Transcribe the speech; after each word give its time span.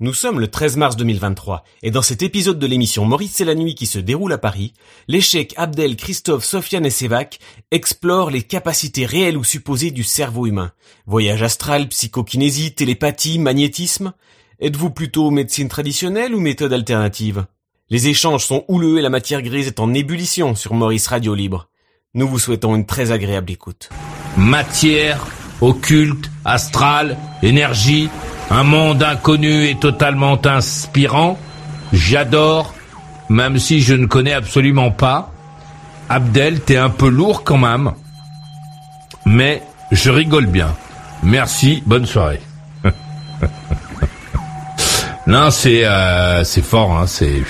Nous 0.00 0.14
sommes 0.14 0.38
le 0.38 0.46
13 0.46 0.76
mars 0.76 0.94
2023 0.94 1.64
et 1.82 1.90
dans 1.90 2.02
cet 2.02 2.22
épisode 2.22 2.60
de 2.60 2.66
l'émission 2.68 3.04
Maurice 3.04 3.32
c'est 3.34 3.44
la 3.44 3.56
nuit 3.56 3.74
qui 3.74 3.86
se 3.86 3.98
déroule 3.98 4.32
à 4.32 4.38
Paris, 4.38 4.72
l'échec 5.08 5.54
Abdel, 5.56 5.96
Christophe, 5.96 6.44
Sofiane 6.44 6.86
et 6.86 6.90
Sévac 6.90 7.40
explorent 7.72 8.30
les 8.30 8.42
capacités 8.42 9.06
réelles 9.06 9.36
ou 9.36 9.42
supposées 9.42 9.90
du 9.90 10.04
cerveau 10.04 10.46
humain. 10.46 10.70
Voyage 11.06 11.42
astral, 11.42 11.88
psychokinésie, 11.88 12.76
télépathie, 12.76 13.40
magnétisme. 13.40 14.12
Êtes-vous 14.60 14.90
plutôt 14.90 15.32
médecine 15.32 15.68
traditionnelle 15.68 16.32
ou 16.32 16.38
méthode 16.38 16.72
alternative? 16.72 17.46
Les 17.90 18.06
échanges 18.06 18.44
sont 18.44 18.64
houleux 18.68 18.98
et 18.98 19.02
la 19.02 19.10
matière 19.10 19.42
grise 19.42 19.66
est 19.66 19.80
en 19.80 19.92
ébullition 19.94 20.54
sur 20.54 20.74
Maurice 20.74 21.08
Radio 21.08 21.34
Libre. 21.34 21.70
Nous 22.14 22.28
vous 22.28 22.38
souhaitons 22.38 22.76
une 22.76 22.86
très 22.86 23.10
agréable 23.10 23.50
écoute. 23.50 23.88
Matière, 24.36 25.26
occulte, 25.60 26.30
astral, 26.44 27.18
énergie, 27.42 28.08
un 28.50 28.62
monde 28.62 29.02
inconnu 29.02 29.68
et 29.68 29.76
totalement 29.76 30.38
inspirant. 30.46 31.38
J'adore, 31.92 32.74
même 33.28 33.58
si 33.58 33.80
je 33.80 33.94
ne 33.94 34.06
connais 34.06 34.32
absolument 34.32 34.90
pas. 34.90 35.32
Abdel, 36.08 36.60
t'es 36.60 36.76
un 36.76 36.90
peu 36.90 37.08
lourd 37.08 37.44
quand 37.44 37.58
même. 37.58 37.92
Mais 39.26 39.62
je 39.92 40.10
rigole 40.10 40.46
bien. 40.46 40.74
Merci, 41.22 41.82
bonne 41.84 42.06
soirée. 42.06 42.40
non, 45.26 45.50
c'est 45.50 45.84
euh, 45.84 46.44
c'est 46.44 46.62
fort, 46.62 46.96
hein, 46.96 47.06
c'est 47.06 47.42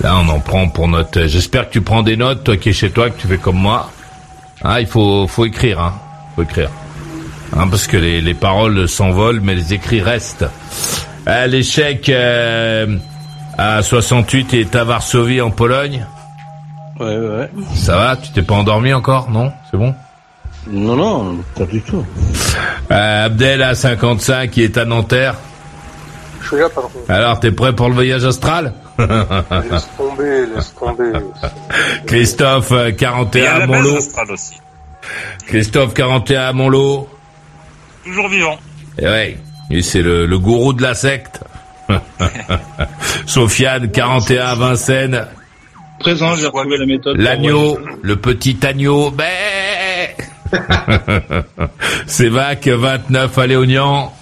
là 0.00 0.16
on 0.16 0.28
en 0.28 0.40
prend 0.40 0.68
pour 0.68 0.88
note. 0.88 1.26
J'espère 1.26 1.68
que 1.68 1.72
tu 1.72 1.82
prends 1.82 2.02
des 2.02 2.16
notes, 2.16 2.44
toi 2.44 2.56
qui 2.56 2.70
es 2.70 2.72
chez 2.72 2.90
toi, 2.90 3.10
que 3.10 3.20
tu 3.20 3.26
fais 3.26 3.38
comme 3.38 3.58
moi. 3.58 3.90
Ah, 4.62 4.80
il 4.80 4.86
faut 4.86 5.26
faut 5.26 5.44
écrire, 5.44 5.80
hein, 5.80 5.94
faut 6.36 6.42
écrire. 6.42 6.70
Hein, 7.54 7.68
parce 7.68 7.86
que 7.86 7.96
les, 7.96 8.20
les 8.20 8.34
paroles 8.34 8.88
s'envolent, 8.88 9.40
mais 9.40 9.54
les 9.54 9.74
écrits 9.74 10.00
restent. 10.00 10.46
Ah, 11.26 11.46
L'échec 11.46 12.08
euh, 12.08 12.96
à 13.58 13.82
68 13.82 14.54
est 14.54 14.74
à 14.74 14.84
Varsovie 14.84 15.40
en 15.40 15.50
Pologne. 15.50 16.06
Ouais, 16.98 17.16
ouais, 17.16 17.36
ouais. 17.36 17.50
Ça 17.74 17.96
va 17.96 18.16
Tu 18.16 18.30
t'es 18.32 18.42
pas 18.42 18.54
endormi 18.54 18.92
encore 18.92 19.30
Non? 19.30 19.52
C'est 19.70 19.76
bon? 19.76 19.94
Non, 20.68 20.96
non, 20.96 21.38
pas 21.56 21.64
du 21.66 21.80
tout. 21.82 22.04
Euh, 22.90 23.26
Abdel 23.26 23.62
à 23.62 23.74
55 23.74 24.50
qui 24.50 24.62
est 24.62 24.78
à 24.78 24.84
Nanterre. 24.84 25.34
Je 26.40 26.48
suis 26.48 26.56
là, 26.56 26.68
pardon. 26.68 26.90
Alors, 27.08 27.38
t'es 27.40 27.50
prêt 27.52 27.74
pour 27.74 27.88
le 27.88 27.94
voyage 27.94 28.24
astral? 28.24 28.72
Laisse 28.98 29.88
tomber, 29.96 30.46
laisse 30.54 30.74
tomber. 30.74 31.12
Christophe, 32.06 32.72
euh, 32.72 32.92
41 32.92 33.52
à 33.62 33.66
Montlot. 33.66 33.98
aussi. 34.30 34.60
Christophe, 35.46 35.94
41 35.94 36.40
à 36.42 36.52
Montlot. 36.52 37.08
Toujours 38.04 38.28
vivant. 38.28 38.58
Et 38.98 39.04
ouais, 39.06 39.38
lui 39.70 39.82
c'est 39.82 40.02
le, 40.02 40.26
le 40.26 40.38
gourou 40.38 40.72
de 40.72 40.82
la 40.82 40.94
secte. 40.94 41.40
Sofiane, 43.26 43.90
41 43.90 44.46
à 44.46 44.54
Vincennes. 44.54 45.26
Présent, 46.00 46.34
j'ai 46.36 46.46
retrouvé 46.46 46.78
la 46.78 46.86
méthode. 46.86 47.16
L'agneau, 47.18 47.78
le 48.02 48.16
petit 48.16 48.58
agneau. 48.66 49.10
Bé 49.10 49.24
Sévac, 52.06 52.66
29 52.66 53.38
à 53.38 53.46
Léognan. 53.46 54.12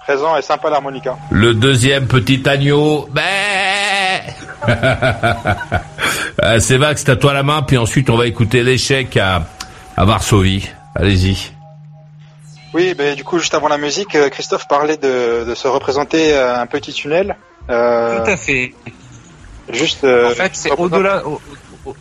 Présent 0.00 0.36
et 0.36 0.42
sympa 0.42 0.70
l'harmonica. 0.70 1.16
Le 1.30 1.54
deuxième 1.54 2.06
petit 2.06 2.42
agneau. 2.48 3.08
Bé 3.12 3.22
Euh, 6.42 6.58
Sévac, 6.58 6.98
c'est 6.98 7.10
à 7.10 7.16
toi 7.16 7.34
la 7.34 7.42
main, 7.42 7.60
puis 7.62 7.76
ensuite 7.76 8.08
on 8.08 8.16
va 8.16 8.26
écouter 8.26 8.62
l'échec 8.62 9.14
à, 9.18 9.44
à 9.94 10.04
Varsovie. 10.06 10.70
Allez-y. 10.94 11.52
Oui, 12.72 12.94
ben, 12.94 13.16
du 13.16 13.24
coup, 13.24 13.38
juste 13.38 13.54
avant 13.54 13.68
la 13.68 13.78
musique, 13.78 14.14
euh, 14.14 14.28
Christophe 14.28 14.68
parlait 14.68 14.96
de, 14.96 15.44
de 15.48 15.54
se 15.54 15.66
représenter 15.66 16.32
euh, 16.34 16.60
un 16.60 16.66
petit 16.66 16.92
tunnel. 16.92 17.36
Euh, 17.68 18.24
Tout 18.24 18.30
à 18.30 18.36
fait. 18.36 18.74
juste. 19.70 20.04
euh, 20.04 20.30
En 20.30 20.34
fait, 20.34 20.50
c'est 20.54 20.70
au-delà, 20.72 21.26
au- 21.26 21.40
au- 21.86 21.94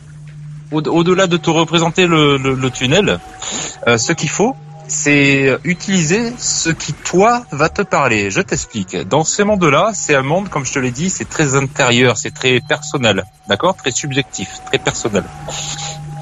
au- 0.71 0.81
au-delà 0.97 1.27
de 1.27 1.37
te 1.37 1.49
représenter 1.49 2.05
le, 2.07 2.37
le- 2.37 2.53
le 2.53 2.69
tunnel, 2.71 3.19
euh, 3.87 3.97
ce 3.97 4.13
qu'il 4.13 4.29
faut, 4.29 4.55
c'est 4.87 5.57
utiliser 5.63 6.33
ce 6.37 6.69
qui 6.69 6.93
toi 6.93 7.43
va 7.51 7.69
te 7.69 7.81
parler. 7.83 8.31
Je 8.31 8.41
t'explique. 8.41 8.95
Dans 9.07 9.23
ce 9.23 9.41
monde-là, 9.43 9.91
c'est 9.93 10.15
un 10.15 10.23
monde, 10.23 10.49
comme 10.49 10.65
je 10.65 10.73
te 10.73 10.79
l'ai 10.79 10.91
dit, 10.91 11.09
c'est 11.11 11.29
très 11.29 11.55
intérieur, 11.55 12.17
c'est 12.17 12.33
très 12.33 12.59
personnel, 12.59 13.23
d'accord, 13.47 13.75
très 13.75 13.91
subjectif, 13.91 14.49
très 14.65 14.77
personnel. 14.79 15.23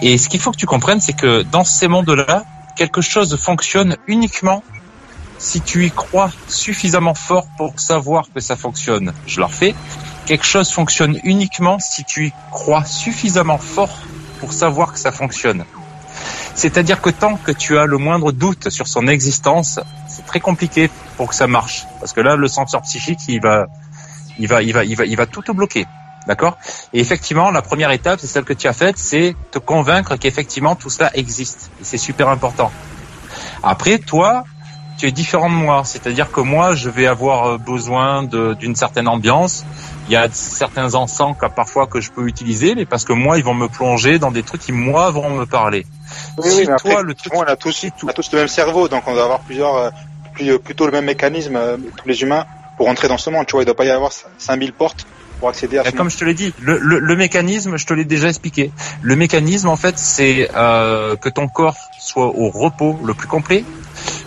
Et 0.01 0.17
ce 0.17 0.27
qu'il 0.29 0.39
faut 0.41 0.51
que 0.51 0.57
tu 0.57 0.65
comprennes, 0.65 0.99
c'est 1.01 1.13
que 1.13 1.43
dans 1.43 1.63
ces 1.63 1.87
mondes-là, 1.87 2.43
quelque 2.77 3.01
chose 3.01 3.35
fonctionne 3.35 3.97
uniquement 4.07 4.63
si 5.39 5.61
tu 5.61 5.85
y 5.85 5.91
crois 5.91 6.31
suffisamment 6.47 7.13
fort 7.13 7.47
pour 7.57 7.79
savoir 7.79 8.27
que 8.33 8.39
ça 8.39 8.55
fonctionne. 8.55 9.13
Je 9.25 9.39
leur 9.39 9.53
fais. 9.53 9.75
Quelque 10.25 10.45
chose 10.45 10.71
fonctionne 10.71 11.19
uniquement 11.23 11.79
si 11.79 12.03
tu 12.03 12.27
y 12.27 12.33
crois 12.51 12.85
suffisamment 12.85 13.57
fort 13.57 13.97
pour 14.39 14.53
savoir 14.53 14.93
que 14.93 14.99
ça 14.99 15.11
fonctionne. 15.11 15.65
C'est-à-dire 16.55 17.01
que 17.01 17.09
tant 17.09 17.35
que 17.35 17.51
tu 17.51 17.77
as 17.77 17.85
le 17.85 17.97
moindre 17.97 18.31
doute 18.31 18.69
sur 18.69 18.87
son 18.87 19.07
existence, 19.07 19.79
c'est 20.07 20.25
très 20.25 20.39
compliqué 20.39 20.89
pour 21.15 21.29
que 21.29 21.35
ça 21.35 21.47
marche. 21.47 21.85
Parce 21.99 22.13
que 22.13 22.21
là, 22.21 22.35
le 22.35 22.47
senseur 22.47 22.81
psychique, 22.81 23.19
il 23.27 23.41
va, 23.41 23.67
il 24.39 24.47
va, 24.47 24.63
il 24.63 24.73
va, 24.73 24.83
il 24.83 24.95
va, 24.95 25.05
il 25.05 25.15
va 25.15 25.25
tout 25.27 25.43
te 25.43 25.51
bloquer. 25.51 25.85
D'accord 26.27 26.57
Et 26.93 26.99
effectivement, 26.99 27.51
la 27.51 27.61
première 27.61 27.91
étape, 27.91 28.19
c'est 28.19 28.27
celle 28.27 28.43
que 28.43 28.53
tu 28.53 28.67
as 28.67 28.73
faite, 28.73 28.97
c'est 28.97 29.35
te 29.51 29.59
convaincre 29.59 30.17
qu'effectivement 30.17 30.75
tout 30.75 30.89
cela 30.89 31.09
existe. 31.15 31.71
Et 31.79 31.85
c'est 31.85 31.97
super 31.97 32.27
important. 32.27 32.71
Après, 33.63 33.97
toi, 33.97 34.43
tu 34.97 35.07
es 35.07 35.11
différent 35.11 35.49
de 35.49 35.55
moi. 35.55 35.83
C'est-à-dire 35.85 36.29
que 36.31 36.41
moi, 36.41 36.75
je 36.75 36.89
vais 36.89 37.07
avoir 37.07 37.45
euh, 37.45 37.57
besoin 37.57 38.23
d'une 38.23 38.75
certaine 38.75 39.07
ambiance. 39.07 39.63
Il 40.07 40.13
y 40.13 40.15
a 40.15 40.27
certains 40.31 40.95
encens 40.95 41.35
que, 41.39 41.45
parfois 41.47 41.87
que 41.87 42.01
je 42.01 42.11
peux 42.11 42.27
utiliser, 42.27 42.75
mais 42.75 42.85
parce 42.85 43.05
que 43.05 43.13
moi, 43.13 43.37
ils 43.37 43.43
vont 43.43 43.53
me 43.53 43.67
plonger 43.67 44.19
dans 44.19 44.31
des 44.31 44.43
trucs 44.43 44.61
qui, 44.61 44.71
moi, 44.71 45.09
vont 45.11 45.29
me 45.29 45.45
parler. 45.45 45.85
Oui, 46.37 46.49
si 46.49 46.57
oui, 46.57 46.63
mais 46.67 46.73
après, 46.73 46.91
toi, 46.91 47.03
le 47.03 47.13
truc... 47.13 47.33
on 47.35 47.43
a 47.43 47.55
tous, 47.55 47.85
on 48.03 48.07
a 48.07 48.13
tous 48.13 48.31
le 48.31 48.39
même 48.39 48.47
cerveau, 48.47 48.87
donc 48.87 49.03
on 49.07 49.13
doit 49.13 49.23
avoir 49.23 49.39
plusieurs, 49.41 49.75
euh, 49.75 49.89
plus- 50.33 50.59
plutôt 50.59 50.85
le 50.85 50.91
même 50.91 51.05
mécanisme, 51.05 51.55
euh, 51.55 51.77
tous 51.95 52.07
les 52.07 52.21
humains, 52.21 52.45
pour 52.77 52.89
entrer 52.89 53.07
dans 53.07 53.17
ce 53.17 53.29
monde. 53.29 53.45
Tu 53.45 53.53
vois, 53.53 53.61
il 53.61 53.65
doit 53.65 53.75
pas 53.75 53.85
y 53.85 53.91
avoir 53.91 54.11
5000 54.37 54.73
portes 54.73 55.05
pour 55.39 55.49
accéder 55.49 55.77
à 55.77 55.83
ce 55.83 55.89
Mais 55.91 55.97
Comme 55.97 56.09
je 56.09 56.17
te 56.17 56.25
l'ai 56.25 56.33
dit, 56.33 56.53
le, 56.59 56.77
le- 56.79 56.99
le 56.99 57.15
mécanisme, 57.15 57.77
je 57.77 57.85
te 57.85 57.93
l'ai 57.93 58.05
déjà 58.05 58.29
expliqué. 58.29 58.71
Le 59.01 59.15
mécanisme, 59.15 59.67
en 59.69 59.75
fait, 59.75 59.95
c'est 59.97 60.49
euh, 60.55 61.15
que 61.17 61.29
ton 61.29 61.47
corps 61.47 61.77
soit 61.97 62.27
au 62.27 62.49
repos 62.49 62.99
le 63.05 63.13
plus 63.13 63.27
complet, 63.27 63.65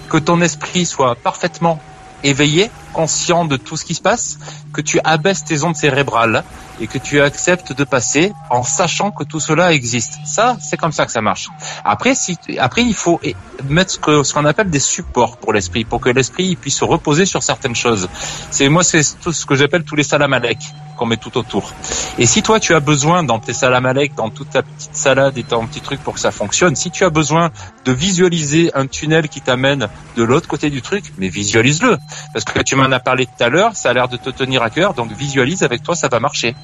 que 0.08 0.18
ton 0.18 0.40
esprit 0.40 0.86
soit 0.86 1.16
parfaitement 1.16 1.80
éveillé, 2.22 2.70
conscient 2.92 3.44
de 3.44 3.56
tout 3.56 3.76
ce 3.76 3.84
qui 3.84 3.94
se 3.94 4.02
passe, 4.02 4.38
que 4.72 4.80
tu 4.80 5.00
abaisses 5.04 5.44
tes 5.44 5.62
ondes 5.64 5.76
cérébrales 5.76 6.44
et 6.80 6.86
que 6.86 6.98
tu 6.98 7.20
acceptes 7.20 7.72
de 7.72 7.84
passer 7.84 8.32
en 8.48 8.62
sachant 8.62 9.10
que 9.10 9.24
tout 9.24 9.40
cela 9.40 9.72
existe. 9.72 10.14
Ça, 10.24 10.56
c'est 10.60 10.76
comme 10.76 10.92
ça 10.92 11.04
que 11.04 11.12
ça 11.12 11.20
marche. 11.20 11.48
Après, 11.84 12.14
si, 12.14 12.38
après, 12.58 12.82
il 12.82 12.94
faut 12.94 13.20
mettre 13.68 13.92
ce 13.92 13.98
que- 13.98 14.22
ce 14.22 14.32
qu'on 14.32 14.44
appelle 14.46 14.70
des 14.70 14.80
supports 14.80 15.36
pour 15.36 15.52
l'esprit, 15.52 15.84
pour 15.84 16.00
que 16.00 16.08
l'esprit 16.08 16.56
puisse 16.56 16.76
se 16.78 16.84
reposer 16.84 17.26
sur 17.26 17.42
certaines 17.42 17.76
choses. 17.76 18.08
C'est 18.50 18.68
moi, 18.68 18.82
c'est 18.82 19.02
tout 19.20 19.32
ce 19.32 19.44
que 19.44 19.54
j'appelle 19.54 19.84
tous 19.84 19.96
les 19.96 20.02
salamalek 20.04 20.58
qu'on 20.96 21.06
met 21.06 21.16
tout 21.16 21.36
autour. 21.38 21.72
Et 22.18 22.26
si 22.26 22.42
toi 22.42 22.60
tu 22.60 22.74
as 22.74 22.80
besoin 22.80 23.22
dans 23.22 23.38
tes 23.38 23.54
salamalek, 23.54 24.14
dans 24.14 24.28
toute 24.30 24.50
ta 24.50 24.62
petite 24.62 24.94
salade 24.94 25.36
et 25.38 25.44
ton 25.44 25.66
petit 25.66 25.80
truc 25.80 26.00
pour 26.02 26.14
que 26.14 26.20
ça 26.20 26.30
fonctionne, 26.30 26.76
si 26.76 26.90
tu 26.90 27.04
as 27.04 27.10
besoin 27.10 27.50
de 27.86 27.92
visualiser 27.92 28.70
un 28.74 28.86
tunnel 28.86 29.28
qui 29.28 29.40
t'amène 29.40 29.88
de 30.16 30.22
l'autre 30.22 30.46
côté 30.48 30.68
du 30.68 30.82
truc, 30.82 31.04
mais 31.18 31.28
visualise-le. 31.28 31.98
Parce 32.34 32.44
que 32.44 32.60
tu 32.60 32.76
m'en 32.80 32.92
as 32.92 33.00
parlé 33.00 33.26
tout 33.26 33.44
à 33.44 33.48
l'heure, 33.48 33.74
ça 33.76 33.90
a 33.90 33.92
l'air 33.92 34.08
de 34.08 34.16
te 34.16 34.30
tenir 34.30 34.62
à 34.62 34.70
cœur, 34.70 34.94
donc 34.94 35.10
visualise 35.12 35.62
avec 35.62 35.82
toi, 35.82 35.94
ça 35.94 36.08
va 36.08 36.20
marcher. 36.20 36.54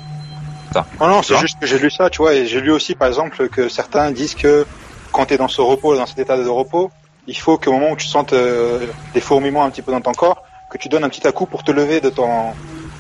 Non, 1.01 1.09
non, 1.09 1.23
c'est 1.23 1.37
juste 1.39 1.59
que 1.59 1.67
j'ai 1.67 1.79
lu 1.79 1.91
ça, 1.91 2.11
tu 2.11 2.19
vois, 2.19 2.35
et 2.35 2.47
j'ai 2.47 2.61
lu 2.61 2.71
aussi, 2.71 2.95
par 2.95 3.09
exemple, 3.09 3.49
que 3.49 3.69
certains 3.69 4.11
disent 4.11 4.35
que 4.35 4.67
quand 5.13 5.27
tu 5.27 5.35
es 5.35 5.39
dans 5.39 5.49
ce 5.49 5.61
repos, 5.61 5.97
dans 5.97 6.07
cet 6.07 6.19
état 6.19 6.37
de 6.37 6.49
repos, 6.49 6.91
il 7.27 7.37
faut 7.37 7.57
qu'au 7.59 7.73
moment 7.73 7.93
où 7.93 7.97
tu 7.97 8.07
sentes 8.07 8.33
euh, 8.33 8.87
des 9.15 9.21
fourmillements 9.21 9.65
un 9.65 9.71
petit 9.71 9.83
peu 9.83 9.93
dans 9.93 10.01
ton 10.01 10.13
corps, 10.13 10.43
que 10.71 10.79
tu 10.79 10.89
donnes 10.89 11.05
un 11.05 11.09
petit 11.09 11.27
à-coup 11.27 11.47
pour 11.47 11.65
te 11.65 11.71
lever 11.71 12.01
de 12.01 12.11
ton, 12.11 12.53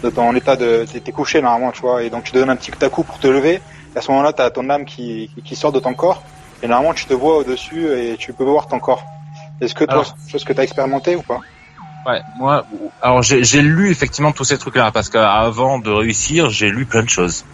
de 0.02 0.10
ton 0.10 0.34
état 0.34 0.56
de... 0.56 0.86
T'es 0.86 1.12
couché 1.12 1.42
normalement, 1.42 1.72
tu 1.72 1.82
vois, 1.82 2.02
et 2.02 2.10
donc 2.10 2.24
tu 2.24 2.32
donnes 2.32 2.50
un 2.50 2.56
petit 2.56 2.72
à-coup 2.84 3.02
pour 3.02 3.18
te 3.18 3.26
lever, 3.26 3.60
et 3.94 3.98
à 3.98 4.00
ce 4.00 4.10
moment-là, 4.10 4.32
tu 4.32 4.42
as 4.42 4.50
ton 4.50 4.70
âme 4.70 4.84
qui, 4.84 5.30
qui 5.44 5.56
sort 5.56 5.72
de 5.72 5.80
ton 5.80 5.94
corps, 5.94 6.22
et 6.62 6.68
normalement, 6.68 6.94
tu 6.94 7.06
te 7.06 7.14
vois 7.14 7.36
au-dessus 7.38 7.86
et 7.92 8.16
tu 8.16 8.32
peux 8.32 8.44
voir 8.44 8.66
ton 8.66 8.78
corps. 8.78 9.04
Est-ce 9.60 9.74
que 9.74 9.84
toi, 9.84 9.94
Alors. 9.94 10.06
c'est 10.06 10.12
quelque 10.14 10.30
chose 10.30 10.44
que 10.44 10.52
tu 10.52 10.60
as 10.60 10.64
expérimenté 10.64 11.16
ou 11.16 11.22
pas? 11.22 11.40
Ouais, 12.06 12.22
moi, 12.36 12.64
alors 13.02 13.22
j'ai 13.22 13.62
lu 13.62 13.90
effectivement 13.90 14.30
tous 14.30 14.44
ces 14.44 14.58
trucs-là 14.58 14.92
parce 14.92 15.08
qu'avant 15.08 15.80
de 15.80 15.90
réussir, 15.90 16.50
j'ai 16.50 16.70
lu 16.70 16.86
plein 16.86 17.02
de 17.02 17.08
choses. 17.08 17.44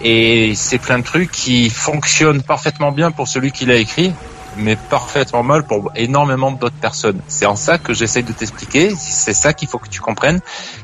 Et 0.00 0.54
c'est 0.54 0.78
plein 0.78 1.00
de 1.00 1.04
trucs 1.04 1.32
qui 1.32 1.70
fonctionnent 1.70 2.40
parfaitement 2.40 2.92
bien 2.92 3.10
pour 3.10 3.26
celui 3.26 3.50
qui 3.50 3.66
l'a 3.66 3.74
écrit, 3.74 4.12
mais 4.58 4.76
parfaitement 4.76 5.42
mal 5.42 5.64
pour 5.64 5.90
énormément 5.96 6.52
d'autres 6.52 6.76
personnes. 6.76 7.20
C'est 7.26 7.46
en 7.46 7.56
ça 7.56 7.78
que 7.78 7.94
j'essaye 7.94 8.22
de 8.22 8.32
t'expliquer. 8.32 8.94
C'est 8.96 9.34
ça 9.34 9.52
qu'il 9.52 9.66
faut 9.66 9.78
que 9.78 9.88
tu 9.88 10.00
comprennes. 10.00 10.38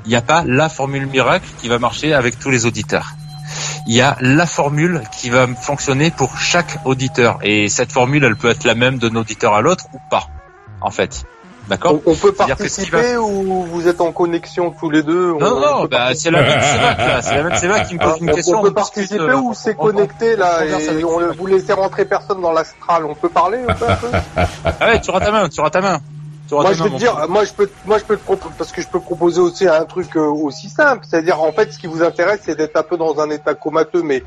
Il 0.04 0.08
n'y 0.08 0.16
a 0.16 0.22
pas 0.22 0.42
la 0.44 0.68
formule 0.68 1.06
miracle 1.06 1.46
qui 1.58 1.68
va 1.68 1.78
marcher 1.78 2.14
avec 2.14 2.40
tous 2.40 2.50
les 2.50 2.66
auditeurs. 2.66 3.12
Il 3.86 3.94
y 3.94 4.00
a 4.00 4.16
la 4.20 4.46
formule 4.46 5.00
qui 5.12 5.30
va 5.30 5.46
fonctionner 5.46 6.10
pour 6.10 6.38
chaque 6.38 6.80
auditeur. 6.84 7.38
Et 7.42 7.68
cette 7.68 7.92
formule, 7.92 8.24
elle 8.24 8.36
peut 8.36 8.50
être 8.50 8.64
la 8.64 8.74
même 8.74 8.98
d'un 8.98 9.14
auditeur 9.14 9.54
à 9.54 9.60
l'autre 9.60 9.86
ou 9.92 9.98
pas, 10.10 10.26
en 10.80 10.90
fait. 10.90 11.24
D'accord. 11.68 12.00
On, 12.06 12.14
peut 12.14 12.32
participer 12.32 13.16
ou 13.16 13.64
vous 13.64 13.86
êtes 13.86 14.00
en 14.00 14.12
connexion 14.12 14.74
tous 14.78 14.90
les 14.90 15.02
deux 15.02 15.32
Non, 15.34 15.60
non, 15.60 15.84
bah, 15.84 16.08
c'est 16.14 16.30
la 16.30 16.42
même 16.42 16.58
là. 16.58 17.22
C'est 17.22 17.68
la 17.68 17.74
même 17.74 17.86
qui 17.86 17.94
me 17.94 18.00
pose 18.00 18.20
une 18.20 18.30
ah, 18.30 18.32
question. 18.32 18.58
On 18.58 18.62
peut 18.62 18.74
participer 18.74 19.20
euh, 19.20 19.36
ou 19.36 19.54
c'est 19.54 19.76
connecté 19.76 20.36
là 20.36 20.64
et 20.64 21.04
on 21.04 21.32
vous 21.32 21.46
laissez 21.46 21.72
rentrer 21.72 22.04
personne 22.04 22.40
dans 22.40 22.52
l'astral. 22.52 23.04
On 23.04 23.14
peut 23.14 23.28
parler 23.28 23.58
un 23.66 23.74
peu, 23.74 23.86
Ah 24.36 24.88
ouais, 24.88 25.00
tu 25.00 25.10
auras 25.10 25.20
ta 25.20 25.30
main, 25.30 25.48
tu 25.48 25.60
auras 25.60 25.70
ta 25.70 25.80
main. 25.80 26.00
Moi 26.50 26.72
je 26.74 26.82
peux 26.82 26.90
te 26.90 26.96
dire, 26.96 27.28
moi 27.28 27.44
je 27.44 27.52
peux, 27.52 27.70
moi 27.86 27.98
je 27.98 28.04
peux 28.04 28.16
te 28.16 28.48
parce 28.58 28.72
que 28.72 28.82
je 28.82 28.88
peux 28.88 29.00
proposer 29.00 29.40
aussi 29.40 29.66
un 29.66 29.84
truc 29.84 30.16
euh, 30.16 30.20
aussi 30.20 30.68
simple, 30.68 31.06
c'est-à-dire 31.08 31.40
en 31.40 31.52
fait 31.52 31.72
ce 31.72 31.78
qui 31.78 31.86
vous 31.86 32.02
intéresse 32.02 32.40
c'est 32.44 32.56
d'être 32.56 32.76
un 32.76 32.82
peu 32.82 32.98
dans 32.98 33.20
un 33.20 33.30
état 33.30 33.54
comateux, 33.54 34.02
mais 34.02 34.22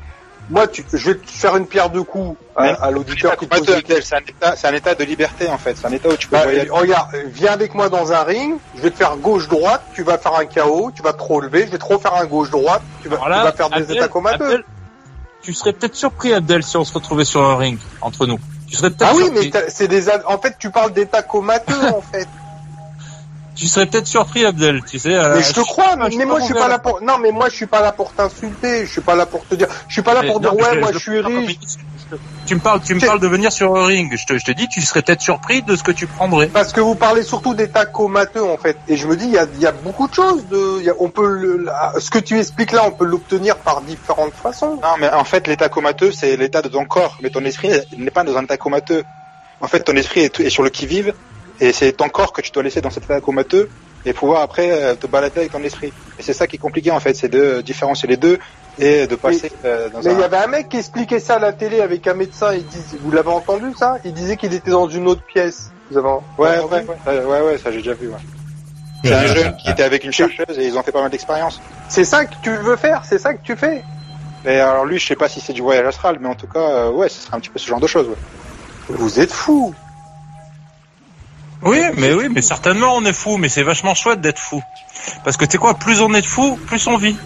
moi, 0.48 0.68
tu, 0.68 0.84
je 0.92 1.10
vais 1.10 1.18
te 1.18 1.30
faire 1.30 1.56
une 1.56 1.66
pierre 1.66 1.90
de 1.90 2.00
coups 2.00 2.36
à, 2.54 2.90
l'auditeur 2.90 3.36
qui 3.36 3.48
C'est 3.50 4.14
un, 4.14 4.18
état, 4.18 4.56
c'est 4.56 4.68
un 4.68 4.74
état 4.74 4.94
de 4.94 5.04
liberté 5.04 5.48
en 5.48 5.58
fait. 5.58 5.76
C'est 5.76 5.86
un 5.86 5.92
état 5.92 6.08
où 6.08 6.16
tu 6.16 6.28
peux. 6.28 6.36
Bah, 6.36 6.44
regarde, 6.70 7.10
viens 7.32 7.52
avec 7.52 7.74
moi 7.74 7.88
dans 7.88 8.12
un 8.12 8.22
ring. 8.22 8.56
Je 8.76 8.82
vais 8.82 8.90
te 8.90 8.96
faire 8.96 9.16
gauche-droite. 9.16 9.82
Tu 9.94 10.02
vas 10.02 10.18
faire 10.18 10.34
un 10.34 10.46
KO. 10.46 10.92
Tu 10.94 11.02
vas 11.02 11.12
te 11.12 11.22
relever. 11.22 11.66
Je 11.66 11.72
vais 11.72 11.78
te 11.78 11.84
refaire 11.84 12.14
un 12.14 12.26
gauche-droite. 12.26 12.82
Tu 13.02 13.08
vas, 13.08 13.16
tu 13.16 13.28
vas 13.28 13.52
faire 13.52 13.70
des 13.70 13.92
états 13.92 14.08
comateux. 14.08 14.64
tu 15.42 15.52
serais 15.52 15.72
peut-être 15.72 15.96
surpris, 15.96 16.32
Abdel, 16.32 16.62
si 16.62 16.76
on 16.76 16.84
se 16.84 16.94
retrouvait 16.94 17.24
sur 17.24 17.42
un 17.42 17.56
ring 17.56 17.78
entre 18.00 18.26
nous. 18.26 18.38
Tu 18.68 18.76
serais 18.76 18.90
peut-être. 18.90 19.10
Ah 19.12 19.16
oui, 19.16 19.30
mais 19.32 19.50
c'est 19.68 19.88
des. 19.88 20.08
En 20.26 20.38
fait, 20.38 20.56
tu 20.58 20.70
parles 20.70 20.92
d'états 20.92 21.22
comateux 21.22 21.88
en 21.94 22.00
fait. 22.12 22.28
Tu 23.56 23.68
serais 23.68 23.86
peut-être 23.86 24.06
surpris, 24.06 24.44
Abdel, 24.44 24.82
tu 24.84 24.98
sais. 24.98 25.08
mais 25.08 25.42
je 25.42 25.52
te 25.52 25.60
crois, 25.60 25.96
mais, 25.96 26.24
moi 26.26 26.40
je 26.40 26.44
suis 26.44 26.54
pas 26.54 26.68
là 26.68 26.78
pour. 26.78 27.00
Non, 27.02 27.16
mais 27.18 27.32
moi 27.32 27.48
je 27.48 27.56
suis 27.56 27.66
pas 27.66 27.80
là 27.80 27.90
pour 27.90 28.12
t'insulter. 28.12 28.84
Je 28.84 28.92
suis 28.92 29.00
pas 29.00 29.14
là 29.14 29.24
pour 29.24 29.46
te 29.46 29.54
dire. 29.54 29.68
Je 29.88 29.94
suis 29.94 30.02
pas 30.02 30.12
là 30.12 30.22
pour 30.22 30.40
dire 30.40 30.54
ouais, 30.54 30.78
moi 30.78 30.90
je, 30.92 30.98
suis 30.98 31.20
riche. 31.20 31.56
Tu 32.46 32.54
me 32.54 32.60
parles, 32.60 32.80
tu 32.84 32.94
me 32.94 33.00
parles 33.00 33.18
de 33.18 33.26
venir 33.26 33.50
sur 33.50 33.74
un 33.74 33.86
ring. 33.86 34.14
Je 34.14 34.26
te, 34.26 34.38
je 34.38 34.44
te 34.44 34.52
dis, 34.52 34.68
tu 34.68 34.82
serais 34.82 35.00
peut-être 35.00 35.22
surpris 35.22 35.62
de 35.62 35.74
ce 35.74 35.82
que 35.82 35.90
tu 35.90 36.06
prendrais. 36.06 36.48
Parce 36.48 36.72
que 36.72 36.80
vous 36.80 36.94
parlez 36.94 37.22
surtout 37.22 37.54
d'état 37.54 37.86
comateux 37.86 38.44
en 38.44 38.58
fait, 38.58 38.76
et 38.88 38.96
je 38.96 39.08
me 39.08 39.16
dis, 39.16 39.24
il 39.24 39.32
y 39.32 39.38
a, 39.38 39.46
y 39.58 39.66
a 39.66 39.72
beaucoup 39.72 40.06
de 40.06 40.14
choses. 40.14 40.46
De, 40.48 40.82
y 40.82 40.90
a, 40.90 40.94
on 41.00 41.08
peut, 41.08 41.26
le, 41.26 41.66
ce 41.98 42.10
que 42.10 42.18
tu 42.18 42.38
expliques 42.38 42.72
là, 42.72 42.84
on 42.86 42.92
peut 42.92 43.06
l'obtenir 43.06 43.56
par 43.56 43.80
différentes 43.80 44.34
façons. 44.34 44.78
Non, 44.82 44.96
mais 45.00 45.10
en 45.10 45.24
fait, 45.24 45.46
l'état 45.46 45.70
comateux, 45.70 46.12
c'est 46.12 46.36
l'état 46.36 46.60
de 46.60 46.68
ton 46.68 46.84
corps, 46.84 47.16
mais 47.22 47.30
ton 47.30 47.44
esprit 47.44 47.70
n'est 47.96 48.10
pas 48.10 48.22
dans 48.22 48.36
un 48.36 48.44
état 48.44 48.58
comateux. 48.58 49.02
En 49.62 49.66
fait, 49.66 49.80
ton 49.80 49.96
esprit 49.96 50.20
est, 50.20 50.40
est 50.40 50.50
sur 50.50 50.62
le 50.62 50.68
qui 50.68 50.86
vive 50.86 51.14
et 51.60 51.72
c'est 51.72 51.92
ton 51.92 52.08
corps 52.08 52.32
que 52.32 52.42
tu 52.42 52.50
dois 52.50 52.62
laisser 52.62 52.80
dans 52.80 52.90
cet 52.90 53.04
état 53.04 53.20
comateux 53.20 53.68
et 54.04 54.12
pouvoir 54.12 54.42
après 54.42 54.70
euh, 54.70 54.94
te 54.94 55.06
balader 55.06 55.40
avec 55.40 55.52
ton 55.52 55.62
esprit. 55.62 55.92
Et 56.18 56.22
c'est 56.22 56.32
ça 56.32 56.46
qui 56.46 56.56
est 56.56 56.58
compliqué 56.60 56.90
en 56.90 57.00
fait, 57.00 57.14
c'est 57.14 57.28
de 57.28 57.60
différencier 57.60 58.08
les 58.08 58.16
deux 58.16 58.38
et 58.78 59.06
de 59.06 59.16
passer 59.16 59.50
euh, 59.64 59.88
dans 59.88 60.02
mais 60.02 60.12
il 60.12 60.20
y 60.20 60.22
avait 60.22 60.36
un 60.36 60.46
mec 60.46 60.68
qui 60.68 60.76
expliquait 60.76 61.18
ça 61.18 61.36
à 61.36 61.38
la 61.38 61.52
télé 61.52 61.80
avec 61.80 62.06
un 62.06 62.14
médecin. 62.14 62.52
Il 62.52 62.66
disait, 62.66 62.98
vous 63.00 63.10
l'avez 63.10 63.30
entendu 63.30 63.72
ça? 63.76 63.98
Il 64.04 64.12
disait 64.12 64.36
qu'il 64.36 64.52
était 64.54 64.70
dans 64.70 64.88
une 64.88 65.08
autre 65.08 65.22
pièce. 65.22 65.70
Vous 65.90 65.98
avez... 65.98 66.08
ouais, 66.08 66.20
ouais, 66.38 66.84
ouais, 67.06 67.24
ouais, 67.24 67.40
ouais, 67.40 67.58
ça 67.58 67.70
j'ai 67.72 67.78
déjà 67.78 67.94
vu. 67.94 68.08
Ouais. 68.08 68.16
C'est 69.04 69.12
un 69.12 69.26
jeune 69.26 69.56
qui 69.56 69.70
était 69.70 69.82
avec 69.82 70.04
une 70.04 70.12
chercheuse 70.12 70.58
et 70.58 70.66
ils 70.66 70.76
ont 70.76 70.82
fait 70.82 70.92
pas 70.92 71.02
mal 71.02 71.10
d'expériences. 71.10 71.60
C'est 71.88 72.04
ça 72.04 72.24
que 72.24 72.34
tu 72.42 72.54
veux 72.54 72.76
faire? 72.76 73.02
C'est 73.08 73.18
ça 73.18 73.34
que 73.34 73.42
tu 73.42 73.56
fais? 73.56 73.82
Et 74.44 74.60
alors 74.60 74.84
lui, 74.84 74.98
je 74.98 75.06
sais 75.06 75.16
pas 75.16 75.28
si 75.28 75.40
c'est 75.40 75.52
du 75.52 75.62
voyage 75.62 75.86
astral, 75.86 76.18
mais 76.20 76.28
en 76.28 76.34
tout 76.34 76.46
cas, 76.46 76.60
euh, 76.60 76.90
ouais, 76.90 77.08
ce 77.08 77.20
serait 77.20 77.36
un 77.36 77.40
petit 77.40 77.50
peu 77.50 77.58
ce 77.58 77.66
genre 77.66 77.80
de 77.80 77.86
choses. 77.86 78.08
Ouais. 78.08 78.16
Vous 78.88 79.18
êtes 79.20 79.32
fou 79.32 79.74
oui, 81.66 81.80
mais 81.96 82.12
oui, 82.14 82.28
mais 82.30 82.42
certainement 82.42 82.94
on 82.96 83.04
est 83.04 83.12
fou, 83.12 83.36
mais 83.36 83.48
c'est 83.48 83.62
vachement 83.62 83.94
chouette 83.94 84.20
d'être 84.20 84.38
fou. 84.38 84.62
Parce 85.24 85.36
que 85.36 85.44
tu 85.44 85.52
sais 85.52 85.58
quoi, 85.58 85.74
plus 85.74 86.00
on 86.00 86.12
est 86.14 86.26
fou, 86.26 86.58
plus 86.66 86.86
on 86.86 86.96
vit. 86.96 87.16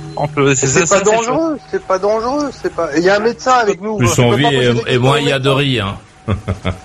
C'est 0.55 0.89
pas, 0.89 1.01
dangereux, 1.01 1.59
c'est 1.71 1.85
pas 1.85 1.99
dangereux, 1.99 2.51
c'est 2.53 2.75
pas. 2.75 2.91
Il 2.97 3.03
y 3.03 3.09
a 3.09 3.17
un 3.17 3.21
médecin 3.21 3.53
avec 3.53 3.81
nous. 3.81 3.97
Plus 3.97 4.19
on 4.19 4.33
vit 4.33 4.47
et, 4.87 4.99
moins 4.99 5.19
il 5.19 5.29
y 5.29 5.33
a 5.33 5.39
de 5.39 5.49
riz. 5.49 5.81
Hein. 5.81 5.97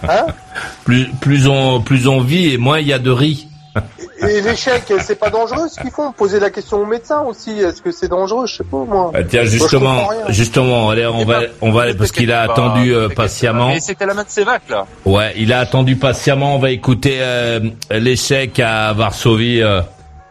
hein 0.08 0.26
plus 0.86 1.10
plus 1.20 1.48
on 1.48 1.82
plus 1.82 2.08
on 2.08 2.22
vit 2.22 2.54
et 2.54 2.58
moins 2.58 2.80
il 2.80 2.88
y 2.88 2.94
a 2.94 3.00
de 3.00 3.12
riz. 3.12 3.48
Et 4.28 4.42
l'échec, 4.42 4.92
c'est 5.02 5.20
pas 5.20 5.30
dangereux 5.30 5.68
ce 5.68 5.80
qu'ils 5.80 5.92
font? 5.92 6.12
Poser 6.12 6.40
la 6.40 6.50
question 6.50 6.82
au 6.82 6.86
médecin 6.86 7.22
aussi. 7.22 7.52
Est-ce 7.60 7.82
que 7.82 7.92
c'est 7.92 8.08
dangereux? 8.08 8.48
Je 8.48 8.56
sais 8.56 8.64
pas 8.64 8.78
moi. 8.78 9.12
Bah, 9.14 9.24
tiens, 9.24 9.44
justement, 9.44 10.10
justement, 10.30 10.90
allez, 10.90 11.06
on 11.06 11.26
va, 11.26 11.42
on 11.62 11.72
va, 11.72 11.94
parce 11.94 12.12
qu'il 12.12 12.32
a 12.32 12.42
attendu 12.42 12.94
euh, 12.94 13.10
patiemment. 13.10 13.70
Mais 13.70 13.80
c'était 13.80 14.06
la 14.06 14.14
main 14.14 14.24
de 14.24 14.30
Sévac 14.30 14.64
là. 14.70 14.86
Ouais, 15.06 15.34
il 15.38 15.52
a 15.52 15.60
attendu 15.60 15.98
patiemment. 15.98 16.56
On 16.56 16.60
va 16.60 16.72
écouter 16.72 17.18
euh, 17.20 17.60
l'échec 17.92 18.60
à 18.60 18.94
Varsovie 18.94 19.62
euh, 19.62 19.82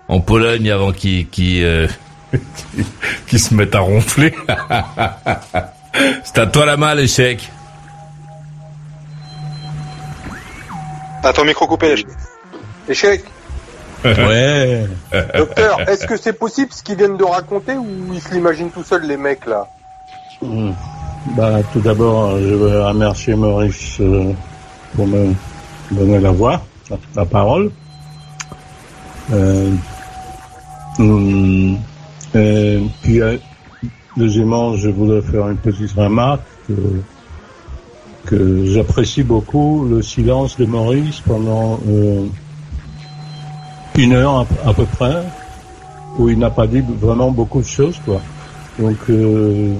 en 0.08 0.20
Pologne 0.20 0.70
avant 0.70 0.92
qu'il 0.92 1.28
qui 1.28 1.62
qui 3.26 3.38
se 3.38 3.54
mette 3.54 3.74
à 3.74 3.80
ronfler. 3.80 4.34
c'est 6.24 6.38
à 6.38 6.46
toi 6.46 6.66
la 6.66 6.76
main 6.76 6.94
l'échec. 6.94 7.50
T'as 11.22 11.32
ton 11.32 11.44
micro 11.44 11.66
coupé. 11.66 11.94
Échec. 12.88 13.24
Ouais. 14.04 14.86
Docteur, 15.34 15.80
est-ce 15.88 16.06
que 16.06 16.16
c'est 16.16 16.34
possible 16.34 16.72
ce 16.72 16.82
qu'ils 16.82 16.96
viennent 16.96 17.16
de 17.16 17.24
raconter 17.24 17.74
ou 17.74 17.86
ils 18.12 18.20
se 18.20 18.32
l'imaginent 18.34 18.70
tout 18.70 18.84
seuls 18.84 19.06
les 19.06 19.16
mecs 19.16 19.46
là? 19.46 19.66
Hmm. 20.42 20.72
Bah 21.36 21.62
tout 21.72 21.80
d'abord, 21.80 22.38
je 22.38 22.54
veux 22.54 22.82
remercier 22.84 23.34
Maurice 23.34 23.96
euh, 24.00 24.32
pour 24.94 25.06
me 25.06 25.32
donner 25.90 26.20
la 26.20 26.30
voix, 26.30 26.60
la, 27.16 27.24
parole. 27.24 27.70
Euh, 29.32 29.70
hmm, 30.98 31.76
et 32.34 32.82
puis 33.02 33.22
euh, 33.22 33.38
deuxièmement, 34.18 34.76
je 34.76 34.90
voudrais 34.90 35.22
faire 35.22 35.48
une 35.48 35.56
petite 35.56 35.92
remarque 35.92 36.42
que, 36.68 36.74
que 38.26 38.66
j'apprécie 38.66 39.22
beaucoup 39.22 39.86
le 39.88 40.02
silence 40.02 40.58
de 40.58 40.66
Maurice 40.66 41.20
pendant 41.20 41.80
une 43.96 44.12
heure 44.12 44.46
à, 44.66 44.74
peu 44.74 44.86
près, 44.86 45.22
où 46.18 46.28
il 46.28 46.38
n'a 46.38 46.50
pas 46.50 46.66
dit 46.66 46.82
vraiment 46.86 47.30
beaucoup 47.30 47.60
de 47.60 47.66
choses, 47.66 48.00
quoi. 48.04 48.20
Donc, 48.78 48.96
euh, 49.08 49.74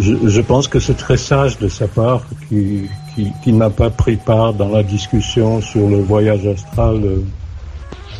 je, 0.00 0.40
pense 0.40 0.66
que 0.66 0.80
c'est 0.80 0.96
très 0.96 1.16
sage 1.16 1.58
de 1.58 1.68
sa 1.68 1.86
part 1.86 2.22
qu'il 2.48 2.88
qui, 3.14 3.52
n'a 3.52 3.70
pas 3.70 3.90
pris 3.90 4.16
part 4.16 4.52
dans 4.52 4.68
la 4.68 4.82
discussion 4.82 5.60
sur 5.60 5.88
le 5.88 6.02
voyage 6.02 6.44
astral, 6.46 7.00
euh, 7.04 7.24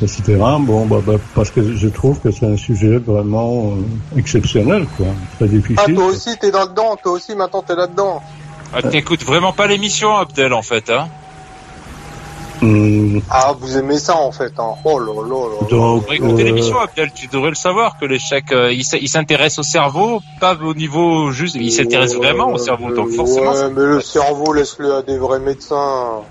etc. 0.01 0.37
Bon, 0.61 0.87
bah, 0.87 0.99
bah, 1.05 1.15
parce 1.35 1.51
que 1.51 1.75
je 1.75 1.89
trouve 1.89 2.21
que 2.21 2.31
c'est 2.31 2.47
un 2.47 2.57
sujet 2.57 2.99
vraiment 2.99 3.73
euh, 3.73 4.19
exceptionnel, 4.19 4.87
quoi, 4.97 5.07
très 5.39 5.49
difficile. 5.49 5.79
Ah, 5.89 5.93
toi 5.93 6.07
aussi, 6.07 6.39
t'es 6.39 6.53
là-dedans, 6.53 6.97
toi 7.03 7.13
aussi, 7.13 7.35
maintenant, 7.35 7.63
t'es 7.63 7.75
là-dedans. 7.75 8.23
Ah, 8.73 8.83
t'écoutes 8.83 9.25
vraiment 9.25 9.53
pas 9.53 9.67
l'émission, 9.67 10.17
Abdel, 10.17 10.53
en 10.53 10.63
fait, 10.63 10.91
hein 10.91 11.09
Hmm. 12.63 13.19
Ah, 13.31 13.55
vous 13.59 13.77
aimez 13.77 13.99
ça 13.99 14.17
en 14.17 14.31
fait. 14.31 14.53
Hein. 14.59 14.75
Oh 14.85 14.99
là 14.99 15.13
là 15.13 15.49
là. 15.49 15.69
Donc, 15.69 16.05
écouter 16.13 16.45
l'émission, 16.45 16.79
Abdel, 16.79 17.11
tu 17.13 17.27
devrais 17.27 17.51
le 17.51 17.57
savoir 17.57 17.99
que 17.99 18.05
l'échec, 18.07 18.53
euh, 18.53 18.73
il 18.73 19.09
s'intéresse 19.09 19.59
au 19.59 19.63
cerveau, 19.63 20.21
pas 20.41 20.55
au 20.55 20.75
niveau 20.75 21.31
juste, 21.31 21.57
il 21.57 21.73
s'intéresse 21.73 22.15
vraiment 22.15 22.53
au 22.53 22.59
cerveau. 22.59 22.95
Donc 22.95 23.11
forcément. 23.11 23.53
Ouais, 23.53 23.71
mais 23.71 23.83
le 23.83 24.01
cerveau, 24.01 24.53
laisse-le 24.53 24.95
à 24.95 25.03
des 25.03 25.19
vrais 25.19 25.41
médecins. 25.41 26.23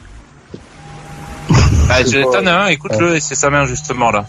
Ah, 1.89 2.03
t'en 2.03 2.46
as 2.46 2.51
un, 2.51 2.68
écoute-le, 2.68 3.20
c'est 3.20 3.36
sa 3.36 3.50
main 3.50 3.65
justement 3.65 4.10
là. 4.10 4.25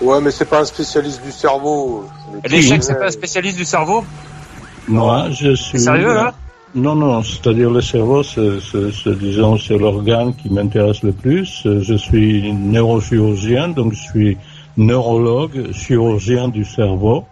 Ouais, 0.00 0.20
mais 0.20 0.30
c'est 0.30 0.44
pas 0.44 0.60
un 0.60 0.64
spécialiste 0.64 1.22
du 1.22 1.32
cerveau. 1.32 2.04
L'échec, 2.44 2.82
c'est 2.82 2.98
pas 2.98 3.06
un 3.06 3.10
spécialiste 3.10 3.56
du 3.56 3.64
cerveau? 3.64 4.04
Moi, 4.88 5.28
je 5.30 5.54
suis. 5.54 5.80
Sérieux 5.80 6.12
là? 6.12 6.34
Non, 6.76 6.94
non, 6.94 7.22
c'est-à-dire 7.22 7.70
le 7.70 7.80
cerveau, 7.80 8.22
c'est, 8.22 9.18
disons, 9.18 9.56
c'est 9.56 9.78
l'organe 9.78 10.34
qui 10.34 10.50
m'intéresse 10.50 11.02
le 11.02 11.12
plus. 11.12 11.62
Je 11.64 11.94
suis 11.94 12.52
neurochirurgien, 12.52 13.68
donc 13.68 13.94
je 13.94 14.02
suis 14.02 14.36
neurologue, 14.76 15.72
chirurgien 15.72 16.48
du 16.48 16.64
cerveau 16.64 17.24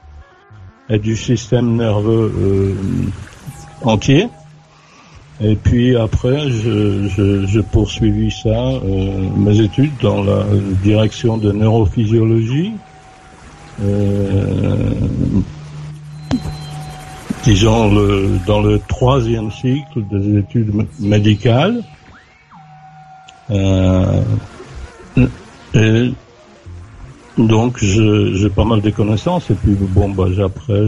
et 0.89 0.99
du 0.99 1.17
système 1.17 1.77
nerveux 1.77 2.33
euh, 2.37 2.75
entier. 3.83 4.29
Et 5.41 5.57
puis 5.57 5.97
après, 5.97 6.49
je, 6.49 7.09
je, 7.09 7.47
je 7.47 7.61
poursuivis 7.61 8.31
ça, 8.31 8.49
euh, 8.49 9.29
mes 9.37 9.61
études 9.61 9.93
dans 10.01 10.23
la 10.23 10.45
direction 10.83 11.37
de 11.37 11.53
neurophysiologie. 11.53 12.73
Euh, 13.83 14.91
disons, 17.45 17.93
le, 17.95 18.39
dans 18.47 18.61
le 18.61 18.81
troisième 18.81 19.51
cycle 19.51 20.03
des 20.11 20.39
études 20.39 20.73
médicales. 20.99 21.83
Euh, 23.51 24.23
et 25.75 26.13
Donc 27.37 27.79
j'ai 27.79 28.49
pas 28.49 28.65
mal 28.65 28.81
de 28.81 28.91
connaissances 28.91 29.51
et 29.51 29.55
puis 29.55 29.73
bon 29.75 30.09
bah 30.11 30.27
après 30.45 30.81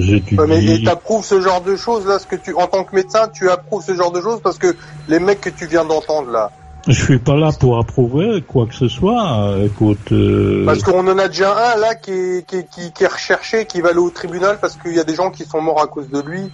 j'étudie. 0.00 0.40
mais 0.46 0.62
et 0.62 0.84
t'approuves 0.84 1.24
ce 1.24 1.40
genre 1.40 1.62
de 1.62 1.76
choses 1.76 2.06
là, 2.06 2.18
ce 2.18 2.26
que 2.26 2.36
tu 2.36 2.52
en 2.54 2.66
tant 2.66 2.84
que 2.84 2.94
médecin 2.94 3.28
tu 3.32 3.48
approuves 3.48 3.82
ce 3.82 3.94
genre 3.94 4.12
de 4.12 4.20
choses 4.20 4.40
parce 4.42 4.58
que 4.58 4.76
les 5.08 5.18
mecs 5.18 5.40
que 5.40 5.48
tu 5.48 5.66
viens 5.66 5.86
d'entendre 5.86 6.30
là. 6.30 6.50
Je 6.86 7.02
suis 7.02 7.18
pas 7.18 7.36
là 7.36 7.50
pour 7.58 7.78
approuver 7.78 8.42
quoi 8.46 8.66
que 8.66 8.74
ce 8.74 8.88
soit. 8.88 9.56
Écoute. 9.64 10.12
Euh... 10.12 10.64
Parce 10.64 10.82
qu'on 10.82 11.06
en 11.06 11.18
a 11.18 11.28
déjà 11.28 11.74
un 11.74 11.76
là 11.76 11.94
qui 11.94 12.12
est, 12.12 12.46
qui, 12.46 12.64
qui, 12.64 12.92
qui 12.92 13.04
est 13.04 13.12
recherché, 13.12 13.66
qui 13.66 13.80
va 13.80 13.90
aller 13.90 13.98
au 13.98 14.10
tribunal 14.10 14.58
parce 14.60 14.76
qu'il 14.76 14.94
y 14.94 15.00
a 15.00 15.04
des 15.04 15.14
gens 15.14 15.30
qui 15.30 15.44
sont 15.44 15.60
morts 15.60 15.82
à 15.82 15.86
cause 15.86 16.08
de 16.08 16.20
lui. 16.20 16.50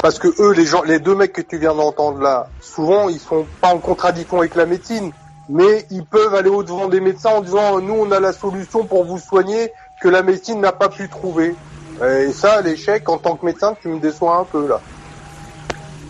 Parce 0.00 0.18
que 0.18 0.28
eux, 0.40 0.52
les 0.52 0.66
gens, 0.66 0.82
les 0.82 0.98
deux 0.98 1.14
mecs 1.14 1.32
que 1.32 1.40
tu 1.40 1.58
viens 1.58 1.74
d'entendre 1.74 2.20
là, 2.20 2.48
souvent 2.60 3.08
ils 3.08 3.18
sont 3.18 3.46
pas 3.60 3.68
en 3.68 3.78
contradiction 3.78 4.38
avec 4.38 4.54
la 4.54 4.66
médecine 4.66 5.12
mais 5.48 5.86
ils 5.90 6.04
peuvent 6.04 6.34
aller 6.34 6.48
au-devant 6.48 6.88
des 6.88 7.00
médecins 7.00 7.30
en 7.30 7.40
disant 7.40 7.80
nous 7.80 7.94
on 7.94 8.10
a 8.10 8.20
la 8.20 8.32
solution 8.32 8.84
pour 8.84 9.04
vous 9.04 9.18
soigner 9.18 9.70
que 10.00 10.08
la 10.08 10.22
médecine 10.22 10.60
n'a 10.60 10.72
pas 10.72 10.88
pu 10.88 11.08
trouver. 11.08 11.54
Et 12.02 12.32
ça, 12.32 12.62
l'échec, 12.62 13.08
en 13.08 13.18
tant 13.18 13.36
que 13.36 13.46
médecin, 13.46 13.76
tu 13.80 13.88
me 13.88 14.00
déçois 14.00 14.38
un 14.38 14.44
peu 14.44 14.66
là. 14.66 14.80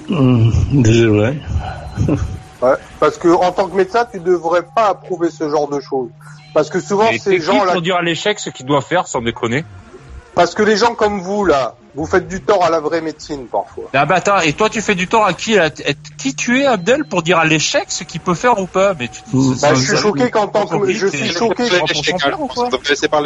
Mmh, 0.09 0.51
désolé. 0.83 1.39
ouais, 2.63 2.75
parce 3.01 3.19
que 3.19 3.29
en 3.29 3.53
tant 3.53 3.69
que 3.69 3.77
médecin, 3.77 4.07
tu 4.11 4.21
devrais 4.21 4.63
pas 4.63 4.89
approuver 4.89 5.31
ce 5.31 5.49
genre 5.49 5.69
de 5.69 5.81
choses. 5.81 6.11
Parce 6.55 6.71
que 6.71 6.81
souvent, 6.81 7.11
ces 7.19 7.41
gens-là. 7.41 7.73
pour 7.73 7.83
dire 7.83 7.97
à 7.97 8.03
l'échec 8.03 8.39
ce 8.39 8.51
qu'il 8.51 8.67
doit 8.67 8.83
faire, 8.83 9.07
sans 9.07 9.23
déconner. 9.23 9.65
Parce 10.35 10.55
que 10.55 10.63
les 10.63 10.77
gens 10.77 10.95
comme 10.95 11.21
vous 11.21 11.45
là, 11.45 11.75
vous 11.95 12.07
faites 12.07 12.27
du 12.27 12.41
tort 12.41 12.65
à 12.65 12.71
la 12.71 12.81
vraie 12.81 13.03
médecine 13.03 13.47
parfois. 13.51 13.85
Ah 13.93 14.07
bah 14.07 14.15
attends, 14.17 14.41
et 14.41 14.55
toi 14.55 14.71
tu 14.71 14.81
fais 14.81 14.95
du 14.95 15.07
tort 15.07 15.27
à 15.27 15.35
qui 15.35 15.57
Qui 16.17 16.35
tu 16.35 16.61
es 16.61 16.65
Abdel 16.65 17.05
pour 17.05 17.23
dire 17.23 17.39
à 17.39 17.45
l'échec 17.45 17.85
ce 17.89 18.05
qu'il 18.05 18.21
peut 18.21 18.35
faire 18.35 18.59
ou 18.59 18.67
pas 18.67 18.95
Mais 18.99 19.09
tu, 19.09 19.21
bah, 19.61 19.75
je 19.75 19.81
suis 19.81 19.97
choqué 19.97 20.31
qu'en 20.31 20.49
tant 20.49 20.67
que 20.67 20.91
je 20.91 21.07
suis 21.07 21.29
choqué 21.29 21.65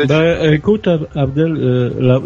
bah, 0.09 0.47
écoute 0.53 0.89
Abdel, 1.15 1.57
euh, 1.57 1.95
la... 2.01 2.19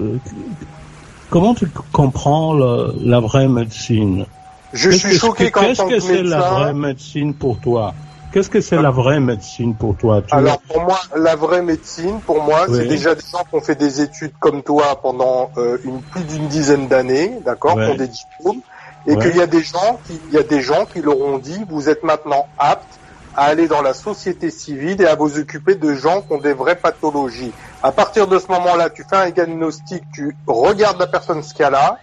comment 1.28 1.54
tu 1.54 1.68
comprends 1.92 2.54
la, 2.54 2.88
la 3.02 3.20
vraie 3.20 3.48
médecine? 3.48 4.24
Je 4.72 4.90
suis 4.90 5.18
choqué 5.18 5.50
que 5.50 5.60
Qu'est-ce 5.60 5.82
que 5.82 6.00
c'est 6.00 6.22
la 6.22 6.40
vraie 6.40 6.74
médecine 6.74 7.34
pour 7.34 7.58
toi? 7.60 7.94
Qu'est-ce 8.32 8.50
que 8.50 8.60
c'est 8.60 8.80
la 8.80 8.90
vraie 8.90 9.18
médecine 9.18 9.74
pour 9.74 9.96
toi? 9.96 10.22
Alors 10.30 10.60
pour 10.60 10.82
moi, 10.82 11.00
la 11.16 11.34
vraie 11.34 11.62
médecine, 11.62 12.20
pour 12.20 12.42
moi, 12.42 12.66
c'est 12.68 12.86
déjà 12.86 13.14
des 13.14 13.22
gens 13.22 13.44
qui 13.48 13.54
ont 13.56 13.60
fait 13.60 13.74
des 13.74 14.00
études 14.00 14.32
comme 14.38 14.62
toi 14.62 15.00
pendant 15.02 15.50
euh, 15.56 15.78
une, 15.84 16.00
plus 16.00 16.22
d'une 16.22 16.46
dizaine 16.46 16.86
d'années, 16.86 17.40
d'accord, 17.44 17.74
qui 17.74 17.80
ont 17.80 17.96
des 17.96 18.08
diplômes, 18.08 18.60
et 19.06 19.16
qu'il 19.16 19.36
y 19.36 19.40
a 19.40 19.46
des 19.46 19.62
gens 19.62 20.00
qui, 20.06 20.20
il 20.28 20.34
y 20.34 20.38
a 20.38 20.44
des 20.44 20.60
gens 20.60 20.84
qui 20.84 21.00
leur 21.00 21.18
ont 21.20 21.38
dit, 21.38 21.58
vous 21.68 21.88
êtes 21.88 22.04
maintenant 22.04 22.46
apte 22.58 23.00
à 23.34 23.44
aller 23.44 23.66
dans 23.66 23.82
la 23.82 23.94
société 23.94 24.50
civile 24.50 25.00
et 25.00 25.06
à 25.06 25.14
vous 25.14 25.38
occuper 25.38 25.74
de 25.74 25.94
gens 25.94 26.22
qui 26.22 26.32
ont 26.32 26.40
des 26.40 26.52
vraies 26.52 26.76
pathologies. 26.76 27.52
À 27.82 27.92
partir 27.92 28.26
de 28.26 28.38
ce 28.38 28.48
moment-là, 28.48 28.90
tu 28.90 29.04
fais 29.08 29.16
un 29.16 29.30
diagnostic, 29.30 30.02
tu 30.12 30.36
regardes 30.46 30.98
la 31.00 31.06
personne 31.06 31.42
ce 31.42 31.54
qu'elle 31.54 31.74
a. 31.74 31.98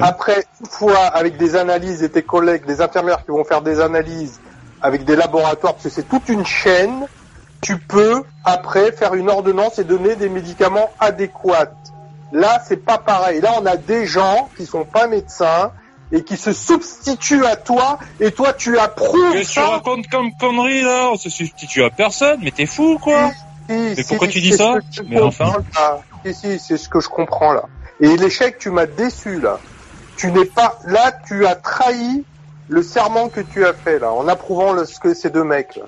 Après, 0.00 0.44
une 0.60 0.66
fois 0.66 0.98
avec 0.98 1.36
des 1.36 1.56
analyses 1.56 2.02
et 2.02 2.10
tes 2.10 2.22
collègues, 2.22 2.66
des 2.66 2.80
infirmières 2.80 3.24
qui 3.24 3.30
vont 3.30 3.44
faire 3.44 3.62
des 3.62 3.80
analyses, 3.80 4.40
avec 4.82 5.04
des 5.04 5.16
laboratoires, 5.16 5.74
parce 5.74 5.84
que 5.84 5.90
c'est 5.90 6.08
toute 6.08 6.28
une 6.28 6.44
chaîne, 6.44 7.06
tu 7.60 7.78
peux 7.78 8.22
après 8.44 8.92
faire 8.92 9.14
une 9.14 9.30
ordonnance 9.30 9.78
et 9.78 9.84
donner 9.84 10.16
des 10.16 10.28
médicaments 10.28 10.90
adéquats. 11.00 11.72
Là, 12.32 12.62
c'est 12.66 12.84
pas 12.84 12.98
pareil. 12.98 13.40
Là, 13.40 13.52
on 13.60 13.66
a 13.66 13.76
des 13.76 14.06
gens 14.06 14.48
qui 14.56 14.66
sont 14.66 14.84
pas 14.84 15.06
médecins 15.06 15.72
et 16.12 16.22
qui 16.22 16.36
se 16.36 16.52
substituent 16.52 17.44
à 17.44 17.56
toi 17.56 17.98
et 18.20 18.30
toi 18.30 18.52
tu 18.52 18.78
approuves 18.78 19.32
Qu'est-ce 19.32 19.48
que 19.48 19.54
tu 19.54 19.60
racontes 19.60 20.06
comme 20.08 20.32
connerie 20.34 20.82
là 20.82 21.10
On 21.12 21.16
se 21.16 21.28
substitue 21.28 21.82
à 21.82 21.90
personne, 21.90 22.40
mais 22.42 22.52
t'es 22.52 22.66
fou 22.66 22.98
quoi 23.02 23.32
Mais 23.68 23.94
pourquoi 24.06 24.28
tu 24.28 24.40
dis 24.40 24.52
ça 24.52 24.74
Mais 25.08 25.20
enfin. 25.20 25.52
Si, 26.24 26.34
si, 26.34 26.58
c'est 26.58 26.76
ce 26.76 26.88
que 26.88 27.00
je 27.00 27.08
comprends 27.08 27.52
là. 27.52 27.64
Et 28.00 28.16
l'échec, 28.16 28.58
tu 28.58 28.70
m'as 28.70 28.86
déçu 28.86 29.40
là. 29.40 29.58
Tu 30.16 30.32
n'es 30.32 30.44
pas 30.44 30.78
là, 30.86 31.12
tu 31.26 31.46
as 31.46 31.54
trahi 31.54 32.24
le 32.68 32.82
serment 32.82 33.28
que 33.28 33.40
tu 33.40 33.64
as 33.64 33.72
fait 33.72 33.98
là, 33.98 34.12
en 34.12 34.26
approuvant 34.28 34.72
le, 34.72 34.84
ce 34.84 34.98
que 34.98 35.14
ces 35.14 35.30
deux 35.30 35.44
mecs 35.44 35.76
là. 35.76 35.84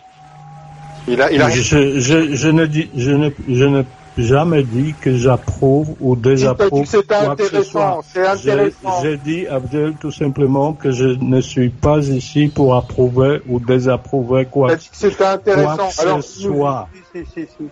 Il 1.06 1.22
a, 1.22 1.32
il 1.32 1.40
a... 1.40 1.48
Je, 1.48 1.98
je, 1.98 2.34
je, 2.34 2.48
ne 2.48 2.66
dis, 2.66 2.90
je 2.94 3.10
ne, 3.12 3.30
je 3.48 3.64
ne 3.64 3.82
jamais 4.18 4.62
dit 4.62 4.94
que 5.00 5.16
j'approuve 5.16 5.94
ou 6.00 6.16
désapprouve. 6.16 6.86
C'est 6.86 7.10
intéressant, 7.12 8.02
c'est 8.12 8.26
intéressant. 8.26 9.02
J'ai 9.02 9.16
dit, 9.16 9.46
Abdel, 9.46 9.94
tout 9.98 10.12
simplement 10.12 10.72
que 10.72 10.90
je 10.90 11.06
ne 11.06 11.40
suis 11.40 11.70
pas 11.70 11.98
ici 11.98 12.48
pour 12.48 12.74
approuver 12.76 13.40
ou 13.48 13.60
désapprouver 13.60 14.44
quoi, 14.44 14.72
C'est 14.92 15.20
intéressant. 15.22 15.76
quoi 15.76 15.88
que 15.96 16.02
Alors, 16.02 16.22
ce 16.22 16.40
soit. 16.40 16.88
Si, 17.14 17.24
si, 17.32 17.46
si, 17.56 17.64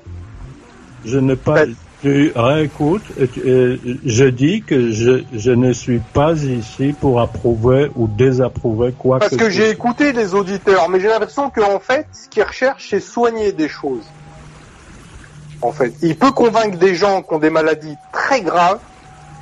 je 1.05 1.19
n'ai 1.19 1.37
pas, 1.37 1.65
tu 2.03 2.33
réécoutes, 2.35 3.13
je 3.19 4.25
dis 4.25 4.63
que 4.63 4.91
je, 4.91 5.25
je, 5.33 5.51
ne 5.51 5.73
suis 5.73 6.01
pas 6.13 6.35
ici 6.35 6.95
pour 7.01 7.21
approuver 7.21 7.91
ou 7.97 8.07
désapprouver 8.07 8.93
quoi 8.93 9.19
Parce 9.19 9.37
que, 9.37 9.49
j'ai 9.49 9.71
écouté 9.71 10.13
les 10.13 10.35
auditeurs, 10.35 10.89
mais 10.89 11.01
j'ai 11.01 11.09
l'impression 11.09 11.51
qu'en 11.51 11.81
fait, 11.81 12.07
ce 12.13 12.29
qu'ils 12.29 12.43
recherchent, 12.43 12.89
c'est 12.91 13.01
soigner 13.01 13.53
des 13.53 13.69
choses. 13.69 14.05
En 15.63 15.73
fait, 15.73 15.95
il 16.03 16.17
peut 16.17 16.33
convaincre 16.33 16.79
des 16.79 16.95
gens 16.95 17.23
qui 17.23 17.33
ont 17.33 17.39
des 17.39 17.51
maladies 17.51 17.97
très 18.13 18.43
graves 18.43 18.79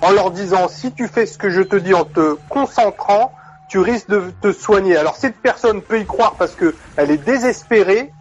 en 0.01 0.13
leur 0.13 0.31
disant 0.31 0.69
si 0.69 0.93
tu 0.93 1.09
fais 1.09 1.27
ce 1.27 1.39
que 1.39 1.51
je 1.51 1.63
te 1.63 1.77
dis 1.77 1.95
en 1.95 2.05
te 2.05 2.37
concentrant, 2.49 3.33
tu 3.69 3.79
risques 3.79 4.09
de 4.09 4.33
te 4.41 4.53
soigner. 4.53 4.97
Alors 4.97 5.17
cette 5.17 5.37
personne 5.37 5.83
peut 5.83 5.99
y 5.99 6.07
croire 6.07 6.37
parce 6.39 6.55
que 6.55 6.75
elle 6.97 7.11
est 7.11 7.25
désespérée, 7.25 8.13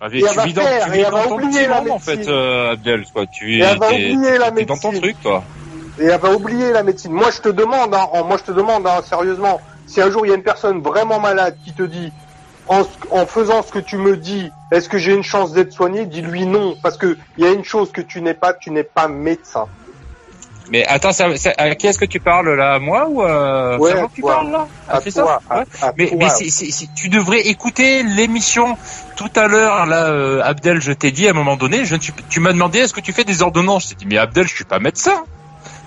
tu 0.00 0.16
vis 0.16 0.52
dans, 0.52 0.62
tu 0.62 0.90
vis 0.90 1.02
dans 1.02 1.22
ton 1.22 1.36
petit 1.38 1.68
monde, 1.68 1.90
en 1.90 1.98
fait, 1.98 2.28
euh, 2.28 2.72
Abdel, 2.72 3.04
quoi. 3.12 3.26
Tu 3.26 3.60
es, 3.60 3.64
es 3.64 4.64
dans 4.64 4.76
ton 4.76 4.92
truc, 4.92 5.16
toi. 5.22 5.44
Et 6.00 6.04
elle 6.04 6.20
va 6.20 6.32
oublier 6.32 6.70
la 6.72 6.82
médecine. 6.84 7.12
Moi, 7.12 7.30
je 7.30 7.40
te 7.40 7.48
demande, 7.48 7.94
hein, 7.94 8.08
moi, 8.24 8.36
je 8.38 8.44
te 8.44 8.52
demande, 8.52 8.86
hein, 8.86 9.02
sérieusement, 9.02 9.60
si 9.86 10.00
un 10.00 10.10
jour 10.10 10.24
il 10.26 10.28
y 10.28 10.32
a 10.32 10.36
une 10.36 10.42
personne 10.44 10.80
vraiment 10.80 11.18
malade 11.18 11.56
qui 11.64 11.72
te 11.72 11.82
dit, 11.82 12.12
en, 12.68 12.82
en 13.10 13.26
faisant 13.26 13.62
ce 13.62 13.72
que 13.72 13.78
tu 13.78 13.96
me 13.96 14.16
dis, 14.16 14.50
est-ce 14.70 14.88
que 14.88 14.98
j'ai 14.98 15.14
une 15.14 15.24
chance 15.24 15.52
d'être 15.52 15.72
soigné? 15.72 16.06
Dis-lui 16.06 16.46
non, 16.46 16.76
parce 16.82 16.96
que 16.96 17.16
il 17.36 17.44
y 17.44 17.46
a 17.48 17.50
une 17.50 17.64
chose 17.64 17.90
que 17.90 18.00
tu 18.02 18.20
n'es 18.20 18.34
pas, 18.34 18.52
tu 18.52 18.70
n'es 18.70 18.84
pas 18.84 19.08
médecin. 19.08 19.66
Mais 20.70 20.86
attends, 20.86 21.12
ça, 21.12 21.36
ça, 21.36 21.52
à 21.56 21.74
qui 21.74 21.86
est-ce 21.86 21.98
que 21.98 22.04
tu 22.04 22.20
parles 22.20 22.54
là? 22.54 22.78
Moi 22.78 23.06
ou 23.08 23.22
euh, 23.22 23.78
ouais, 23.78 23.94
tu 24.14 24.22
parles 24.22 24.50
là? 24.50 24.66
À 24.88 25.00
toi, 25.00 25.40
ça 25.72 25.92
Mais, 25.96 26.10
mais 26.16 26.28
tu 26.94 27.08
devrais 27.08 27.40
écouter 27.48 28.02
l'émission 28.02 28.76
tout 29.16 29.30
à 29.36 29.46
l'heure. 29.48 29.86
Là, 29.86 30.10
euh, 30.10 30.42
Abdel, 30.42 30.80
je 30.80 30.92
t'ai 30.92 31.10
dit 31.10 31.26
à 31.26 31.30
un 31.30 31.34
moment 31.34 31.56
donné, 31.56 31.84
je, 31.84 31.96
tu, 31.96 32.12
tu 32.28 32.40
m'as 32.40 32.52
demandé 32.52 32.80
est-ce 32.80 32.92
que 32.92 33.00
tu 33.00 33.12
fais 33.12 33.24
des 33.24 33.42
ordonnances? 33.42 33.84
Je 33.84 33.88
t'ai 33.90 33.94
dit 33.96 34.06
mais 34.06 34.18
Abdel, 34.18 34.46
je 34.46 34.54
suis 34.54 34.64
pas 34.64 34.78
médecin. 34.78 35.24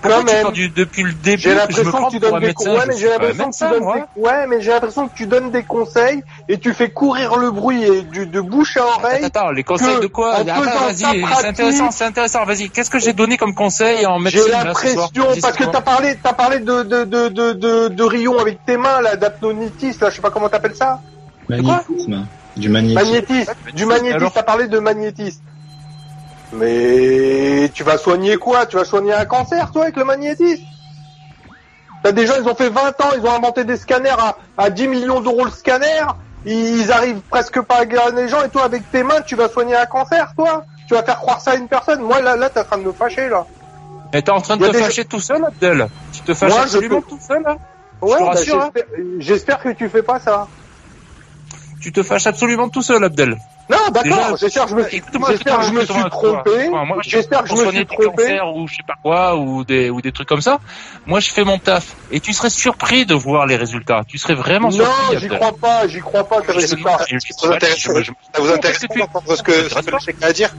Quand 0.01 0.23
même. 0.23 0.51
Du, 0.51 0.69
depuis 0.69 1.03
le 1.03 1.13
début, 1.13 1.41
j'ai 1.41 1.55
l'impression 1.55 2.05
que, 2.05 2.11
tu 2.11 2.19
donnes 2.19 2.39
des 2.39 2.53
conseils. 2.53 2.73
Ouais, 2.75 2.85
mais 2.87 2.97
j'ai 2.97 3.09
l'impression 3.09 3.49
que 3.49 3.55
tu 3.55 3.69
donnes 3.69 3.93
des... 3.93 4.21
ouais, 4.21 4.47
mais 4.47 4.61
j'ai 4.61 4.71
l'impression 4.71 5.07
que 5.07 5.15
tu 5.15 5.27
donnes 5.27 5.51
des 5.51 5.63
conseils 5.63 6.23
et 6.49 6.57
tu 6.57 6.73
fais 6.73 6.89
courir 6.89 7.37
le 7.37 7.51
bruit 7.51 7.83
et 7.83 8.01
du, 8.03 8.25
de 8.25 8.41
bouche 8.41 8.77
à 8.77 8.85
oreille. 8.85 9.25
Attends, 9.25 9.41
attends 9.41 9.51
les 9.51 9.63
conseils 9.63 9.99
de 9.99 10.07
quoi 10.07 10.35
Attends, 10.35 10.61
vas-y, 10.61 11.25
c'est 11.39 11.47
intéressant, 11.47 11.91
c'est 11.91 12.05
intéressant. 12.05 12.45
Vas-y, 12.45 12.69
qu'est-ce 12.69 12.89
que 12.89 12.99
j'ai 12.99 13.13
donné 13.13 13.37
comme 13.37 13.53
conseil 13.53 14.05
en 14.05 14.19
médecine 14.19 14.43
J'ai 14.45 14.51
l'impression 14.51 15.09
parce 15.41 15.57
que 15.57 15.65
t'as 15.65 15.81
parlé, 15.81 16.17
t'as 16.21 16.33
parlé 16.33 16.59
de 16.59 16.83
de 16.83 17.03
de 17.03 17.27
de 17.29 17.53
de, 17.53 17.87
de 17.87 18.03
Rion 18.03 18.39
avec 18.39 18.65
tes 18.65 18.77
mains 18.77 19.01
là, 19.01 19.15
d'apnonitis 19.15 19.97
là, 19.99 20.09
je 20.09 20.15
sais 20.15 20.21
pas 20.21 20.31
comment 20.31 20.49
t'appelles 20.49 20.75
ça. 20.75 20.99
Magnétisme. 21.49 22.25
Du 22.57 22.69
magnétisme. 22.69 23.03
Magnétisme. 23.03 23.53
Du 23.73 23.85
magnétisme. 23.85 24.31
T'as 24.33 24.43
parlé 24.43 24.67
de 24.67 24.79
magnétisme. 24.79 25.41
Mais 26.53 27.69
tu 27.73 27.83
vas 27.83 27.97
soigner 27.97 28.37
quoi? 28.37 28.65
Tu 28.65 28.75
vas 28.75 28.85
soigner 28.85 29.13
un 29.13 29.25
cancer, 29.25 29.71
toi, 29.71 29.83
avec 29.83 29.95
le 29.95 30.03
magnétisme? 30.03 30.63
T'as 32.03 32.11
des 32.11 32.25
gens, 32.25 32.33
ils 32.39 32.47
ont 32.47 32.55
fait 32.55 32.69
20 32.69 33.01
ans, 33.01 33.09
ils 33.15 33.25
ont 33.25 33.35
inventé 33.35 33.63
des 33.63 33.77
scanners 33.77 34.09
à, 34.09 34.35
à 34.57 34.69
10 34.69 34.87
millions 34.87 35.21
d'euros 35.21 35.45
le 35.45 35.51
scanner, 35.51 36.01
ils 36.45 36.91
arrivent 36.91 37.21
presque 37.29 37.61
pas 37.61 37.77
à 37.77 37.85
guérir 37.85 38.15
les 38.15 38.27
gens, 38.27 38.43
et 38.43 38.49
toi, 38.49 38.63
avec 38.63 38.89
tes 38.91 39.03
mains, 39.03 39.21
tu 39.21 39.35
vas 39.35 39.49
soigner 39.49 39.75
un 39.75 39.85
cancer, 39.85 40.33
toi? 40.35 40.63
Tu 40.87 40.95
vas 40.95 41.03
faire 41.03 41.17
croire 41.17 41.39
ça 41.39 41.51
à 41.51 41.55
une 41.55 41.67
personne? 41.67 42.01
Moi, 42.01 42.21
là, 42.21 42.35
là, 42.35 42.49
t'es 42.49 42.59
en 42.59 42.63
train 42.63 42.77
de 42.79 42.83
me 42.83 42.91
fâcher, 42.91 43.29
là. 43.29 43.45
Mais 44.13 44.21
t'es 44.21 44.31
en 44.31 44.41
train 44.41 44.57
de 44.57 44.67
te 44.67 44.77
fâcher 44.77 45.05
tout 45.05 45.19
seul, 45.19 45.45
Abdel 45.45 45.87
Tu 46.11 46.21
te 46.21 46.33
fâches 46.33 46.57
absolument 46.57 47.01
tout 47.01 47.19
seul, 47.19 47.43
là 47.43 47.55
Ouais, 48.01 48.19
bah, 48.19 48.33
hein. 48.53 48.71
j'espère 49.19 49.61
que 49.61 49.69
tu 49.69 49.87
fais 49.87 50.01
pas 50.01 50.19
ça. 50.19 50.47
Tu 51.79 51.91
te 51.91 52.01
fâches 52.01 52.25
absolument 52.25 52.67
tout 52.67 52.81
seul, 52.81 53.03
Abdel. 53.03 53.37
Non, 53.71 53.89
d'accord, 53.91 54.37
j'espère 54.37 54.65
que 54.65 54.69
je 54.71 54.75
me 54.75 54.83
suis, 54.83 55.01
j'espère 55.29 55.59
que 55.59 55.65
je 55.65 55.71
me 55.71 55.85
suis 55.85 56.09
trompé. 56.09 56.69
J'espère 57.03 57.43
que 57.43 57.49
je 57.49 57.55
me 57.55 57.71
suis 57.71 57.85
trompé. 57.85 58.39
Ou 58.55 58.67
je 58.67 58.75
sais 58.75 58.83
pas 58.85 58.95
quoi, 59.01 59.37
ou 59.37 59.63
des, 59.63 59.89
ou 59.89 60.01
des 60.01 60.11
trucs 60.11 60.27
comme 60.27 60.41
ça. 60.41 60.59
Moi, 61.05 61.19
je 61.19 61.29
fais 61.31 61.43
mon 61.43 61.57
taf. 61.57 61.95
Et 62.11 62.19
tu 62.19 62.33
serais 62.33 62.49
surpris 62.49 63.05
de 63.05 63.15
voir 63.15 63.45
les 63.45 63.55
résultats. 63.55 64.03
Tu 64.07 64.17
serais 64.17 64.35
vraiment 64.35 64.71
surpris. 64.71 65.13
Non, 65.13 65.19
j'y 65.19 65.27
crois 65.27 65.53
pas, 65.53 65.87
j'y 65.87 65.99
crois 65.99 66.23
pas, 66.25 66.41
tes 66.41 66.51
résultats. 66.51 66.97
Ça 66.99 68.41
vous 68.41 68.51
intéresse 68.51 68.81
d'entendre 68.97 69.35
ce 69.35 69.43
que, 69.43 69.69
ce 69.69 69.75
que 69.75 69.91
l'échec 69.91 70.15
a 70.21 70.25
à 70.25 70.33
dire? 70.33 70.49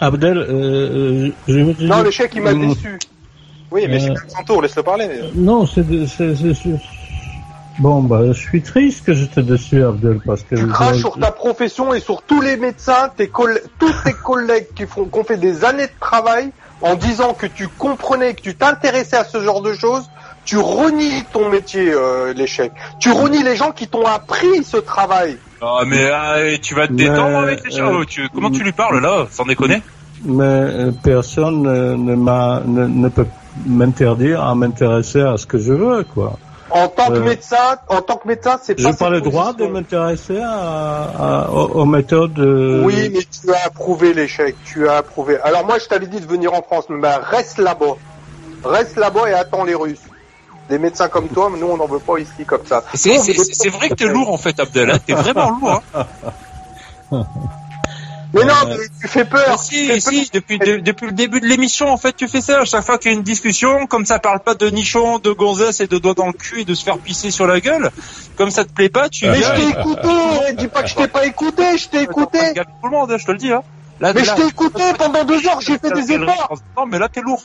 Abdel, 0.00 0.36
euh, 0.36 1.30
je 1.46 1.58
me 1.58 1.74
dis... 1.74 1.86
Non, 1.86 2.02
l'échec, 2.02 2.32
il 2.34 2.42
m'a 2.42 2.54
déçu. 2.54 2.98
Oui, 3.70 3.86
mais 3.88 4.00
c'est 4.00 4.12
son 4.28 4.42
tour, 4.42 4.62
laisse-le 4.62 4.82
parler. 4.82 5.08
Non, 5.34 5.66
c'est, 5.66 5.84
c'est, 6.06 6.34
Bon, 7.78 8.02
bah, 8.02 8.20
je 8.28 8.32
suis 8.32 8.62
triste 8.62 9.04
que 9.06 9.14
j'étais 9.14 9.42
dessus, 9.42 9.82
Abdel, 9.82 10.20
parce 10.24 10.42
que... 10.42 10.56
Tu 10.56 10.66
craches 10.66 10.98
sur 10.98 11.18
ta 11.18 11.30
profession 11.30 11.94
et 11.94 12.00
sur 12.00 12.22
tous 12.22 12.40
les 12.40 12.56
médecins, 12.56 13.10
tes 13.16 13.30
tous 13.78 13.92
tes 14.04 14.12
collègues 14.12 14.68
qui 14.74 14.86
font, 14.86 15.06
qui 15.06 15.18
ont 15.18 15.24
fait 15.24 15.38
des 15.38 15.64
années 15.64 15.86
de 15.86 16.00
travail, 16.00 16.50
en 16.82 16.96
disant 16.96 17.32
que 17.32 17.46
tu 17.46 17.68
comprenais, 17.68 18.34
que 18.34 18.42
tu 18.42 18.54
t'intéressais 18.54 19.16
à 19.16 19.24
ce 19.24 19.40
genre 19.40 19.62
de 19.62 19.72
choses, 19.72 20.04
tu 20.44 20.58
renies 20.58 21.24
ton 21.32 21.48
métier, 21.48 21.92
euh, 21.92 22.34
l'échec. 22.34 22.72
Tu 22.98 23.10
renies 23.12 23.42
les 23.42 23.56
gens 23.56 23.70
qui 23.70 23.86
t'ont 23.86 24.06
appris 24.06 24.64
ce 24.64 24.76
travail. 24.76 25.38
Ah, 25.60 25.82
mais 25.86 26.10
ah, 26.12 26.36
tu 26.60 26.74
vas 26.74 26.88
te 26.88 26.92
détendre 26.92 27.38
avec 27.38 27.64
les 27.64 27.70
gens. 27.70 28.00
Euh, 28.00 28.04
comment 28.34 28.50
tu 28.50 28.64
lui 28.64 28.72
parles 28.72 29.00
là, 29.00 29.26
sans 29.30 29.44
déconner? 29.44 29.80
Mais 30.24 30.44
euh, 30.44 30.92
personne 31.02 31.62
ne, 31.62 32.14
m'a, 32.16 32.62
ne 32.66 33.08
peut 33.08 33.26
m'interdire 33.66 34.42
à 34.42 34.54
m'intéresser 34.54 35.20
à 35.20 35.36
ce 35.36 35.46
que 35.46 35.58
je 35.58 35.72
veux, 35.72 36.04
quoi. 36.04 36.38
En 36.74 36.88
tant 36.88 37.08
que 37.08 37.18
euh, 37.18 37.24
médecin, 37.24 37.76
en 37.88 38.00
tant 38.00 38.16
que 38.16 38.26
médecin, 38.26 38.58
c'est 38.62 38.74
pas. 38.74 38.90
J'ai 38.90 38.96
pas 38.96 39.10
le 39.10 39.20
droit 39.20 39.52
de 39.52 39.66
m'intéresser 39.66 40.40
à, 40.42 41.50
aux, 41.50 41.84
méthodes. 41.84 42.38
Euh, 42.38 42.82
oui, 42.82 43.10
mais 43.12 43.20
tu 43.20 43.52
as 43.52 43.66
approuvé 43.66 44.14
l'échec. 44.14 44.56
Tu 44.64 44.88
as 44.88 44.96
approuvé. 44.96 45.38
Alors 45.40 45.66
moi, 45.66 45.78
je 45.78 45.86
t'avais 45.86 46.06
dit 46.06 46.20
de 46.20 46.26
venir 46.26 46.54
en 46.54 46.62
France, 46.62 46.86
mais 46.88 47.14
reste 47.16 47.58
là-bas. 47.58 47.96
Reste 48.64 48.96
là-bas 48.96 49.28
et 49.28 49.34
attends 49.34 49.64
les 49.64 49.74
Russes. 49.74 50.00
Des 50.70 50.78
médecins 50.78 51.08
comme 51.08 51.28
toi, 51.28 51.50
mais 51.52 51.58
nous, 51.58 51.66
on 51.66 51.76
n'en 51.76 51.86
veut 51.86 51.98
pas 51.98 52.18
ici 52.18 52.44
comme 52.46 52.64
ça. 52.64 52.82
C'est 52.94 53.18
vrai 53.68 53.88
que 53.90 53.94
t'es 53.94 54.06
lourd 54.12 54.32
en 54.32 54.38
fait, 54.38 54.58
Abdel. 54.58 54.90
Hein. 54.90 54.98
T'es 55.04 55.12
vraiment 55.12 55.58
lourd. 55.60 55.82
Hein. 57.12 57.26
Mais 58.34 58.44
non, 58.44 58.54
mais 58.66 58.76
tu 59.00 59.08
fais 59.08 59.24
peur. 59.24 59.58
si, 59.58 60.00
si, 60.00 60.30
depuis, 60.32 60.58
depuis 60.58 61.06
le 61.06 61.12
début 61.12 61.40
de 61.40 61.46
l'émission, 61.46 61.88
en 61.88 61.96
fait, 61.96 62.14
tu 62.14 62.28
fais 62.28 62.40
ça. 62.40 62.60
À 62.60 62.64
chaque 62.64 62.84
fois 62.84 62.98
qu'il 62.98 63.10
y 63.10 63.14
a 63.14 63.16
une 63.16 63.22
discussion, 63.22 63.86
comme 63.86 64.06
ça 64.06 64.18
parle 64.18 64.40
pas 64.40 64.54
de 64.54 64.68
nichon, 64.68 65.18
de 65.18 65.32
gonzesse 65.32 65.80
et 65.80 65.86
de 65.86 65.98
doigts 65.98 66.14
dans 66.14 66.26
le 66.26 66.32
cul 66.32 66.60
et 66.60 66.64
de 66.64 66.74
se 66.74 66.82
faire 66.82 66.98
pisser 66.98 67.30
sur 67.30 67.46
la 67.46 67.60
gueule, 67.60 67.90
comme 68.36 68.50
ça 68.50 68.64
te 68.64 68.72
plaît 68.72 68.88
pas, 68.88 69.08
tu 69.08 69.26
Mais 69.26 69.42
je 69.42 69.50
t'ai 69.50 69.68
écouté, 69.68 70.08
dis 70.58 70.68
pas 70.68 70.82
que 70.82 70.88
je 70.88 70.94
t'ai 70.96 71.08
pas 71.08 71.26
écouté, 71.26 71.76
je 71.76 71.88
t'ai 71.88 72.02
écouté. 72.02 72.38
Tout 72.54 72.88
le 72.88 72.90
monde, 72.90 73.14
je 73.16 73.24
te 73.24 73.32
le 73.32 73.38
dis, 73.38 73.52
hein. 73.52 73.62
mais 74.00 74.24
je 74.24 74.34
t'ai 74.34 74.46
écouté 74.46 74.82
pendant 74.98 75.24
deux 75.24 75.46
heures, 75.46 75.60
j'ai 75.60 75.78
fait 75.78 75.90
des 75.90 76.12
efforts. 76.12 76.58
Non, 76.76 76.86
mais 76.86 76.98
là, 76.98 77.08
t'es 77.08 77.20
lourd. 77.20 77.42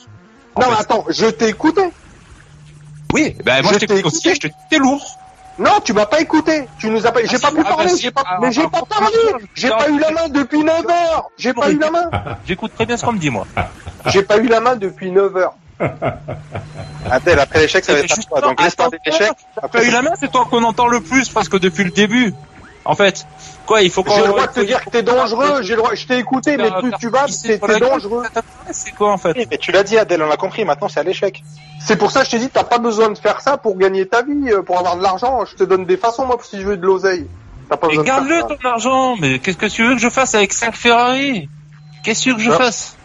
Non, 0.58 0.66
mais 0.70 0.76
attends, 0.78 1.04
je 1.08 1.26
t'ai 1.26 1.48
écouté. 1.48 1.82
Oui, 3.12 3.34
ben 3.42 3.62
moi 3.62 3.72
je 3.72 3.78
t'ai 3.86 3.98
écouté, 3.98 4.34
je 4.34 4.48
t'ai 4.70 4.78
lourd. 4.78 5.18
Non, 5.58 5.80
tu 5.84 5.92
m'as 5.92 6.06
pas 6.06 6.20
écouté. 6.20 6.68
Tu 6.78 6.88
nous 6.88 7.04
as 7.06 7.12
pas. 7.12 7.20
J'ai 7.24 7.36
ah, 7.36 7.40
pas 7.40 7.50
pu 7.50 7.62
ah, 7.64 7.68
parler. 7.68 7.92
Bah, 8.14 8.22
pas... 8.22 8.38
mais 8.40 8.52
j'ai 8.52 8.62
pas 8.62 8.82
parlé. 8.88 9.16
J'ai 9.54 9.68
pas 9.68 9.88
eu 9.88 9.98
la 9.98 10.10
main 10.12 10.28
depuis 10.28 10.62
9 10.62 10.86
heures. 10.88 11.30
J'ai 11.36 11.52
pas 11.52 11.70
eu 11.70 11.78
la 11.78 11.90
main. 11.90 12.10
J'écoute 12.46 12.72
très 12.74 12.86
bien 12.86 12.96
ce 12.96 13.04
qu'on 13.04 13.12
me 13.12 13.18
dit 13.18 13.30
moi. 13.30 13.46
J'ai 14.06 14.22
pas 14.22 14.38
eu 14.38 14.46
la 14.46 14.60
main 14.60 14.76
depuis 14.76 15.10
9 15.10 15.36
heures. 15.36 15.54
Adèle, 17.10 17.38
après 17.40 17.60
l'échec, 17.60 17.84
ça 17.84 17.92
va 17.92 18.00
être 18.00 18.28
toi. 18.28 18.40
Donc 18.40 18.60
l'histoire 18.62 18.90
des 18.90 18.98
échecs. 19.04 19.32
Après 19.60 19.86
eu 19.86 19.90
la 19.90 20.02
main, 20.02 20.12
c'est 20.18 20.30
toi 20.30 20.46
qu'on 20.48 20.62
entend 20.62 20.86
le 20.86 21.00
plus 21.00 21.28
parce 21.28 21.48
que 21.48 21.56
depuis 21.56 21.84
le 21.84 21.90
début. 21.90 22.34
En 22.84 22.94
fait, 22.94 23.26
quoi, 23.66 23.82
il 23.82 23.90
faut 23.90 24.04
J'ai 24.08 24.22
le 24.22 24.28
droit 24.28 24.46
de 24.46 24.52
te 24.52 24.60
dire 24.60 24.84
que 24.84 24.90
t'es 24.90 25.02
dangereux. 25.02 25.62
J'ai 25.62 25.74
le 25.74 25.82
droit. 25.82 25.94
Je 25.94 26.06
t'ai 26.06 26.18
écouté, 26.18 26.56
mais 26.56 26.70
plus 26.80 26.92
tu 26.98 27.08
vas, 27.08 27.26
t'es 27.26 27.58
dangereux. 27.58 28.24
C'est 28.70 28.92
quoi 28.92 29.12
en 29.12 29.18
fait 29.18 29.36
Mais 29.50 29.58
tu 29.58 29.72
l'as 29.72 29.82
dit, 29.82 29.98
Adèle, 29.98 30.22
on 30.22 30.28
l'a 30.28 30.36
compris. 30.36 30.64
Maintenant, 30.64 30.88
c'est 30.88 31.00
à 31.00 31.02
l'échec. 31.02 31.42
C'est 31.80 31.96
pour 31.96 32.10
ça 32.10 32.20
que 32.20 32.26
je 32.26 32.30
t'ai 32.32 32.38
dit, 32.38 32.50
t'as 32.50 32.64
pas 32.64 32.78
besoin 32.78 33.10
de 33.10 33.18
faire 33.18 33.40
ça 33.40 33.56
pour 33.56 33.76
gagner 33.76 34.06
ta 34.06 34.22
vie, 34.22 34.50
euh, 34.50 34.62
pour 34.62 34.78
avoir 34.78 34.96
de 34.96 35.02
l'argent. 35.02 35.44
Je 35.44 35.54
te 35.54 35.64
donne 35.64 35.84
des 35.84 35.96
façons, 35.96 36.26
moi, 36.26 36.36
si 36.42 36.60
je 36.60 36.66
veux 36.66 36.76
de 36.76 36.84
l'oseille. 36.84 37.26
Mais 37.70 37.98
garde-le 37.98 38.40
ton 38.42 38.68
argent, 38.68 39.16
mais 39.16 39.38
qu'est-ce 39.38 39.58
que 39.58 39.66
tu 39.66 39.84
veux 39.84 39.94
que 39.94 40.00
je 40.00 40.08
fasse 40.08 40.34
avec 40.34 40.52
5 40.52 40.74
Ferrari 40.74 41.48
Qu'est-ce 42.02 42.30
que 42.30 42.38
je 42.38 42.50
fasse 42.50 42.96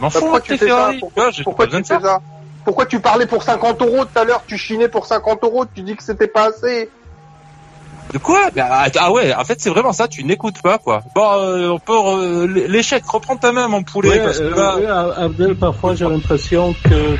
M'en 0.00 0.08
bah, 0.08 0.20
fous 0.20 0.38
tes 0.40 0.56
Ferrari. 0.58 1.00
Pourquoi 1.00 1.66
tu 1.66 1.84
fais 1.84 2.00
ça 2.00 2.20
Pourquoi 2.64 2.86
tu 2.86 3.00
parlais 3.00 3.26
pour 3.26 3.42
50 3.42 3.82
euros 3.82 4.04
tout 4.04 4.18
à 4.18 4.24
l'heure 4.24 4.44
Tu 4.46 4.56
chinais 4.56 4.88
pour 4.88 5.06
50 5.06 5.42
euros, 5.44 5.64
tu 5.66 5.82
dis 5.82 5.96
que 5.96 6.02
c'était 6.02 6.28
pas 6.28 6.48
assez. 6.48 6.90
De 8.12 8.18
quoi? 8.18 8.50
Bah, 8.54 8.86
Ah 8.98 9.12
ouais, 9.12 9.34
en 9.34 9.44
fait 9.44 9.60
c'est 9.60 9.70
vraiment 9.70 9.92
ça, 9.92 10.08
tu 10.08 10.22
n'écoutes 10.24 10.60
pas 10.60 10.78
quoi. 10.78 11.02
Bon, 11.14 11.32
euh, 11.38 11.70
on 11.70 11.78
peut 11.78 11.92
euh, 11.94 12.46
l'échec, 12.68 13.02
reprends 13.06 13.36
ta 13.36 13.52
main 13.52 13.68
mon 13.68 13.82
poulet. 13.82 14.18
parce 14.18 14.38
que 14.38 14.44
là... 14.44 15.14
Abdel, 15.16 15.56
parfois 15.56 15.94
j'ai 15.94 16.04
l'impression 16.04 16.74
que 16.84 17.16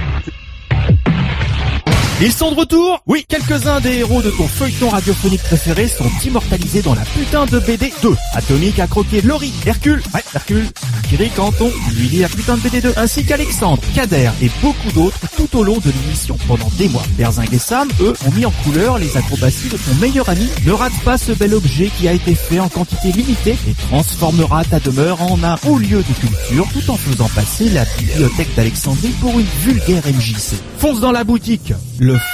ils 2.26 2.32
sont 2.32 2.52
de 2.52 2.56
retour 2.56 3.02
Oui, 3.06 3.24
quelques-uns 3.26 3.80
des 3.80 3.98
héros 3.98 4.22
de 4.22 4.30
ton 4.30 4.46
feuilleton 4.46 4.90
radiophonique 4.90 5.42
préféré 5.42 5.88
sont 5.88 6.08
immortalisés 6.24 6.82
dans 6.82 6.94
la 6.94 7.02
putain 7.02 7.46
de 7.46 7.58
BD 7.58 7.92
2. 8.02 8.14
Atomique 8.34 8.78
a 8.78 8.86
croqué 8.86 9.20
Laurie, 9.22 9.52
Hercule, 9.66 10.00
ouais, 10.14 10.22
Hercule, 10.32 10.68
Thierry 11.08 11.30
Canton, 11.30 11.70
lui 11.96 12.08
lit 12.08 12.20
la 12.20 12.28
putain 12.28 12.56
de 12.56 12.60
BD 12.60 12.80
2, 12.80 12.92
ainsi 12.96 13.24
qu'Alexandre, 13.24 13.82
Kader 13.94 14.30
et 14.40 14.50
beaucoup 14.62 14.92
d'autres 14.94 15.18
tout 15.36 15.58
au 15.58 15.64
long 15.64 15.78
de 15.78 15.90
l'émission. 15.90 16.38
Pendant 16.46 16.70
des 16.78 16.88
mois, 16.88 17.02
Berzing 17.18 17.52
et 17.52 17.58
Sam, 17.58 17.88
eux, 18.00 18.14
ont 18.26 18.30
mis 18.30 18.46
en 18.46 18.52
couleur 18.62 18.98
les 18.98 19.16
acrobaties 19.16 19.68
de 19.68 19.76
ton 19.76 19.94
meilleur 20.00 20.28
ami. 20.28 20.48
Ne 20.64 20.72
rate 20.72 20.92
pas 21.04 21.18
ce 21.18 21.32
bel 21.32 21.54
objet 21.54 21.90
qui 21.98 22.06
a 22.06 22.12
été 22.12 22.34
fait 22.36 22.60
en 22.60 22.68
quantité 22.68 23.10
limitée 23.10 23.56
et 23.68 23.74
transformera 23.88 24.64
ta 24.64 24.78
demeure 24.78 25.20
en 25.22 25.42
un 25.42 25.56
haut 25.66 25.78
lieu 25.78 25.98
de 25.98 26.20
culture 26.20 26.68
tout 26.72 26.90
en 26.90 26.96
faisant 26.96 27.28
passer 27.34 27.68
la 27.70 27.84
bibliothèque 27.98 28.54
d'Alexandrie 28.54 29.14
pour 29.20 29.40
une 29.40 29.46
vulgaire 29.64 30.04
MJC. 30.06 30.54
Fonce 30.78 31.00
dans 31.00 31.12
la 31.12 31.24
boutique, 31.24 31.72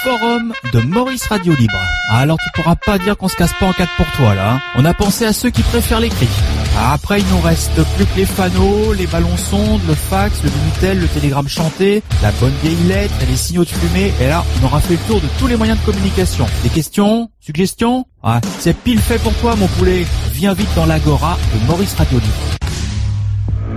forum 0.03 0.53
de 0.73 0.81
Maurice 0.81 1.27
Radio 1.27 1.55
Libre. 1.55 1.79
Ah, 2.11 2.19
alors 2.19 2.39
tu 2.39 2.49
pourras 2.55 2.77
pas 2.77 2.99
dire 2.99 3.17
qu'on 3.17 3.29
se 3.29 3.37
casse 3.37 3.53
pas 3.59 3.67
en 3.67 3.73
quatre 3.73 3.95
pour 3.97 4.07
toi 4.13 4.35
là. 4.35 4.55
Hein. 4.55 4.61
On 4.77 4.85
a 4.85 4.95
pensé 4.95 5.25
à 5.25 5.33
ceux 5.33 5.51
qui 5.51 5.63
préfèrent 5.63 6.01
l'écrit. 6.01 6.29
Ah, 6.77 6.93
après 6.95 7.21
il 7.21 7.27
nous 7.29 7.41
reste 7.41 7.83
plus 7.97 8.07
que 8.07 8.17
les 8.17 8.27
fanaux, 8.27 8.93
les 8.93 9.07
ballons 9.07 9.37
sondes, 9.37 9.81
le 9.87 9.95
fax, 9.95 10.43
le 10.43 10.51
Minitel, 10.51 11.01
le 11.01 11.09
télégramme 11.09 11.49
chanté, 11.49 12.03
la 12.23 12.31
bonne 12.33 12.55
vieille 12.63 12.87
lettre 12.87 13.15
et 13.23 13.27
les 13.27 13.37
signaux 13.37 13.65
de 13.65 13.71
fumée. 13.71 14.13
Et 14.21 14.29
là, 14.29 14.45
on 14.61 14.67
aura 14.67 14.81
fait 14.81 14.95
le 14.95 15.01
tour 15.09 15.21
de 15.21 15.29
tous 15.39 15.47
les 15.47 15.57
moyens 15.57 15.79
de 15.81 15.85
communication. 15.85 16.47
Des 16.63 16.71
questions? 16.71 17.31
Suggestions? 17.41 18.05
Ah, 18.23 18.41
c'est 18.59 18.77
pile 18.77 19.01
fait 19.01 19.19
pour 19.19 19.35
toi 19.35 19.57
mon 19.57 19.69
poulet. 19.69 20.07
Viens 20.33 20.55
vite 20.55 20.71
dans 20.77 20.87
l'agora 20.87 21.39
de 21.55 21.67
Maurice 21.67 21.95
Radio 21.95 22.19
Libre. 22.19 22.59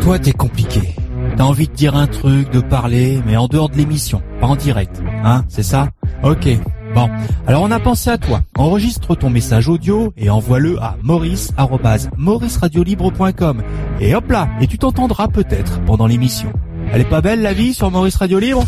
Toi 0.01 0.19
t'es 0.19 0.31
compliqué. 0.31 0.95
T'as 1.37 1.43
envie 1.43 1.67
de 1.67 1.73
dire 1.73 1.95
un 1.95 2.07
truc, 2.07 2.49
de 2.51 2.59
parler, 2.59 3.21
mais 3.25 3.37
en 3.37 3.47
dehors 3.47 3.69
de 3.69 3.77
l'émission, 3.77 4.21
pas 4.39 4.47
en 4.47 4.55
direct. 4.55 5.01
Hein, 5.23 5.45
c'est 5.49 5.63
ça? 5.63 5.89
Ok. 6.23 6.47
Bon, 6.93 7.09
alors 7.47 7.63
on 7.63 7.71
a 7.71 7.79
pensé 7.79 8.09
à 8.09 8.17
toi. 8.17 8.41
Enregistre 8.57 9.15
ton 9.15 9.29
message 9.29 9.69
audio 9.69 10.13
et 10.17 10.29
envoie-le 10.29 10.77
à 10.81 10.97
maurice@mauriceradiolibre.com. 11.01 13.63
Et 14.01 14.13
hop 14.13 14.29
là, 14.29 14.49
et 14.59 14.67
tu 14.67 14.77
t'entendras 14.77 15.29
peut-être 15.29 15.79
pendant 15.85 16.05
l'émission. 16.05 16.51
Elle 16.91 16.99
est 17.01 17.09
pas 17.09 17.21
belle 17.21 17.41
la 17.41 17.53
vie 17.53 17.73
sur 17.73 17.89
Maurice 17.91 18.17
Radio 18.17 18.39
Libre? 18.39 18.65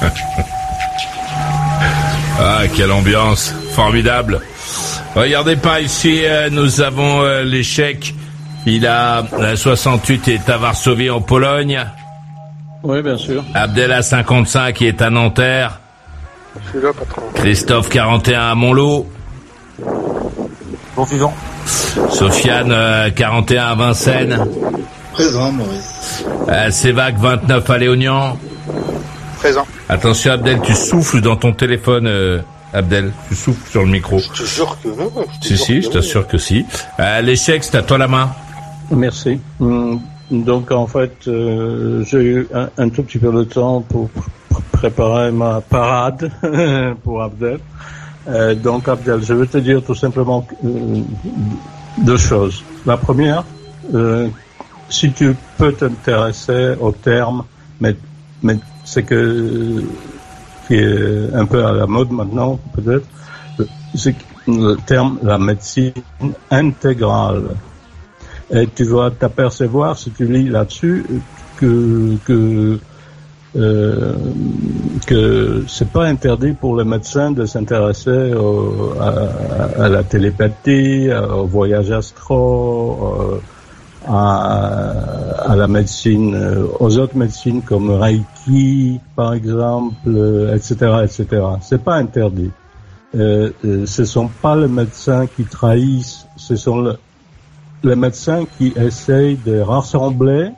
ah, 2.40 2.62
quelle 2.74 2.92
ambiance. 2.92 3.54
Formidable. 3.72 4.40
Regardez 5.14 5.56
pas 5.56 5.80
ici, 5.80 6.22
euh, 6.24 6.48
nous 6.50 6.80
avons 6.80 7.22
euh, 7.22 7.42
l'échec. 7.42 8.14
Il 8.66 8.86
a 8.86 9.24
68 9.54 10.28
et 10.28 10.34
est 10.34 10.50
à 10.50 10.58
Varsovie 10.58 11.10
en 11.10 11.20
Pologne. 11.20 11.84
Oui, 12.82 13.02
bien 13.02 13.16
sûr. 13.16 13.44
Abdella 13.54 14.02
55 14.02 14.74
qui 14.74 14.86
est 14.86 15.00
à 15.00 15.10
Nanterre. 15.10 15.80
Je 16.64 16.70
suis 16.70 16.80
là, 16.80 16.92
patron. 16.92 17.22
Christophe 17.34 17.88
41 17.88 18.40
à 18.40 18.54
Montlot. 18.54 19.06
Bon 20.96 21.04
vivant. 21.04 21.34
Sofiane 22.10 23.12
41 23.14 23.66
à 23.66 23.74
Vincennes. 23.74 24.46
Présent, 25.12 25.52
Maurice. 25.52 26.24
Euh, 26.48 26.92
29 26.92 27.70
à 27.70 27.78
Léognan. 27.78 28.38
Présent. 29.46 29.66
Attention 29.88 30.32
Abdel, 30.32 30.60
tu 30.60 30.74
souffles 30.74 31.20
dans 31.20 31.36
ton 31.36 31.52
téléphone. 31.52 32.08
Euh, 32.08 32.40
Abdel, 32.72 33.12
tu 33.28 33.36
souffles 33.36 33.70
sur 33.70 33.82
le 33.82 33.88
micro. 33.88 34.18
Je 34.18 34.42
te 34.42 34.42
jure 34.42 34.76
que 34.82 34.88
non. 34.88 35.08
Si, 35.40 35.56
si, 35.56 35.82
je 35.82 35.88
t'assure 35.88 36.26
que 36.26 36.36
si. 36.36 36.66
Euh, 36.98 37.20
L'échec, 37.20 37.62
c'est 37.62 37.76
à 37.76 37.82
toi 37.82 37.96
la 37.96 38.08
main. 38.08 38.32
Merci. 38.90 39.38
Hum, 39.60 40.00
donc 40.32 40.72
en 40.72 40.88
fait, 40.88 41.12
euh, 41.28 42.02
j'ai 42.08 42.22
eu 42.22 42.48
un, 42.76 42.88
tout 42.88 43.04
petit 43.04 43.18
peu 43.18 43.30
de 43.30 43.44
temps 43.44 43.82
pour 43.82 44.10
préparer 44.72 45.30
ma 45.30 45.60
parade 45.60 46.28
pour 47.04 47.22
Abdel. 47.22 47.60
Euh, 48.26 48.56
donc 48.56 48.88
Abdel, 48.88 49.22
je 49.22 49.32
vais 49.32 49.46
te 49.46 49.58
dire 49.58 49.80
tout 49.80 49.94
simplement 49.94 50.44
euh, 50.64 51.02
deux 51.98 52.18
choses. 52.18 52.64
La 52.84 52.96
première, 52.96 53.44
euh, 53.94 54.26
si 54.88 55.12
tu 55.12 55.36
peux 55.56 55.70
t'intéresser 55.70 56.74
au 56.80 56.90
terme, 56.90 57.44
mais, 57.80 57.94
mais 58.42 58.58
c'est 58.86 59.02
que 59.02 59.82
qui 60.66 60.74
est 60.74 61.34
un 61.34 61.44
peu 61.44 61.64
à 61.64 61.72
la 61.72 61.86
mode 61.86 62.10
maintenant, 62.10 62.58
peut-être, 62.74 63.06
c'est 63.94 64.14
le 64.48 64.76
terme 64.76 65.18
la 65.22 65.38
médecine 65.38 65.92
intégrale. 66.50 67.56
Et 68.50 68.68
tu 68.68 68.84
vas 68.84 69.10
t'apercevoir, 69.10 69.98
si 69.98 70.10
tu 70.10 70.24
lis 70.24 70.48
là-dessus, 70.48 71.04
que, 71.56 72.16
que 72.24 72.78
euh, 73.56 74.12
que 75.06 75.64
c'est 75.66 75.90
pas 75.90 76.04
interdit 76.04 76.52
pour 76.52 76.76
les 76.76 76.84
médecins 76.84 77.30
de 77.30 77.46
s'intéresser 77.46 78.34
à, 79.00 79.88
la 79.88 80.02
télépathie, 80.02 81.08
au 81.12 81.46
voyage 81.46 81.90
astro, 81.90 83.32
euh, 83.32 83.40
à, 84.06 85.50
à, 85.50 85.56
la 85.56 85.66
médecine, 85.68 86.34
euh, 86.34 86.66
aux 86.80 86.98
autres 86.98 87.16
médecines 87.16 87.62
comme 87.62 87.90
Reiki, 87.90 89.00
par 89.14 89.34
exemple, 89.34 90.50
etc., 90.54 91.04
etc. 91.04 91.42
C'est 91.60 91.82
pas 91.82 91.96
interdit. 91.96 92.50
Euh, 93.14 93.50
euh, 93.64 93.86
ce 93.86 94.04
sont 94.04 94.28
pas 94.28 94.56
les 94.56 94.68
médecins 94.68 95.26
qui 95.26 95.44
trahissent, 95.44 96.26
ce 96.36 96.56
sont 96.56 96.96
les 97.82 97.96
médecins 97.96 98.44
qui 98.58 98.74
essayent 98.76 99.38
de 99.46 99.60
rassembler 99.60 100.50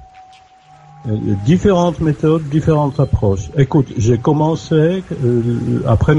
euh, 1.06 1.16
différentes 1.44 2.00
méthodes, 2.00 2.48
différentes 2.48 2.98
approches. 2.98 3.50
Écoute, 3.56 3.92
j'ai 3.96 4.18
commencé 4.18 5.04
euh, 5.24 5.82
après 5.87 6.14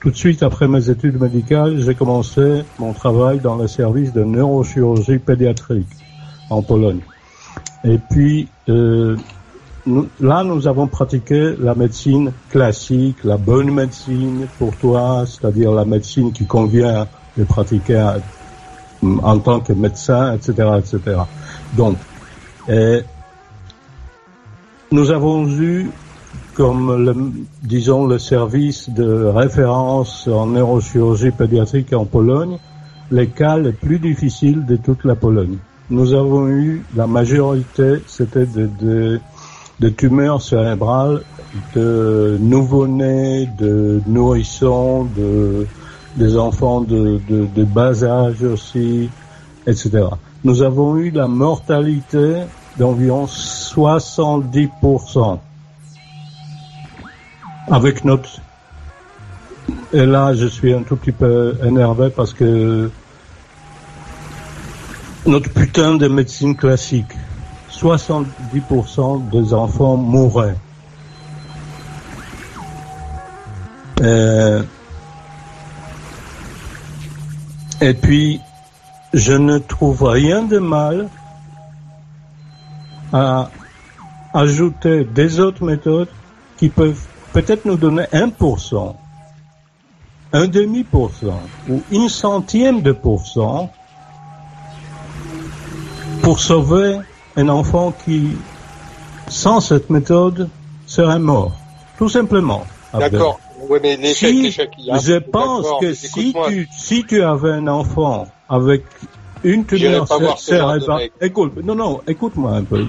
tout 0.00 0.10
de 0.10 0.16
suite 0.16 0.42
après 0.42 0.66
mes 0.66 0.88
études 0.88 1.20
médicales, 1.20 1.78
j'ai 1.78 1.94
commencé 1.94 2.62
mon 2.78 2.92
travail 2.92 3.40
dans 3.40 3.56
le 3.56 3.68
service 3.68 4.12
de 4.12 4.24
neurochirurgie 4.24 5.18
pédiatrique 5.18 5.86
en 6.52 6.62
Pologne. 6.62 7.00
Et 7.84 7.98
puis 7.98 8.48
euh, 8.68 9.16
là, 10.20 10.44
nous 10.44 10.66
avons 10.66 10.86
pratiqué 10.86 11.54
la 11.58 11.74
médecine 11.74 12.32
classique, 12.50 13.24
la 13.24 13.36
bonne 13.36 13.70
médecine 13.70 14.46
pour 14.58 14.76
toi, 14.76 15.24
c'est-à-dire 15.26 15.72
la 15.72 15.84
médecine 15.84 16.32
qui 16.32 16.46
convient 16.46 17.06
de 17.36 17.44
pratiquer 17.44 18.14
en 19.02 19.38
tant 19.38 19.60
que 19.60 19.72
médecin, 19.72 20.34
etc., 20.34 20.52
etc. 20.78 21.22
Donc, 21.76 21.96
nous 24.92 25.10
avons 25.10 25.48
eu 25.48 25.90
comme, 26.54 27.46
disons, 27.62 28.06
le 28.06 28.18
service 28.18 28.90
de 28.90 29.24
référence 29.24 30.28
en 30.28 30.46
neurochirurgie 30.46 31.30
pédiatrique 31.30 31.92
en 31.92 32.04
Pologne, 32.04 32.58
les 33.10 33.28
cas 33.28 33.56
les 33.56 33.72
plus 33.72 33.98
difficiles 33.98 34.66
de 34.66 34.76
toute 34.76 35.04
la 35.04 35.14
Pologne. 35.14 35.56
Nous 35.90 36.14
avons 36.14 36.48
eu, 36.48 36.84
la 36.96 37.06
majorité, 37.06 38.02
c'était 38.06 38.46
de, 38.46 39.20
de, 39.80 39.88
tumeurs 39.88 40.40
cérébrales, 40.40 41.22
de 41.74 42.38
nouveau-nés, 42.40 43.48
de 43.58 44.00
nourrissons, 44.06 45.04
de, 45.16 45.66
des 46.16 46.38
enfants 46.38 46.80
de, 46.80 47.20
de, 47.28 47.46
de 47.54 47.64
bas 47.64 48.04
âge 48.04 48.42
aussi, 48.42 49.10
etc. 49.66 50.04
Nous 50.44 50.62
avons 50.62 50.96
eu 50.96 51.10
la 51.10 51.28
mortalité 51.28 52.44
d'environ 52.78 53.26
70%. 53.26 55.38
Avec 57.70 58.04
notre... 58.04 58.40
Et 59.92 60.06
là, 60.06 60.34
je 60.34 60.46
suis 60.46 60.72
un 60.72 60.82
tout 60.82 60.96
petit 60.96 61.12
peu 61.12 61.54
énervé 61.64 62.10
parce 62.10 62.32
que 62.32 62.90
notre 65.26 65.50
putain 65.50 65.94
de 65.94 66.08
médecine 66.08 66.56
classique, 66.56 67.12
70% 67.70 69.30
des 69.30 69.54
enfants 69.54 69.96
mouraient. 69.96 70.56
Euh, 74.00 74.62
et 77.80 77.94
puis, 77.94 78.40
je 79.14 79.32
ne 79.32 79.58
trouve 79.58 80.02
rien 80.04 80.42
de 80.42 80.58
mal 80.58 81.08
à 83.12 83.50
ajouter 84.34 85.04
des 85.04 85.38
autres 85.38 85.64
méthodes 85.64 86.08
qui 86.56 86.68
peuvent 86.68 87.04
peut-être 87.32 87.64
nous 87.64 87.76
donner 87.76 88.04
1%, 88.12 88.94
un 90.32 90.46
demi 90.48 90.82
pour 90.82 91.12
cent 91.12 91.42
ou 91.68 91.82
une 91.90 92.08
centième 92.08 92.80
de 92.82 92.92
pourcent 92.92 93.70
pour 96.22 96.38
sauver 96.38 96.98
un 97.36 97.48
enfant 97.48 97.92
qui, 98.04 98.30
sans 99.28 99.60
cette 99.60 99.90
méthode, 99.90 100.48
serait 100.86 101.18
mort. 101.18 101.52
Tout 101.98 102.08
simplement. 102.08 102.64
D'accord. 102.94 103.40
Ouais, 103.68 103.80
mais 103.82 104.14
si, 104.14 104.50
je 104.50 105.18
pense 105.18 105.66
que 105.80 105.94
si 105.94 106.34
tu, 106.46 106.68
si 106.76 107.04
tu 107.04 107.22
avais 107.22 107.52
un 107.52 107.68
enfant 107.68 108.26
avec 108.48 108.82
une 109.44 109.64
tumeur 109.64 110.06
cérébrale, 110.38 111.10
écoute, 111.20 111.52
non, 111.62 111.74
non, 111.74 112.00
écoute-moi 112.06 112.52
un 112.52 112.64
peu. 112.64 112.86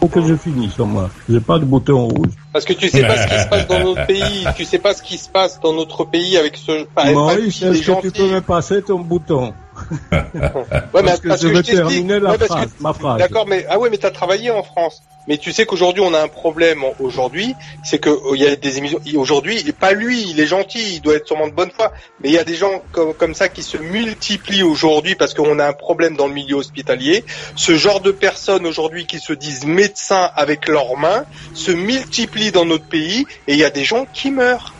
Faut 0.00 0.08
que 0.08 0.22
je 0.22 0.34
finisse, 0.34 0.76
moi. 0.78 1.10
J'ai 1.28 1.40
pas 1.40 1.60
de 1.60 1.64
bouton 1.64 2.08
rouge. 2.08 2.32
Parce 2.52 2.64
que 2.64 2.72
tu 2.72 2.88
sais 2.88 3.02
pas 3.02 3.16
ce 3.16 3.28
qui 3.28 3.38
se 3.38 3.48
passe 3.48 3.68
dans 3.68 3.78
notre 3.84 4.06
pays. 4.06 4.44
Tu 4.56 4.64
sais 4.64 4.78
pas 4.78 4.94
ce 4.94 5.02
qui 5.02 5.16
se 5.16 5.28
passe 5.28 5.60
dans 5.60 5.72
notre 5.74 6.04
pays 6.04 6.36
avec 6.36 6.56
ce. 6.56 6.86
Maurice, 7.12 7.62
est-ce 7.62 7.86
que 7.86 8.00
tu 8.00 8.10
peux 8.10 8.28
me 8.28 8.40
passer 8.40 8.82
ton 8.82 8.98
bouton? 8.98 9.52
ouais, 10.12 11.02
mais 11.02 11.02
parce, 11.02 11.20
que 11.20 11.36
je 11.36 11.48
vais 11.48 11.62
terminer 11.62 12.20
la 12.20 12.38
phrase, 12.38 12.70
ma 12.80 12.92
phrase. 12.92 13.18
D'accord, 13.18 13.46
mais 13.46 13.66
ah 13.68 13.78
ouais, 13.78 13.90
mais 13.90 13.98
t'as 13.98 14.10
travaillé 14.10 14.50
en 14.50 14.62
France. 14.62 15.02
Mais 15.28 15.38
tu 15.38 15.52
sais 15.52 15.66
qu'aujourd'hui 15.66 16.02
on 16.02 16.14
a 16.14 16.20
un 16.20 16.28
problème. 16.28 16.82
Aujourd'hui, 16.98 17.54
c'est 17.84 17.98
que 17.98 18.10
oh, 18.10 18.34
il 18.34 18.42
y 18.42 18.46
a 18.46 18.56
des 18.56 18.78
émissions. 18.78 19.00
Aujourd'hui, 19.14 19.62
pas 19.72 19.92
lui, 19.92 20.22
il 20.28 20.40
est 20.40 20.46
gentil, 20.46 20.96
il 20.96 21.00
doit 21.00 21.14
être 21.14 21.26
sûrement 21.26 21.46
de 21.46 21.52
bonne 21.52 21.70
foi. 21.70 21.92
Mais 22.20 22.28
il 22.30 22.34
y 22.34 22.38
a 22.38 22.44
des 22.44 22.56
gens 22.56 22.82
comme, 22.92 23.14
comme 23.14 23.34
ça 23.34 23.48
qui 23.48 23.62
se 23.62 23.76
multiplient 23.76 24.64
aujourd'hui 24.64 25.14
parce 25.14 25.34
qu'on 25.34 25.58
a 25.58 25.66
un 25.66 25.72
problème 25.72 26.16
dans 26.16 26.26
le 26.26 26.34
milieu 26.34 26.56
hospitalier. 26.56 27.24
Ce 27.54 27.76
genre 27.76 28.00
de 28.00 28.10
personnes 28.10 28.66
aujourd'hui 28.66 29.06
qui 29.06 29.20
se 29.20 29.32
disent 29.32 29.64
médecins 29.64 30.30
avec 30.34 30.68
leurs 30.68 30.96
mains 30.96 31.24
se 31.54 31.70
multiplient 31.70 32.52
dans 32.52 32.64
notre 32.64 32.86
pays 32.86 33.26
et 33.46 33.52
il 33.52 33.58
y 33.58 33.64
a 33.64 33.70
des 33.70 33.84
gens 33.84 34.06
qui 34.12 34.30
meurent. 34.30 34.74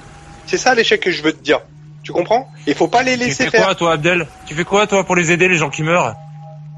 C'est 0.47 0.59
ça 0.59 0.75
l'échec 0.75 1.01
que 1.01 1.11
je 1.11 1.23
veux 1.23 1.33
te 1.33 1.43
dire. 1.43 1.61
Tu 2.03 2.12
comprends? 2.12 2.49
Il 2.67 2.75
faut 2.75 2.88
pas 2.88 3.03
les 3.03 3.17
laisser 3.17 3.45
faire. 3.45 3.51
Tu 3.51 3.57
fais 3.59 3.62
quoi, 3.62 3.75
toi, 3.75 3.93
Abdel? 3.93 4.27
Tu 4.47 4.55
fais 4.55 4.65
quoi, 4.65 4.87
toi, 4.87 5.05
pour 5.05 5.17
les 5.17 5.31
aider, 5.31 5.49
les 5.49 5.57
gens 5.57 5.71
qui 5.71 5.83
meurent? 5.83 6.15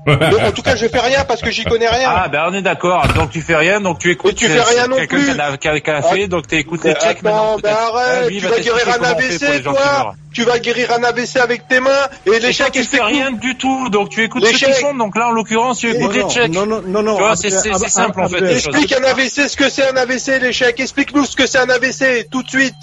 En 0.06 0.52
tout 0.52 0.60
cas, 0.60 0.76
je 0.76 0.86
fais 0.86 1.00
rien 1.00 1.24
parce 1.24 1.40
que 1.40 1.50
j'y 1.50 1.64
connais 1.64 1.88
rien. 1.88 2.10
Ah, 2.14 2.28
ben 2.28 2.44
on 2.48 2.52
est 2.52 2.60
d'accord. 2.60 3.08
Donc 3.14 3.30
tu 3.30 3.40
fais 3.40 3.56
rien, 3.56 3.80
donc 3.80 3.98
tu 3.98 4.10
écoutes. 4.10 4.32
Et 4.32 4.34
tu 4.34 4.46
fais 4.46 4.60
rien 4.60 4.86
non 4.86 4.96
plus. 4.96 5.08
Quelqu'un 5.08 5.56
qui 5.56 5.90
a, 5.90 6.02
fait, 6.02 6.26
donc 6.28 6.46
tu 6.46 6.56
écoutes 6.56 6.84
les 6.84 6.92
checks 6.92 7.22
maintenant. 7.22 7.56
Ben 7.62 7.72
arrête, 7.72 8.28
tu 8.28 8.40
vas 8.40 8.60
guérir 8.60 8.86
un 9.00 9.02
AVC, 9.02 9.62
toi. 9.62 10.14
Tu 10.34 10.42
vas 10.42 10.58
guérir 10.58 10.92
un 10.92 11.02
AVC 11.04 11.36
avec 11.36 11.68
tes 11.68 11.80
mains 11.80 11.90
et 12.26 12.38
les 12.38 12.52
chèques. 12.52 12.72
Tu 12.72 12.84
fais 12.84 13.00
rien 13.00 13.32
du 13.32 13.56
tout, 13.56 13.88
donc 13.88 14.10
tu 14.10 14.22
écoutes 14.22 14.44
ce 14.44 14.52
qu'ils 14.52 14.74
font. 14.74 14.94
Donc 14.94 15.16
là, 15.16 15.28
en 15.28 15.30
l'occurrence, 15.30 15.78
tu 15.78 15.88
écoutes 15.90 16.14
les 16.14 16.28
checks. 16.28 16.52
Non, 16.52 16.66
non, 16.66 16.82
non, 16.86 17.02
non. 17.02 17.16
Tu 17.16 17.22
vois, 17.22 17.36
c'est 17.36 17.50
simple 17.50 18.20
en 18.20 18.28
fait. 18.28 18.56
Explique 18.56 18.92
un 18.92 19.04
AVC, 19.04 19.48
ce 19.48 19.56
que 19.56 19.70
c'est 19.70 19.88
un 19.88 19.96
AVC, 19.96 20.38
les 20.42 20.52
chèques. 20.52 20.80
Explique-nous 20.80 21.24
ce 21.24 21.34
que 21.34 21.46
c'est 21.46 21.60
un 21.60 21.70
AVC, 21.70 22.28
tout 22.30 22.42
de 22.42 22.50
suite. 22.50 22.74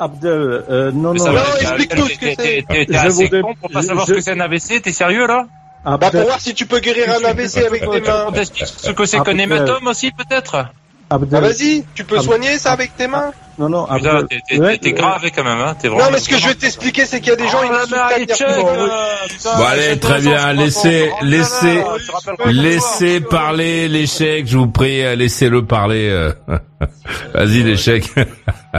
Abdel, 0.00 0.64
euh, 0.70 0.90
non, 0.92 1.14
non. 1.14 1.32
Non, 1.32 1.40
explique-nous 1.60 2.08
ce 2.08 2.18
que 2.18 2.34
c'est. 2.34 2.64
T'es 2.66 2.96
assez 2.96 3.28
con 3.28 3.54
pour 3.54 3.70
pas 3.70 3.82
savoir 3.82 4.06
ce 4.06 4.14
que 4.14 4.20
c'est 4.20 4.32
un 4.32 4.40
AVC, 4.40 4.82
t'es 4.82 4.92
sérieux 4.92 5.26
là? 5.26 5.46
Bah 5.84 5.98
pour 6.10 6.22
voir 6.22 6.40
si 6.40 6.54
tu 6.54 6.66
peux 6.66 6.80
guérir 6.80 7.10
un 7.10 7.24
AVC 7.24 7.58
avec 7.58 7.88
tes 7.88 8.00
mains. 8.00 8.26
Ce 8.44 8.90
que 8.90 9.04
c'est 9.04 9.20
qu'un 9.20 9.38
hématome 9.38 9.86
aussi 9.86 10.10
peut-être? 10.10 10.66
Ah, 11.12 11.18
vas-y, 11.18 11.84
tu 11.92 12.04
peux 12.04 12.20
soigner 12.20 12.56
ça 12.56 12.70
avec 12.70 12.96
tes 12.96 13.08
mains 13.08 13.32
Non, 13.58 13.68
non, 13.68 13.84
Abdel... 13.84 14.26
T'es 14.78 14.92
grave 14.92 15.22
quand 15.34 15.42
même, 15.42 15.58
hein 15.58 15.74
Non, 15.84 16.04
mais 16.12 16.20
ce 16.20 16.28
que 16.28 16.38
je 16.38 16.46
vais 16.46 16.54
t'expliquer, 16.54 17.04
c'est 17.04 17.20
qu'il 17.20 17.30
y 17.30 17.32
a 17.32 17.36
des 17.36 17.48
gens... 17.48 17.58
Oh, 17.62 18.66
bon, 19.56 19.64
allez, 19.64 19.98
très 19.98 20.20
bien, 20.20 20.52
laissez, 20.52 21.10
laissez, 21.22 21.82
laissez 22.46 23.20
parler 23.20 23.88
l'échec, 23.88 24.46
je 24.46 24.56
vous 24.56 24.68
prie, 24.68 25.16
laissez-le 25.16 25.64
parler. 25.64 26.08
Euh. 26.10 26.32
Vas-y, 27.34 27.64
l'échec. 27.64 28.08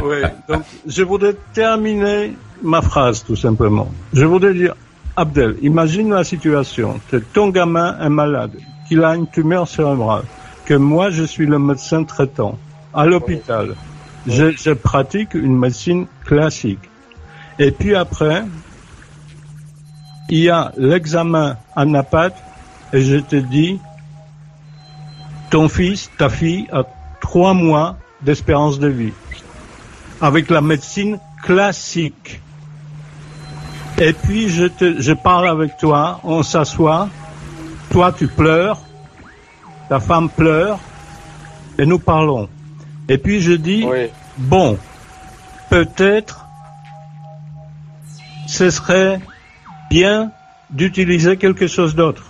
oui, 0.01 0.17
donc 0.47 0.63
je 0.87 1.03
voudrais 1.03 1.35
terminer 1.53 2.33
ma 2.63 2.81
phrase, 2.81 3.25
tout 3.25 3.35
simplement. 3.35 3.91
Je 4.13 4.23
voudrais 4.25 4.53
dire, 4.53 4.75
Abdel, 5.17 5.57
imagine 5.61 6.13
la 6.13 6.23
situation. 6.23 7.01
Ton 7.33 7.49
gamin 7.49 7.97
est 7.99 8.09
malade, 8.09 8.51
qu'il 8.87 9.03
a 9.03 9.15
une 9.15 9.27
tumeur 9.27 9.67
cérébrale, 9.67 10.23
que 10.65 10.73
moi 10.73 11.09
je 11.09 11.23
suis 11.23 11.45
le 11.45 11.59
médecin 11.59 12.03
traitant 12.03 12.57
à 12.93 13.05
l'hôpital. 13.05 13.75
Je, 14.27 14.51
je, 14.51 14.71
pratique 14.71 15.33
une 15.33 15.57
médecine 15.57 16.05
classique. 16.25 16.89
Et 17.57 17.71
puis 17.71 17.95
après, 17.95 18.43
il 20.29 20.39
y 20.39 20.49
a 20.49 20.71
l'examen 20.77 21.57
à 21.75 21.85
NAPAT 21.85 22.31
et 22.93 23.01
je 23.01 23.17
te 23.17 23.35
dis, 23.35 23.79
ton 25.49 25.67
fils, 25.67 26.09
ta 26.17 26.29
fille 26.29 26.67
a 26.71 26.83
trois 27.19 27.53
mois 27.53 27.97
d'espérance 28.21 28.79
de 28.79 28.87
vie 28.87 29.13
avec 30.21 30.49
la 30.49 30.61
médecine 30.61 31.19
classique. 31.43 32.41
Et 33.99 34.13
puis 34.13 34.49
je 34.49 34.65
te, 34.65 35.01
je 35.01 35.13
parle 35.13 35.49
avec 35.49 35.77
toi, 35.77 36.19
on 36.23 36.43
s'assoit, 36.43 37.09
toi 37.89 38.11
tu 38.11 38.27
pleures, 38.27 38.79
ta 39.91 39.99
femme 39.99 40.29
pleure, 40.29 40.79
et 41.77 41.85
nous 41.85 41.99
parlons. 41.99 42.47
Et 43.09 43.17
puis 43.17 43.41
je 43.41 43.51
dis, 43.51 43.85
bon, 44.37 44.77
peut-être 45.69 46.45
ce 48.47 48.69
serait 48.69 49.19
bien 49.89 50.31
d'utiliser 50.69 51.35
quelque 51.35 51.67
chose 51.67 51.93
d'autre, 51.93 52.23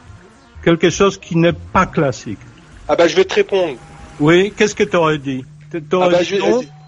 quelque 0.63 0.89
chose 0.89 1.19
qui 1.19 1.37
n'est 1.37 1.53
pas 1.53 1.85
classique. 1.85 2.39
Ah 2.87 2.95
ben 2.95 3.07
je 3.07 3.15
vais 3.15 3.25
te 3.25 3.35
répondre. 3.35 3.77
Oui, 4.19 4.51
qu'est-ce 4.57 4.73
que 4.73 4.83
tu 4.83 4.95
aurais 4.95 5.19
dit 5.19 5.45
ah 5.71 5.77
bah, 6.09 6.23
je, 6.23 6.37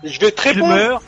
je, 0.04 0.20
vais 0.20 0.32
te 0.32 0.42
répondre. 0.42 1.04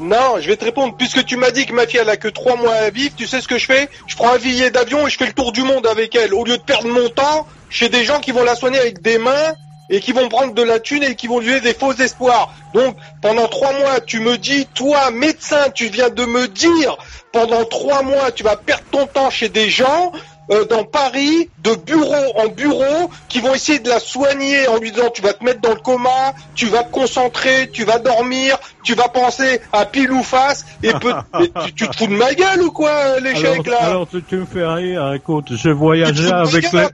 Non, 0.00 0.40
je 0.40 0.48
vais 0.48 0.56
te 0.56 0.64
répondre. 0.64 0.96
Puisque 0.96 1.24
tu 1.24 1.36
m'as 1.36 1.50
dit 1.50 1.66
que 1.66 1.72
ma 1.72 1.86
fille 1.86 2.00
elle 2.00 2.08
a 2.08 2.16
que 2.16 2.28
trois 2.28 2.56
mois 2.56 2.74
à 2.74 2.90
vivre, 2.90 3.14
tu 3.16 3.26
sais 3.26 3.40
ce 3.40 3.48
que 3.48 3.58
je 3.58 3.66
fais? 3.66 3.88
Je 4.06 4.16
prends 4.16 4.32
un 4.32 4.38
billet 4.38 4.70
d'avion 4.70 5.06
et 5.06 5.10
je 5.10 5.18
fais 5.18 5.26
le 5.26 5.32
tour 5.32 5.52
du 5.52 5.62
monde 5.62 5.86
avec 5.86 6.14
elle. 6.14 6.34
Au 6.34 6.44
lieu 6.44 6.56
de 6.56 6.62
perdre 6.62 6.88
mon 6.88 7.08
temps 7.08 7.46
chez 7.68 7.88
des 7.88 8.04
gens 8.04 8.20
qui 8.20 8.32
vont 8.32 8.44
la 8.44 8.54
soigner 8.54 8.78
avec 8.78 9.02
des 9.02 9.18
mains 9.18 9.54
et 9.90 10.00
qui 10.00 10.12
vont 10.12 10.28
prendre 10.28 10.54
de 10.54 10.62
la 10.62 10.80
thune 10.80 11.02
et 11.02 11.14
qui 11.14 11.26
vont 11.26 11.38
lui 11.38 11.48
donner 11.48 11.60
des 11.60 11.74
faux 11.74 11.92
espoirs. 11.92 12.54
Donc 12.72 12.96
pendant 13.20 13.46
trois 13.48 13.72
mois, 13.72 14.00
tu 14.00 14.20
me 14.20 14.38
dis, 14.38 14.66
toi 14.74 15.10
médecin, 15.10 15.68
tu 15.74 15.88
viens 15.88 16.08
de 16.08 16.24
me 16.24 16.48
dire, 16.48 16.96
pendant 17.32 17.64
trois 17.64 18.02
mois, 18.02 18.32
tu 18.32 18.42
vas 18.42 18.56
perdre 18.56 18.84
ton 18.90 19.06
temps 19.06 19.30
chez 19.30 19.50
des 19.50 19.68
gens 19.68 20.12
euh, 20.50 20.64
dans 20.64 20.84
Paris, 20.84 21.48
de 21.62 21.74
bureau 21.74 22.32
en 22.36 22.48
bureau, 22.48 23.10
qui 23.28 23.40
vont 23.40 23.54
essayer 23.54 23.78
de 23.78 23.88
la 23.88 24.00
soigner 24.00 24.66
en 24.68 24.78
lui 24.78 24.90
disant 24.90 25.10
tu 25.14 25.22
vas 25.22 25.32
te 25.32 25.44
mettre 25.44 25.60
dans 25.60 25.70
le 25.70 25.80
coma, 25.80 26.34
tu 26.54 26.66
vas 26.66 26.82
te 26.82 26.90
concentrer, 26.90 27.70
tu 27.72 27.84
vas 27.84 27.98
dormir, 27.98 28.58
tu 28.82 28.94
vas 28.94 29.08
penser 29.08 29.60
à 29.72 29.84
pile 29.84 30.10
ou 30.10 30.22
face, 30.22 30.66
et, 30.82 30.92
peut, 30.92 31.12
tu, 31.76 31.88
te 31.88 31.96
fous 31.96 32.06
de 32.08 32.16
ma 32.16 32.34
gueule 32.34 32.62
ou 32.62 32.72
quoi, 32.72 33.20
l'échec 33.20 33.66
là? 33.66 33.78
Alors 33.82 34.08
tu, 34.08 34.22
tu, 34.22 34.36
me 34.36 34.46
fais 34.46 34.66
rire, 34.66 35.12
écoute, 35.14 35.52
je 35.54 35.70
voyageais 35.70 36.32
avec 36.32 36.72
le... 36.72 36.88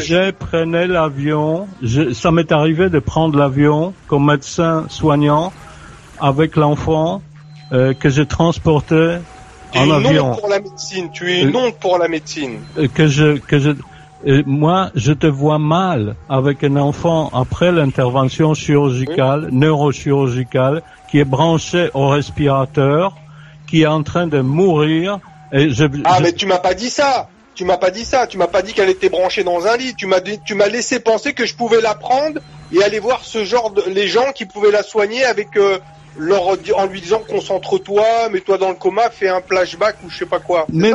Je 0.00 0.30
prenais 0.32 0.86
l'avion, 0.86 1.68
ça 2.14 2.30
m'est 2.32 2.50
arrivé 2.52 2.90
de 2.90 2.98
prendre 2.98 3.38
l'avion 3.38 3.94
comme 4.08 4.26
médecin 4.26 4.86
soignant 4.88 5.52
avec 6.20 6.56
l'enfant 6.56 7.22
euh, 7.72 7.94
que 7.94 8.08
je 8.08 8.22
transportais 8.22 9.20
tu 9.72 9.78
es 9.78 9.86
non 9.86 10.34
pour 10.34 10.48
la 10.48 10.60
médecine. 10.60 11.10
Tu 11.12 11.32
es 11.32 11.44
euh, 11.44 11.50
non 11.50 11.72
pour 11.72 11.98
la 11.98 12.08
médecine. 12.08 12.60
Euh, 12.78 12.88
que 12.88 13.06
je, 13.06 13.38
que 13.38 13.58
je, 13.58 13.70
euh, 14.26 14.42
moi, 14.46 14.90
je 14.94 15.12
te 15.12 15.26
vois 15.26 15.58
mal 15.58 16.16
avec 16.28 16.64
un 16.64 16.76
enfant 16.76 17.30
après 17.32 17.72
l'intervention 17.72 18.54
chirurgicale, 18.54 19.48
neurochirurgicale, 19.52 20.82
qui 21.10 21.18
est 21.18 21.24
branché 21.24 21.90
au 21.94 22.08
respirateur, 22.08 23.16
qui 23.66 23.82
est 23.82 23.86
en 23.86 24.02
train 24.02 24.26
de 24.26 24.40
mourir. 24.40 25.20
Et 25.52 25.70
je, 25.70 25.84
ah, 26.04 26.18
mais 26.20 26.32
tu 26.32 26.46
m'as 26.46 26.58
pas 26.58 26.74
dit 26.74 26.90
ça. 26.90 27.28
Tu 27.54 27.64
m'as 27.64 27.78
pas 27.78 27.90
dit 27.90 28.04
ça. 28.04 28.26
Tu 28.26 28.36
m'as 28.36 28.48
pas 28.48 28.62
dit 28.62 28.72
qu'elle 28.72 28.90
était 28.90 29.08
branchée 29.08 29.44
dans 29.44 29.66
un 29.66 29.76
lit. 29.76 29.94
Tu 29.94 30.06
m'as 30.06 30.20
tu 30.20 30.54
m'as 30.54 30.68
laissé 30.68 31.00
penser 31.00 31.32
que 31.32 31.46
je 31.46 31.54
pouvais 31.54 31.80
la 31.80 31.94
prendre 31.94 32.40
et 32.72 32.82
aller 32.82 32.98
voir 32.98 33.24
ce 33.24 33.44
genre 33.44 33.70
de 33.70 33.82
les 33.86 34.08
gens 34.08 34.32
qui 34.34 34.44
pouvaient 34.44 34.72
la 34.72 34.82
soigner 34.82 35.24
avec 35.24 35.56
en 36.76 36.86
lui 36.86 37.00
disant 37.00 37.22
concentre-toi, 37.28 38.28
mets-toi 38.30 38.58
dans 38.58 38.70
le 38.70 38.74
coma, 38.74 39.10
fais 39.10 39.28
un 39.28 39.40
flashback 39.40 39.96
ou 40.04 40.10
je 40.10 40.18
sais 40.18 40.26
pas 40.26 40.40
quoi. 40.40 40.66
Mais, 40.72 40.92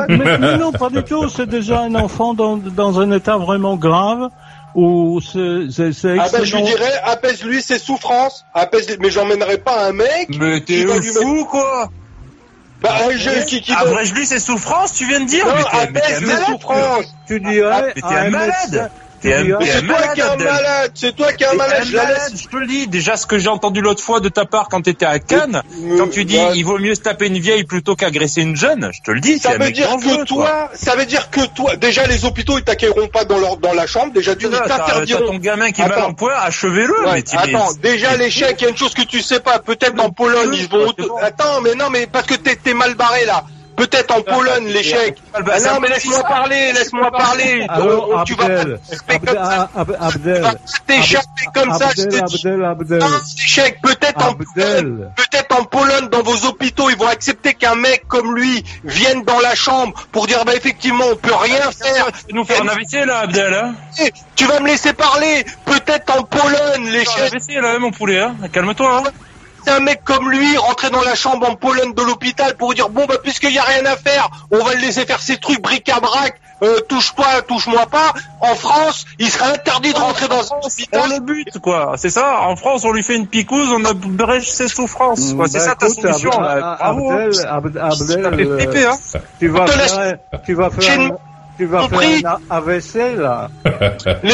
non, 0.58 0.72
pas 0.72 0.90
du 0.90 1.02
tout. 1.02 1.28
C'est 1.28 1.48
déjà 1.48 1.80
un 1.80 1.94
enfant 1.94 2.34
dans, 2.34 2.56
dans 2.56 3.00
un 3.00 3.10
état 3.12 3.36
vraiment 3.36 3.76
grave. 3.76 4.28
Ou 4.74 5.20
c'est, 5.20 5.92
c'est, 5.92 6.16
ah 6.18 6.28
ben 6.32 6.44
je 6.44 6.56
lui 6.56 6.62
dirais 6.62 7.02
apaise-lui 7.04 7.60
ses 7.60 7.78
souffrances, 7.78 8.46
apaise 8.54 8.96
mais 9.00 9.10
j'emmènerai 9.10 9.58
pas 9.58 9.86
un 9.86 9.92
mec. 9.92 10.30
Mais 10.38 10.62
t'es 10.62 10.86
fou 10.86 11.44
quoi 11.44 11.90
bah, 12.80 12.90
je, 13.16 13.44
qui, 13.44 13.60
qui 13.60 13.72
Abrège-lui 13.72 14.26
ses 14.26 14.40
souffrances, 14.40 14.94
tu 14.94 15.06
viens 15.06 15.20
de 15.20 15.26
dire? 15.26 15.46
Non, 15.46 15.52
apaise 15.72 16.18
ses 16.18 16.52
souffrances. 16.52 17.14
Tu 17.28 17.38
dirais. 17.38 17.94
Ah, 18.02 18.22
un 18.22 18.30
malade. 18.30 18.90
C'est 19.22 19.86
toi 19.86 20.08
qui 20.14 20.20
es 20.20 20.24
un 20.24 20.36
malade, 20.36 20.90
c'est 20.94 21.16
toi 21.16 21.32
qui 21.32 21.44
es 21.44 21.46
un 21.46 21.54
malade, 21.54 21.84
je, 21.84 22.48
te 22.48 22.56
le 22.56 22.66
dis. 22.66 22.88
Déjà, 22.88 23.16
ce 23.16 23.26
que 23.26 23.38
j'ai 23.38 23.48
entendu 23.48 23.80
l'autre 23.80 24.02
fois 24.02 24.20
de 24.20 24.28
ta 24.28 24.44
part 24.44 24.68
quand 24.68 24.82
t'étais 24.82 25.06
à 25.06 25.18
Cannes, 25.18 25.62
quand 25.96 26.08
tu 26.08 26.24
dis 26.24 26.38
il 26.54 26.64
vaut 26.64 26.78
mieux 26.78 26.94
se 26.94 27.00
taper 27.00 27.26
une 27.26 27.38
vieille 27.38 27.64
plutôt 27.64 27.94
qu'agresser 27.94 28.42
une 28.42 28.56
jeune, 28.56 28.90
je 28.92 29.00
te 29.02 29.10
le 29.10 29.20
dis. 29.20 29.38
Ça 29.38 29.56
veut 29.56 29.70
dire 29.70 29.88
que 29.96 30.24
toi, 30.24 30.70
ça 30.74 30.96
veut 30.96 31.06
dire 31.06 31.30
que 31.30 31.46
toi, 31.54 31.76
déjà 31.76 32.06
les 32.06 32.24
hôpitaux 32.24 32.58
ils 32.58 32.64
t'accueilleront 32.64 33.08
pas 33.08 33.24
dans 33.24 33.38
leur 33.38 33.56
dans 33.56 33.72
la 33.72 33.86
chambre. 33.86 34.12
Déjà 34.12 34.34
tu 34.34 34.48
t'interdiront. 34.48 35.26
ton 35.26 35.38
gamin 35.38 35.70
qui 35.70 35.82
est 35.82 35.88
mal 35.88 36.02
en 36.02 36.14
point, 36.14 36.34
achevez-le. 36.34 36.94
Attends, 37.08 37.72
déjà 37.82 38.16
l'échec, 38.16 38.56
il 38.58 38.64
y 38.64 38.66
a 38.66 38.70
une 38.70 38.76
chose 38.76 38.94
que 38.94 39.02
tu 39.02 39.20
sais 39.20 39.40
pas. 39.40 39.58
Peut-être 39.58 40.00
en 40.02 40.10
Pologne 40.10 40.54
ils 40.54 40.68
vont. 40.68 40.92
Attends, 41.20 41.60
mais 41.60 41.74
non, 41.74 41.90
mais 41.90 42.06
parce 42.06 42.26
que 42.26 42.34
t'es 42.34 42.74
mal 42.74 42.94
barré 42.94 43.24
là. 43.24 43.44
Peut-être 43.82 44.16
en 44.16 44.22
Pologne 44.22 44.68
l'échec. 44.68 45.16
Ah 45.34 45.40
non 45.40 45.80
mais 45.80 45.88
laisse-moi 45.88 46.22
parler, 46.22 46.72
laisse-moi 46.72 47.10
parler. 47.10 47.66
Alors, 47.68 48.22
tu 48.24 48.34
vas 48.34 48.44
Abdel, 50.00 50.44
t'échapper 50.86 51.46
comme 51.52 51.74
ça. 51.74 51.88
Abdel, 51.88 52.64
Abdel, 52.64 53.02
peut-être 53.82 54.24
en 54.24 54.34
peut-être 54.34 55.58
en 55.58 55.64
Pologne 55.64 56.08
dans 56.10 56.22
vos 56.22 56.46
hôpitaux 56.46 56.90
ils 56.90 56.96
vont 56.96 57.08
accepter 57.08 57.54
qu'un 57.54 57.74
mec 57.74 58.06
comme 58.06 58.36
lui 58.36 58.62
vienne 58.84 59.24
dans 59.24 59.40
la 59.40 59.56
chambre 59.56 59.94
pour 60.12 60.28
dire 60.28 60.44
bah 60.44 60.54
effectivement 60.54 61.06
on 61.10 61.16
peut 61.16 61.34
rien 61.34 61.72
faire. 61.72 62.08
Nous 62.30 62.44
faire 62.44 62.62
un 62.62 62.68
AVC 62.68 63.04
là 63.04 63.18
Abdel. 63.18 63.52
Hein 63.52 63.74
eh, 64.00 64.12
tu 64.36 64.44
vas 64.44 64.60
me 64.60 64.68
laisser 64.68 64.92
parler. 64.92 65.44
Peut-être 65.64 66.16
en 66.16 66.22
Pologne 66.22 66.88
l'échec. 66.88 67.32
AVC 67.32 67.60
là 67.60 67.80
mon 67.80 67.90
poulet. 67.90 68.20
Hein 68.20 68.36
Calme-toi. 68.52 69.02
Hein 69.66 69.72
un 69.72 69.80
mec 69.80 70.02
comme 70.04 70.30
lui 70.30 70.56
rentrer 70.56 70.90
dans 70.90 71.02
la 71.02 71.14
chambre 71.14 71.48
en 71.48 71.54
Pologne 71.54 71.94
de 71.94 72.02
l'hôpital 72.02 72.56
pour 72.56 72.74
dire 72.74 72.88
bon 72.88 73.06
bah 73.06 73.16
puisqu'il 73.22 73.52
y 73.52 73.58
a 73.58 73.64
rien 73.64 73.84
à 73.86 73.96
faire, 73.96 74.28
on 74.50 74.58
va 74.58 74.74
le 74.74 74.80
laisser 74.80 75.06
faire 75.06 75.20
ses 75.20 75.38
trucs 75.38 75.60
bric-à-brac, 75.62 76.40
euh, 76.62 76.80
touche 76.88 77.12
pas, 77.14 77.42
touche-moi 77.42 77.86
pas. 77.86 78.12
En 78.40 78.54
France, 78.54 79.06
il 79.18 79.30
serait 79.30 79.52
interdit 79.52 79.92
de 79.92 79.98
rentrer 79.98 80.28
dans 80.28 80.52
un 80.52 80.58
hôpital. 80.62 81.02
On 81.04 81.08
le 81.08 81.20
but 81.20 81.58
quoi, 81.58 81.94
c'est 81.96 82.10
ça. 82.10 82.40
En 82.42 82.56
France, 82.56 82.84
on 82.84 82.92
lui 82.92 83.02
fait 83.02 83.16
une 83.16 83.26
picouse, 83.26 83.70
on 83.70 83.84
abrège 83.84 84.50
ses 84.50 84.68
souffrances. 84.68 85.32
Quoi. 85.34 85.48
C'est 85.48 85.58
bah, 85.58 85.64
ça 85.64 85.74
ta 85.74 85.88
solution. 85.88 86.30
Bravo. 86.30 87.10
Abdel, 87.10 88.26
Abdel, 88.26 88.86
hein. 88.86 88.96
tu 89.38 89.48
vas 89.48 89.66
faire, 89.66 90.18
tu 90.44 90.54
vas 90.54 90.70
faire 90.70 91.12
tu 91.62 91.66
vas 91.66 91.88
faire 91.88 92.38
un 92.50 92.56
AVC 92.56 93.16
là. 93.16 93.50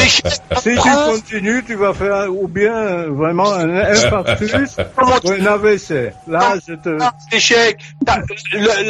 si 0.09 0.21
tu 0.63 0.75
continues, 0.75 1.63
tu 1.65 1.75
vas 1.75 1.93
faire 1.93 2.27
ou 2.29 2.47
bien 2.47 3.07
vraiment 3.07 3.53
un 3.53 3.69
infarctus 3.69 4.77
ou 5.23 5.31
un 5.31 5.45
AVC. 5.45 6.13
Là, 6.27 6.55
je 6.67 6.73
te. 6.73 6.97
Échec. 7.31 7.79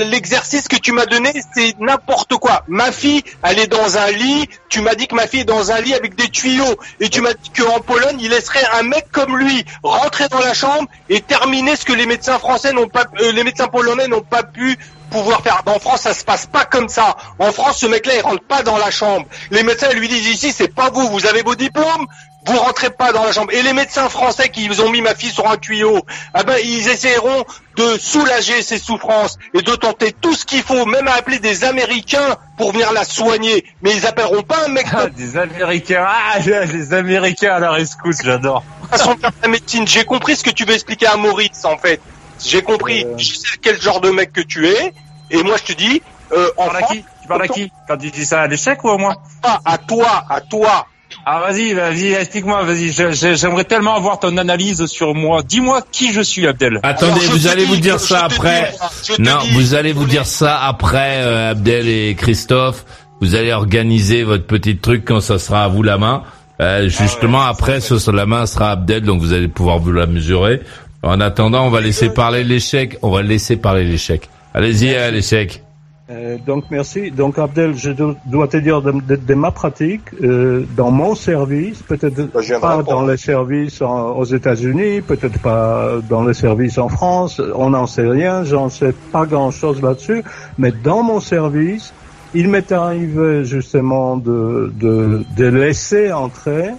L'exercice 0.09 0.67
que 0.67 0.77
tu 0.77 0.91
m'as 0.91 1.05
donné, 1.05 1.33
c'est 1.53 1.77
n'importe 1.79 2.35
quoi. 2.35 2.63
Ma 2.67 2.91
fille, 2.91 3.23
elle 3.43 3.59
est 3.59 3.67
dans 3.67 3.97
un 3.97 4.11
lit. 4.11 4.47
Tu 4.69 4.81
m'as 4.81 4.95
dit 4.95 5.07
que 5.07 5.15
ma 5.15 5.27
fille 5.27 5.41
est 5.41 5.45
dans 5.45 5.71
un 5.71 5.81
lit 5.81 5.93
avec 5.93 6.15
des 6.15 6.29
tuyaux. 6.29 6.77
Et 6.99 7.09
tu 7.09 7.21
m'as 7.21 7.33
dit 7.33 7.51
qu'en 7.57 7.79
Pologne, 7.79 8.17
il 8.19 8.29
laisserait 8.29 8.65
un 8.79 8.83
mec 8.83 9.07
comme 9.11 9.37
lui 9.37 9.65
rentrer 9.83 10.27
dans 10.29 10.39
la 10.39 10.53
chambre 10.53 10.87
et 11.09 11.21
terminer 11.21 11.75
ce 11.75 11.85
que 11.85 11.93
les 11.93 12.05
médecins 12.05 12.39
français 12.39 12.73
n'ont 12.73 12.87
pas, 12.87 13.05
euh, 13.21 13.31
les 13.31 13.43
médecins 13.43 13.67
polonais 13.67 14.07
n'ont 14.07 14.21
pas 14.21 14.43
pu 14.43 14.77
pouvoir 15.09 15.41
faire. 15.41 15.61
En 15.65 15.79
France, 15.79 16.01
ça 16.01 16.13
se 16.13 16.23
passe 16.23 16.45
pas 16.45 16.65
comme 16.65 16.89
ça. 16.89 17.17
En 17.39 17.51
France, 17.51 17.79
ce 17.79 17.85
mec-là, 17.85 18.13
il 18.15 18.21
rentre 18.21 18.43
pas 18.43 18.63
dans 18.63 18.77
la 18.77 18.91
chambre. 18.91 19.25
Les 19.51 19.63
médecins 19.63 19.89
lui 19.91 20.07
disent 20.07 20.27
ici, 20.27 20.51
c'est 20.51 20.73
pas 20.73 20.89
vous. 20.89 21.07
Vous 21.09 21.25
avez 21.25 21.41
vos 21.41 21.55
diplômes, 21.55 22.07
vous 22.45 22.57
rentrez 22.57 22.89
pas 22.89 23.11
dans 23.11 23.23
la 23.23 23.31
chambre. 23.31 23.51
Et 23.53 23.61
les 23.61 23.73
médecins 23.73 24.09
français 24.09 24.49
qui 24.49 24.69
ont 24.81 24.89
mis 24.89 25.01
ma 25.01 25.15
fille 25.15 25.31
sur 25.31 25.49
un 25.49 25.57
tuyau, 25.57 26.05
ah 26.33 26.43
ben, 26.43 26.57
ils 26.63 26.87
essaieront 26.87 27.45
de 27.75 27.97
soulager 27.97 28.61
ses 28.61 28.79
souffrances 28.79 29.37
et 29.53 29.61
de 29.61 29.75
tenter 29.75 30.13
tout 30.13 30.33
ce 30.33 30.45
qu'il 30.45 30.63
faut, 30.63 30.85
même 30.85 31.07
à 31.07 31.13
appeler 31.13 31.39
des 31.39 31.63
Américains 31.63 32.37
pour 32.57 32.71
venir 32.71 32.91
la 32.91 33.03
soigner. 33.03 33.65
Mais 33.81 33.95
ils 33.95 34.05
appelleront 34.05 34.43
pas 34.43 34.65
un 34.65 34.69
mec. 34.69 34.87
Ah, 34.93 35.07
des 35.07 35.37
Américains, 35.37 36.05
ah, 36.07 36.39
des 36.65 36.93
Américains 36.93 37.55
à 37.55 37.59
la 37.59 37.71
rescousse, 37.71 38.17
j'adore. 38.23 38.63
Façon 38.89 39.15
de 39.15 39.21
la 39.21 39.47
médecine. 39.47 39.87
J'ai 39.87 40.05
compris 40.05 40.35
ce 40.35 40.43
que 40.43 40.49
tu 40.49 40.65
veux 40.65 40.73
expliquer 40.73 41.07
à 41.07 41.17
Maurice, 41.17 41.65
en 41.65 41.77
fait. 41.77 42.01
J'ai 42.45 42.61
compris. 42.61 43.05
Euh. 43.05 43.17
Je 43.17 43.35
sais 43.35 43.57
quel 43.61 43.81
genre 43.81 44.01
de 44.01 44.09
mec 44.09 44.33
que 44.33 44.41
tu 44.41 44.67
es. 44.67 44.93
Et 45.31 45.43
moi, 45.43 45.55
je 45.57 45.73
te 45.73 45.77
dis, 45.77 46.01
euh, 46.31 46.49
en 46.57 46.65
France, 46.65 46.91
qui 46.91 47.03
Tu 47.21 47.27
parles 47.27 47.43
à 47.43 47.47
qui 47.47 47.71
Quand 47.87 47.97
tu 47.97 48.11
dis 48.11 48.25
ça 48.25 48.41
à 48.41 48.47
l'échec 48.47 48.83
ou 48.83 48.89
à 48.89 48.97
moi 48.97 49.15
Ah, 49.43 49.59
à 49.65 49.77
toi, 49.77 50.25
à 50.29 50.41
toi. 50.41 50.87
Ah 51.25 51.41
vas-y, 51.41 51.73
vas-y, 51.73 52.13
explique-moi, 52.13 52.63
vas-y. 52.63 52.91
J'aimerais 53.35 53.63
tellement 53.63 53.95
avoir 53.95 54.19
ton 54.19 54.37
analyse 54.37 54.85
sur 54.85 55.15
moi. 55.15 55.41
Dis-moi 55.43 55.81
qui 55.91 56.13
je 56.13 56.21
suis, 56.21 56.47
Abdel. 56.47 56.79
Attendez, 56.83 57.25
vous 57.27 57.47
allez 57.47 57.65
vous 57.65 57.77
dire 57.77 57.99
ça 57.99 58.25
après. 58.25 58.73
non, 59.17 59.39
vous 59.51 59.73
allez 59.73 59.91
vous 59.91 60.05
dire 60.05 60.25
ça 60.25 60.59
après, 60.63 61.23
euh, 61.23 61.51
Abdel 61.51 61.87
et 61.87 62.15
Christophe. 62.15 62.85
Vous 63.21 63.35
allez 63.35 63.51
organiser 63.51 64.23
votre 64.23 64.45
petit 64.45 64.77
truc 64.77 65.03
quand 65.05 65.19
ça 65.19 65.39
sera 65.39 65.65
à 65.65 65.67
vous 65.67 65.83
la 65.83 65.97
main. 65.97 66.23
Euh, 66.61 66.83
ah 66.83 66.87
justement, 66.87 67.41
après, 67.41 67.79
ce, 67.79 68.11
la 68.11 68.25
main 68.25 68.45
sera 68.45 68.71
Abdel, 68.71 69.03
donc 69.03 69.21
vous 69.21 69.33
allez 69.33 69.47
pouvoir 69.47 69.79
vous 69.79 69.91
la 69.91 70.05
mesurer. 70.05 70.61
En 71.01 71.21
attendant, 71.21 71.65
on 71.65 71.69
va 71.69 71.81
laisser 71.81 72.09
parler 72.09 72.43
l'échec. 72.43 72.97
On 73.01 73.09
va 73.09 73.21
laisser 73.21 73.57
parler 73.57 73.85
l'échec. 73.85 74.29
Allez-y, 74.53 74.95
à 74.95 75.11
l'échec. 75.11 75.63
Euh, 76.11 76.37
donc 76.43 76.65
merci. 76.71 77.11
Donc 77.11 77.37
Abdel, 77.37 77.77
je 77.77 77.91
dois 78.25 78.47
te 78.47 78.57
dire 78.57 78.81
de, 78.81 79.33
ma 79.35 79.51
pratique, 79.51 80.01
euh, 80.23 80.65
dans 80.75 80.89
mon 80.89 81.13
service, 81.13 81.83
peut-être 81.83 82.31
pas 82.59 82.81
dans 82.81 83.05
les 83.05 83.17
services 83.17 83.81
aux 83.81 84.25
États-Unis, 84.25 85.01
peut-être 85.01 85.39
pas 85.39 85.99
dans 86.09 86.23
les 86.23 86.33
services 86.33 86.79
en 86.79 86.89
France, 86.89 87.39
on 87.53 87.69
n'en 87.69 87.85
sait 87.85 88.07
rien, 88.07 88.43
j'en 88.43 88.69
sais 88.69 88.93
pas 89.11 89.27
grand-chose 89.27 89.83
là-dessus, 89.83 90.23
mais 90.57 90.71
dans 90.71 91.03
mon 91.03 91.19
service, 91.19 91.93
il 92.33 92.49
m'est 92.49 92.71
arrivé 92.71 93.45
justement 93.45 94.17
de, 94.17 94.73
de, 94.79 95.23
de 95.37 95.45
laisser 95.45 96.11
entrer 96.11 96.71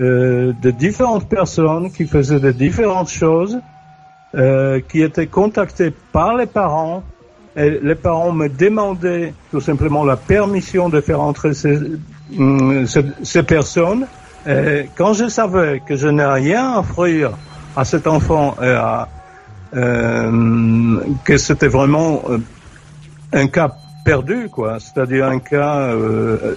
euh, 0.00 0.52
de 0.60 0.70
différentes 0.70 1.28
personnes 1.28 1.90
qui 1.92 2.06
faisaient 2.06 2.40
de 2.40 2.52
différentes 2.52 3.10
choses 3.10 3.60
euh, 4.34 4.80
qui 4.88 5.02
étaient 5.02 5.26
contactés 5.26 5.92
par 6.12 6.36
les 6.36 6.46
parents. 6.46 7.02
Et 7.54 7.78
les 7.82 7.94
parents 7.94 8.32
me 8.32 8.48
demandaient 8.48 9.34
tout 9.50 9.60
simplement 9.60 10.04
la 10.04 10.16
permission 10.16 10.88
de 10.88 11.02
faire 11.02 11.20
entrer 11.20 11.52
ces, 11.52 11.78
hum, 12.38 12.86
ces, 12.86 13.42
personnes. 13.42 14.06
Et 14.48 14.88
quand 14.96 15.12
je 15.12 15.28
savais 15.28 15.82
que 15.86 15.94
je 15.96 16.08
n'ai 16.08 16.24
rien 16.24 16.72
à 16.72 16.78
offrir 16.78 17.32
à 17.76 17.84
cet 17.84 18.06
enfant 18.06 18.56
et 18.62 18.74
euh, 19.74 21.00
que 21.24 21.38
c'était 21.38 21.68
vraiment 21.68 22.22
euh, 22.28 22.38
un 23.32 23.46
cas 23.46 23.74
perdu, 24.04 24.48
quoi, 24.50 24.78
c'est-à-dire 24.78 25.26
un 25.26 25.38
cas 25.38 25.78
euh, 25.78 26.54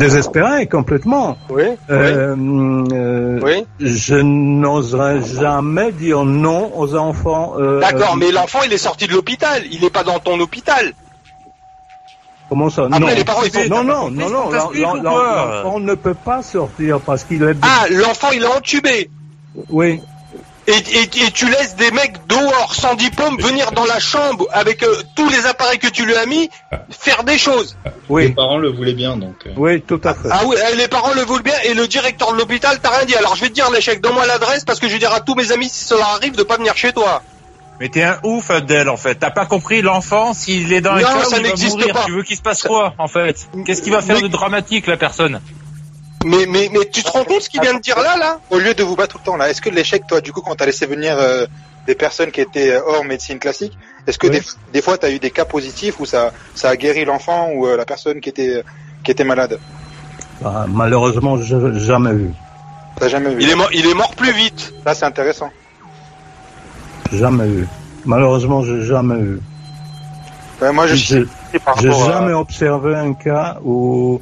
désespéré 0.00 0.66
complètement. 0.66 1.36
Oui. 1.50 1.62
Euh, 1.90 2.34
euh, 2.92 3.40
Oui. 3.42 3.64
Je 3.78 4.16
n'oserais 4.16 5.22
jamais 5.22 5.92
dire 5.92 6.24
non 6.24 6.72
aux 6.76 6.94
enfants. 6.96 7.54
euh, 7.58 7.80
D'accord, 7.80 8.14
euh, 8.14 8.18
mais 8.18 8.32
l'enfant 8.32 8.60
il 8.66 8.72
est 8.72 8.78
sorti 8.78 9.06
de 9.06 9.12
l'hôpital, 9.12 9.62
il 9.70 9.80
n'est 9.82 9.90
pas 9.90 10.02
dans 10.02 10.18
ton 10.18 10.40
hôpital. 10.40 10.92
Comment 12.48 12.68
ça? 12.68 12.86
Après, 12.86 12.98
Non, 12.98 13.06
les 13.06 13.24
parents, 13.24 13.44
ils 13.44 13.52
font- 13.52 13.68
non, 13.68 13.84
non, 13.84 14.10
non, 14.10 14.28
non, 14.28 14.94
l'enfant 15.02 15.78
ne 15.78 15.94
peut 15.94 16.14
pas 16.14 16.42
sortir 16.42 16.98
parce 17.00 17.22
qu'il 17.22 17.42
est. 17.44 17.54
Ah, 17.62 17.84
l'enfant 17.90 18.28
il 18.34 18.42
est 18.42 18.46
entubé. 18.46 19.08
Oui. 19.68 20.00
Et, 20.70 20.98
et, 20.98 21.02
et 21.26 21.30
tu 21.32 21.48
laisses 21.50 21.74
des 21.76 21.90
mecs 21.90 22.14
dehors 22.28 22.74
sans 22.74 22.94
diplôme 22.94 23.36
venir 23.40 23.72
dans 23.72 23.84
la 23.86 23.98
chambre 23.98 24.46
avec 24.52 24.82
euh, 24.84 25.02
tous 25.16 25.28
les 25.28 25.46
appareils 25.46 25.78
que 25.80 25.88
tu 25.88 26.06
lui 26.06 26.14
as 26.14 26.26
mis 26.26 26.48
faire 26.90 27.24
des 27.24 27.38
choses. 27.38 27.76
Les 27.84 27.90
Oui, 28.08 28.28
parents 28.32 28.58
le 28.58 28.70
voulaient 28.70 28.92
bien, 28.92 29.16
donc. 29.16 29.34
euh. 29.46 29.50
oui, 29.56 29.80
tout 29.82 30.00
à 30.04 30.14
fait. 30.14 30.28
Ah 30.30 30.42
oui, 30.46 30.56
eh, 30.72 30.76
les 30.76 30.86
parents 30.86 31.12
le 31.12 31.22
veulent 31.22 31.42
bien 31.42 31.54
et 31.64 31.74
le 31.74 31.88
directeur 31.88 32.32
de 32.32 32.38
l'hôpital 32.38 32.78
t'a 32.78 32.90
rien 32.90 33.04
dit. 33.04 33.16
Alors 33.16 33.34
je 33.34 33.40
vais 33.40 33.48
te 33.48 33.54
dire 33.54 33.68
l'échec, 33.70 34.00
donne-moi 34.00 34.26
l'adresse 34.26 34.64
parce 34.64 34.78
que 34.78 34.86
je 34.86 34.92
vais 34.92 34.98
dire 35.00 35.12
à 35.12 35.20
tous 35.20 35.34
mes 35.34 35.50
amis 35.50 35.68
si 35.68 35.92
leur 35.92 36.06
arrive 36.08 36.36
de 36.36 36.42
pas 36.44 36.56
venir 36.56 36.76
chez 36.76 36.92
toi. 36.92 37.22
Mais 37.80 37.88
t'es 37.88 38.02
un 38.02 38.18
ouf, 38.24 38.50
Abdel, 38.50 38.90
en 38.90 38.98
fait. 38.98 39.14
T'as 39.14 39.30
pas 39.30 39.46
compris 39.46 39.80
l'enfant, 39.80 40.34
s'il 40.34 40.70
est 40.72 40.82
dans 40.82 40.90
un 40.92 40.96
Non, 41.00 41.06
cas 41.06 41.24
ça 41.24 41.36
il 41.38 41.42
va 41.42 41.48
n'existe 41.48 41.78
mourir. 41.78 41.94
pas. 41.94 42.04
Tu 42.04 42.12
veux 42.12 42.22
qu'il 42.22 42.36
se 42.36 42.42
passe 42.42 42.62
quoi, 42.62 42.92
en 42.98 43.08
fait? 43.08 43.48
Qu'est-ce 43.64 43.80
qu'il 43.80 43.90
va 43.92 44.02
faire 44.02 44.16
Mais- 44.16 44.22
de 44.22 44.28
dramatique, 44.28 44.86
la 44.86 44.98
personne? 44.98 45.40
Mais, 46.24 46.44
mais, 46.46 46.68
mais 46.72 46.84
tu 46.92 47.02
te 47.02 47.10
rends 47.10 47.24
compte 47.24 47.40
ce 47.42 47.48
qu'il 47.48 47.60
vient 47.62 47.74
de 47.74 47.80
dire 47.80 47.96
là, 47.98 48.16
là 48.18 48.40
Au 48.50 48.58
lieu 48.58 48.74
de 48.74 48.82
vous 48.82 48.94
battre 48.96 49.12
tout 49.12 49.18
le 49.18 49.24
temps 49.24 49.36
là, 49.36 49.48
est-ce 49.48 49.60
que 49.62 49.70
l'échec, 49.70 50.06
toi, 50.06 50.20
du 50.20 50.32
coup, 50.32 50.42
quand 50.42 50.54
t'as 50.54 50.66
laissé 50.66 50.84
venir 50.86 51.16
euh, 51.18 51.46
des 51.86 51.94
personnes 51.94 52.30
qui 52.30 52.42
étaient 52.42 52.72
euh, 52.72 52.80
hors 52.86 53.04
médecine 53.04 53.38
classique, 53.38 53.76
est-ce 54.06 54.18
que 54.18 54.26
Oui. 54.26 54.34
des, 54.38 54.42
des 54.72 54.82
fois 54.82 54.98
t'as 54.98 55.10
eu 55.10 55.18
des 55.18 55.30
cas 55.30 55.46
positifs 55.46 55.98
où 55.98 56.04
ça, 56.04 56.32
ça 56.54 56.68
a 56.68 56.76
guéri 56.76 57.04
l'enfant 57.06 57.48
ou 57.54 57.66
euh, 57.66 57.76
la 57.76 57.86
personne 57.86 58.20
qui 58.20 58.28
était, 58.28 58.62
qui 59.02 59.10
était 59.12 59.24
malade? 59.24 59.58
Ah, 60.44 60.66
malheureusement, 60.68 61.38
je 61.38 61.56
n'ai 61.56 61.80
jamais 61.80 62.12
vu. 62.12 62.30
T'as 62.98 63.08
jamais 63.08 63.34
vu 63.34 63.42
il 63.42 63.48
est, 63.48 63.54
mort, 63.54 63.68
il 63.72 63.86
est 63.86 63.94
mort 63.94 64.14
plus 64.14 64.32
vite. 64.32 64.74
Là, 64.84 64.94
c'est 64.94 65.06
intéressant. 65.06 65.50
Jamais 67.12 67.46
vu. 67.46 67.66
Malheureusement, 68.04 68.62
j'ai 68.62 68.82
jamais 68.84 69.16
vu. 69.16 69.40
Ouais, 70.60 70.72
moi, 70.72 70.86
je 70.86 70.94
J'ai 70.94 71.24
par 71.64 71.78
j'ai 71.80 71.88
à- 71.88 71.92
jamais 72.06 72.32
observé 72.34 72.94
un 72.94 73.14
cas 73.14 73.56
où 73.64 74.20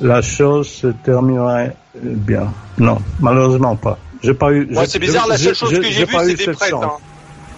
la 0.00 0.22
chose 0.22 0.68
se 0.68 0.86
terminerait 0.88 1.74
bien. 1.94 2.52
Non, 2.78 2.98
malheureusement 3.20 3.76
pas. 3.76 3.98
J'ai 4.22 4.34
pas 4.34 4.52
eu. 4.52 4.68
C'est 4.86 4.98
bizarre, 4.98 5.26
la 5.28 5.38
seule 5.38 5.54
chose 5.54 5.70
que 5.78 5.82
j'ai 5.82 6.04
vue, 6.04 6.14
c'est 6.18 6.32
eu 6.32 6.36
des 6.36 6.52
prêtres. 6.52 6.82
Hein. 6.82 6.92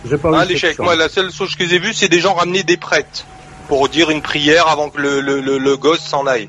J'ai 0.08 0.18
pas 0.18 0.30
eu 0.30 0.34
Ah, 0.36 0.44
cette 0.48 0.56
chance. 0.58 0.78
Moi, 0.78 0.96
la 0.96 1.08
seule 1.08 1.30
chose 1.32 1.54
que 1.56 1.66
j'ai 1.66 1.78
vue, 1.78 1.92
c'est 1.92 2.08
des 2.08 2.20
gens 2.20 2.34
ramener 2.34 2.62
des 2.64 2.76
prêtres 2.76 3.24
pour 3.68 3.88
dire 3.88 4.10
une 4.10 4.20
prière 4.22 4.68
avant 4.68 4.90
que 4.90 5.00
le, 5.00 5.20
le, 5.20 5.40
le, 5.40 5.58
le 5.58 5.76
gosse 5.76 6.00
s'en 6.00 6.26
aille. 6.26 6.48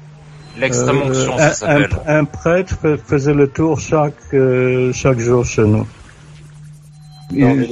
L'extrême 0.58 1.02
onction, 1.02 1.34
Euh, 1.36 1.38
ça 1.40 1.46
un, 1.48 1.54
s'appelle. 1.54 1.90
un- 2.08 2.18
un 2.20 2.26
prêtre 2.26 2.76
fais- 2.82 2.98
faisait 2.98 3.34
le 3.34 3.48
tour 3.48 3.80
chaque 3.80 4.14
euh, 4.34 4.92
chaque 4.94 5.20
jour 5.20 5.44
chez 5.46 5.64
nous. 5.64 5.88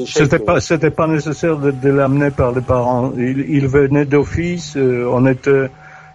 C'était 0.07 0.35
euh, 0.41 0.45
pas 0.45 0.59
c'était 0.59 0.89
pas 0.89 1.05
nécessaire 1.07 1.57
de, 1.57 1.69
de 1.69 1.89
l'amener 1.89 2.31
par 2.31 2.51
les 2.51 2.61
parents. 2.61 3.13
Il, 3.17 3.45
il 3.49 3.67
venait 3.67 4.05
d'office. 4.05 4.73
euh, 4.77 5.05
on 5.11 5.27
était 5.27 5.69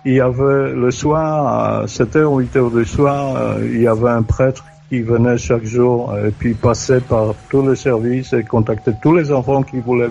il 0.07 0.15
y 0.15 0.21
avait 0.21 0.71
le 0.71 0.91
soir 0.93 1.83
à 1.83 1.89
7 1.89 2.17
heures 2.17 2.33
ou 2.33 2.39
8 2.39 2.57
heures 2.57 2.71
du 2.71 2.85
soir, 2.85 3.37
euh, 3.37 3.59
il 3.65 3.83
y 3.83 3.89
avait 3.89 4.09
un 4.09 4.23
prêtre 4.23 4.65
qui 4.89 5.01
venait 5.01 5.37
chaque 5.37 5.65
jour 5.65 6.13
euh, 6.13 6.29
et 6.29 6.31
puis 6.31 6.55
passait 6.55 7.01
par 7.01 7.35
tous 7.51 7.69
les 7.69 7.75
services 7.75 8.33
et 8.33 8.45
contactait 8.45 8.93
tous 9.03 9.17
les 9.17 9.33
enfants 9.33 9.65
qui 9.65 9.81
voulaient 9.81 10.09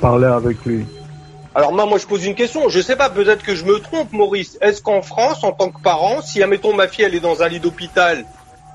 parler 0.00 0.28
avec 0.28 0.64
lui. 0.64 0.86
Alors 1.56 1.72
moi, 1.72 1.98
je 1.98 2.06
pose 2.06 2.24
une 2.24 2.36
question. 2.36 2.68
Je 2.68 2.80
sais 2.80 2.94
pas, 2.94 3.10
peut-être 3.10 3.42
que 3.42 3.56
je 3.56 3.64
me 3.64 3.80
trompe, 3.80 4.12
Maurice. 4.12 4.58
Est-ce 4.60 4.80
qu'en 4.80 5.02
France, 5.02 5.42
en 5.42 5.50
tant 5.50 5.70
que 5.70 5.80
parent, 5.80 6.22
si, 6.22 6.40
admettons, 6.40 6.72
ma 6.72 6.86
fille, 6.86 7.04
elle 7.04 7.14
est 7.16 7.20
dans 7.20 7.42
un 7.42 7.48
lit 7.48 7.58
d'hôpital 7.58 8.24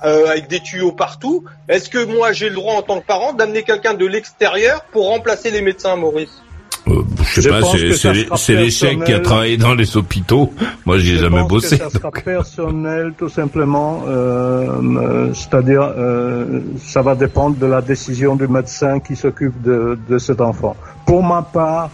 euh, 0.04 0.32
avec 0.32 0.50
des 0.50 0.60
tuyaux 0.60 0.92
partout, 0.92 1.46
est-ce 1.70 1.90
que 1.90 2.04
moi, 2.04 2.34
j'ai 2.34 2.50
le 2.50 2.56
droit, 2.56 2.74
en 2.74 2.82
tant 2.82 3.00
que 3.00 3.06
parent, 3.06 3.32
d'amener 3.32 3.64
quelqu'un 3.64 3.94
de 3.94 4.06
l'extérieur 4.06 4.84
pour 4.92 5.08
remplacer 5.08 5.50
les 5.50 5.62
médecins, 5.62 5.96
Maurice? 5.96 6.42
Euh, 6.88 7.04
je 7.24 7.24
sais 7.36 7.42
Je 7.42 7.50
pas, 7.50 7.60
pense 7.62 8.42
c'est 8.42 8.56
l'échec 8.56 8.90
qui 8.90 9.02
a 9.02 9.06
personnel. 9.06 9.22
travaillé 9.22 9.58
dans 9.58 9.76
les 9.76 9.96
hôpitaux. 9.98 10.52
Moi, 10.86 10.98
j'y 10.98 11.12
ai 11.14 11.16
Je 11.18 11.22
jamais 11.22 11.40
pense 11.42 11.48
bossé. 11.50 11.78
Que 11.78 11.84
ça 11.84 11.90
sera 11.92 12.12
personnel, 12.12 13.14
tout 13.18 13.30
simplement. 13.30 14.04
Euh, 14.08 14.82
euh, 14.82 15.34
C'est-à-dire, 15.34 15.84
euh, 15.96 16.62
ça 16.84 17.02
va 17.02 17.16
dépendre 17.16 17.58
de 17.58 17.66
la 17.68 17.82
décision 17.82 18.36
du 18.36 18.48
médecin 18.48 19.00
qui 19.00 19.16
s'occupe 19.16 19.62
de, 19.62 19.98
de 20.10 20.18
cet 20.18 20.42
enfant. 20.42 20.76
Pour 21.06 21.24
ma 21.24 21.44
part, 21.44 21.92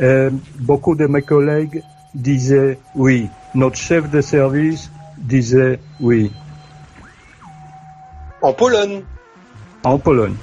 euh, 0.00 0.30
beaucoup 0.60 0.94
de 0.94 1.06
mes 1.06 1.22
collègues 1.22 1.82
disaient 2.14 2.78
oui. 2.94 3.28
Notre 3.54 3.76
chef 3.76 4.10
de 4.10 4.20
service 4.20 4.90
disait 5.16 5.80
oui. 6.00 6.30
En 8.42 8.52
Pologne. 8.52 9.02
En 9.82 9.98
Pologne. 9.98 10.34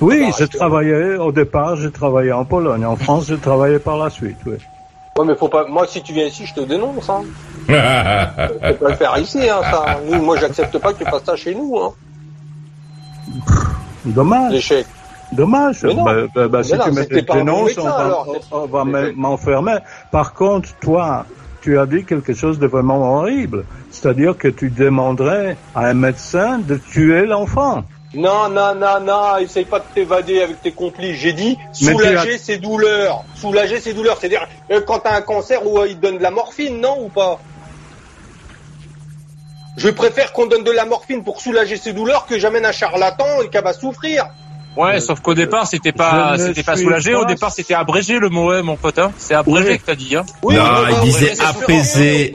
Oui, 0.00 0.22
Ah, 0.26 0.30
je 0.38 0.44
est-ce 0.44 0.50
que- 0.52 0.56
travaillais 0.58 1.16
au 1.16 1.32
départ, 1.32 1.76
je 1.76 1.88
travaillais 1.88 2.32
en 2.32 2.44
Pologne. 2.44 2.84
En 2.84 2.96
France, 2.96 3.26
je 3.28 3.34
travaillais 3.34 3.78
par 3.78 3.96
la 3.96 4.10
suite. 4.10 4.36
Oui. 4.46 4.56
Ouais, 5.18 5.24
mais 5.24 5.34
faut 5.34 5.48
pas. 5.48 5.66
Moi, 5.66 5.86
si 5.86 6.02
tu 6.02 6.12
viens 6.12 6.26
ici, 6.26 6.44
je 6.44 6.52
te 6.54 6.60
dénonce. 6.60 7.08
Hein. 7.08 7.22
Faut 7.68 8.74
pas 8.84 8.88
le 8.90 8.96
faire 8.96 9.18
ici, 9.18 9.48
hein, 9.48 9.60
ça. 9.70 9.98
Nous, 10.08 10.22
moi, 10.22 10.36
j'accepte 10.36 10.76
pas 10.78 10.92
que 10.92 11.02
tu 11.02 11.10
fasses 11.10 11.24
ça 11.24 11.34
chez 11.34 11.54
nous. 11.54 11.78
Hein. 11.78 11.92
Dommage. 14.04 14.52
L'échec. 14.52 14.86
Dommage. 15.32 15.82
Mais 15.82 15.94
non. 15.94 16.04
Bah, 16.04 16.14
bah, 16.34 16.48
bah, 16.48 16.62
si 16.62 16.72
tu 16.78 16.90
me 16.92 17.04
dénonces, 17.34 17.78
on 18.52 18.66
va, 18.66 18.84
m'enfermer. 19.16 19.78
Par 20.12 20.34
contre, 20.34 20.68
toi, 20.80 21.26
tu 21.62 21.78
as 21.78 21.86
dit 21.86 22.04
quelque 22.04 22.32
chose 22.34 22.58
de 22.58 22.66
vraiment 22.66 23.18
horrible. 23.18 23.64
C'est-à-dire 23.90 24.36
que 24.36 24.48
tu 24.48 24.70
demanderais 24.70 25.56
à 25.74 25.86
un 25.86 25.94
médecin 25.94 26.58
de 26.58 26.76
tuer 26.76 27.26
l'enfant. 27.26 27.82
Non, 28.16 28.48
non, 28.48 28.74
non, 28.74 29.00
non, 29.00 29.36
essaye 29.36 29.66
pas 29.66 29.78
de 29.78 29.84
t'évader 29.94 30.40
avec 30.40 30.62
tes 30.62 30.72
complices. 30.72 31.16
J'ai 31.16 31.34
dit 31.34 31.58
soulager 31.72 32.38
ses 32.38 32.56
douleurs. 32.56 33.24
Soulager 33.34 33.78
ses 33.78 33.92
douleurs. 33.92 34.16
C'est-à-dire, 34.18 34.48
euh, 34.70 34.80
quand 34.80 35.00
t'as 35.00 35.14
un 35.14 35.20
cancer, 35.20 35.66
où 35.66 35.78
euh, 35.78 35.86
ils 35.86 35.96
te 35.96 36.02
donnent 36.02 36.18
de 36.18 36.22
la 36.22 36.30
morphine, 36.30 36.80
non, 36.80 36.96
ou 37.00 37.08
pas? 37.08 37.38
Je 39.76 39.90
préfère 39.90 40.32
qu'on 40.32 40.46
donne 40.46 40.64
de 40.64 40.70
la 40.70 40.86
morphine 40.86 41.22
pour 41.22 41.40
soulager 41.40 41.76
ses 41.76 41.92
douleurs 41.92 42.26
que 42.26 42.38
j'amène 42.38 42.64
un 42.64 42.72
charlatan 42.72 43.42
et 43.44 43.50
qu'elle 43.50 43.64
va 43.64 43.74
souffrir. 43.74 44.26
Ouais, 44.76 45.00
sauf 45.00 45.20
qu'au 45.20 45.34
départ, 45.34 45.66
c'était 45.66 45.92
pas, 45.92 46.36
c'était 46.38 46.62
pas 46.62 46.76
soulagé. 46.76 47.14
Au 47.14 47.24
départ, 47.24 47.50
c'était 47.50 47.74
abrégé 47.74 48.18
le 48.18 48.30
mot, 48.30 48.48
ouais, 48.50 48.62
mon 48.62 48.76
pote. 48.76 48.98
Hein. 48.98 49.12
C'est 49.18 49.34
abrégé 49.34 49.72
Oui. 49.72 49.78
que 49.78 49.84
t'as 49.84 49.94
dit. 49.94 50.16
Hein. 50.16 50.24
Oui, 50.42 50.54
non, 50.54 50.64
il 50.88 51.00
disait 51.00 51.34
ouais, 51.68 51.82
c'est 51.82 52.32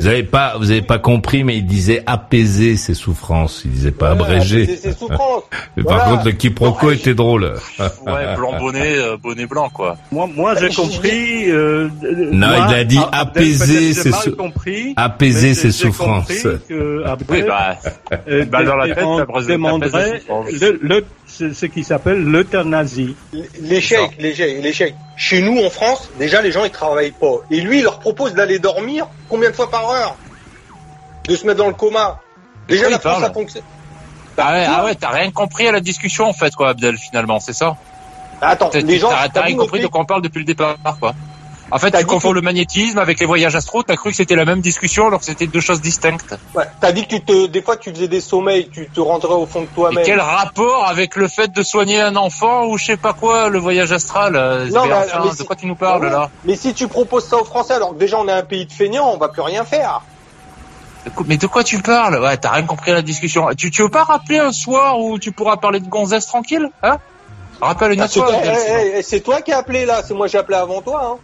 Vous 0.00 0.06
avez 0.06 0.22
pas, 0.22 0.54
vous 0.58 0.70
avez 0.70 0.82
pas 0.82 0.98
compris, 0.98 1.44
mais 1.44 1.56
il 1.56 1.66
disait 1.66 2.02
apaiser 2.06 2.76
ses 2.76 2.94
souffrances. 2.94 3.62
Il 3.64 3.70
disait 3.70 3.90
pas 3.92 4.14
Voilà, 4.14 4.34
abréger. 4.34 4.66
c'est 4.66 4.76
ses 4.76 4.92
souffrances. 4.92 5.44
Mais 5.76 5.82
Par 5.84 6.04
contre, 6.04 6.24
le 6.26 6.32
quiproquo 6.32 6.90
était 6.90 7.14
drôle. 7.14 7.54
Ouais, 7.78 8.34
blanc 8.36 8.58
bonnet, 8.58 8.98
euh, 8.98 9.16
bonnet 9.16 9.46
blanc, 9.46 9.68
quoi. 9.72 9.96
Moi, 10.12 10.28
moi 10.34 10.54
j'ai 10.56 10.68
compris. 10.74 11.50
Euh, 11.50 11.88
Non, 12.32 12.48
moi, 12.48 12.66
il 12.70 12.74
a 12.74 12.84
dit 12.84 12.98
Abdel, 13.12 13.42
apaiser 13.44 13.92
ses 13.94 14.10
mal 14.10 14.20
sou- 14.20 14.36
compris, 14.36 14.92
apaiser 14.96 15.54
ses 15.54 15.72
souffrances. 15.72 16.28
que 16.68 17.04
Abdel, 17.04 17.26
Oui, 17.30 17.42
bah, 17.46 17.78
euh, 18.28 18.44
dans 18.44 18.76
la 18.76 18.94
tête, 18.94 19.04
demanderait 19.48 20.22
le, 20.60 20.78
le- 20.82 21.04
ce, 21.26 21.52
ce 21.52 21.66
qui 21.66 21.82
s'appelle 21.82 22.22
l'euthanasie. 22.22 23.16
L'échec, 23.60 24.10
l'échec, 24.18 24.62
l'échec. 24.62 24.94
Chez 25.16 25.42
nous, 25.42 25.58
en 25.64 25.70
France, 25.70 26.10
déjà, 26.18 26.42
les 26.42 26.50
gens, 26.52 26.64
ils 26.64 26.70
travaillent 26.70 27.12
pas. 27.12 27.36
Et 27.50 27.60
lui, 27.60 27.78
il 27.78 27.82
leur 27.84 27.98
propose 28.00 28.34
d'aller 28.34 28.58
dormir 28.58 29.06
combien 29.28 29.50
de 29.50 29.54
fois 29.54 29.70
par 29.70 29.83
De 31.28 31.36
se 31.36 31.46
mettre 31.46 31.58
dans 31.58 31.68
le 31.68 31.74
coma. 31.74 32.20
Déjà, 32.68 32.88
la 32.88 32.98
France, 32.98 33.02
parle 33.02 33.24
ça 33.24 33.32
fonctionne. 33.32 33.62
Ah 34.36 34.52
ouais, 34.52 34.66
ah 34.68 34.84
ouais, 34.84 34.94
t'as 34.94 35.10
rien 35.10 35.30
compris 35.30 35.68
à 35.68 35.72
la 35.72 35.80
discussion, 35.80 36.26
en 36.26 36.32
fait, 36.32 36.54
quoi, 36.54 36.70
Abdel, 36.70 36.96
finalement, 36.98 37.38
c'est 37.40 37.52
ça 37.52 37.76
Attends, 38.40 38.68
T'as 38.70 38.80
les 38.80 38.98
gens, 38.98 39.08
t'as- 39.10 39.22
t'as 39.22 39.28
t'as 39.28 39.40
rien 39.42 39.56
compris 39.56 39.80
de 39.80 39.86
quoi 39.86 40.00
on 40.00 40.04
parle 40.04 40.22
depuis 40.22 40.40
le 40.40 40.44
départ, 40.44 40.76
quoi. 41.00 41.14
En 41.70 41.78
fait, 41.78 41.90
tu 41.90 42.04
confonds 42.06 42.30
que- 42.30 42.34
le 42.34 42.40
magnétisme 42.42 42.98
avec 42.98 43.18
les 43.18 43.26
voyages 43.26 43.56
astro, 43.56 43.82
t'as 43.82 43.96
cru 43.96 44.10
que 44.10 44.16
c'était 44.16 44.36
la 44.36 44.44
même 44.44 44.60
discussion 44.60 45.06
alors 45.08 45.18
que 45.18 45.24
c'était 45.24 45.46
deux 45.46 45.60
choses 45.60 45.80
distinctes. 45.80 46.34
Ouais, 46.54 46.66
T'as 46.80 46.92
dit 46.92 47.02
que 47.06 47.16
tu 47.16 47.24
te, 47.24 47.46
des 47.46 47.62
fois, 47.62 47.76
tu 47.76 47.90
faisais 47.90 48.06
des 48.06 48.20
sommeils, 48.20 48.70
tu 48.70 48.90
te 48.90 49.00
rentrais 49.00 49.34
au 49.34 49.46
fond 49.46 49.62
de 49.62 49.66
Et 49.66 49.70
toi-même. 49.74 50.04
quel 50.04 50.20
rapport 50.20 50.86
avec 50.86 51.16
le 51.16 51.26
fait 51.26 51.48
de 51.52 51.62
soigner 51.62 52.00
un 52.00 52.14
enfant 52.16 52.66
ou 52.66 52.78
je 52.78 52.84
sais 52.84 52.96
pas 52.96 53.12
quoi, 53.12 53.48
le 53.48 53.58
voyage 53.58 53.90
astral 53.92 54.36
euh, 54.36 54.66
Non, 54.70 54.82
mais 54.82 54.88
mais- 54.90 54.94
enfin, 54.94 55.20
mais 55.24 55.30
De 55.30 55.36
si- 55.36 55.44
quoi 55.46 55.56
tu 55.56 55.66
nous 55.66 55.74
parles, 55.76 56.04
Ouais. 56.04 56.10
là 56.10 56.28
Mais 56.44 56.54
si 56.56 56.74
tu 56.74 56.86
proposes 56.86 57.26
ça 57.28 57.38
aux 57.38 57.44
Français, 57.44 57.74
alors 57.74 57.94
que 57.94 57.98
déjà 57.98 58.18
on 58.20 58.28
est 58.28 58.32
un 58.32 58.44
pays 58.44 58.66
de 58.66 58.72
feignants, 58.72 59.10
on 59.12 59.16
va 59.16 59.28
plus 59.28 59.42
rien 59.42 59.64
faire. 59.64 60.02
Mais 61.26 61.36
de 61.36 61.46
quoi 61.46 61.64
tu 61.64 61.80
parles? 61.82 62.18
Ouais, 62.18 62.36
t'as 62.36 62.50
rien 62.52 62.64
compris 62.64 62.90
à 62.92 62.94
la 62.94 63.02
discussion. 63.02 63.48
Tu, 63.58 63.70
tu 63.70 63.82
veux 63.82 63.90
pas 63.90 64.04
rappeler 64.04 64.38
un 64.38 64.52
soir 64.52 64.98
où 65.00 65.18
tu 65.18 65.32
pourras 65.32 65.56
parler 65.58 65.80
de 65.80 65.88
gonzesse 65.88 66.26
tranquille 66.26 66.68
Hein? 66.82 66.96
Rappelle 67.60 67.92
une 67.92 68.00
Ah, 68.00 68.04
autre 68.04 68.12
c'est 68.14 68.48
eh, 68.48 68.94
eh, 68.94 68.98
eh, 68.98 69.02
c'est 69.02 69.20
toi 69.20 69.40
qui 69.42 69.52
as 69.52 69.58
appelé 69.58 69.84
là, 69.86 70.02
c'est 70.02 70.14
moi 70.14 70.26
j'ai 70.28 70.38
appelé 70.38 70.56
avant 70.58 70.82
toi. 70.82 71.00
Hein. 71.04 71.16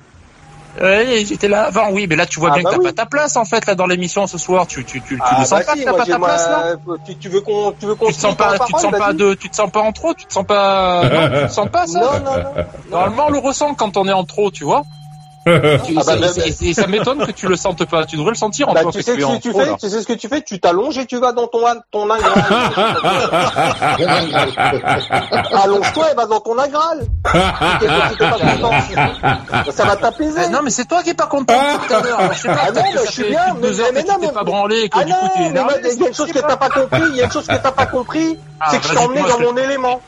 Ouais, 0.80 1.24
j'étais 1.24 1.48
là 1.48 1.64
avant, 1.64 1.90
oui, 1.90 2.06
mais 2.08 2.14
là 2.14 2.26
tu 2.26 2.38
vois 2.38 2.50
ah 2.52 2.58
bien 2.58 2.62
que 2.62 2.68
bah 2.68 2.76
t'as 2.76 2.90
pas 2.90 2.92
ta 2.92 3.06
place 3.06 3.36
en 3.36 3.44
fait 3.44 3.66
là 3.66 3.74
dans 3.74 3.86
l'émission 3.86 4.26
ce 4.26 4.38
soir. 4.38 4.66
Tu 4.68 4.84
tu 4.84 5.02
tu, 5.02 5.16
tu 5.16 5.18
ah 5.20 5.40
ne 5.40 5.44
sens 5.44 5.58
bah 5.58 5.64
pas 5.64 5.74
que 5.74 5.82
t'as 5.82 5.92
pas 5.92 6.06
ta 6.06 6.18
place 6.18 6.48
là? 6.48 6.76
Tu, 7.04 7.16
tu 7.16 7.28
veux 7.28 7.40
qu'on 7.40 7.72
tu 7.72 7.86
veux 7.86 7.96
qu'on 7.96 8.06
tu 8.06 8.14
te 8.14 8.20
sens 8.20 8.36
pas 8.36 8.56
tu 8.58 8.72
te 8.72 8.78
sens 8.78 8.92
pas 8.92 9.12
de 9.12 9.34
tu 9.34 9.50
te 9.50 9.56
sens 9.56 9.70
pas 9.70 9.80
en 9.80 9.92
trop, 9.92 10.14
tu 10.14 10.26
te 10.26 10.32
sens 10.32 10.46
pas 10.46 11.08
non, 11.08 11.40
tu 11.40 11.46
te 11.46 11.52
sens 11.52 11.68
pas 11.70 11.86
ça? 11.88 11.98
Non 11.98 12.20
non 12.24 12.36
non. 12.36 12.54
Normalement 12.88 13.26
on 13.26 13.30
le 13.30 13.38
ressent 13.38 13.74
quand 13.74 13.96
on 13.96 14.06
est 14.06 14.12
en 14.12 14.24
trop, 14.24 14.50
tu 14.52 14.62
vois. 14.64 14.84
Ah 15.46 15.78
bah, 16.06 16.16
et, 16.44 16.74
ça 16.74 16.86
m'étonne 16.86 17.26
que 17.26 17.32
tu 17.32 17.48
le 17.48 17.56
sentes 17.56 17.86
pas. 17.86 18.04
Tu 18.04 18.16
devrais 18.16 18.32
le 18.32 18.36
sentir 18.36 18.68
en 18.68 18.74
bah, 18.74 18.82
tu 18.92 19.02
sais 19.02 19.16
ce 19.16 19.16
que 19.16 19.40
tu 19.40 19.50
fais, 19.52 19.74
tu 19.76 19.88
sais 19.88 20.02
ce 20.02 20.06
que 20.06 20.12
tu 20.12 20.28
fais, 20.28 20.42
tu 20.42 20.60
t'allonges 20.60 20.98
et 20.98 21.06
tu 21.06 21.18
vas 21.18 21.32
dans 21.32 21.46
ton 21.46 21.60
ton 21.90 22.10
agral. 22.10 22.30
Allonge-toi 25.52 26.12
et 26.12 26.14
va 26.14 26.26
dans 26.26 26.40
ton 26.40 26.58
agral. 26.58 27.06
ça 29.72 29.84
va 29.84 29.96
t'apaiser. 29.96 30.50
non 30.50 30.60
mais 30.62 30.70
c'est 30.70 30.86
toi 30.86 31.02
qui 31.02 31.10
es 31.10 31.14
pas 31.14 31.26
content 31.26 31.54
tout 31.86 31.94
à 31.94 32.02
l'heure. 32.02 32.32
Je. 32.34 32.48
Ah 32.48 32.70
non, 32.72 32.82
je 33.06 33.10
suis 33.10 33.24
bien. 33.24 33.56
Mais, 33.60 33.68
mais 33.94 34.04
non, 34.04 34.14
mais 34.20 34.32
pas 34.32 34.44
branlé. 34.44 34.90
Ah 34.92 35.04
non, 35.04 35.16
mais 35.36 35.50
il 35.94 36.00
y 36.00 36.04
a 36.04 36.08
une 36.08 36.14
chose 36.14 36.32
que 36.32 36.38
t'as 36.38 36.56
pas 36.56 36.68
compris. 36.68 37.02
Il 37.10 37.16
y 37.16 37.22
a 37.22 37.24
une 37.24 37.32
chose 37.32 37.46
que 37.46 37.56
t'as 37.56 37.72
pas 37.72 37.86
compris, 37.86 38.38
ah, 38.60 38.66
c'est 38.70 38.80
que 38.80 38.88
je 38.88 38.92
t'ai 38.92 38.98
emmené 38.98 39.22
dans 39.22 39.40
mon 39.40 39.56
élément. 39.56 40.02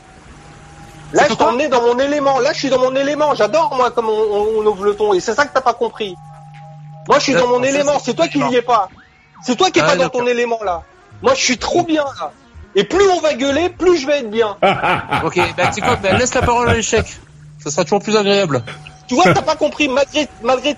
Là, 1.12 1.24
je 1.28 1.44
emmené 1.44 1.68
dans 1.68 1.82
mon 1.82 1.98
élément. 1.98 2.38
Là, 2.40 2.52
je 2.52 2.58
suis 2.58 2.70
dans 2.70 2.78
mon 2.78 2.94
élément. 2.94 3.34
J'adore, 3.34 3.74
moi, 3.76 3.90
comme 3.90 4.08
on, 4.08 4.64
ouvre 4.66 4.84
le 4.84 4.94
ton. 4.94 5.12
Et 5.12 5.20
c'est 5.20 5.34
ça 5.34 5.44
que 5.44 5.52
t'as 5.52 5.60
pas 5.60 5.74
compris. 5.74 6.16
Moi, 7.08 7.18
je 7.18 7.24
suis 7.24 7.34
dans 7.34 7.48
mon 7.48 7.62
élément. 7.62 7.98
C'est 8.02 8.14
toi 8.14 8.28
qui 8.28 8.38
n'y 8.38 8.56
es 8.56 8.62
pas. 8.62 8.88
C'est 9.44 9.56
toi 9.56 9.70
qui 9.70 9.80
es 9.80 9.82
ah, 9.82 9.86
pas 9.86 9.96
dans 9.96 10.08
ton 10.08 10.26
élément, 10.26 10.60
là. 10.64 10.82
Moi, 11.20 11.34
je 11.34 11.42
suis 11.42 11.58
trop 11.58 11.82
bien, 11.82 12.04
là. 12.20 12.32
Et 12.74 12.84
plus 12.84 13.06
on 13.10 13.20
va 13.20 13.34
gueuler, 13.34 13.68
plus 13.68 13.98
je 13.98 14.06
vais 14.06 14.20
être 14.20 14.30
bien. 14.30 14.56
ok, 15.24 15.40
bah, 15.56 15.70
tu 15.74 15.82
quoi, 15.82 15.96
bah, 15.96 16.12
laisse 16.12 16.32
la 16.32 16.42
parole 16.42 16.70
à 16.70 16.74
l'échec. 16.74 17.04
Ça 17.62 17.70
sera 17.70 17.84
toujours 17.84 18.00
plus 18.00 18.16
agréable. 18.16 18.62
Tu 19.06 19.14
vois, 19.14 19.24
t'as 19.34 19.42
pas 19.42 19.56
compris, 19.56 19.88
malgré, 19.88 20.26
malgré 20.42 20.74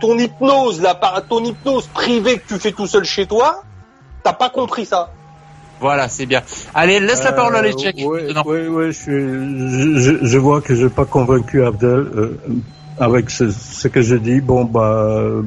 ton 0.00 0.18
hypnose, 0.18 0.80
là, 0.80 0.98
ton 1.28 1.44
hypnose 1.44 1.86
privée 1.88 2.38
que 2.38 2.48
tu 2.48 2.58
fais 2.58 2.72
tout 2.72 2.86
seul 2.86 3.04
chez 3.04 3.26
toi, 3.26 3.62
t'as 4.22 4.32
pas 4.32 4.48
compris 4.48 4.86
ça. 4.86 5.10
Voilà, 5.80 6.08
c'est 6.08 6.26
bien. 6.26 6.42
Allez, 6.74 7.00
laisse 7.00 7.22
la 7.24 7.32
parole 7.32 7.56
à 7.56 7.58
euh, 7.58 7.62
l'échec. 7.62 7.96
Oui, 7.98 8.20
oui, 8.46 8.58
oui, 8.68 8.92
je, 8.92 9.98
je, 9.98 10.26
je, 10.26 10.38
vois 10.38 10.60
que 10.60 10.74
j'ai 10.74 10.88
pas 10.88 11.04
convaincu 11.04 11.64
Abdel 11.64 11.90
euh, 11.90 12.38
avec 12.98 13.30
ce, 13.30 13.50
ce, 13.50 13.88
que 13.88 14.00
je 14.00 14.16
dis. 14.16 14.40
Bon, 14.40 14.64
bah, 14.64 15.42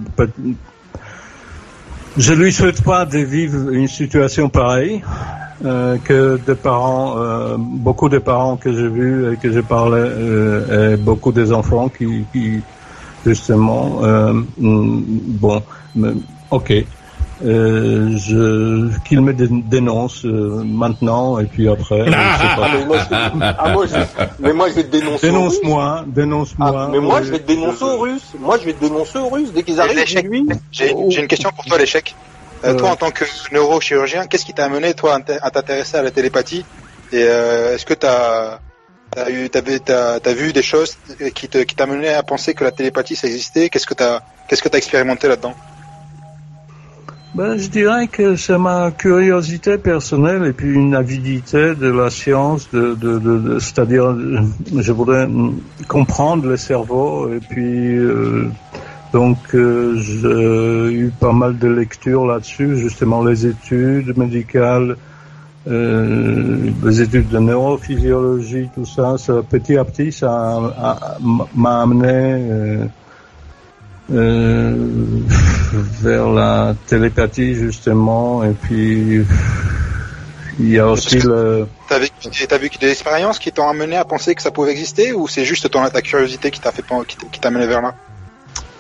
je 2.18 2.34
lui 2.34 2.54
souhaite 2.54 2.84
pas 2.84 3.06
de 3.06 3.20
vivre 3.20 3.70
une 3.72 3.88
situation 3.88 4.50
pareille. 4.50 5.02
Euh, 5.66 5.98
que 5.98 6.38
des 6.38 6.56
parents, 6.56 7.18
euh, 7.18 7.58
beaucoup 7.60 8.08
de 8.08 8.18
parents 8.18 8.56
que 8.56 8.72
j'ai 8.72 8.88
vus 8.88 9.34
et 9.34 9.36
que 9.36 9.52
j'ai 9.52 9.62
parlé, 9.62 9.98
euh, 10.00 10.94
et 10.94 10.98
beaucoup 10.98 11.34
des 11.34 11.52
enfants 11.52 11.90
qui, 11.90 12.24
qui 12.32 12.62
justement, 13.26 14.00
mm, 14.58 14.96
bon, 15.42 15.62
ok, 16.50 16.74
euh, 17.46 18.18
je, 18.18 18.90
qu'il 19.08 19.22
me 19.22 19.34
dénonce 19.34 20.26
euh, 20.26 20.62
maintenant 20.64 21.40
et 21.40 21.46
puis 21.46 21.70
après. 21.70 22.06
Ah, 22.14 22.68
mais, 22.74 22.86
moi, 22.86 22.98
je, 22.98 23.16
ah, 23.58 23.72
moi, 23.74 23.86
je, 23.88 23.96
mais 24.40 24.54
moi 24.54 24.70
je 24.70 24.74
vais 24.76 24.84
te 24.84 24.92
dénoncer. 24.92 25.28
Dénonce-moi, 25.28 26.04
dénonce-moi. 26.08 26.74
Ah, 26.76 26.90
mais 26.92 27.00
moi 27.00 27.22
je 27.22 27.32
vais 27.32 27.40
te 27.40 27.48
dénoncer 27.48 27.84
aux 27.84 27.98
Russes. 27.98 28.34
Moi 28.40 28.58
je 28.60 28.66
vais 28.66 28.74
te 28.74 28.84
dénoncer 28.84 29.18
aux 29.20 29.30
Russes 29.30 29.54
dès 29.54 29.64
qu'ils 29.64 29.80
arrivent. 29.80 30.04
J'ai 30.72 30.92
une 30.92 31.28
question 31.28 31.52
pour 31.52 31.66
toi, 31.66 31.78
l'échec. 31.78 32.16
Euh, 32.66 32.76
toi, 32.76 32.90
en 32.90 32.96
tant 32.98 33.12
que 33.12 33.24
neurochirurgien, 33.54 34.28
qu'est-ce 34.28 34.44
qui 34.44 34.54
t'a 34.54 34.66
amené 34.66 34.94
toi 34.94 35.18
à 35.42 35.52
t'intéresser 35.52 35.96
à 35.96 36.02
la 36.02 36.12
télépathie? 36.12 36.66
Et 37.14 37.24
euh, 37.24 37.76
est-ce 37.76 37.86
que 37.86 37.94
t'as 37.94 38.60
as 39.18 39.30
eu, 39.32 39.50
t'as, 39.50 40.20
t'as 40.20 40.34
vu 40.34 40.52
des 40.52 40.62
choses 40.62 40.98
qui 41.34 41.48
te, 41.48 41.60
qui 41.60 41.76
t'amenaient 41.76 42.14
à 42.14 42.22
penser 42.22 42.54
que 42.54 42.66
la 42.66 42.72
télépathie 42.72 43.16
ça 43.16 43.28
existait? 43.28 43.70
Qu'est-ce 43.70 43.88
que 43.88 43.94
t'as, 43.94 44.22
qu'est-ce 44.48 44.62
que 44.62 44.68
t'as 44.68 44.78
expérimenté 44.78 45.30
là-dedans? 45.30 45.56
Ben, 47.36 47.58
je 47.58 47.70
dirais 47.70 48.08
que 48.08 48.36
c'est 48.36 48.58
ma 48.58 48.90
curiosité 48.90 49.78
personnelle 49.78 50.46
et 50.46 50.54
puis 50.54 50.74
une 50.74 50.96
avidité 50.96 51.76
de 51.76 51.88
la 51.88 52.10
science, 52.10 52.70
de, 52.72 52.96
de, 52.96 53.20
de, 53.20 53.60
c'est-à-dire, 53.60 54.18
je 54.76 54.92
voudrais 54.92 55.28
comprendre 55.88 56.48
le 56.48 56.58
cerveau 56.58 57.32
et 57.32 57.40
puis 57.40 57.98
euh, 57.98 58.48
donc 59.14 59.38
euh, 59.54 59.96
j'ai 59.98 60.92
eu 60.92 61.12
pas 61.20 61.32
mal 61.32 61.60
de 61.60 61.68
lectures 61.68 62.26
là-dessus, 62.26 62.78
justement 62.78 63.24
les 63.24 63.46
études 63.46 64.18
médicales, 64.18 64.98
euh, 65.68 66.72
les 66.84 67.02
études 67.02 67.30
de 67.30 67.38
neurophysiologie, 67.38 68.70
tout 68.74 68.86
ça, 68.86 69.20
ça 69.20 69.44
petit 69.48 69.78
à 69.78 69.86
petit, 69.86 70.12
ça 70.12 70.60
m'a 71.56 71.82
amené 71.82 72.88
euh, 74.12 74.76
vers 76.02 76.30
la 76.30 76.76
télépathie 76.88 77.56
justement 77.56 78.44
et 78.44 78.54
puis 78.54 79.26
il 80.60 80.70
y 80.70 80.80
a 80.80 80.88
aussi 80.88 81.20
le 81.20 81.68
t'as 81.88 82.00
vécu, 82.00 82.14
as 82.50 82.58
vécu 82.58 82.78
des 82.80 82.90
expériences 82.90 83.40
qui 83.40 83.52
t'ont 83.52 83.70
amené 83.70 83.96
à 83.96 84.06
penser 84.06 84.36
que 84.36 84.42
ça 84.42 84.52
pouvait 84.52 84.72
exister 84.72 85.14
ou 85.14 85.28
c'est 85.28 85.46
juste 85.46 85.70
ton 85.70 85.88
ta 85.90 86.02
curiosité 86.02 86.52
qui 86.52 86.60
t'a 86.60 86.72
fait 86.72 86.84
qui 87.32 87.40
t'a 87.40 87.48
amené 87.48 87.68
vers 87.68 87.82
là? 87.82 87.96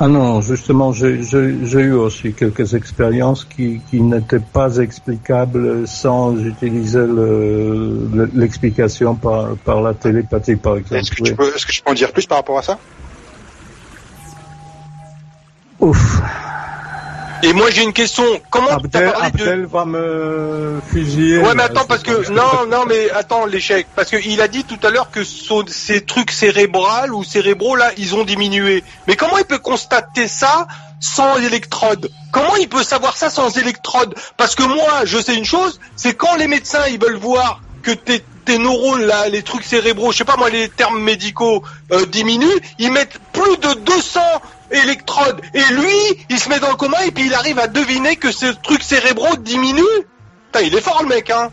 Ah 0.01 0.07
non, 0.07 0.39
justement, 0.39 0.93
j'ai 0.93 1.09
eu 1.09 1.91
aussi 1.91 2.31
quelques 2.31 2.73
expériences 2.73 3.43
qui, 3.43 3.81
qui 3.89 3.99
n'étaient 3.99 4.39
pas 4.39 4.77
explicables 4.77 5.85
sans 5.89 6.37
utiliser 6.37 7.05
l'explication 8.33 9.15
par, 9.15 9.57
par 9.57 9.81
la 9.81 9.93
télépathie, 9.93 10.55
par 10.55 10.77
exemple. 10.77 11.01
Est-ce 11.01 11.11
que, 11.11 11.21
tu 11.21 11.35
peux, 11.35 11.53
est-ce 11.53 11.65
que 11.65 11.73
je 11.73 11.83
peux 11.83 11.91
en 11.91 11.93
dire 11.93 12.13
plus 12.13 12.25
par 12.25 12.37
rapport 12.37 12.57
à 12.57 12.61
ça? 12.61 12.79
Ouf. 15.79 16.21
Et 17.41 17.53
moi 17.53 17.69
j'ai 17.69 17.83
une 17.83 17.93
question. 17.93 18.23
Comment 18.49 18.69
Abdel, 18.69 19.13
Abdel 19.21 19.65
va 19.65 19.85
me 19.85 20.81
fusiller. 20.85 21.37
Ouais 21.37 21.55
mais 21.55 21.63
attends 21.63 21.85
parce 21.85 22.03
que 22.03 22.29
non 22.31 22.67
non 22.69 22.83
mais 22.85 23.09
attends 23.11 23.45
l'échec 23.45 23.87
parce 23.95 24.09
que 24.09 24.17
il 24.17 24.41
a 24.41 24.49
dit 24.49 24.65
tout 24.65 24.79
à 24.85 24.89
l'heure 24.89 25.09
que 25.09 25.21
ces 25.23 26.01
trucs 26.01 26.31
cérébrales 26.31 27.13
ou 27.13 27.23
cérébraux 27.23 27.77
là 27.77 27.91
ils 27.97 28.13
ont 28.15 28.25
diminué. 28.25 28.83
Mais 29.07 29.15
comment 29.15 29.37
il 29.37 29.45
peut 29.45 29.59
constater 29.59 30.27
ça 30.27 30.67
sans 30.99 31.37
électrode? 31.37 32.11
Comment 32.33 32.57
il 32.57 32.67
peut 32.67 32.83
savoir 32.83 33.15
ça 33.15 33.29
sans 33.29 33.57
électrode? 33.57 34.15
Parce 34.35 34.55
que 34.55 34.63
moi 34.63 35.05
je 35.05 35.17
sais 35.17 35.35
une 35.35 35.45
chose, 35.45 35.79
c'est 35.95 36.15
quand 36.15 36.35
les 36.35 36.47
médecins 36.47 36.87
ils 36.91 36.99
veulent 36.99 37.15
voir 37.15 37.61
que 37.83 37.91
tes, 37.91 38.21
tes 38.43 38.57
neurones 38.57 39.03
là, 39.03 39.29
les 39.29 39.43
trucs 39.43 39.63
cérébraux, 39.63 40.11
je 40.11 40.17
sais 40.17 40.25
pas 40.25 40.35
moi 40.35 40.49
les 40.49 40.67
termes 40.67 41.01
médicaux 41.01 41.63
euh, 41.93 42.05
diminuent, 42.05 42.59
ils 42.79 42.91
mettent 42.91 43.17
plus 43.31 43.57
de 43.59 43.79
200 43.79 44.19
électrode. 44.71 45.41
Et 45.53 45.73
lui, 45.73 46.25
il 46.29 46.39
se 46.39 46.49
met 46.49 46.59
dans 46.59 46.69
le 46.69 46.75
coma 46.75 47.05
et 47.05 47.11
puis 47.11 47.25
il 47.25 47.33
arrive 47.33 47.59
à 47.59 47.67
deviner 47.67 48.15
que 48.15 48.31
ce 48.31 48.47
truc 48.47 48.83
cérébro 48.83 49.35
diminue. 49.37 49.81
Putain, 50.51 50.65
il 50.65 50.75
est 50.75 50.81
fort 50.81 51.01
le 51.03 51.09
mec, 51.09 51.29
hein. 51.29 51.49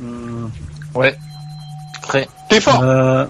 Hmm. 0.00 0.48
ouais. 0.94 1.16
Très. 2.02 2.28
T'es 2.48 2.60
fort. 2.60 2.80
Euh, 2.82 3.24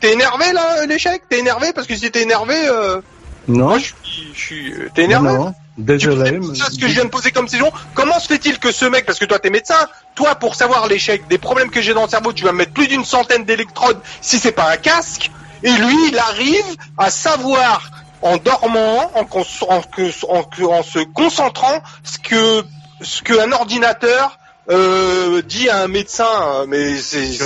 T'es 0.00 0.12
énervé 0.12 0.52
là, 0.52 0.86
l'échec? 0.86 1.22
T'es 1.28 1.40
énervé 1.40 1.72
parce 1.72 1.86
que 1.86 1.96
si 1.96 2.10
t'es 2.10 2.22
énervé. 2.22 2.54
Euh... 2.68 3.00
Non. 3.48 3.78
je 3.78 3.92
suis. 4.34 4.72
T'es 4.94 5.04
énervé? 5.04 5.32
Non. 5.32 5.54
Désolé. 5.78 6.40
C'est 6.54 6.72
ce 6.72 6.78
que 6.78 6.88
je 6.88 6.92
viens 6.94 7.04
de 7.04 7.10
poser 7.10 7.30
comme 7.30 7.46
question. 7.46 7.72
Comment 7.94 8.18
se 8.18 8.26
fait-il 8.26 8.58
que 8.58 8.72
ce 8.72 8.84
mec, 8.84 9.06
parce 9.06 9.18
que 9.20 9.24
toi 9.24 9.38
t'es 9.38 9.50
médecin, 9.50 9.78
toi 10.16 10.34
pour 10.34 10.56
savoir 10.56 10.88
l'échec 10.88 11.26
des 11.28 11.38
problèmes 11.38 11.70
que 11.70 11.80
j'ai 11.80 11.94
dans 11.94 12.02
le 12.02 12.08
cerveau, 12.08 12.32
tu 12.32 12.44
vas 12.44 12.52
mettre 12.52 12.72
plus 12.72 12.88
d'une 12.88 13.04
centaine 13.04 13.44
d'électrodes 13.44 14.00
si 14.20 14.38
c'est 14.38 14.52
pas 14.52 14.72
un 14.72 14.76
casque, 14.76 15.30
et 15.62 15.70
lui 15.70 16.08
il 16.08 16.18
arrive 16.18 16.66
à 16.98 17.10
savoir 17.10 17.90
en 18.22 18.36
dormant, 18.38 19.12
en, 19.14 19.20
en, 19.22 20.82
se 20.82 21.04
concentrant, 21.14 21.82
ce 22.02 22.18
que 22.18 22.64
ce 23.00 23.22
qu'un 23.22 23.52
ordinateur 23.52 24.38
euh, 24.70 25.40
dit 25.42 25.68
à 25.70 25.82
un 25.82 25.88
médecin, 25.88 26.66
mais 26.66 26.96
c'est 26.96 27.38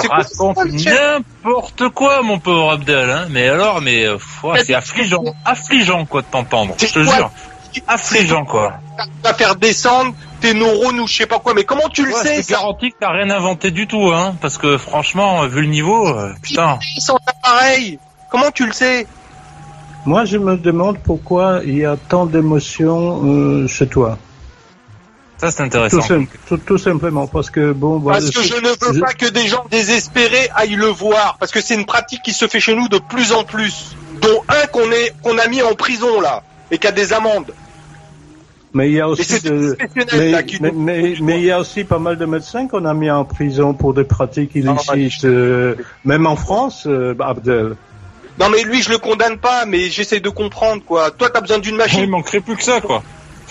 n'importe 1.45 1.91
quoi, 1.91 2.23
mon 2.23 2.39
pauvre 2.39 2.73
Abdel. 2.73 3.11
Hein 3.11 3.27
mais 3.29 3.49
alors, 3.49 3.81
mais 3.83 4.07
euh, 4.07 4.17
c'est 4.65 4.75
affligeant, 4.75 5.23
affligeant 5.45 6.07
quoi 6.07 6.23
de 6.23 6.27
t'entendre. 6.27 6.75
Je 6.79 6.87
te 6.87 7.03
jure 7.03 7.31
affligeant 7.87 8.45
quoi. 8.45 8.75
Tu 8.99 9.05
vas 9.25 9.35
faire 9.35 9.57
descendre 9.57 10.15
tes 10.41 10.55
neurones 10.55 11.01
ou 11.01 11.07
je 11.07 11.15
sais 11.15 11.27
pas 11.27 11.39
quoi, 11.39 11.55
mais 11.55 11.65
comment 11.65 11.89
tu 11.89 12.05
le 12.05 12.13
sais 12.13 12.43
C'est 12.43 12.53
garanti 12.53 12.91
que 12.91 12.97
t'as 13.01 13.13
rien 13.13 13.31
inventé 13.31 13.71
du 13.71 13.87
tout, 13.87 14.11
hein, 14.13 14.35
parce 14.41 14.59
que 14.59 14.77
franchement, 14.77 15.47
vu 15.47 15.63
le 15.63 15.69
niveau, 15.69 16.09
euh, 16.09 16.33
putain. 16.43 16.79
Ils 16.97 17.01
sont 17.01 17.19
pareils. 17.43 17.99
Comment 18.31 18.51
tu 18.51 18.67
le 18.67 18.73
sais 18.73 19.07
Moi, 20.05 20.25
je 20.25 20.39
me 20.39 20.57
demande 20.57 20.99
pourquoi 20.99 21.61
il 21.65 21.79
y 21.79 21.85
a 21.85 21.97
tant 21.97 22.27
d'émotions 22.27 23.23
euh, 23.25 23.69
chez 23.69 23.87
toi. 23.87 24.19
Ça, 25.43 25.51
c'est 25.51 25.63
intéressant. 25.65 26.07
Tout, 26.67 26.79
simplement, 26.79 27.27
parce 27.27 27.51
que 27.51 27.73
bon. 27.73 27.99
Bah, 27.99 28.13
parce 28.13 28.31
que 28.31 28.43
je 28.43 28.55
ne 28.55 28.69
veux 28.69 29.01
pas 29.01 29.13
que 29.13 29.27
des 29.27 29.49
gens 29.49 29.65
désespérés 29.71 30.49
aillent 30.55 30.77
le 30.77 30.87
voir, 30.87 31.37
parce 31.39 31.51
que 31.51 31.61
c'est 31.61 31.75
une 31.75 31.85
pratique 31.85 32.23
qui 32.23 32.33
se 32.33 32.47
fait 32.47 32.61
chez 32.61 32.77
nous 32.77 32.89
de 32.89 32.99
plus 32.99 33.33
en 33.33 33.43
plus, 33.43 33.97
dont 34.21 34.43
un 34.49 34.67
qu'on 34.69 34.91
est 34.93 35.13
qu'on 35.23 35.37
a 35.39 35.49
mis 35.49 35.61
en 35.63 35.75
prison 35.75 36.21
là 36.21 36.43
et 36.71 36.79
qui 36.79 36.87
a 36.87 36.93
des 36.93 37.13
amendes. 37.13 37.53
Mais 38.75 38.89
il 38.89 38.95
y 38.95 39.01
a 39.01 39.09
aussi 39.09 39.39
mais, 40.73 41.15
mais, 41.21 41.39
il 41.39 41.45
y 41.45 41.51
a 41.51 41.61
aussi 41.61 41.85
pas 41.85 41.99
mal 41.99 42.17
de 42.17 42.25
médecins 42.25 42.69
qu'on 42.69 42.87
a 42.87 42.95
mis 42.95 43.11
en 43.11 43.25
prison 43.25 43.75
pour 43.75 43.93
des 43.93 44.05
pratiques 44.05 44.55
illicites, 44.55 45.25
euh, 45.25 45.75
même 46.05 46.27
en 46.27 46.37
France, 46.37 46.85
euh, 46.87 47.15
Abdel. 47.21 47.77
Non 48.41 48.49
mais 48.49 48.63
lui 48.63 48.81
je 48.81 48.91
le 48.91 48.99
condamne 48.99 49.37
pas, 49.37 49.67
mais 49.67 49.91
j'essaie 49.91 50.21
de 50.21 50.31
comprendre 50.31 50.83
quoi. 50.85 51.11
Toi 51.11 51.29
t'as 51.29 51.43
besoin 51.43 51.59
d'une 51.59 51.77
machine. 51.77 52.05
Il 52.05 52.11
manquerait 52.11 52.41
plus 52.41 52.57
que 52.57 52.65
ça 52.65 52.81
quoi. 52.81 53.03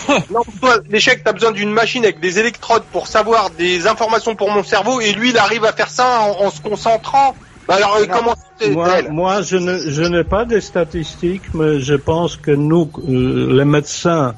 non, 0.30 0.40
toi, 0.60 0.78
l'échec, 0.88 1.22
t'as 1.24 1.32
besoin 1.32 1.52
d'une 1.52 1.70
machine 1.70 2.04
avec 2.04 2.20
des 2.20 2.38
électrodes 2.38 2.82
pour 2.92 3.06
savoir 3.06 3.50
des 3.50 3.86
informations 3.86 4.34
pour 4.34 4.50
mon 4.50 4.62
cerveau, 4.62 5.00
et 5.00 5.12
lui, 5.12 5.30
il 5.30 5.38
arrive 5.38 5.64
à 5.64 5.72
faire 5.72 5.90
ça 5.90 6.20
en, 6.20 6.50
se 6.50 6.60
concentrant. 6.60 7.34
Bah 7.68 7.76
alors, 7.76 7.98
comment 8.10 8.34
moi, 8.70 9.02
moi, 9.10 9.42
je 9.42 9.56
ne, 9.56 9.78
je 9.78 10.02
n'ai 10.02 10.24
pas 10.24 10.44
des 10.44 10.60
statistiques, 10.60 11.54
mais 11.54 11.80
je 11.80 11.94
pense 11.94 12.36
que 12.36 12.50
nous, 12.50 12.90
euh, 13.08 13.56
les 13.56 13.64
médecins, 13.64 14.34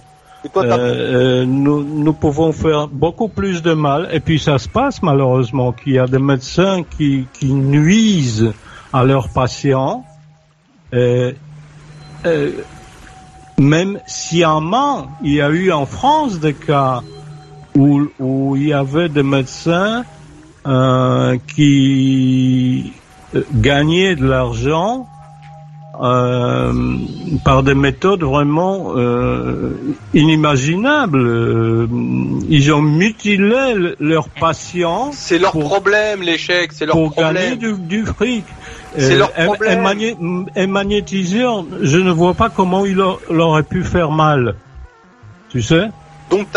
euh, 0.57 0.63
euh, 0.63 1.45
nous, 1.45 1.83
nous 1.83 2.13
pouvons 2.13 2.53
faire 2.53 2.89
beaucoup 2.89 3.29
plus 3.29 3.63
de 3.63 3.73
mal. 3.73 4.09
Et 4.13 4.21
puis 4.21 4.39
ça 4.39 4.59
se 4.59 4.69
passe 4.69 5.03
malheureusement 5.03 5.73
qu'il 5.73 5.95
y 5.95 5.99
a 5.99 6.07
des 6.07 6.19
médecins 6.19 6.83
qui, 6.83 7.27
qui 7.33 7.53
nuisent 7.53 8.53
à 8.93 9.05
leurs 9.05 9.29
patients. 9.29 10.05
Euh, 10.93 11.33
euh, 12.27 12.53
même 13.59 13.99
sciemment, 14.07 15.09
il 15.23 15.35
y 15.35 15.41
a 15.41 15.51
eu 15.51 15.73
en 15.73 15.87
France 15.87 16.41
des 16.41 16.55
cas 16.55 17.03
où, 17.77 18.03
où 18.19 18.57
il 18.57 18.69
y 18.69 18.73
avait 18.73 19.09
des 19.09 19.23
médecins 19.23 20.05
euh, 20.67 21.37
qui 21.55 22.93
gagnaient 23.53 24.15
de 24.17 24.27
l'argent 24.27 25.09
euh, 26.03 26.73
par 27.45 27.63
des 27.63 27.75
méthodes 27.75 28.25
vraiment 28.25 28.95
euh, 28.97 29.77
inimaginables. 30.13 31.27
Euh, 31.27 31.87
ils 32.49 32.73
ont 32.73 32.83
mutilé 32.83 33.95
leurs 34.01 34.29
patients. 34.29 35.11
C'est 35.13 35.39
leur 35.39 35.53
problème, 35.53 36.23
l'échec. 36.23 36.73
C'est 36.73 36.87
leur 36.87 36.97
pour 36.97 37.15
gagner 37.15 37.57
du, 37.57 37.75
du 37.75 38.05
fric. 38.05 38.45
C'est 38.97 39.17
leur 39.17 39.33
problème. 39.33 40.47
Un, 40.57 40.67
magnétiseur, 40.67 41.65
je 41.81 41.99
ne 41.99 42.11
vois 42.11 42.35
pas 42.35 42.49
comment 42.49 42.85
il, 42.85 43.01
aurait 43.01 43.63
pu 43.63 43.83
faire 43.85 44.11
mal. 44.11 44.57
Tu 45.51 45.63
sais? 45.63 45.89
Donc 46.31 46.49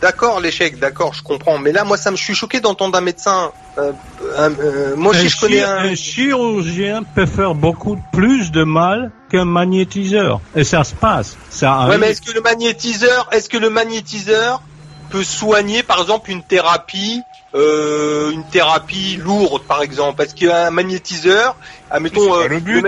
D'accord, 0.00 0.40
l'échec, 0.40 0.78
d'accord, 0.78 1.12
je 1.12 1.22
comprends. 1.22 1.58
Mais 1.58 1.72
là, 1.72 1.84
moi, 1.84 1.96
ça 1.96 2.10
me, 2.10 2.16
je 2.16 2.22
suis 2.22 2.34
choqué 2.34 2.60
d'entendre 2.60 2.96
un 2.96 3.00
médecin. 3.00 3.50
Euh, 3.78 3.92
euh, 4.38 4.94
moi, 4.96 5.12
si 5.14 5.28
je 5.28 5.40
connais 5.40 5.62
un... 5.62 5.78
un 5.78 5.94
chirurgien 5.94 7.02
peut 7.02 7.26
faire 7.26 7.54
beaucoup 7.54 7.98
plus 8.12 8.52
de 8.52 8.62
mal 8.62 9.10
qu'un 9.30 9.44
magnétiseur, 9.44 10.40
et 10.54 10.64
ça 10.64 10.84
se 10.84 10.94
passe. 10.94 11.36
Ça 11.50 11.88
ouais, 11.88 11.98
mais 11.98 12.10
est-ce 12.10 12.22
que 12.22 12.32
le 12.32 12.40
magnétiseur, 12.40 13.28
est-ce 13.32 13.48
que 13.48 13.58
le 13.58 13.70
magnétiseur 13.70 14.62
peut 15.10 15.24
soigner, 15.24 15.82
par 15.82 16.00
exemple, 16.00 16.30
une 16.30 16.42
thérapie, 16.42 17.22
euh, 17.54 18.30
une 18.30 18.44
thérapie 18.44 19.16
lourde, 19.16 19.64
par 19.64 19.82
exemple? 19.82 20.22
Est-ce 20.22 20.34
qu'un 20.34 20.70
magnétiseur, 20.70 21.56
admettons, 21.90 22.22
c'est 22.22 22.42
pas 22.42 22.48
le 22.48 22.60
but. 22.60 22.84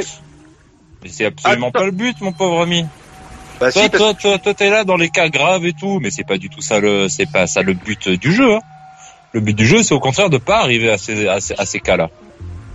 Mais 1.02 1.08
c'est 1.08 1.26
absolument 1.26 1.70
pas 1.70 1.84
le 1.84 1.92
but, 1.92 2.20
mon 2.20 2.32
pauvre 2.32 2.62
ami. 2.62 2.84
Bah, 3.60 3.70
toi, 3.70 3.88
toi, 3.90 4.14
toi, 4.14 4.38
toi, 4.38 4.54
t'es 4.54 4.70
là 4.70 4.84
dans 4.84 4.96
les 4.96 5.10
cas 5.10 5.28
graves 5.28 5.66
et 5.66 5.74
tout, 5.74 6.00
mais 6.00 6.10
c'est 6.10 6.24
pas 6.24 6.38
du 6.38 6.48
tout 6.48 6.62
ça 6.62 6.80
le, 6.80 7.10
c'est 7.10 7.30
pas 7.30 7.46
ça 7.46 7.60
le 7.60 7.74
but 7.74 8.08
du 8.08 8.32
jeu. 8.32 8.54
Hein. 8.54 8.60
Le 9.32 9.40
but 9.40 9.54
du 9.54 9.66
jeu, 9.66 9.82
c'est 9.82 9.94
au 9.94 10.00
contraire 10.00 10.30
de 10.30 10.38
pas 10.38 10.60
arriver 10.60 10.90
à 10.90 10.96
ces, 10.96 11.28
à 11.28 11.40
ces, 11.40 11.80
cas-là. 11.80 12.08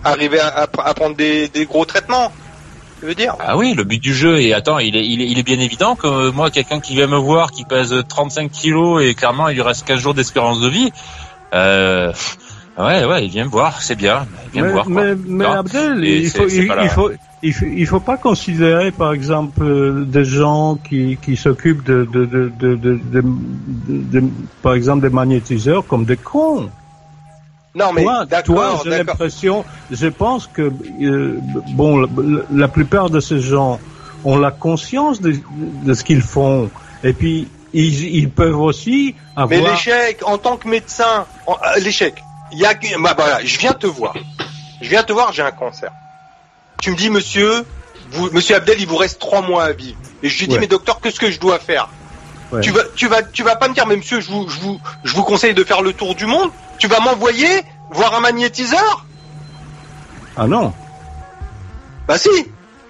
Arriver 0.03 0.39
à, 0.39 0.67
prendre 0.67 1.15
des, 1.15 1.47
des, 1.47 1.65
gros 1.65 1.85
traitements. 1.85 2.31
Tu 2.99 3.07
veux 3.07 3.15
dire? 3.15 3.35
Ah 3.39 3.57
oui, 3.57 3.73
le 3.73 3.83
but 3.83 3.97
du 3.97 4.13
jeu. 4.13 4.39
Et 4.39 4.53
attends, 4.53 4.77
il 4.77 4.95
est, 4.95 5.05
il 5.05 5.21
est, 5.21 5.27
il 5.27 5.39
est 5.39 5.43
bien 5.43 5.59
évident 5.59 5.95
que 5.95 6.07
euh, 6.07 6.31
moi, 6.31 6.51
quelqu'un 6.51 6.79
qui 6.79 6.93
vient 6.93 7.07
me 7.07 7.17
voir, 7.17 7.51
qui 7.51 7.65
pèse 7.65 7.93
35 8.07 8.51
kilos 8.51 9.03
et 9.03 9.15
clairement 9.15 9.49
il 9.49 9.55
lui 9.55 9.63
reste 9.63 9.85
15 9.87 9.99
jours 9.99 10.13
d'espérance 10.13 10.61
de 10.61 10.69
vie. 10.69 10.91
Euh, 11.55 12.13
ouais, 12.77 13.05
ouais, 13.05 13.25
il 13.25 13.31
vient 13.31 13.45
me 13.45 13.49
voir, 13.49 13.81
c'est 13.81 13.95
bien. 13.95 14.27
Il 14.45 14.51
vient 14.51 14.61
mais, 14.61 14.67
me 14.67 14.73
voir. 14.73 14.89
Mais, 14.89 15.15
mais 15.27 15.45
Abdel, 15.45 16.03
il 16.05 16.29
faut, 16.29 16.47
il, 16.47 16.67
faut, 16.67 16.81
il 16.83 16.89
faut, 16.89 17.11
il 17.47 17.85
faut 17.85 17.99
pas 17.99 18.17
considérer, 18.17 18.91
par 18.91 19.13
exemple, 19.13 19.63
euh, 19.63 20.05
des 20.05 20.25
gens 20.25 20.75
qui, 20.75 21.17
qui 21.21 21.35
s'occupent 21.35 21.83
de, 21.83 22.07
de, 22.11 22.25
de, 22.25 22.51
de, 22.57 22.99
de, 23.87 24.23
par 24.61 24.73
exemple, 24.73 25.07
des 25.07 25.13
magnétiseurs 25.13 25.85
comme 25.85 26.05
des 26.05 26.17
cons. 26.17 26.69
Non, 27.75 27.91
mais 27.93 28.05
toi, 28.45 28.81
j'ai 28.83 28.89
l'impression, 28.89 29.65
je 29.91 30.07
pense 30.07 30.47
que 30.47 30.71
euh, 31.01 31.37
bon, 31.73 31.99
la, 31.99 32.07
la, 32.53 32.67
plupart 32.69 33.09
de 33.09 33.19
ces 33.19 33.41
gens 33.41 33.79
ont 34.23 34.37
la 34.37 34.51
conscience 34.51 35.19
de, 35.19 35.35
de 35.83 35.93
ce 35.93 36.03
qu'ils 36.03 36.21
font, 36.21 36.69
et 37.03 37.11
puis 37.11 37.49
ils, 37.73 38.15
ils 38.15 38.29
peuvent 38.29 38.59
aussi 38.59 39.13
avoir. 39.35 39.49
Mais 39.49 39.69
l'échec, 39.69 40.21
en 40.25 40.37
tant 40.37 40.55
que 40.55 40.69
médecin, 40.69 41.25
euh, 41.49 41.53
l'échec. 41.81 42.23
Il 42.53 42.59
y 42.59 42.65
a, 42.65 42.73
bah, 42.99 43.13
voilà, 43.17 43.43
je 43.43 43.57
viens 43.59 43.73
te 43.73 43.87
voir. 43.87 44.15
Je 44.81 44.87
viens 44.87 45.03
te 45.03 45.11
voir, 45.11 45.33
j'ai 45.33 45.41
un 45.41 45.51
cancer 45.51 45.91
tu 46.81 46.91
me 46.91 46.95
dis, 46.95 47.09
monsieur, 47.09 47.65
vous, 48.11 48.29
monsieur 48.31 48.55
Abdel, 48.55 48.79
il 48.79 48.87
vous 48.87 48.97
reste 48.97 49.19
trois 49.19 49.41
mois 49.41 49.65
à 49.65 49.71
vivre. 49.71 49.97
Et 50.23 50.29
je 50.29 50.39
lui 50.39 50.47
dis, 50.47 50.59
mais 50.59 50.67
docteur, 50.67 50.99
qu'est-ce 51.01 51.19
que 51.19 51.31
je 51.31 51.39
dois 51.39 51.59
faire 51.59 51.89
Tu 52.61 52.71
vas, 52.71 52.83
tu 52.95 53.07
vas, 53.07 53.23
tu 53.23 53.43
vas 53.43 53.55
pas 53.55 53.67
me 53.67 53.73
dire, 53.73 53.85
mais 53.87 53.97
monsieur, 53.97 54.21
je 54.21 54.29
vous, 54.29 54.47
je 54.47 54.59
vous, 54.59 54.79
je 55.03 55.13
vous 55.13 55.23
conseille 55.23 55.53
de 55.53 55.63
faire 55.63 55.81
le 55.81 55.93
tour 55.93 56.15
du 56.15 56.25
monde. 56.25 56.49
Tu 56.77 56.87
vas 56.87 56.99
m'envoyer 56.99 57.63
voir 57.91 58.15
un 58.15 58.19
magnétiseur 58.19 59.05
Ah 60.35 60.47
non. 60.47 60.73
Bah 62.07 62.17
si. 62.17 62.29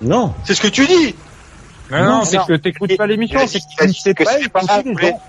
Non. 0.01 0.33
C'est 0.43 0.55
ce 0.55 0.61
que 0.61 0.67
tu 0.67 0.85
dis. 0.85 1.15
Non, 1.91 2.03
non, 2.03 2.25
c'est 2.25 2.39
que 2.45 2.53
t'écoutes 2.53 2.97
pas 2.97 3.07
l'émission, 3.07 3.39
c'est 3.47 3.59
que 3.59 3.65
tu 3.77 3.87
ne 3.87 3.93
sais 3.93 4.13
pas 4.13 4.39
écouter 4.39 4.81
les 4.83 4.95
gens. 4.95 5.21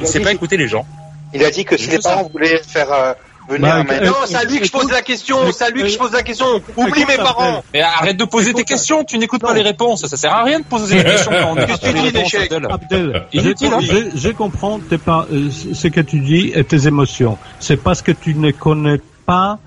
Il 0.00 0.06
sait 0.06 0.20
pas 0.20 0.32
écouter 0.32 0.56
les 0.56 0.68
gens. 0.68 0.86
Il 1.34 1.44
a 1.44 1.50
dit 1.50 1.64
que 1.64 1.76
si 1.76 1.88
les 1.88 1.98
parents 1.98 2.28
voulaient 2.28 2.62
faire 2.62 3.14
euh, 3.50 3.58
bah, 3.58 3.82
non, 4.04 4.14
c'est 4.26 4.36
à 4.36 4.44
lui 4.44 4.60
que 4.60 4.66
je 4.66 4.72
pose 4.72 4.90
la 4.90 5.02
question. 5.02 5.36
C'est 5.52 5.64
à 5.64 5.70
lui 5.70 5.82
que 5.82 5.88
je 5.88 5.98
pose 5.98 6.12
la 6.12 6.22
question. 6.22 6.62
Oublie 6.76 7.04
mes 7.06 7.16
parents. 7.16 7.64
Mais 7.72 7.80
arrête 7.80 8.16
de 8.16 8.24
poser 8.24 8.54
tes 8.54 8.64
questions. 8.64 9.04
Tu 9.04 9.18
n'écoutes 9.18 9.42
pas 9.42 9.54
les 9.54 9.62
réponses. 9.62 10.06
Ça 10.06 10.16
sert 10.16 10.32
à 10.32 10.44
rien 10.44 10.60
de 10.60 10.64
poser 10.64 10.96
des 10.96 11.04
questions 11.10 11.32
quand 11.32 11.52
on 11.52 11.54
Qu'est-ce 11.54 11.80
que 11.80 11.86
tu 11.86 12.00
dis, 12.00 12.10
l'échec 12.10 12.52
Abdel, 12.52 13.26
je, 13.32 14.10
je 14.14 14.28
comprends 14.30 14.80
pas, 15.04 15.26
euh, 15.32 15.50
ce 15.50 15.88
que 15.88 16.00
tu 16.00 16.20
dis 16.20 16.52
et 16.54 16.64
tes 16.64 16.86
émotions. 16.86 17.38
C'est 17.60 17.76
parce 17.76 18.02
que 18.02 18.12
tu 18.12 18.34
ne 18.34 18.50
connais 18.50 19.00
pas 19.26 19.58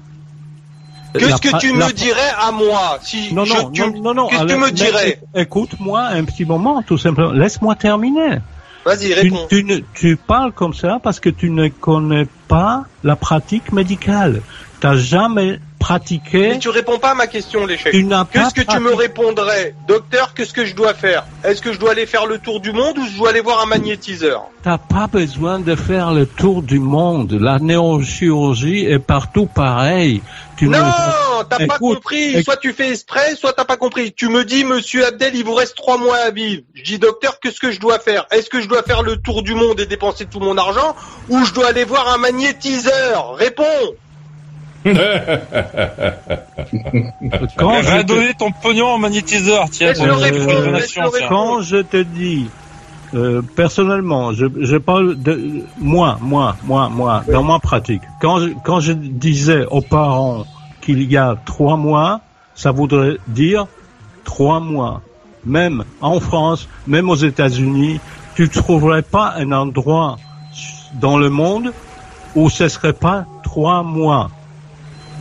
Qu'est-ce 1.17 1.41
que 1.41 1.57
tu 1.59 1.73
me 1.73 1.91
dirais 1.93 2.31
à 2.37 2.51
moi 2.51 2.99
si 3.01 3.33
non, 3.33 3.45
non, 3.45 3.71
je, 3.73 3.83
non, 3.83 4.13
non, 4.13 4.27
Qu'est-ce 4.27 4.43
que 4.43 4.47
tu 4.47 4.57
me 4.57 4.71
dirais 4.71 5.19
Écoute-moi 5.33 6.01
un 6.01 6.23
petit 6.25 6.45
moment, 6.45 6.81
tout 6.81 6.97
simplement. 6.97 7.31
Laisse-moi 7.31 7.75
terminer. 7.75 8.39
Vas-y, 8.85 9.13
réponds. 9.13 9.47
Tu, 9.49 9.65
tu, 9.65 9.83
tu, 9.95 10.15
parles 10.15 10.51
comme 10.51 10.73
ça 10.73 10.99
parce 11.01 11.19
que 11.19 11.29
tu 11.29 11.49
ne 11.49 11.67
connais 11.69 12.27
pas 12.47 12.85
la 13.03 13.15
pratique 13.15 13.71
médicale. 13.71 14.41
Tu 14.79 14.87
n'as 14.87 14.95
jamais 14.95 15.59
pratiqué. 15.85 16.49
Mais 16.49 16.59
tu 16.59 16.69
réponds 16.69 16.97
pas 16.97 17.11
à 17.11 17.13
ma 17.13 17.27
question, 17.27 17.65
l'échec. 17.65 17.91
Qu'est-ce 18.31 18.53
que 18.55 18.61
tu 18.61 18.79
me 18.79 18.93
répondrais 18.93 19.75
Docteur, 19.87 20.33
qu'est-ce 20.33 20.53
que 20.53 20.65
je 20.65 20.75
dois 20.75 20.95
faire 20.95 21.25
Est-ce 21.43 21.61
que 21.61 21.73
je 21.73 21.79
dois 21.79 21.91
aller 21.91 22.07
faire 22.07 22.25
le 22.25 22.39
tour 22.39 22.59
du 22.59 22.71
monde 22.71 22.97
ou 22.97 23.05
je 23.05 23.17
dois 23.17 23.29
aller 23.29 23.41
voir 23.41 23.61
un 23.61 23.67
magnétiseur 23.67 24.45
T'as 24.63 24.79
pas 24.79 25.05
besoin 25.05 25.59
de 25.59 25.75
faire 25.75 26.11
le 26.11 26.25
tour 26.25 26.63
du 26.63 26.79
monde. 26.79 27.33
La 27.33 27.59
neurochirurgie 27.59 28.85
est 28.85 28.99
partout 28.99 29.45
pareil. 29.45 30.21
Non, 30.61 31.43
t'as 31.49 31.65
pas 31.67 31.77
compris. 31.79 32.43
Soit 32.43 32.57
tu 32.57 32.73
fais 32.73 32.91
exprès, 32.91 33.35
soit 33.35 33.53
t'as 33.53 33.65
pas 33.65 33.77
compris. 33.77 34.13
Tu 34.13 34.29
me 34.29 34.43
dis, 34.45 34.63
Monsieur 34.63 35.05
Abdel, 35.05 35.35
il 35.35 35.43
vous 35.43 35.53
reste 35.53 35.75
trois 35.75 35.97
mois 35.97 36.17
à 36.17 36.31
vivre. 36.31 36.63
Je 36.73 36.83
dis, 36.83 36.99
docteur, 36.99 37.39
qu'est-ce 37.39 37.59
que 37.59 37.71
je 37.71 37.79
dois 37.79 37.99
faire? 37.99 38.25
Est-ce 38.31 38.49
que 38.49 38.61
je 38.61 38.67
dois 38.67 38.83
faire 38.83 39.03
le 39.03 39.17
tour 39.17 39.43
du 39.43 39.53
monde 39.53 39.79
et 39.79 39.85
dépenser 39.85 40.25
tout 40.25 40.39
mon 40.39 40.57
argent, 40.57 40.95
ou 41.29 41.43
je 41.45 41.53
dois 41.53 41.67
aller 41.67 41.83
voir 41.83 42.07
un 42.09 42.17
magnétiseur? 42.17 43.35
Réponds. 43.35 43.63
quand 47.57 47.81
je 47.81 48.03
donner 48.03 48.33
ton 48.37 48.51
pognon 48.51 48.85
en 48.85 48.99
magnétiseur, 48.99 49.65
tiens. 49.71 49.93
quand 51.27 51.61
je 51.61 51.77
te 51.77 51.97
dis 51.97 52.47
euh, 53.15 53.41
personnellement, 53.55 54.33
je, 54.33 54.45
je, 54.59 54.75
parle 54.75 55.15
de 55.15 55.63
moi, 55.77 56.17
moi, 56.21 56.57
moi, 56.63 56.89
moi, 56.89 57.23
dans 57.31 57.43
ma 57.43 57.59
pratique. 57.59 58.01
Quand 58.21 58.39
je, 58.39 58.49
quand 58.63 58.81
je 58.81 58.91
disais 58.91 59.65
aux 59.71 59.81
parents 59.81 60.45
qu'il 60.81 61.09
y 61.09 61.15
a 61.15 61.35
trois 61.45 61.77
mois, 61.77 62.21
ça 62.55 62.71
voudrait 62.71 63.17
dire 63.27 63.67
trois 64.25 64.59
mois. 64.59 65.01
Même 65.45 65.85
en 66.01 66.19
France, 66.19 66.67
même 66.87 67.09
aux 67.09 67.15
États-Unis, 67.15 67.99
tu 68.35 68.49
trouverais 68.49 69.03
pas 69.03 69.33
un 69.37 69.51
endroit 69.51 70.17
dans 70.99 71.17
le 71.17 71.29
monde 71.29 71.71
où 72.35 72.49
ce 72.49 72.67
serait 72.67 72.93
pas 72.93 73.25
trois 73.43 73.83
mois. 73.83 74.29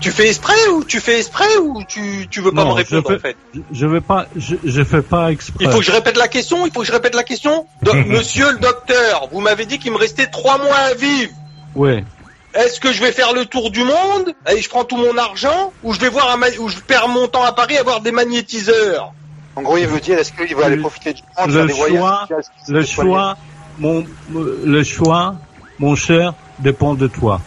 Tu 0.05 0.11
fais 0.11 0.29
exprès 0.29 0.69
ou 0.69 0.85
tu 0.85 1.01
fais 1.01 1.17
exprès 1.17 1.57
ou 1.63 1.83
tu, 1.89 2.29
tu 2.29 2.43
veux 2.43 2.53
pas 2.53 2.67
me 2.67 2.73
répondre 2.73 3.11
en 3.11 3.19
fait? 3.19 3.39
Je 3.73 3.87
veux 3.87 4.03
pas, 4.03 4.27
je, 4.37 4.57
je 4.63 4.85
fais 4.85 5.01
pas 5.01 5.33
exprès. 5.33 5.65
Il 5.65 5.71
faut 5.71 5.79
que 5.79 5.85
je 5.85 5.93
répète 5.93 6.19
la 6.19 6.29
question. 6.29 6.67
Il 6.67 6.73
faut 6.73 6.81
que 6.81 6.87
je 6.87 6.93
répète 6.93 7.15
la 7.15 7.23
question. 7.23 7.67
Monsieur 8.07 8.53
le 8.53 8.59
docteur, 8.59 9.29
vous 9.33 9.41
m'avez 9.41 9.65
dit 9.65 9.79
qu'il 9.79 9.93
me 9.93 9.97
restait 9.97 10.27
trois 10.27 10.59
mois 10.59 10.77
à 10.77 10.93
vivre. 10.93 11.33
Oui. 11.75 12.05
Est-ce 12.53 12.81
que 12.81 12.93
je 12.93 13.01
vais 13.01 13.13
faire 13.13 13.33
le 13.33 13.47
tour 13.47 13.71
du 13.71 13.83
monde 13.83 14.35
et 14.55 14.61
je 14.61 14.69
prends 14.69 14.85
tout 14.85 14.99
mon 14.99 15.17
argent 15.17 15.73
ou 15.83 15.95
je 15.95 16.01
vais 16.01 16.11
voir 16.11 16.37
un 16.37 16.59
ou 16.59 16.69
je 16.69 16.81
perds 16.81 17.09
mon 17.09 17.27
temps 17.27 17.45
à 17.45 17.53
Paris 17.53 17.79
à 17.79 17.83
voir 17.83 18.03
des 18.03 18.13
magnétiseurs? 18.13 19.15
En 19.57 19.63
gros, 19.63 19.79
il 19.79 19.87
veut 19.87 20.01
dire 20.01 20.19
est-ce 20.19 20.33
qu'il 20.33 20.55
va 20.55 20.67
aller 20.67 20.77
profiter 20.77 21.15
du 21.15 21.23
monde, 21.39 21.51
le 21.51 21.69
choix, 21.69 22.29
le 22.69 22.85
choix, 22.85 23.39
mon, 23.79 24.05
le 24.29 24.85
choix, 24.85 25.37
mon 25.79 25.95
cher, 25.97 26.35
dépend 26.59 26.93
de 26.93 27.07
toi. 27.07 27.41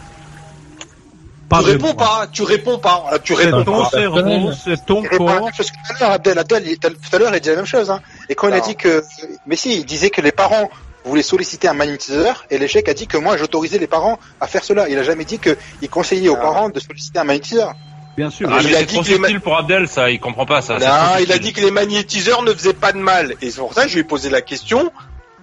Pas 1.48 1.60
tu 1.60 1.70
réponds 1.70 1.94
pas, 1.94 2.26
tu 2.30 2.42
réponds 2.42 2.78
pas, 2.78 3.04
tu 3.22 3.32
réponds 3.32 3.64
ton 3.64 3.82
pas. 3.84 3.90
cerveau, 3.90 4.52
c'est 4.52 4.84
ton 4.84 5.02
corps. 5.02 5.48
Tout 5.56 6.04
à 6.04 7.18
l'heure, 7.18 7.34
il 7.34 7.40
dit 7.40 7.48
la 7.48 7.56
même 7.56 7.66
chose. 7.66 7.90
Hein. 7.90 8.00
Et 8.28 8.34
quand 8.34 8.48
il 8.48 8.54
a 8.54 8.60
dit 8.60 8.76
que, 8.76 9.02
mais 9.46 9.56
si, 9.56 9.78
il 9.78 9.86
disait 9.86 10.10
que 10.10 10.20
les 10.20 10.32
parents 10.32 10.68
voulaient 11.04 11.22
solliciter 11.22 11.68
un 11.68 11.74
magnétiseur, 11.74 12.44
et 12.50 12.58
l'échec 12.58 12.86
a 12.88 12.94
dit 12.94 13.06
que 13.06 13.16
moi, 13.16 13.36
j'autorisais 13.38 13.78
les 13.78 13.86
parents 13.86 14.18
à 14.40 14.46
faire 14.46 14.62
cela. 14.62 14.88
Il 14.90 14.98
a 14.98 15.02
jamais 15.02 15.24
dit 15.24 15.38
qu'il 15.38 15.88
conseillait 15.88 16.28
aux 16.28 16.36
ah. 16.36 16.42
parents 16.42 16.68
de 16.68 16.80
solliciter 16.80 17.18
un 17.18 17.24
magnétiseur. 17.24 17.74
Bien 18.18 18.30
sûr. 18.30 18.50
Ah, 18.52 18.58
il 18.60 18.74
a 18.74 18.82
dit 18.82 19.00
que 19.00 19.26
les 19.26 19.38
pour 19.38 19.56
Abdel, 19.56 19.88
ça, 19.88 20.10
il 20.10 20.18
comprend 20.18 20.44
pas 20.44 20.60
ça. 20.60 20.78
Non, 20.78 21.22
il 21.22 21.30
a 21.32 21.38
dit 21.38 21.52
que 21.52 21.60
les 21.60 21.70
magnétiseurs 21.70 22.42
ne 22.42 22.52
faisaient 22.52 22.74
pas 22.74 22.92
de 22.92 22.98
mal. 22.98 23.36
Et 23.40 23.50
c'est 23.50 23.60
pour 23.60 23.72
ça 23.72 23.84
que 23.84 23.88
je 23.88 23.94
lui 23.94 24.00
ai 24.00 24.04
posé 24.04 24.28
la 24.28 24.42
question. 24.42 24.92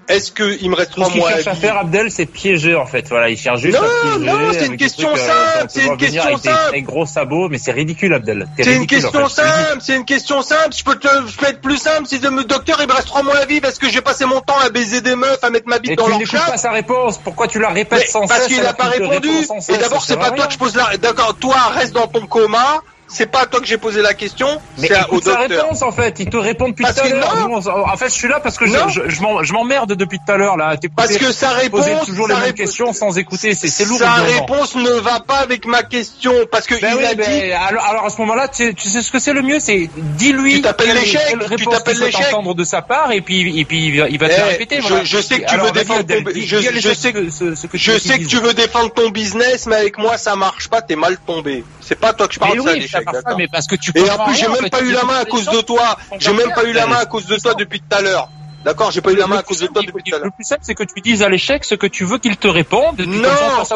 Est-ce 0.07 0.31
que 0.31 0.57
il 0.61 0.69
me 0.69 0.75
reste 0.75 0.91
trois 0.91 1.09
mois 1.09 1.29
Ce 1.31 1.35
qu'il 1.35 1.43
cherche 1.43 1.57
à, 1.57 1.59
faire, 1.59 1.77
Abdel, 1.77 2.11
c'est 2.11 2.25
piéger 2.25 2.75
en 2.75 2.85
fait. 2.85 3.07
Voilà, 3.09 3.29
il 3.29 3.37
cherche 3.37 3.61
juste 3.61 3.77
non, 3.79 3.83
à 3.83 4.17
piéger. 4.17 4.31
Non, 4.31 4.51
c'est 4.53 4.65
une 4.67 4.77
question 4.77 5.09
euh, 5.11 5.17
simple. 5.17 5.65
C'est 5.69 5.85
une 5.85 5.97
question 5.97 6.37
simple. 6.37 6.59
Avec 6.67 6.85
gros 6.85 7.05
sabots, 7.05 7.49
mais 7.49 7.57
c'est 7.57 7.71
ridicule, 7.71 8.13
Abdel. 8.13 8.47
C'est 8.57 8.75
une 8.75 8.87
question 8.87 9.27
simple. 9.27 9.77
C'est 9.79 9.95
une 9.95 10.05
question 10.05 10.41
simple. 10.41 10.75
Je 10.77 10.83
peux 10.83 10.95
te, 10.95 11.07
je 11.27 11.37
peux 11.37 11.47
être 11.47 11.61
plus 11.61 11.77
simple. 11.77 12.07
Si 12.07 12.19
le 12.19 12.43
docteur, 12.43 12.77
il 12.81 12.87
me 12.87 12.93
reste 12.93 13.07
trois 13.07 13.23
mois 13.23 13.37
à 13.37 13.45
vivre, 13.45 13.67
est-ce 13.67 13.79
que 13.79 13.89
j'ai 13.89 14.01
passé 14.01 14.25
mon 14.25 14.41
temps 14.41 14.59
à 14.59 14.69
baiser 14.69 15.01
des 15.01 15.15
meufs, 15.15 15.43
à 15.43 15.49
mettre 15.49 15.67
ma 15.67 15.79
bite 15.79 15.97
dans 15.97 16.07
leur 16.07 16.25
chat 16.25 16.39
pas 16.51 16.57
sa 16.57 16.71
réponse. 16.71 17.17
Pourquoi 17.17 17.47
tu 17.47 17.59
la 17.59 17.69
répètes 17.69 18.07
sans 18.07 18.27
Parce 18.27 18.45
qu'il 18.47 18.65
a 18.65 18.73
pas 18.73 18.85
répondu. 18.85 19.29
Et 19.69 19.77
d'abord, 19.77 20.03
c'est 20.03 20.17
pas 20.17 20.31
toi 20.31 20.47
que 20.47 20.53
je 20.53 20.57
pose 20.57 20.75
la. 20.75 20.97
D'accord, 20.97 21.35
toi, 21.39 21.55
reste 21.73 21.93
dans 21.93 22.07
ton 22.07 22.25
coma 22.27 22.81
c'est 23.07 23.27
pas 23.27 23.41
à 23.41 23.45
toi 23.45 23.59
que 23.59 23.67
j'ai 23.67 23.77
posé 23.77 24.01
la 24.01 24.13
question, 24.13 24.47
c'est 24.77 24.91
au 25.09 25.19
docteur. 25.19 25.39
réponse 25.39 25.81
en 25.81 25.91
fait, 25.91 26.19
il 26.19 26.29
te 26.29 26.37
répond 26.37 26.69
depuis 26.69 26.85
tout 26.85 27.01
à 27.01 27.07
l'heure. 27.07 27.87
En 27.87 27.97
fait, 27.97 28.09
je 28.09 28.13
suis 28.13 28.27
là 28.27 28.39
parce 28.39 28.57
que 28.57 28.65
je, 28.65 29.09
je, 29.09 29.53
m'emmerde 29.53 29.93
depuis 29.93 30.19
tout 30.19 30.31
à 30.31 30.37
l'heure 30.37 30.57
là. 30.57 30.75
Parce 30.95 31.17
que 31.17 31.31
sa 31.31 31.51
réponse 31.51 32.05
toujours 32.05 32.27
les 32.27 32.35
mêmes 32.35 32.53
questions 32.53 32.93
sans 32.93 33.17
écouter, 33.17 33.53
c'est 33.53 33.85
lourd. 33.85 33.99
Sa 33.99 34.13
réponse 34.13 34.75
ne 34.75 34.91
va 34.99 35.19
pas 35.19 35.37
avec 35.37 35.65
ma 35.65 35.83
question 35.83 36.33
parce 36.51 36.65
que 36.67 36.79
ben 36.79 36.95
il 36.99 37.05
a 37.05 37.15
dit. 37.15 37.51
Alors, 37.51 38.05
à 38.05 38.09
ce 38.09 38.17
moment-là, 38.21 38.47
tu, 38.47 38.73
sais 38.77 39.01
ce 39.01 39.11
que 39.11 39.19
c'est 39.19 39.33
le 39.33 39.41
mieux, 39.41 39.59
c'est 39.59 39.89
dis-lui. 39.95 40.55
Tu 40.55 40.61
t'appelles 40.61 40.95
l'échec. 40.95 41.35
Tu 41.57 41.65
t'appelles 41.65 41.99
l'échec. 41.99 42.25
Entendre 42.27 42.55
de 42.55 42.63
sa 42.63 42.81
part 42.81 43.11
et 43.11 43.21
puis 43.21 43.59
et 43.59 43.65
puis 43.65 43.87
il 43.87 44.17
va 44.17 44.29
te 44.29 44.33
eh, 44.37 44.41
répéter. 44.41 44.79
Je 45.03 45.21
sais 45.21 45.39
que 45.39 45.49
tu 45.49 45.57
veux 45.57 45.71
défendre 45.71 46.05
ton. 46.05 46.23
Je 46.35 46.93
sais 46.93 47.13
que 47.13 47.29
je 47.77 47.97
sais 47.99 48.19
que 48.19 48.25
tu 48.25 48.37
veux 48.37 48.53
défendre 48.53 48.91
ton 48.93 49.09
business, 49.09 49.67
mais 49.67 49.75
avec 49.75 49.97
moi 49.97 50.17
ça 50.17 50.35
marche 50.35 50.67
pas. 50.67 50.81
T'es 50.81 50.95
mal 50.95 51.17
tombé. 51.25 51.63
C'est 51.81 51.99
pas 51.99 52.13
toi 52.13 52.27
que 52.27 52.33
je 52.33 52.39
parle 52.39 52.57
de 52.57 52.87
ça, 52.87 52.94
Mais 53.37 53.47
parce 53.47 53.67
que 53.67 53.75
tu 53.75 53.91
Et 53.95 54.09
en 54.09 54.25
plus, 54.25 54.35
j'ai 54.35 54.47
même 54.47 54.69
pas 54.69 54.81
eu 54.81 54.91
la 54.91 55.03
main 55.03 55.19
à 55.19 55.25
cause 55.25 55.45
de 55.45 55.61
toi. 55.61 55.97
J'ai 56.19 56.33
même 56.33 56.53
pas 56.53 56.63
eu 56.63 56.73
la 56.73 56.87
main 56.87 56.97
à 56.97 57.05
cause 57.05 57.25
de 57.25 57.37
toi 57.37 57.53
depuis 57.53 57.79
tout 57.79 57.95
à 57.95 58.01
l'heure. 58.01 58.29
D'accord, 58.65 58.89
j'ai 58.89 59.01
pas 59.01 59.11
eu 59.11 59.15
la 59.15 59.27
main 59.27 59.37
à 59.37 59.43
cause 59.43 59.59
de 59.59 59.67
toi 59.67 59.83
depuis 59.85 60.01
tout 60.03 60.15
à 60.15 60.17
l'heure. 60.17 60.25
Le 60.25 60.31
plus 60.31 60.43
simple, 60.43 60.61
c'est 60.63 60.73
que 60.73 60.83
tu 60.83 60.99
dises 60.99 61.21
à 61.21 61.29
l'échec 61.29 61.63
ce 61.63 61.75
que 61.75 61.85
tu 61.85 62.03
veux 62.03 62.17
qu'il 62.17 62.35
te 62.35 62.47
réponde. 62.47 62.99
Non, 62.99 63.29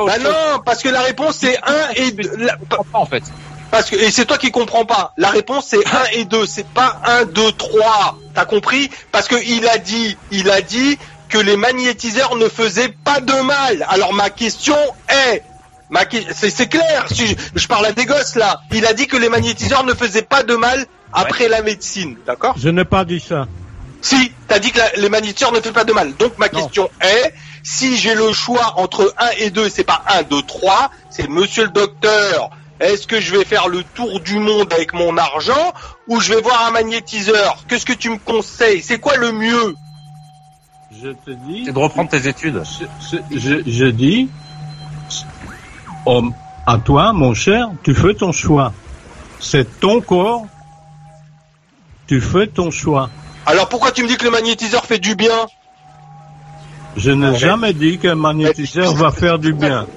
bah 0.06 0.18
non, 0.18 0.62
parce 0.66 0.82
que 0.82 0.90
la 0.90 1.02
réponse 1.02 1.38
c'est 1.38 1.58
1 1.58 1.90
et 1.96 2.12
2. 2.12 2.48
En 2.94 3.06
fait. 3.06 3.24
Parce 3.70 3.92
que, 3.92 3.96
et 3.96 4.10
c'est 4.10 4.26
toi 4.26 4.40
qui 4.40 4.50
comprends 4.50 4.86
pas. 4.86 5.14
La 5.16 5.30
réponse 5.30 5.68
c'est 5.68 5.86
1 5.86 6.06
et 6.14 6.26
2, 6.26 6.48
c'est 6.48 6.68
pas 6.68 7.00
1, 7.06 7.26
2, 7.26 7.52
3. 7.52 8.18
T'as 8.34 8.46
compris? 8.46 8.90
Parce 9.12 9.28
que 9.28 9.36
il 9.46 9.68
a 9.68 9.78
dit, 9.78 10.18
il 10.32 10.50
a 10.50 10.62
dit 10.62 10.98
que 11.30 11.38
les 11.38 11.56
magnétiseurs 11.56 12.36
ne 12.36 12.50
faisaient 12.50 12.90
pas 12.90 13.20
de 13.20 13.42
mal. 13.42 13.86
Alors 13.90 14.14
ma 14.14 14.32
question 14.32 14.76
est, 15.08 15.44
c'est 16.34 16.68
clair, 16.68 17.08
si 17.12 17.36
je, 17.56 17.68
parle 17.68 17.88
à 17.88 17.92
des 17.92 18.06
gosses 18.06 18.36
là. 18.36 18.62
Il 18.72 18.86
a 18.86 18.94
dit 18.94 19.08
que 19.08 19.18
les 19.18 19.30
magnétiseurs 19.30 19.84
ne 19.84 19.94
faisaient 19.94 20.22
pas 20.22 20.44
de 20.44 20.56
mal 20.56 20.86
après 21.14 21.48
la 21.48 21.62
médecine, 21.62 22.18
d'accord? 22.26 22.56
Je 22.58 22.70
n'ai 22.70 22.86
pas 22.86 23.06
dit 23.06 23.20
ça. 23.20 23.48
Si, 24.02 24.32
t'as 24.48 24.60
dit 24.60 24.72
que 24.72 24.80
les 24.98 25.10
magnétiseurs 25.10 25.52
ne 25.52 25.60
font 25.60 25.74
pas 25.74 25.84
de 25.84 25.94
mal. 25.94 26.14
Donc 26.18 26.38
ma 26.38 26.50
question 26.50 26.90
est, 27.02 27.34
si 27.64 27.98
j'ai 27.98 28.16
le 28.16 28.32
choix 28.32 28.76
entre 28.78 29.14
1 29.18 29.30
et 29.40 29.50
2, 29.50 29.70
c'est 29.70 29.84
pas 29.84 30.04
1, 30.08 30.24
2, 30.24 30.42
3, 30.44 30.92
c'est 31.10 31.28
monsieur 31.28 31.64
le 31.64 31.72
docteur, 31.72 32.52
est-ce 32.80 33.08
que 33.08 33.20
je 33.20 33.36
vais 33.36 33.44
faire 33.44 33.68
le 33.68 33.84
tour 33.84 34.22
du 34.22 34.40
monde 34.40 34.72
avec 34.72 34.94
mon 34.94 35.18
argent 35.18 35.74
ou 36.08 36.22
je 36.22 36.34
vais 36.34 36.42
voir 36.42 36.66
un 36.68 36.72
magnétiseur? 36.72 37.58
Qu'est-ce 37.68 37.86
que 37.86 37.94
tu 37.94 38.10
me 38.10 38.18
conseilles? 38.18 38.82
C'est 38.82 39.00
quoi 39.00 39.18
le 39.18 39.34
mieux? 39.34 39.76
Je 40.92 41.10
te 41.10 41.32
dis... 41.32 41.64
C'est 41.66 41.74
de 41.74 41.80
reprendre 41.80 42.10
tes 42.10 42.28
études. 42.28 42.64
je, 43.32 43.62
je 43.68 43.86
dis, 43.86 44.30
à 46.66 46.78
toi, 46.78 47.14
mon 47.14 47.34
cher, 47.34 47.70
tu 47.84 47.94
fais 47.94 48.14
ton 48.14 48.32
choix. 48.32 48.74
C'est 49.40 49.80
ton 49.80 50.02
corps. 50.02 50.46
Tu 52.08 52.22
fais 52.22 52.48
ton 52.48 52.72
choix. 52.72 53.10
Alors 53.46 53.70
pourquoi 53.70 53.92
tu 53.92 54.04
me 54.04 54.08
dis 54.08 54.18
que 54.18 54.26
le 54.26 54.32
magnétiseur 54.32 54.86
fait 54.86 55.00
du 55.00 55.16
bien? 55.16 55.48
Je 56.96 57.12
n'ai 57.12 57.38
jamais 57.38 57.74
dit 57.74 57.98
qu'un 57.98 58.16
magnétiseur 58.16 58.94
va 58.94 59.12
faire 59.12 59.40
du 59.40 59.54
bien. 59.54 59.88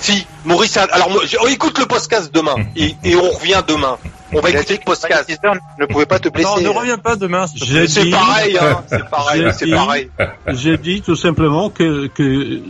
Si, 0.00 0.26
Maurice, 0.44 0.76
alors 0.76 1.08
oh, 1.42 1.48
écoute 1.48 1.78
le 1.78 1.86
podcast 1.86 2.30
demain 2.34 2.56
et, 2.76 2.96
on 3.14 3.30
revient 3.30 3.62
demain. 3.66 3.96
On 4.34 4.40
va 4.40 4.50
écouter 4.50 4.74
le 4.74 4.84
podcast. 4.84 5.30
Ne 5.78 5.86
pouvais 5.86 6.06
pas 6.06 6.18
te 6.18 6.28
blesser. 6.28 6.48
Non, 6.48 6.60
ne 6.60 6.68
reviens 6.68 6.98
pas 6.98 7.16
demain. 7.16 7.46
C'est 7.46 8.10
pareil, 8.10 8.58
hein, 8.58 8.82
c'est 8.88 9.08
pareil, 9.08 9.46
c'est 9.56 9.70
pareil. 9.70 10.10
J'ai 10.48 10.78
dit 10.78 11.02
tout 11.02 11.16
simplement 11.16 11.70
que, 11.70 12.06
que 12.08 12.60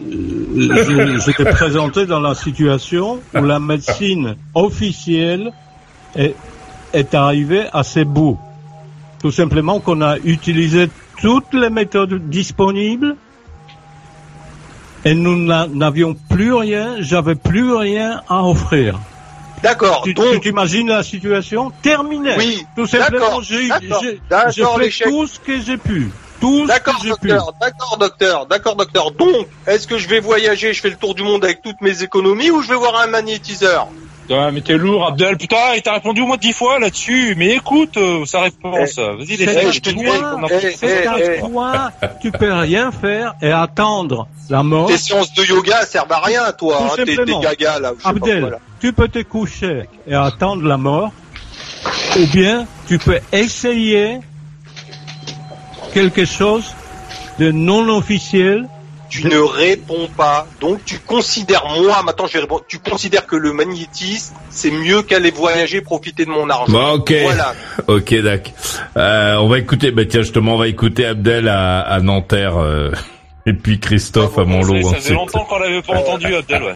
j'étais 1.24 1.44
présenté 1.44 2.06
dans 2.06 2.20
la 2.20 2.34
situation 2.34 3.20
où 3.34 3.44
la 3.44 3.58
médecine 3.58 4.36
officielle 4.54 5.52
est, 6.16 6.34
est 6.92 7.14
arrivée 7.14 7.66
à 7.72 7.82
ses 7.84 8.04
bouts. 8.04 8.38
Tout 9.20 9.30
simplement 9.30 9.78
qu'on 9.78 10.02
a 10.02 10.18
utilisé 10.18 10.88
toutes 11.20 11.54
les 11.54 11.70
méthodes 11.70 12.28
disponibles 12.28 13.16
et 15.04 15.14
nous 15.14 15.36
n'avions 15.36 16.14
plus 16.14 16.52
rien, 16.52 16.96
j'avais 17.00 17.34
plus 17.34 17.72
rien 17.72 18.22
à 18.28 18.44
offrir. 18.44 18.98
D'accord. 19.62 20.02
Tu, 20.04 20.14
donc... 20.14 20.32
tu 20.32 20.40
t'imagines 20.40 20.88
la 20.88 21.02
situation 21.02 21.70
terminée. 21.82 22.34
Oui. 22.36 22.66
Tout 22.76 22.86
simplement, 22.86 23.40
j'ai 23.42 23.68
fait 23.68 25.04
tout 25.04 25.26
ce 25.26 25.38
que 25.38 25.60
j'ai 25.60 25.76
pu. 25.76 26.10
Tout 26.40 26.66
d'accord, 26.66 27.00
docteur, 27.04 27.52
d'accord, 27.60 27.98
docteur, 27.98 28.46
d'accord, 28.46 28.74
docteur. 28.74 29.12
Donc, 29.12 29.46
est-ce 29.64 29.86
que 29.86 29.96
je 29.96 30.08
vais 30.08 30.18
voyager, 30.18 30.72
je 30.72 30.80
fais 30.80 30.90
le 30.90 30.96
tour 30.96 31.14
du 31.14 31.22
monde 31.22 31.44
avec 31.44 31.62
toutes 31.62 31.80
mes 31.80 32.02
économies 32.02 32.50
ou 32.50 32.62
je 32.62 32.68
vais 32.68 32.74
voir 32.74 33.00
un 33.00 33.06
magnétiseur? 33.06 33.86
Putain, 34.32 34.50
mais 34.50 34.60
t'es 34.62 34.78
lourd, 34.78 35.06
Abdel. 35.06 35.36
Putain, 35.36 35.74
il 35.76 35.82
t'a 35.82 35.92
répondu 35.92 36.22
au 36.22 36.26
moins 36.26 36.38
dix 36.38 36.54
fois 36.54 36.78
là-dessus. 36.78 37.34
Mais 37.36 37.56
écoute, 37.56 37.98
euh, 37.98 38.24
sa 38.24 38.40
réponse. 38.40 38.96
Eh, 38.96 39.02
Vas-y, 39.02 39.36
laisse 39.36 39.74
je 39.74 39.80
te 39.80 39.90
dis. 39.90 40.04
Eh, 40.82 41.40
toi, 41.40 41.90
tu 42.22 42.32
peux 42.32 42.52
rien 42.52 42.90
faire 42.92 43.34
et 43.42 43.50
attendre 43.50 44.28
la 44.48 44.62
mort. 44.62 44.86
Tes 44.86 44.96
séances 44.96 45.34
de 45.34 45.44
yoga 45.44 45.84
servent 45.84 46.12
à 46.12 46.20
rien, 46.20 46.50
toi. 46.52 46.78
Hein, 46.82 47.04
t'es, 47.04 47.14
gaga 47.14 47.78
là. 47.78 47.92
Abdel, 48.04 48.58
tu 48.80 48.94
peux 48.94 49.08
te 49.08 49.22
coucher 49.22 49.82
et 50.06 50.14
attendre 50.14 50.66
la 50.66 50.78
mort, 50.78 51.12
ou 52.16 52.26
bien 52.32 52.66
tu 52.88 52.98
peux 52.98 53.18
essayer 53.32 54.20
quelque 55.92 56.24
chose 56.24 56.74
de 57.38 57.50
non 57.52 57.86
officiel 57.88 58.66
tu 59.12 59.26
ne 59.26 59.36
réponds 59.38 60.08
pas. 60.16 60.46
Donc 60.58 60.86
tu 60.86 60.98
considères, 60.98 61.66
moi 61.66 62.02
maintenant 62.02 62.26
je 62.26 62.32
vais 62.32 62.40
répondre, 62.40 62.64
tu 62.66 62.78
considères 62.78 63.26
que 63.26 63.36
le 63.36 63.52
magnétisme, 63.52 64.34
c'est 64.48 64.70
mieux 64.70 65.02
qu'aller 65.02 65.30
voyager, 65.30 65.82
profiter 65.82 66.24
de 66.24 66.30
mon 66.30 66.48
argent. 66.48 66.72
Bon, 66.72 66.92
ok. 66.94 67.12
Voilà. 67.22 67.54
Ok, 67.88 68.14
d'accord. 68.22 68.52
Euh, 68.96 69.36
on 69.36 69.48
va 69.48 69.58
écouter, 69.58 69.90
bah 69.90 70.04
tiens 70.06 70.22
justement, 70.22 70.54
on 70.54 70.58
va 70.58 70.68
écouter 70.68 71.04
Abdel 71.04 71.48
à, 71.48 71.80
à 71.80 72.00
Nanterre. 72.00 72.56
Euh. 72.56 72.90
Et 73.44 73.54
puis 73.54 73.80
Christophe 73.80 74.38
à 74.38 74.44
Montlot. 74.44 74.88
Ça, 74.88 74.96
fait 74.96 75.14
longtemps 75.14 75.44
qu'on 75.44 75.58
l'avait 75.58 75.82
pas 75.82 75.94
entendu, 75.94 76.32
Abdel, 76.34 76.62
ouais. 76.62 76.74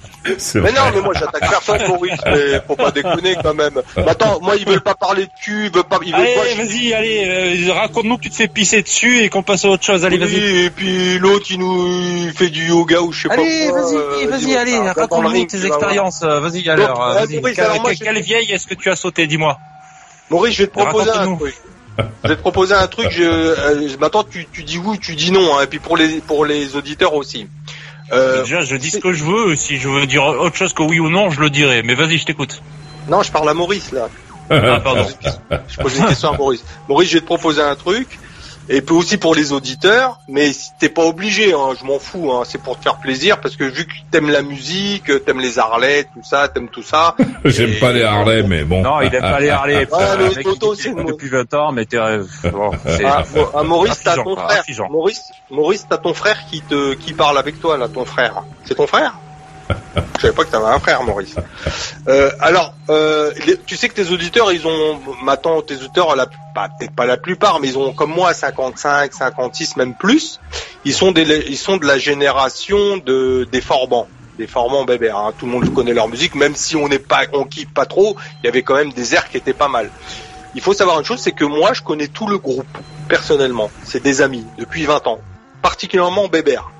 Mais 0.57 0.73
non, 0.73 0.81
mais 0.93 1.01
moi 1.01 1.15
j'attaque 1.15 1.49
personne, 1.49 1.87
Maurice, 1.87 2.21
mais 2.27 2.61
faut 2.67 2.75
pas 2.75 2.91
déconner 2.91 3.37
quand 3.41 3.55
même. 3.55 3.81
attends, 3.97 4.41
moi 4.41 4.57
ils 4.57 4.67
veulent 4.67 4.81
pas 4.81 4.97
parler 4.97 5.27
de 5.27 5.31
cul, 5.41 5.67
ils 5.67 5.73
veulent 5.73 5.85
pas, 5.85 6.01
ils 6.05 6.13
veulent 6.13 6.27
allez, 6.27 6.55
vas-y, 6.55 6.93
allez, 6.93 7.69
euh, 7.69 7.73
raconte-nous 7.73 8.17
que 8.17 8.23
tu 8.23 8.31
te 8.31 8.35
fais 8.35 8.49
pisser 8.49 8.83
dessus 8.83 9.21
et 9.21 9.29
qu'on 9.29 9.45
passe 9.45 9.65
à 9.65 9.69
autre 9.69 9.85
chose, 9.85 10.05
allez, 10.05 10.19
vas-y. 10.19 10.65
Et 10.65 10.71
puis 10.71 11.19
l'autre 11.19 11.47
il 11.51 11.61
nous 11.61 12.33
fait 12.35 12.51
du 12.51 12.67
yoga 12.69 13.01
ou 13.01 13.13
je 13.13 13.23
sais 13.23 13.29
pas 13.29 13.35
Allez, 13.35 13.71
vas-y, 13.71 14.27
vas-y, 14.27 14.57
allez, 14.57 14.79
raconte-nous 14.79 15.47
tes 15.47 15.67
expériences, 15.67 16.23
vas-y 16.23 16.69
alors. 16.69 17.01
Euh, 17.01 17.27
quelle 17.97 18.21
vieille 18.23 18.51
est-ce 18.51 18.67
que 18.67 18.75
tu 18.75 18.91
as 18.91 18.97
sauté, 18.97 19.29
dis-moi. 19.29 19.59
Maurice, 20.31 20.55
je 20.55 20.63
vais 20.63 20.69
te 20.69 20.73
proposer 20.73 21.11
un 21.11 21.37
truc 21.37 21.55
je 21.99 22.29
vais 22.29 22.37
te 22.37 22.41
proposer 22.41 22.75
un 22.75 22.87
truc. 22.87 23.09
Je, 23.11 23.23
euh, 23.23 23.97
maintenant, 24.01 24.25
tu, 24.25 24.47
tu 24.53 24.63
dis 24.63 24.79
oui, 24.79 24.99
tu 24.99 25.15
dis 25.15 25.31
non, 25.31 25.57
hein, 25.57 25.63
et 25.63 25.67
puis 25.67 25.79
pour 25.79 25.97
les 25.97 26.21
pour 26.21 26.45
les 26.45 26.77
auditeurs 26.77 27.15
aussi. 27.15 27.49
Euh, 28.13 28.43
Déjà, 28.43 28.61
je 28.61 28.77
dis 28.77 28.91
ce 28.91 28.99
que 28.99 29.13
je 29.13 29.25
veux. 29.25 29.57
Si 29.57 29.79
je 29.79 29.89
veux 29.89 30.07
dire 30.07 30.25
autre 30.25 30.57
chose 30.57 30.73
que 30.73 30.83
oui 30.83 31.01
ou 31.01 31.09
non, 31.09 31.31
je 31.31 31.41
le 31.41 31.51
dirai. 31.51 31.83
Mais 31.83 31.95
vas-y, 31.95 32.19
je 32.19 32.25
t'écoute. 32.25 32.63
Non, 33.09 33.23
je 33.23 33.33
parle 33.33 33.49
à 33.49 33.55
Maurice 33.55 33.93
là. 33.93 34.09
ah, 34.51 34.81
pardon. 34.81 35.07
je 35.69 35.77
pose 35.77 35.99
une 35.99 36.07
question 36.07 36.33
à 36.33 36.37
Maurice. 36.37 36.65
Maurice, 36.89 37.09
je 37.09 37.15
vais 37.15 37.21
te 37.21 37.27
proposer 37.27 37.63
un 37.63 37.75
truc. 37.75 38.19
Et 38.69 38.81
puis 38.81 38.95
aussi 38.95 39.17
pour 39.17 39.35
les 39.35 39.53
auditeurs, 39.53 40.21
mais 40.29 40.51
t'es 40.79 40.89
pas 40.89 41.05
obligé, 41.05 41.53
hein, 41.53 41.75
je 41.79 41.85
m'en 41.85 41.99
fous, 41.99 42.33
hein, 42.33 42.43
c'est 42.45 42.61
pour 42.61 42.79
te 42.79 42.83
faire 42.83 42.97
plaisir, 42.97 43.41
parce 43.41 43.57
que 43.57 43.65
vu 43.65 43.87
que 43.87 43.93
t'aimes 44.11 44.31
la 44.31 44.43
musique, 44.43 45.25
t'aimes 45.25 45.41
les 45.41 45.59
Harley, 45.59 46.05
tout 46.05 46.23
ça, 46.23 46.49
t'aimes 46.49 46.69
tout 46.69 46.83
ça. 46.83 47.15
J'aime 47.45 47.79
pas 47.79 47.93
les 47.93 48.03
Harley, 48.03 48.43
mais 48.43 48.65
bon. 48.65 48.83
Non, 48.83 49.01
il 49.01 49.15
aime 49.15 49.23
pas 49.23 49.41
les 49.41 49.51
Harley. 49.51 49.87
Ah, 49.99 50.17
le 50.17 50.43
moto, 50.45 50.75
c'est 50.75 50.95
depuis 50.95 51.29
20 51.29 51.55
ans, 51.55 51.73
mais 51.73 51.87
t'es... 51.87 51.97
Bon, 52.51 52.71
ah, 53.05 53.23
ah, 53.55 53.63
Maurice, 53.63 54.01
t'as 54.03 54.17
ton 54.17 54.37
frère. 54.37 54.63
Maurice, 54.91 55.33
Maurice, 55.51 55.87
t'as 55.89 55.97
ton 55.97 56.13
frère 56.13 56.39
qui 56.51 56.61
te, 56.61 56.95
qui 56.95 57.13
parle 57.15 57.39
avec 57.39 57.61
toi, 57.61 57.79
là, 57.79 57.89
ton 57.89 58.05
frère. 58.05 58.43
C'est 58.65 58.75
ton 58.75 58.87
frère? 58.87 59.15
Je 60.17 60.21
savais 60.21 60.35
pas 60.35 60.45
que 60.45 60.51
tu 60.51 60.57
avais 60.57 60.67
un 60.67 60.79
frère, 60.79 61.03
Maurice. 61.03 61.37
Euh, 62.09 62.31
alors, 62.41 62.75
euh, 62.91 63.33
tu 63.67 63.77
sais 63.77 63.89
que 63.89 63.95
tes 63.95 64.11
auditeurs, 64.11 64.53
ils 64.53 64.67
ont, 64.67 65.01
maintenant, 65.23 65.63
tes 65.63 65.75
auditeurs, 65.77 66.15
bah, 66.55 66.69
peut-être 66.79 66.95
pas 66.95 67.07
la 67.07 67.17
plupart, 67.17 67.61
mais 67.61 67.69
ils 67.69 67.79
ont 67.79 67.93
comme 67.93 68.13
moi 68.13 68.33
55, 68.33 69.13
56, 69.13 69.77
même 69.77 69.95
plus. 69.95 70.41
Ils 70.85 70.95
sont 70.95 71.13
ils 71.15 71.57
sont 71.57 71.77
de 71.77 71.87
la 71.87 71.99
génération 71.99 72.97
de 72.99 73.49
des 73.51 73.61
Forbans, 73.61 74.09
des 74.39 74.47
Forbans 74.47 74.85
bébés. 74.85 75.11
Hein. 75.11 75.33
Tout 75.39 75.47
le 75.47 75.53
monde 75.53 75.73
connaît 75.75 75.95
leur 75.95 76.09
musique, 76.09 76.35
même 76.35 76.55
si 76.55 76.77
on 76.77 76.89
n'est 76.89 76.99
pas, 76.99 77.23
on 77.33 77.45
kiffe 77.45 77.73
pas 77.73 77.87
trop. 77.87 78.17
Il 78.43 78.47
y 78.47 78.49
avait 78.49 78.63
quand 78.63 78.77
même 78.77 78.93
des 78.93 79.15
airs 79.15 79.29
qui 79.29 79.37
étaient 79.37 79.53
pas 79.53 79.69
mal. 79.69 79.91
Il 80.55 80.61
faut 80.63 80.73
savoir 80.73 80.99
une 80.99 81.05
chose, 81.05 81.21
c'est 81.21 81.33
que 81.33 81.45
moi, 81.45 81.73
je 81.75 81.83
connais 81.83 82.09
tout 82.09 82.27
le 82.27 82.39
groupe 82.39 82.67
personnellement. 83.09 83.71
C'est 83.85 84.03
des 84.03 84.23
amis 84.23 84.47
depuis 84.59 84.85
20 84.85 85.07
ans, 85.07 85.21
particulièrement 85.61 86.29
Bébert 86.29 86.71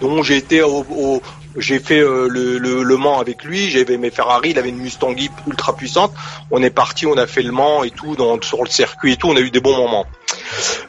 dont 0.00 0.22
j'ai 0.22 0.36
été 0.36 0.62
au, 0.62 1.22
j'ai 1.56 1.78
fait 1.78 2.00
euh, 2.00 2.28
le, 2.28 2.58
le, 2.58 2.96
Mans 2.96 3.20
avec 3.20 3.44
lui, 3.44 3.70
j'avais 3.70 3.98
mes 3.98 4.10
Ferrari, 4.10 4.50
il 4.50 4.58
avait 4.58 4.70
une 4.70 4.78
Mustang 4.78 5.14
ultra 5.46 5.76
puissante. 5.76 6.12
On 6.50 6.62
est 6.62 6.70
parti, 6.70 7.06
on 7.06 7.16
a 7.16 7.26
fait 7.26 7.42
le 7.42 7.52
Mans 7.52 7.84
et 7.84 7.90
tout, 7.90 8.16
dans, 8.16 8.40
sur 8.42 8.62
le 8.62 8.70
circuit 8.70 9.12
et 9.12 9.16
tout, 9.16 9.28
on 9.28 9.36
a 9.36 9.40
eu 9.40 9.50
des 9.50 9.60
bons 9.60 9.76
moments. 9.76 10.06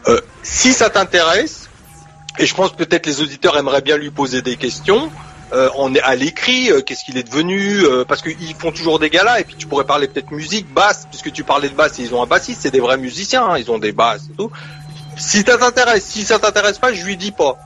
Euh, 0.08 0.20
si 0.44 0.74
ça 0.74 0.90
t'intéresse, 0.90 1.70
et 2.40 2.46
je 2.46 2.56
pense 2.56 2.74
peut-être 2.74 3.06
les 3.06 3.22
auditeurs 3.22 3.58
aimeraient 3.58 3.82
bien 3.82 3.98
lui 3.98 4.12
poser 4.12 4.42
des 4.42 4.56
questions, 4.56 5.12
euh, 5.54 5.70
on 5.76 5.94
est 5.96 6.02
à 6.02 6.16
l'écrit, 6.16 6.70
qu'est-ce 6.86 7.04
qu'il 7.06 7.18
est 7.18 7.24
devenu, 7.24 7.84
parce 8.08 8.22
qu'ils 8.22 8.56
font 8.56 8.72
toujours 8.72 9.00
des 9.00 9.10
galas, 9.10 9.40
et 9.40 9.44
puis 9.44 9.56
tu 9.56 9.68
pourrais 9.68 9.86
parler 9.86 10.08
peut-être 10.08 10.32
musique, 10.32 10.72
basse, 10.74 11.08
puisque 11.10 11.32
tu 11.32 11.44
parlais 11.44 11.70
de 11.70 11.76
basse, 11.76 12.00
ils 12.00 12.14
ont 12.14 12.22
un 12.22 12.28
bassiste, 12.28 12.62
c'est 12.62 12.72
des 12.72 12.80
vrais 12.80 12.98
musiciens, 12.98 13.46
hein, 13.46 13.58
ils 13.58 13.72
ont 13.72 13.80
des 13.80 13.92
basses 13.92 14.26
et 14.32 14.36
tout. 14.36 14.52
Si 15.18 15.42
ça 15.42 15.58
t'intéresse, 15.58 16.06
si 16.06 16.24
ça 16.24 16.40
t'intéresse 16.40 16.78
pas, 16.78 16.94
je 16.94 17.04
lui 17.04 17.18
dis 17.18 17.32
pas. 17.32 17.58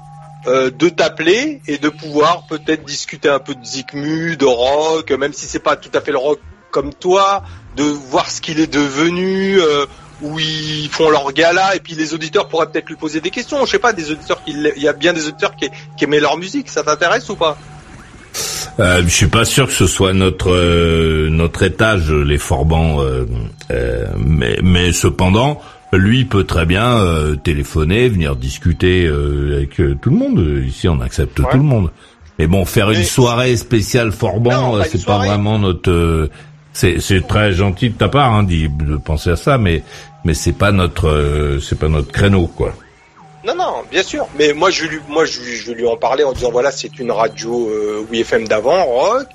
Euh, 0.47 0.71
de 0.71 0.89
t'appeler 0.89 1.61
et 1.67 1.77
de 1.77 1.87
pouvoir 1.89 2.47
peut-être 2.47 2.83
discuter 2.83 3.29
un 3.29 3.37
peu 3.37 3.53
de 3.53 3.63
Zikmu, 3.63 4.37
de 4.37 4.45
rock, 4.45 5.11
même 5.11 5.33
si 5.33 5.45
c'est 5.45 5.59
pas 5.59 5.75
tout 5.75 5.91
à 5.93 6.01
fait 6.01 6.11
le 6.11 6.17
rock 6.17 6.39
comme 6.71 6.95
toi, 6.95 7.43
de 7.77 7.83
voir 7.83 8.27
ce 8.31 8.41
qu'il 8.41 8.59
est 8.59 8.73
devenu, 8.73 9.59
euh, 9.59 9.85
où 10.23 10.39
ils 10.39 10.89
font 10.89 11.11
leur 11.11 11.31
gala, 11.31 11.75
et 11.75 11.79
puis 11.79 11.93
les 11.93 12.15
auditeurs 12.15 12.47
pourraient 12.47 12.65
peut-être 12.71 12.89
lui 12.89 12.95
poser 12.95 13.21
des 13.21 13.29
questions. 13.29 13.63
Je 13.67 13.71
sais 13.71 13.77
pas, 13.77 13.93
des 13.93 14.09
auditeurs 14.09 14.43
qui, 14.43 14.53
il 14.53 14.81
y 14.81 14.87
a 14.87 14.93
bien 14.93 15.13
des 15.13 15.27
auditeurs 15.27 15.55
qui, 15.55 15.69
qui 15.95 16.05
aimaient 16.05 16.19
leur 16.19 16.37
musique. 16.37 16.69
Ça 16.69 16.81
t'intéresse 16.81 17.29
ou 17.29 17.35
pas? 17.35 17.55
Euh, 18.79 19.03
je 19.03 19.09
suis 19.09 19.27
pas 19.27 19.45
sûr 19.45 19.67
que 19.67 19.73
ce 19.73 19.85
soit 19.85 20.13
notre 20.13 20.49
euh, 20.49 21.29
notre 21.29 21.61
étage 21.61 22.09
les 22.09 22.39
Forbans, 22.39 23.05
mais 24.17 24.57
mais 24.63 24.91
cependant 24.91 25.61
lui 25.97 26.25
peut 26.25 26.43
très 26.43 26.65
bien 26.65 26.97
euh, 26.97 27.35
téléphoner, 27.35 28.09
venir 28.09 28.35
discuter 28.35 29.05
euh, 29.05 29.57
avec 29.57 29.79
euh, 29.79 29.97
tout 30.01 30.09
le 30.09 30.15
monde. 30.15 30.63
Ici, 30.65 30.87
on 30.87 31.01
accepte 31.01 31.35
tout 31.35 31.57
le 31.57 31.63
monde. 31.63 31.91
Mais 32.39 32.47
bon, 32.47 32.65
faire 32.65 32.89
une 32.91 33.03
soirée 33.03 33.55
spéciale 33.57 34.11
Forban, 34.11 34.81
c'est 34.83 35.05
pas 35.05 35.17
vraiment 35.17 35.59
notre. 35.59 36.29
c'est 36.73 36.99
c'est 36.99 37.27
très 37.27 37.51
gentil 37.51 37.89
de 37.89 37.97
ta 37.97 38.07
part 38.07 38.33
hein, 38.33 38.43
de 38.43 38.97
penser 38.97 39.31
à 39.31 39.35
ça, 39.35 39.57
mais 39.57 39.83
mais 40.25 40.33
c'est 40.33 40.53
pas 40.53 40.71
notre 40.71 41.59
c'est 41.61 41.77
pas 41.77 41.89
notre 41.89 42.11
créneau 42.11 42.47
quoi. 42.47 42.73
Non, 43.43 43.55
non, 43.55 43.83
bien 43.89 44.03
sûr. 44.03 44.27
Mais 44.37 44.53
moi, 44.53 44.69
je 44.69 44.85
lui, 44.85 44.99
moi, 45.09 45.25
je, 45.25 45.41
je 45.41 45.71
lui 45.71 45.87
en 45.87 45.97
parlais 45.97 46.23
en 46.23 46.31
disant 46.31 46.51
voilà, 46.51 46.71
c'est 46.71 46.99
une 46.99 47.11
radio 47.11 47.69
euh, 47.69 48.05
FM 48.11 48.47
d'avant, 48.47 48.83
rock. 48.85 49.27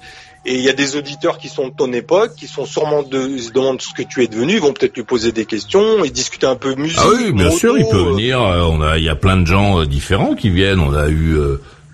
Et 0.49 0.55
il 0.55 0.61
y 0.61 0.68
a 0.68 0.72
des 0.72 0.94
auditeurs 0.94 1.38
qui 1.38 1.49
sont 1.49 1.66
de 1.68 1.72
ton 1.72 1.92
époque, 1.92 2.34
qui 2.36 2.47
sont 2.47 2.66
sûrement 2.66 3.03
de, 3.03 3.36
se 3.36 3.51
demandent 3.51 3.82
ce 3.82 3.92
que 3.92 4.03
tu 4.03 4.22
es 4.22 4.28
devenu, 4.28 4.55
ils 4.55 4.61
vont 4.61 4.72
peut-être 4.72 4.94
lui 4.94 5.03
poser 5.03 5.32
des 5.32 5.44
questions 5.44 6.05
et 6.05 6.11
discuter 6.11 6.47
un 6.47 6.55
peu 6.55 6.76
musique. 6.76 7.01
Ah 7.03 7.09
oui, 7.16 7.32
bien 7.32 7.51
sûr, 7.51 7.76
il 7.76 7.84
peut 7.88 7.97
euh. 7.97 8.11
venir. 8.11 8.40
Euh, 8.40 8.61
on 8.62 8.80
a, 8.80 8.97
il 8.97 9.03
y 9.03 9.09
a 9.09 9.16
plein 9.16 9.36
de 9.36 9.44
gens 9.44 9.80
euh, 9.80 9.86
différents 9.86 10.36
qui 10.36 10.51
viennent. 10.51 10.78
On 10.78 10.94
a 10.94 11.09
eu 11.09 11.36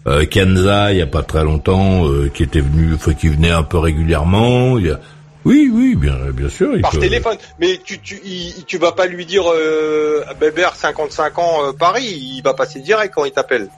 euh, 0.06 0.26
Kenza 0.26 0.92
il 0.92 0.98
y 0.98 1.02
a 1.02 1.06
pas 1.06 1.22
très 1.22 1.44
longtemps, 1.44 2.04
qui 2.34 2.42
était 2.42 2.60
venu, 2.60 2.92
enfin, 2.94 3.14
qui 3.14 3.28
venait 3.28 3.50
un 3.50 3.62
peu 3.62 3.78
régulièrement. 3.78 4.76
Il 4.76 4.86
y 4.86 4.90
a, 4.90 5.00
oui, 5.46 5.70
oui, 5.72 5.94
bien, 5.96 6.16
bien 6.34 6.50
sûr. 6.50 6.76
Il 6.76 6.82
Par 6.82 6.90
téléphone. 6.90 7.38
Mais 7.58 7.80
tu, 7.82 8.00
tu, 8.00 8.20
tu 8.66 8.76
vas 8.76 8.92
pas 8.92 9.06
lui 9.06 9.24
dire 9.24 9.44
euh, 9.50 10.24
Bébert, 10.38 10.76
55 10.76 11.38
ans, 11.38 11.72
Paris. 11.78 12.04
Il 12.04 12.42
va 12.42 12.52
passer 12.52 12.80
direct 12.80 13.14
quand 13.14 13.24
il 13.24 13.32
t'appelle. 13.32 13.70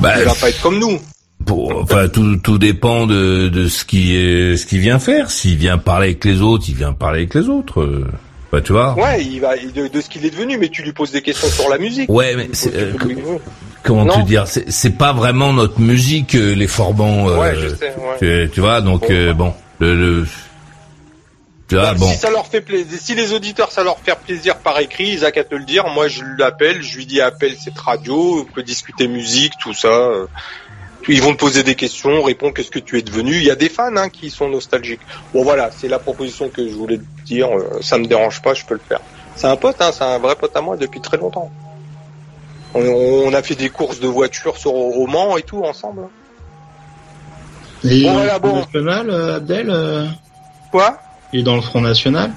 Bah, 0.00 0.14
il 0.18 0.24
va 0.24 0.34
pas 0.34 0.48
être 0.48 0.60
comme 0.60 0.80
nous 0.80 1.00
enfin, 1.48 2.08
tout, 2.08 2.36
tout 2.36 2.58
dépend 2.58 3.06
de, 3.06 3.48
de 3.48 3.68
ce 3.68 3.84
qui 3.84 4.16
est, 4.16 4.56
ce 4.56 4.66
qu'il 4.66 4.80
vient 4.80 4.98
faire. 4.98 5.30
S'il 5.30 5.56
vient 5.56 5.78
parler 5.78 6.08
avec 6.08 6.24
les 6.24 6.40
autres, 6.40 6.64
il 6.68 6.74
vient 6.74 6.92
parler 6.92 7.20
avec 7.20 7.34
les 7.34 7.48
autres. 7.48 8.04
Bah, 8.52 8.60
tu 8.60 8.72
vois. 8.72 8.94
Ouais, 8.94 9.22
il 9.24 9.40
va 9.40 9.56
de, 9.56 9.88
de 9.88 10.00
ce 10.00 10.08
qu'il 10.08 10.24
est 10.24 10.30
devenu, 10.30 10.56
mais 10.56 10.68
tu 10.68 10.82
lui 10.82 10.92
poses 10.92 11.10
des 11.10 11.22
questions 11.22 11.48
sur 11.48 11.68
la 11.68 11.78
musique. 11.78 12.08
Ouais, 12.08 12.36
mais 12.36 12.48
c'est, 12.52 12.74
euh, 12.74 12.92
comment 13.82 14.06
te 14.06 14.24
dire, 14.24 14.46
c'est 14.46 14.96
pas 14.96 15.12
vraiment 15.12 15.52
notre 15.52 15.80
musique, 15.80 16.34
euh, 16.36 16.54
les 16.54 16.68
Forbans. 16.68 17.28
Euh, 17.28 17.38
ouais, 17.38 17.54
je 17.56 17.68
sais. 17.68 17.94
Ouais. 17.98 18.46
Tu, 18.46 18.50
tu, 18.54 18.60
vois, 18.60 18.80
donc 18.80 19.10
bon, 19.10 19.34
bon 19.34 19.54
le, 19.80 19.94
le 19.94 20.26
tu 21.68 21.74
vois, 21.74 21.94
bon. 21.94 22.06
Si 22.06 22.16
ça 22.16 22.30
leur 22.30 22.46
fait 22.46 22.60
plaisir, 22.60 22.96
si 23.00 23.16
les 23.16 23.32
auditeurs 23.32 23.72
ça 23.72 23.82
leur 23.82 23.98
fait 23.98 24.16
plaisir 24.24 24.56
par 24.58 24.78
écrit, 24.78 25.08
ils 25.08 25.24
a 25.24 25.32
qu'à 25.32 25.42
te 25.42 25.56
le 25.56 25.64
dire. 25.64 25.88
Moi, 25.88 26.06
je 26.06 26.22
l'appelle, 26.38 26.80
je 26.80 26.96
lui 26.96 27.06
dis 27.06 27.20
appelle 27.20 27.56
cette 27.58 27.78
radio, 27.78 28.46
on 28.48 28.52
peut 28.52 28.62
discuter 28.62 29.08
musique, 29.08 29.54
tout 29.60 29.74
ça. 29.74 30.10
Ils 31.08 31.22
vont 31.22 31.32
te 31.32 31.38
poser 31.38 31.62
des 31.62 31.74
questions, 31.74 32.22
répondre 32.22 32.54
qu'est-ce 32.54 32.70
que 32.70 32.78
tu 32.78 32.98
es 32.98 33.02
devenu. 33.02 33.36
Il 33.36 33.44
y 33.44 33.50
a 33.50 33.54
des 33.54 33.68
fans 33.68 33.96
hein, 33.96 34.08
qui 34.08 34.30
sont 34.30 34.48
nostalgiques. 34.48 35.00
Bon 35.32 35.44
voilà, 35.44 35.70
c'est 35.76 35.88
la 35.88 35.98
proposition 35.98 36.48
que 36.48 36.66
je 36.66 36.74
voulais 36.74 36.98
te 36.98 37.22
dire. 37.24 37.48
Euh, 37.56 37.80
ça 37.80 37.98
me 37.98 38.06
dérange 38.06 38.42
pas, 38.42 38.54
je 38.54 38.64
peux 38.64 38.74
le 38.74 38.80
faire. 38.80 39.00
C'est 39.36 39.46
un 39.46 39.56
pote, 39.56 39.76
hein, 39.80 39.90
c'est 39.92 40.04
un 40.04 40.18
vrai 40.18 40.34
pote 40.34 40.56
à 40.56 40.60
moi 40.60 40.76
depuis 40.76 41.00
très 41.00 41.16
longtemps. 41.16 41.50
On, 42.74 43.32
a 43.32 43.42
fait 43.42 43.54
des 43.54 43.70
courses 43.70 44.00
de 44.00 44.08
voitures 44.08 44.56
sur 44.56 44.72
Roman 44.72 45.36
et 45.36 45.42
tout 45.42 45.64
ensemble. 45.64 46.08
Et 47.84 48.02
bon, 48.02 48.12
voilà, 48.12 48.38
bon. 48.38 48.56
National, 48.56 49.10
euh, 49.10 49.36
Abdel 49.36 49.70
euh 49.70 50.06
Quoi? 50.70 50.98
Il 51.32 51.40
est 51.40 51.42
dans 51.42 51.56
le 51.56 51.62
Front 51.62 51.80
National? 51.80 52.32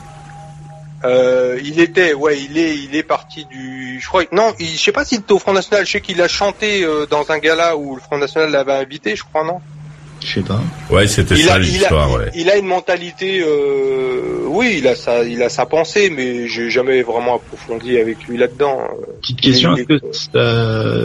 Euh, 1.06 1.60
il 1.64 1.80
était, 1.80 2.14
ouais, 2.14 2.40
il 2.42 2.58
est, 2.58 2.78
il 2.78 2.96
est 2.96 3.04
parti 3.04 3.46
du, 3.46 4.00
je 4.02 4.08
crois, 4.08 4.24
non, 4.32 4.54
je 4.60 4.66
sais 4.66 4.92
pas 4.92 5.06
s'il 5.06 5.20
était 5.20 5.32
au 5.32 5.40
Front 5.40 5.54
National. 5.54 5.86
Je 5.86 5.92
sais 5.92 6.02
qu'il 6.02 6.22
a 6.22 6.28
chanté 6.28 6.84
euh, 6.84 7.06
dans 7.10 7.32
un 7.32 7.38
gala 7.40 7.78
où 7.78 7.96
le 7.96 8.02
Front 8.02 8.18
National 8.18 8.52
l'avait 8.52 8.74
invité, 8.74 9.16
je 9.16 9.24
crois, 9.24 9.44
non? 9.44 9.60
Je 10.22 10.34
sais 10.34 10.42
pas. 10.42 10.60
Ouais, 10.90 11.08
c'était 11.08 11.38
ça 11.38 11.58
l'histoire. 11.58 12.12
Ouais. 12.12 12.30
Il 12.36 12.50
a 12.50 12.58
une 12.58 12.66
mentalité, 12.66 13.42
euh, 13.42 14.44
oui, 14.48 14.76
il 14.80 14.88
a 14.88 14.96
sa, 14.96 15.24
il 15.24 15.42
a 15.42 15.48
sa 15.48 15.66
pensée, 15.66 16.10
mais 16.10 16.50
j'ai 16.50 16.70
jamais 16.70 17.04
vraiment 17.04 17.36
approfondi 17.36 17.98
avec 17.98 18.26
lui 18.26 18.38
là-dedans. 18.38 18.82
Petite 19.22 19.40
question 19.40 19.76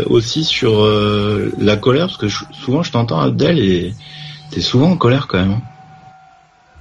aussi 0.07 0.43
sur 0.43 0.83
euh, 0.83 1.53
la 1.59 1.77
colère, 1.77 2.07
parce 2.07 2.19
que 2.19 2.29
souvent 2.53 2.83
je 2.83 2.91
t'entends 2.91 3.21
Abdel 3.21 3.61
et 3.61 3.95
t'es 4.51 4.61
souvent 4.61 4.91
en 4.91 4.97
colère 4.97 5.29
quand 5.29 5.39
même. 5.39 5.61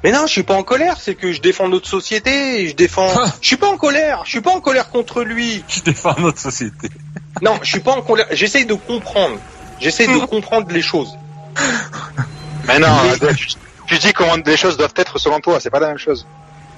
Mais 0.04 0.12
non, 0.12 0.28
je 0.28 0.32
suis 0.32 0.44
pas 0.44 0.56
en 0.56 0.64
colère, 0.64 0.98
c'est 1.00 1.16
que 1.16 1.32
je 1.32 1.42
défends 1.42 1.70
notre 1.70 1.88
société, 1.88 2.68
je 2.68 2.76
défends. 2.76 3.08
Je 3.42 3.48
suis 3.48 3.58
pas 3.58 3.70
en 3.70 3.78
colère, 3.78 4.24
je 4.26 4.32
suis 4.32 4.42
pas 4.42 4.52
en 4.52 4.60
colère 4.60 4.90
contre 4.90 5.24
lui. 5.24 5.64
Je 5.68 5.82
défends 5.82 6.16
notre 6.20 6.40
société. 6.40 6.90
non, 7.42 7.58
je 7.62 7.70
suis 7.70 7.80
pas 7.80 7.94
en 7.94 8.02
colère. 8.02 8.28
J'essaye 8.32 8.66
de 8.66 8.74
comprendre. 8.74 9.40
J'essaye 9.80 10.08
de 10.08 10.26
comprendre 10.26 10.68
les 10.72 10.82
choses. 10.82 11.18
Mais 12.68 12.80
non, 12.80 12.88
tu, 13.88 13.98
dis 13.98 14.14
comment 14.14 14.36
les 14.46 14.58
choses 14.58 14.78
doivent 14.78 14.94
être 14.96 15.18
selon 15.20 15.40
toi, 15.40 15.60
c'est 15.60 15.70
pas 15.70 15.80
la 15.80 15.88
même 15.88 15.98
chose. 15.98 16.28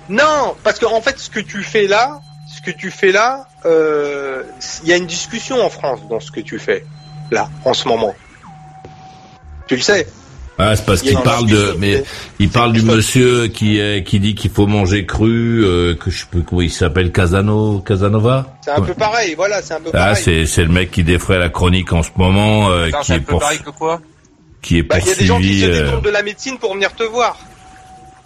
Non, 0.09 0.55
parce 0.63 0.79
qu'en 0.79 0.95
en 0.95 1.01
fait, 1.01 1.17
ce 1.17 1.29
que 1.29 1.39
tu 1.39 1.63
fais 1.63 1.87
là, 1.87 2.19
ce 2.47 2.61
que 2.61 2.71
tu 2.71 2.91
fais 2.91 3.11
là, 3.11 3.47
euh, 3.65 4.43
il 4.83 4.89
y 4.89 4.93
a 4.93 4.97
une 4.97 5.07
discussion 5.07 5.63
en 5.63 5.69
France 5.69 6.01
dans 6.09 6.19
ce 6.19 6.31
que 6.31 6.41
tu 6.41 6.59
fais 6.59 6.85
là, 7.31 7.49
en 7.63 7.73
ce 7.73 7.87
moment. 7.87 8.13
Tu 9.67 9.75
le 9.75 9.81
sais. 9.81 10.07
Ah, 10.57 10.75
c'est 10.75 10.85
parce 10.85 11.01
qu'il 11.01 11.17
parle 11.17 11.47
de, 11.47 11.75
mais 11.79 12.03
il 12.39 12.49
parle 12.49 12.71
du 12.71 12.81
monsieur 12.81 13.47
qui 13.47 13.79
qui 14.05 14.19
dit 14.19 14.35
qu'il 14.35 14.51
faut 14.51 14.67
manger 14.67 15.05
cru, 15.05 15.63
euh, 15.65 15.95
que 15.95 16.09
je 16.09 16.19
sais 16.19 16.25
plus 16.31 16.43
comment 16.43 16.61
il 16.61 16.71
s'appelle, 16.71 17.11
Casano, 17.11 17.79
Casanova? 17.79 18.57
C'est 18.61 18.71
un 18.71 18.81
peu 18.81 18.93
pareil, 18.93 19.35
voilà, 19.35 19.61
c'est 19.61 19.73
un 19.73 19.81
peu 19.81 19.89
ah, 19.89 19.97
pareil. 19.97 20.13
Ah, 20.13 20.15
c'est 20.15 20.45
c'est 20.45 20.63
le 20.63 20.71
mec 20.71 20.91
qui 20.91 21.03
défraie 21.03 21.39
la 21.39 21.49
chronique 21.49 21.91
en 21.91 22.03
ce 22.03 22.11
moment, 22.15 22.69
euh, 22.69 22.89
qui 23.03 23.13
est, 23.13 23.19
pour, 23.19 23.41
pareil 23.41 23.59
que 23.59 23.69
quoi? 23.69 23.99
Qui 24.61 24.77
est 24.77 24.83
poursuivi. 24.83 25.07
Bah, 25.07 25.09
il 25.09 25.09
y 25.09 25.11
a 25.11 25.19
des 25.19 25.25
gens 25.25 25.39
qui 25.39 25.59
se 25.59 25.65
détournent 25.65 26.01
de 26.01 26.09
la 26.09 26.23
médecine 26.23 26.57
pour 26.57 26.73
venir 26.73 26.93
te 26.95 27.03
voir. 27.03 27.37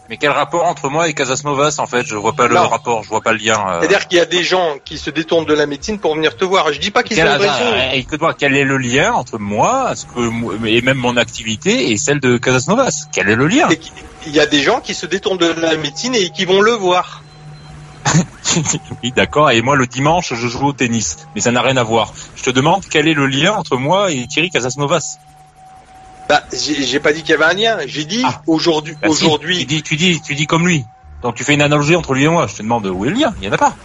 Mais 0.10 0.18
quel 0.18 0.32
rapport 0.32 0.66
entre 0.66 0.90
moi 0.90 1.08
et 1.08 1.14
Casasnovas 1.14 1.76
en 1.78 1.86
fait? 1.86 2.04
Je 2.08 2.16
vois 2.16 2.34
pas 2.34 2.48
le 2.48 2.58
rapport, 2.58 3.04
je 3.04 3.10
vois 3.10 3.22
pas 3.22 3.32
le 3.32 3.38
lien. 3.38 3.64
Euh... 3.68 3.80
C'est-à-dire 3.80 4.08
qu'il 4.08 4.18
y 4.18 4.22
a 4.22 4.26
des 4.26 4.44
gens 4.44 4.78
qui 4.84 4.98
se 4.98 5.12
détournent 5.12 5.46
de 5.46 5.54
la 5.54 5.68
médecine 5.68 6.00
pour 6.00 6.16
venir 6.16 6.36
te 6.36 6.44
voir. 6.44 6.74
Je 6.74 6.80
dis 6.80 6.90
pas 6.90 7.04
qu'ils 7.04 7.22
ont 7.22 7.38
raison. 7.38 7.54
Écoute-moi, 7.94 8.34
quel 8.34 8.56
est 8.56 8.64
le 8.64 8.78
lien 8.78 9.14
entre 9.14 9.38
moi, 9.38 9.94
ce 9.96 10.06
que 10.06 10.66
et 10.66 10.82
même 10.82 10.98
mon 10.98 11.16
activité 11.16 11.92
et 11.92 11.98
celle 11.98 12.20
de 12.20 12.38
Casasnovas 12.38 13.08
Quel 13.12 13.30
est 13.30 13.36
le 13.36 13.48
lien? 13.48 13.68
Il 14.26 14.36
y 14.36 14.40
a 14.40 14.48
des 14.48 14.64
gens 14.64 14.82
qui 14.82 14.96
se 14.96 15.06
détournent 15.06 15.38
de 15.38 15.54
la 15.62 15.78
médecine 15.78 16.16
et 16.16 16.32
qui 16.32 16.46
vont 16.46 16.62
le 16.62 16.72
voir. 16.72 17.24
oui, 19.04 19.12
d'accord. 19.16 19.52
Et 19.52 19.62
moi, 19.62 19.76
le 19.76 19.86
dimanche, 19.86 20.34
je 20.34 20.48
joue 20.48 20.68
au 20.68 20.74
tennis. 20.74 21.18
Mais 21.36 21.42
ça 21.42 21.52
n'a 21.52 21.62
rien 21.62 21.78
à 21.78 21.84
voir. 21.84 22.14
Je 22.36 22.42
te 22.42 22.50
demande 22.50 22.84
quel 22.90 23.08
est 23.08 23.14
le 23.14 23.28
lien 23.28 23.54
entre 23.54 23.78
moi 23.78 24.12
et 24.12 24.26
Thierry 24.26 24.50
Casasnovas. 24.50 25.20
Bah, 26.30 26.44
j'ai 26.54 27.00
pas 27.00 27.12
dit 27.12 27.24
qu'il 27.24 27.32
y 27.32 27.34
avait 27.34 27.46
un 27.46 27.54
lien. 27.54 27.78
J'ai 27.88 28.06
dit 28.06 28.22
ah. 28.24 28.42
aujourd'hui. 28.46 28.96
Bah, 29.02 29.10
aujourd'hui. 29.10 29.58
tu 29.58 29.66
dis, 29.66 29.82
tu 29.82 29.96
dis, 29.96 30.22
tu 30.22 30.36
dis 30.36 30.46
comme 30.46 30.68
lui. 30.68 30.86
Donc 31.24 31.36
tu 31.36 31.44
fais 31.44 31.56
une 31.56 31.62
analogie 31.62 31.96
entre 31.96 32.14
lui 32.14 32.24
et 32.24 32.30
moi. 32.30 32.46
Je 32.46 32.54
te 32.54 32.62
demande 32.62 32.86
où 32.86 33.04
est 33.06 33.10
le 33.10 33.16
lien. 33.16 33.34
Il 33.42 33.48
y 33.48 33.50
en 33.50 33.54
a 33.54 33.58
pas. 33.58 33.76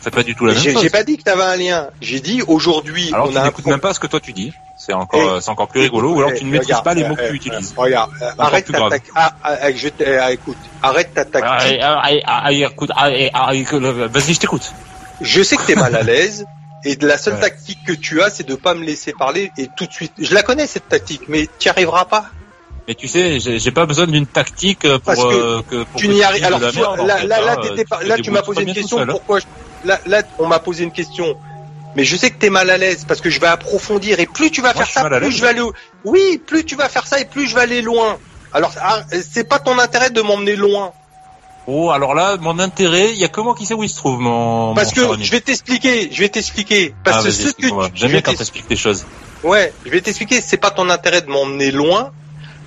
C'est 0.00 0.14
pas 0.14 0.22
du 0.22 0.34
tout 0.34 0.44
la 0.44 0.52
même 0.52 0.62
chose. 0.62 0.82
J'ai 0.82 0.90
pas 0.90 1.02
dit 1.02 1.16
que 1.16 1.22
tu 1.22 1.30
avais 1.30 1.42
un 1.42 1.56
lien. 1.56 1.88
J'ai 2.02 2.20
dit 2.20 2.42
aujourd'hui. 2.46 3.10
Alors 3.12 3.28
on 3.28 3.32
tu 3.32 3.38
n'écoutes 3.38 3.66
même 3.66 3.80
pas 3.80 3.94
ce 3.94 4.00
que 4.00 4.06
toi 4.06 4.20
tu 4.20 4.34
dis. 4.34 4.52
C'est 4.76 4.92
encore, 4.92 5.42
c'est 5.42 5.50
encore 5.50 5.68
plus 5.68 5.80
rigolo. 5.80 6.14
Ou 6.14 6.18
alors 6.20 6.34
tu 6.34 6.44
ne 6.44 6.50
maîtrises 6.50 6.82
pas 6.84 6.92
les 6.94 7.08
mots 7.08 7.16
que 7.16 7.26
tu 7.26 7.34
utilises. 7.34 7.72
Regarde, 7.74 8.12
arrête 8.38 8.70
ta 8.70 8.88
ah, 9.14 9.32
ah, 9.42 9.72
je 9.72 9.88
ah, 10.18 10.32
écoute, 12.52 12.90
arrête. 12.94 13.32
Vas-y, 14.12 14.34
je 14.34 14.40
t'écoute. 14.40 14.72
Je 15.20 15.42
sais 15.42 15.56
que 15.56 15.62
t'es 15.62 15.74
mal 15.74 15.96
à 15.96 16.02
l'aise. 16.02 16.46
Et 16.84 16.96
la 17.00 17.18
seule 17.18 17.40
tactique 17.40 17.78
que 17.86 17.92
tu 17.92 18.22
as, 18.22 18.30
c'est 18.30 18.46
de 18.46 18.54
pas 18.54 18.74
me 18.74 18.84
laisser 18.84 19.12
parler 19.12 19.50
et 19.58 19.68
tout 19.76 19.86
de 19.86 19.92
suite. 19.92 20.12
Je 20.18 20.32
la 20.32 20.42
connais 20.42 20.66
cette 20.66 20.88
tactique, 20.88 21.22
mais 21.28 21.48
tu 21.58 21.68
n'y 21.68 21.70
arriveras 21.70 22.04
pas. 22.04 22.26
Mais 22.86 22.94
tu 22.94 23.08
sais, 23.08 23.38
j'ai 23.40 23.70
pas 23.70 23.84
besoin 23.84 24.06
d'une 24.06 24.26
tactique 24.26 24.80
pour, 24.80 25.00
Parce 25.00 25.22
que, 25.22 25.74
euh, 25.74 25.84
tu 25.96 26.08
n'y 26.08 26.22
arrives. 26.22 26.44
Alors, 26.44 26.60
là, 26.60 27.24
là, 27.24 27.24
là, 27.24 27.56
là, 28.02 28.16
tu 28.16 28.30
m'as 28.30 28.42
posé 28.42 28.62
une 28.62 28.72
question. 28.72 29.00
Hein. 29.00 29.06
Pourquoi 29.06 29.40
là, 29.84 30.00
là, 30.06 30.22
on 30.38 30.46
m'a 30.46 30.58
posé 30.58 30.84
une 30.84 30.92
question. 30.92 31.36
Mais 31.96 32.04
je 32.04 32.16
sais 32.16 32.30
que 32.30 32.38
t'es 32.38 32.50
mal 32.50 32.70
à 32.70 32.78
l'aise 32.78 33.04
parce 33.06 33.20
que 33.20 33.30
je 33.30 33.40
vais 33.40 33.46
approfondir 33.46 34.20
et 34.20 34.26
plus 34.26 34.50
tu 34.50 34.60
vas 34.60 34.72
faire 34.72 34.86
ça, 34.86 35.08
plus 35.08 35.32
je 35.32 35.42
vais 35.42 35.48
aller. 35.48 35.62
Oui, 36.04 36.40
plus 36.46 36.64
tu 36.64 36.76
vas 36.76 36.88
faire 36.88 37.06
ça 37.06 37.20
et 37.20 37.24
plus 37.24 37.48
je 37.48 37.54
vais 37.54 37.62
aller 37.62 37.82
loin. 37.82 38.18
Alors, 38.52 38.72
c'est 39.10 39.48
pas 39.48 39.58
ton 39.58 39.78
intérêt 39.78 40.10
de 40.10 40.22
m'emmener 40.22 40.56
loin. 40.56 40.92
Oh, 41.70 41.90
alors 41.90 42.14
là, 42.14 42.38
mon 42.40 42.58
intérêt, 42.60 43.12
il 43.12 43.18
y 43.18 43.24
a 43.24 43.28
comment 43.28 43.52
qui 43.52 43.66
sait 43.66 43.74
où 43.74 43.82
il 43.82 43.90
se 43.90 43.96
trouve 43.96 44.18
mon. 44.18 44.74
Parce 44.74 44.94
que 44.94 45.02
je 45.20 45.30
vais 45.30 45.42
t'expliquer, 45.42 46.08
je 46.10 46.18
vais 46.20 46.30
t'expliquer. 46.30 46.94
Parce 47.04 47.18
ah, 47.18 47.24
que 47.24 47.30
ce 47.30 47.48
que 47.48 47.60
tu, 47.60 47.70
j'aime 47.92 48.10
bien 48.10 48.22
quand 48.22 48.34
t'expliques 48.34 48.70
des 48.70 48.76
choses. 48.76 49.04
Ouais, 49.42 49.74
je 49.84 49.90
vais 49.90 50.00
t'expliquer. 50.00 50.40
C'est 50.40 50.56
pas 50.56 50.70
ton 50.70 50.88
intérêt 50.88 51.20
de 51.20 51.28
m'emmener 51.28 51.70
loin, 51.70 52.10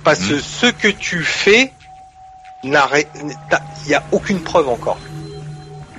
parce 0.04 0.20
que 0.20 0.34
hmm. 0.34 0.40
ce 0.40 0.66
que 0.66 0.86
tu 0.86 1.24
fais, 1.24 1.72
il 2.62 2.70
y 2.70 3.94
a 3.94 4.04
aucune 4.12 4.38
preuve 4.38 4.68
encore. 4.68 4.98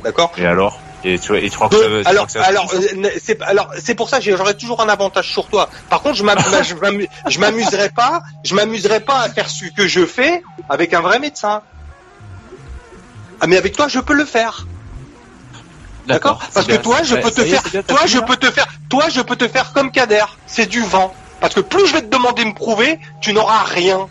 D'accord? 0.01 0.31
Et 0.37 0.45
alors? 0.45 0.79
Et 1.03 1.19
tu, 1.19 1.37
et 1.37 1.49
tu 1.49 1.57
crois 1.57 1.67
que 1.67 2.07
alors, 2.07 2.27
alors, 2.35 2.73
euh, 2.73 3.09
c'est, 3.21 3.41
alors, 3.41 3.69
c'est 3.83 3.95
pour 3.95 4.07
ça 4.07 4.21
que 4.21 4.37
j'aurais 4.37 4.53
toujours 4.53 4.79
un 4.79 4.87
avantage 4.87 5.29
sur 5.29 5.47
toi. 5.47 5.69
Par 5.89 6.01
contre, 6.01 6.15
je 6.15 6.23
m'amuserai 7.39 7.89
pas, 7.89 8.21
je 8.45 8.55
m'amuserai 8.55 9.01
pas 9.01 9.19
à 9.19 9.29
faire 9.29 9.49
ce 9.49 9.65
que 9.65 9.85
je 9.87 10.05
fais 10.05 10.41
avec 10.69 10.93
un 10.93 11.01
vrai 11.01 11.19
médecin. 11.19 11.61
Ah, 13.43 13.47
mais 13.47 13.57
avec 13.57 13.75
toi, 13.75 13.89
je 13.89 13.99
peux 13.99 14.13
le 14.13 14.23
faire. 14.23 14.65
D'accord 16.07 16.41
Parce 16.53 16.65
que 16.65 16.77
toi, 16.77 17.03
je 17.03 17.15
peux 17.15 17.29
te 17.29 17.43
faire, 17.43 17.61
toi, 17.85 18.05
je 18.05 18.19
peux 18.19 18.37
te 18.37 18.49
faire, 18.49 18.65
toi, 18.89 19.09
je 19.09 19.19
peux 19.19 19.35
te 19.35 19.49
faire 19.49 19.73
comme 19.73 19.91
Kader. 19.91 20.23
C'est 20.47 20.65
du 20.65 20.79
vent. 20.79 21.13
Parce 21.41 21.53
que 21.53 21.59
plus 21.59 21.85
je 21.87 21.91
vais 21.91 22.01
te 22.01 22.07
demander 22.07 22.45
de 22.45 22.47
me 22.47 22.53
prouver, 22.53 22.99
tu 23.19 23.33
n'auras 23.33 23.63
rien. 23.63 24.07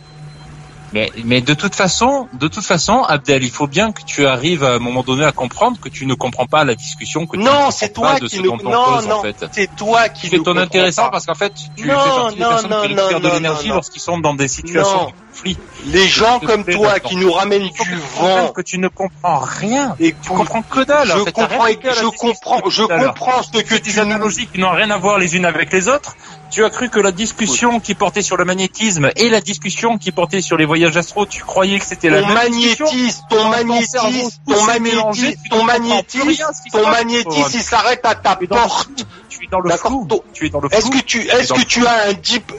Mais, 0.93 1.11
mais 1.25 1.41
de 1.41 1.55
toute 1.55 1.75
façon, 1.75 2.29
de 2.35 2.47
toute 2.47 2.65
façon, 2.65 3.05
Abdel, 3.05 3.43
il 3.43 3.51
faut 3.51 3.67
bien 3.67 3.93
que 3.93 4.03
tu 4.03 4.27
arrives 4.27 4.63
à 4.65 4.75
un 4.75 4.79
moment 4.79 5.03
donné 5.03 5.25
à 5.25 5.33
comprendre 5.33 5.81
que 5.81 5.89
tu 5.89 6.05
ne 6.05 6.13
comprends 6.13 6.45
pas 6.45 6.65
la 6.65 6.75
discussion 6.75 7.27
que 7.27 7.39
non, 7.39 7.71
c'est 7.71 7.95
toi 7.95 8.21
qui 8.21 8.41
ne... 8.41 8.49
non, 8.49 8.59
non, 8.63 9.13
en 9.13 9.23
fait. 9.23 9.47
c'est 9.51 9.75
toi 9.75 10.11
qui 10.11 10.29
fais 10.29 10.41
ton 10.41 10.59
intéressant 10.59 11.09
parce 11.09 11.25
qu'en 11.25 11.35
fait, 11.35 11.55
tu 11.75 11.87
non, 11.87 11.99
fais 11.99 12.11
partie 12.11 12.35
des 12.35 12.41
personnes 12.43 12.69
qui 12.69 12.87
récupèrent 12.89 13.21
de 13.21 13.29
l'énergie 13.29 13.69
lorsqu'ils 13.69 14.03
sont 14.03 14.19
dans 14.19 14.35
des 14.35 14.49
situations 14.49 15.07
de 15.07 15.13
conflit. 15.33 15.59
Les 15.87 16.07
gens 16.07 16.39
comme 16.41 16.65
toi 16.65 17.01
qui 17.01 17.17
nous 17.17 17.33
ramènent 17.33 17.69
du 17.69 17.97
vent, 18.17 18.49
que 18.49 18.63
tu 18.63 18.79
ne 18.79 18.89
comprends 18.89 19.41
rien, 19.41 19.97
et 19.99 20.15
tu 20.23 20.29
comprends 20.29 20.63
que 20.63 20.85
dalle. 20.85 21.09
Je 21.09 21.31
comprends, 21.31 21.67
je 21.69 22.07
comprends, 22.17 22.71
je 22.71 22.83
comprends 22.85 23.43
ce 23.43 23.51
que 23.53 23.75
tu 23.75 23.81
des 23.81 23.99
analogies 23.99 24.47
qui 24.47 24.61
n'ont 24.61 24.71
rien 24.71 24.91
à 24.91 24.99
voir 24.99 25.19
les 25.19 25.37
unes 25.37 25.45
avec 25.45 25.73
les 25.73 25.89
autres 25.89 26.15
tu 26.53 26.65
as 26.65 26.71
cru 26.71 26.91
que 26.91 27.01
la 27.01 27.13
discussion 27.13 27.81
qui 27.81 27.95
portait 27.95 28.21
sur 28.21 28.37
le 28.37 28.45
magnétisme 28.45 29.11
et 29.17 29.31
la 29.31 29.41
discussion 29.41 29.97
qui 29.97 30.13
portait 30.13 30.43
sur 30.43 30.59
les 30.59 30.67
voyages 30.67 30.97
astro, 30.99 31.25
tu 31.25 31.43
croyais 31.43 31.79
que 31.79 31.85
c'était 31.85 32.11
la 32.11 32.21
même 32.21 32.35
magnétisme, 32.35 33.25
ton 33.31 33.49
magnétisme, 33.49 34.29
ton 34.47 34.63
magnétisme, 34.65 35.35
ton 35.49 35.65
magnétisme, 35.65 36.45
ton 36.71 36.87
magnétisme, 36.89 37.51
il 37.55 37.63
s'arrête 37.63 38.05
à 38.05 38.15
ta 38.15 38.37
porte. 38.37 38.91
Tu 39.31 39.45
es 39.45 39.49
dans 39.51 39.61
le 39.61 39.71
flou. 39.71 40.07
Tu 40.35 40.47
es 40.47 40.51
dans 40.51 40.61
le 40.61 40.69
flou. 40.69 40.79
Est-ce 40.79 40.91
que 40.91 41.03
tu, 41.03 41.21
est-ce 41.27 41.55
que 41.55 41.63
tu 41.63 41.87
as 41.87 42.09
un 42.09 42.13
deep, 42.13 42.53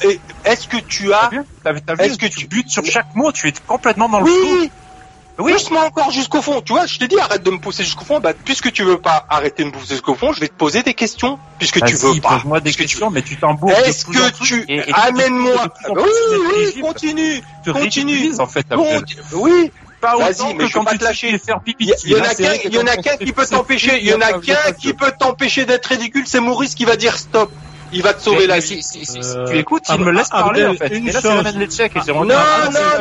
est-ce 0.43 0.67
que 0.67 0.78
tu 0.78 1.13
as, 1.13 1.30
est-ce 1.99 2.17
que 2.17 2.26
tu 2.26 2.47
sur 2.68 2.86
chaque 2.86 3.14
mot, 3.16 3.32
tu 3.32 3.47
es 3.47 3.53
complètement 3.68 4.09
dans 4.09 4.20
le 4.20 4.26
flou. 4.26 4.70
Oui, 5.39 5.51
pousse-moi 5.53 5.86
encore 5.86 6.11
jusqu'au 6.11 6.41
fond. 6.41 6.61
Tu 6.61 6.74
vois, 6.74 6.86
je 6.86 6.99
t'ai 6.99 7.07
dit 7.07 7.20
arrête 7.20 7.43
de 7.43 7.49
me 7.49 7.57
pousser 7.57 7.84
jusqu'au 7.84 8.05
fond. 8.05 8.20
Bah, 8.20 8.34
puisque 8.34 8.72
tu 8.72 8.84
veux 8.84 8.99
pas 8.99 9.26
arrêter 9.30 9.64
de 9.64 9.70
me 9.70 9.74
pousser 9.74 9.95
jusqu'au 9.95 10.16
fond, 10.16 10.32
je 10.32 10.39
vais 10.39 10.47
te 10.47 10.53
poser 10.53 10.84
des 10.84 10.93
questions. 10.93 11.39
Puisque 11.57 11.84
tu 11.84 11.95
veux 11.95 12.20
pas. 12.22 12.36
Pose-moi 12.36 12.59
des 12.59 12.74
questions, 12.74 13.09
mais 13.09 13.22
tu 13.22 13.38
t'embourges. 13.38 13.74
Est-ce 13.86 14.05
que 14.05 14.43
tu 14.43 14.66
amène-moi 14.93 15.68
Oui, 15.89 16.03
oui, 16.55 16.82
continue, 16.82 17.41
continue. 17.66 18.39
En 18.39 18.47
fait, 18.47 18.66
oui. 19.34 19.72
Pas 20.01 20.18
Vas-y, 20.18 20.53
mais 20.55 20.70
quand 20.70 20.84
tu 20.84 20.97
te 20.97 21.03
lâcher. 21.05 21.39
Il 21.70 22.11
y 22.11 22.16
en 22.16 22.24
a 22.24 22.36
qu'un, 22.36 22.53
il 22.66 22.74
y 22.74 22.78
en 22.78 22.88
a 22.88 22.97
qu'un 22.97 23.16
qui 23.16 23.32
peut 23.32 23.45
t'empêcher, 23.45 23.99
il 24.01 24.09
y 24.09 24.14
en 24.14 24.20
a 24.20 24.34
qu'un 24.34 24.74
qui 24.78 24.93
peut 24.93 25.14
t'empêcher 25.18 25.66
d'être 25.66 25.86
ridicule, 25.86 26.24
c'est 26.26 26.41
Maurice 26.41 26.76
qui 26.76 26.84
va 26.84 26.97
dire 26.97 27.18
stop 27.18 27.49
il 27.94 28.02
va 28.02 28.14
te 28.14 28.22
sauver 28.22 28.48
la 28.48 28.60
vie. 28.60 28.82
Si, 28.84 29.04
tu 29.50 29.58
écoutes, 29.58 29.86
il 29.89 30.04
me 30.04 30.12
laisse 30.12 30.30
parler 30.30 30.66
en 30.66 30.74
fait. 30.74 30.91
Et 30.91 31.12
là, 31.12 31.52
l'échec. 31.56 31.94
Non, 32.08 32.26
non, 32.26 32.34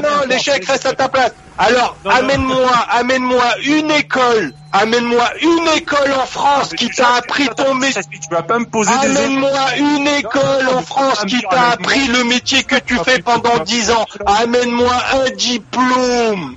non, 0.02 0.26
l'échec 0.28 0.64
reste 0.64 0.86
à 0.86 0.92
ta 0.92 1.08
place. 1.08 1.32
Alors, 1.58 1.96
amène-moi, 2.08 2.72
amène-moi 2.90 3.44
une 3.64 3.90
école, 3.90 4.52
amène-moi 4.72 5.30
une 5.42 5.68
école 5.76 6.12
en 6.12 6.26
France 6.26 6.70
qui 6.70 6.88
t'a 6.88 7.14
appris 7.16 7.48
ton 7.56 7.74
métier. 7.74 8.02
Tu 8.10 8.28
vas 8.30 8.42
pas 8.42 8.58
me 8.58 8.66
poser 8.66 8.90
Amène-moi 8.92 9.76
une 9.76 10.08
école 10.08 10.68
en 10.74 10.82
France 10.82 11.24
qui 11.26 11.40
t'a 11.42 11.70
appris 11.70 12.08
le 12.08 12.24
métier 12.24 12.62
que 12.64 12.76
tu 12.76 12.96
fais 13.04 13.20
pendant 13.20 13.58
dix 13.64 13.90
ans. 13.90 14.06
Amène-moi 14.26 14.94
un 15.14 15.30
diplôme. 15.30 16.56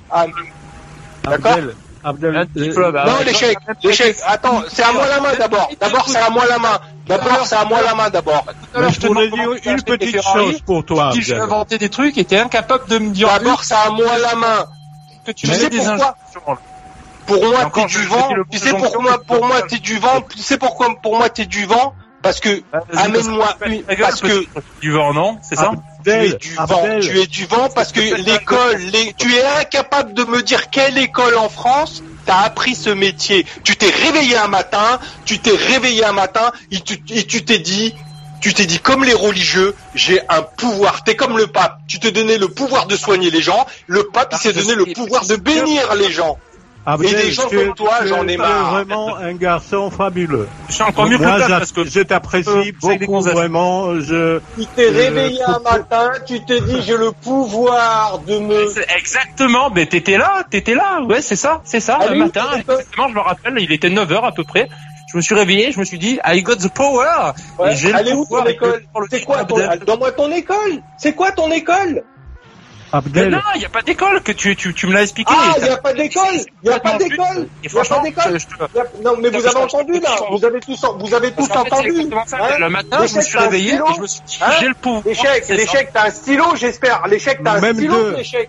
D'accord? 1.24 1.58
Abdel, 2.06 2.36
euh, 2.56 2.92
non, 3.04 3.18
l'échec, 3.26 3.58
l'échec. 3.82 4.16
Attends, 4.24 4.62
c'est 4.68 4.84
à 4.84 4.92
moi 4.92 5.08
la 5.08 5.20
main 5.20 5.34
d'abord. 5.36 5.68
D'abord, 5.80 6.08
c'est 6.08 6.18
à 6.18 6.30
moi 6.30 6.44
la 6.48 6.58
main. 6.60 6.78
D'abord, 7.08 7.44
c'est 7.44 7.56
à 7.56 7.64
moi 7.64 7.82
la 7.82 7.96
main 7.96 8.10
d'abord. 8.10 8.46
je 8.74 9.00
te 9.00 9.34
dire 9.34 9.74
une 9.74 9.82
petite 9.82 10.22
chose 10.22 10.60
pour 10.60 10.84
toi. 10.84 11.10
Si 11.12 11.22
je 11.22 11.34
inventé 11.34 11.78
des 11.78 11.88
trucs 11.88 12.16
et 12.16 12.24
t'es 12.24 12.38
incapable 12.38 12.86
de 12.88 12.98
me 12.98 13.10
dire. 13.10 13.26
D'abord, 13.26 13.64
c'est 13.64 13.74
à 13.74 13.90
moi 13.90 14.18
la 14.18 14.36
main. 14.36 14.66
Que 15.26 15.32
tu 15.32 15.48
sais 15.48 15.68
pourquoi 15.68 16.16
Pour 17.26 17.44
moi, 17.44 17.70
t'es 17.74 17.86
du 17.86 18.04
vent. 18.04 18.28
Tu 18.52 18.58
sais 18.58 18.70
pourquoi 18.70 19.20
pour 19.26 19.44
moi 19.44 19.62
t'es 19.62 19.78
du 19.78 19.98
vent. 19.98 20.20
Tu 20.32 20.38
sais 20.38 20.58
pourquoi 20.58 20.94
pour 21.02 21.16
moi 21.18 21.28
t'es 21.28 21.46
du 21.46 21.66
vent 21.66 21.92
Parce 22.26 22.40
que 22.40 22.62
amène-moi 22.96 23.56
une. 23.66 23.82
Parce 23.82 24.20
que 24.20 24.44
du 24.80 24.92
vent, 24.92 25.14
non 25.14 25.38
C'est 25.42 25.56
ça 25.56 25.72
tu 26.06 26.10
es 26.12 26.32
du 26.34 26.54
vent. 26.54 26.84
Tu 27.00 27.20
es 27.20 27.26
du 27.26 27.46
vent 27.46 27.68
parce 27.74 27.92
que 27.92 28.00
l'école, 28.00 28.80
tu 29.18 29.34
es 29.34 29.44
incapable 29.60 30.14
de 30.14 30.24
me 30.24 30.42
dire 30.42 30.70
quelle 30.70 30.98
école 30.98 31.36
en 31.36 31.48
France 31.48 32.02
t'as 32.24 32.40
appris 32.40 32.74
ce 32.74 32.90
métier. 32.90 33.46
Tu 33.64 33.76
t'es 33.76 33.90
réveillé 33.90 34.36
un 34.36 34.48
matin, 34.48 34.98
tu 35.24 35.38
t'es 35.38 35.54
réveillé 35.54 36.04
un 36.04 36.12
matin 36.12 36.52
et 36.70 36.80
tu 36.80 36.98
t'es 37.44 37.58
dit, 37.58 37.94
tu 38.40 38.52
t'es 38.54 38.66
dit 38.66 38.78
comme 38.78 39.04
les 39.04 39.14
religieux, 39.14 39.74
j'ai 39.94 40.20
un 40.28 40.42
pouvoir. 40.42 41.04
T'es 41.04 41.16
comme 41.16 41.36
le 41.36 41.46
pape. 41.46 41.78
Tu 41.86 41.98
te 41.98 42.08
donnais 42.08 42.38
le 42.38 42.48
pouvoir 42.48 42.86
de 42.86 42.96
soigner 42.96 43.30
les 43.30 43.42
gens. 43.42 43.66
Le 43.86 44.04
pape, 44.04 44.32
il 44.32 44.38
s'est 44.38 44.52
donné 44.52 44.74
le 44.74 44.86
pouvoir 44.86 45.26
de 45.26 45.36
bénir 45.36 45.94
les 45.94 46.10
gens. 46.10 46.38
Ah, 46.88 46.96
et 47.02 47.10
des 47.10 47.32
gens 47.32 47.48
comme 47.48 47.74
toi, 47.74 48.06
j'en 48.06 48.28
ai 48.28 48.36
marre. 48.36 48.70
vraiment 48.70 49.16
un 49.16 49.34
garçon 49.34 49.90
fabuleux. 49.90 50.46
Je 50.68 50.74
suis 50.74 50.82
encore 50.84 51.06
mieux 51.08 51.18
Moi, 51.18 51.38
parce 51.48 51.72
que 51.72 51.84
je 51.84 52.00
t'apprécie 52.00 52.72
beaucoup, 52.80 53.20
vraiment. 53.22 54.00
Je, 54.00 54.38
tu 54.56 54.66
t'es 54.66 54.90
réveillé 54.90 55.42
un 55.42 55.58
matin, 55.58 56.12
tu 56.24 56.44
t'es 56.44 56.60
dit, 56.60 56.82
j'ai 56.82 56.96
le 56.96 57.10
pouvoir 57.10 58.20
de 58.24 58.38
me... 58.38 58.68
Exactement, 58.96 59.68
mais 59.70 59.86
t'étais 59.86 60.16
là, 60.16 60.44
t'étais 60.48 60.76
là, 60.76 61.00
ouais, 61.02 61.22
c'est 61.22 61.34
ça, 61.34 61.60
c'est 61.64 61.80
ça, 61.80 61.98
le 62.08 62.16
matin, 62.16 62.46
exactement, 62.56 63.08
je 63.08 63.14
me 63.14 63.20
rappelle, 63.20 63.54
il 63.58 63.72
était 63.72 63.90
9h 63.90 64.24
à 64.24 64.30
peu 64.30 64.44
près. 64.44 64.68
Je 65.08 65.16
me 65.16 65.22
suis 65.22 65.34
réveillé, 65.34 65.72
je 65.72 65.80
me 65.80 65.84
suis 65.84 65.98
dit, 65.98 66.20
I 66.24 66.42
got 66.42 66.56
the 66.56 66.72
power. 66.72 67.32
Ouais, 67.58 67.94
allez 67.94 68.12
où 68.12 68.26
ton 68.26 68.44
école 68.44 68.82
C'est 69.10 69.24
quoi 69.24 69.44
ton... 69.44 69.56
Donne-moi 69.84 70.12
ton 70.12 70.30
école 70.30 70.82
C'est 70.98 71.14
quoi 71.14 71.32
ton 71.32 71.50
école 71.50 72.04
Abdel. 72.92 73.30
non, 73.30 73.38
il 73.54 73.58
n'y 73.58 73.64
a 73.64 73.68
pas 73.68 73.82
d'école 73.82 74.22
que 74.22 74.32
tu, 74.32 74.54
tu, 74.56 74.72
tu 74.74 74.86
me 74.86 74.92
l'as 74.92 75.02
expliqué. 75.02 75.32
Ah, 75.36 75.54
il 75.58 75.64
n'y 75.64 75.68
a 75.70 75.76
pas 75.76 75.92
d'école. 75.92 76.24
Il 76.62 76.68
n'y 76.68 76.74
a 76.74 76.80
pas 76.80 76.96
d'école. 76.96 77.48
Il 77.64 77.72
n'y 77.72 77.78
a 77.78 77.84
pas 77.84 78.00
d'école. 78.00 78.38
Non, 79.02 79.14
mais 79.20 79.28
vous 79.30 79.46
avez 79.46 79.56
entendu 79.56 80.00
là. 80.00 80.16
Vous 80.30 80.44
avez 80.44 80.60
tous, 80.60 80.84
vous 80.98 81.14
avez 81.14 81.32
tous 81.32 81.50
entendu. 81.50 82.08
Hein 82.12 82.58
le 82.58 82.68
matin, 82.68 83.06
je 83.06 83.16
me 83.16 83.20
suis 83.22 83.38
réveillé 83.38 83.74
et 83.74 83.94
je 83.96 84.00
me 84.00 84.06
suis 84.06 84.20
dit, 84.26 84.38
hein 84.40 84.50
j'ai 84.60 84.68
le 84.68 84.74
pouvoir. 84.74 85.02
L'échec, 85.04 85.48
l'échec, 85.48 85.90
t'as 85.92 86.06
un 86.06 86.10
stylo, 86.10 86.44
j'espère. 86.56 87.06
L'échec, 87.08 87.40
t'as 87.42 87.54
un 87.54 87.72
stylo, 87.74 88.10
l'échec. 88.10 88.48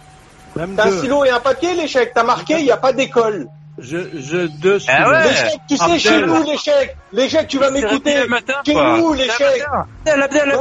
T'as 0.55 0.87
un 0.87 0.97
stylo 0.97 1.25
et 1.25 1.29
un 1.29 1.39
papier, 1.39 1.73
l'échec. 1.73 2.11
T'as 2.13 2.23
marqué, 2.23 2.55
il 2.59 2.65
n'y 2.65 2.71
a 2.71 2.77
pas 2.77 2.93
d'école. 2.93 3.47
Je, 3.79 3.97
je, 4.15 4.47
deux 4.47 4.79
ah 4.87 5.09
ouais. 5.09 5.23
L'échec, 5.23 5.59
tu 5.69 5.77
sais, 5.77 5.99
chez 5.99 6.21
nous, 6.21 6.43
l'échec. 6.43 6.97
L'échec, 7.13 7.47
tu 7.47 7.59
vas 7.59 7.69
m'écouter. 7.69 8.15
Chez 8.65 8.73
nous, 8.73 9.13
l'échec. 9.13 9.63
Abdel, 10.05 10.23
Abdel, 10.23 10.51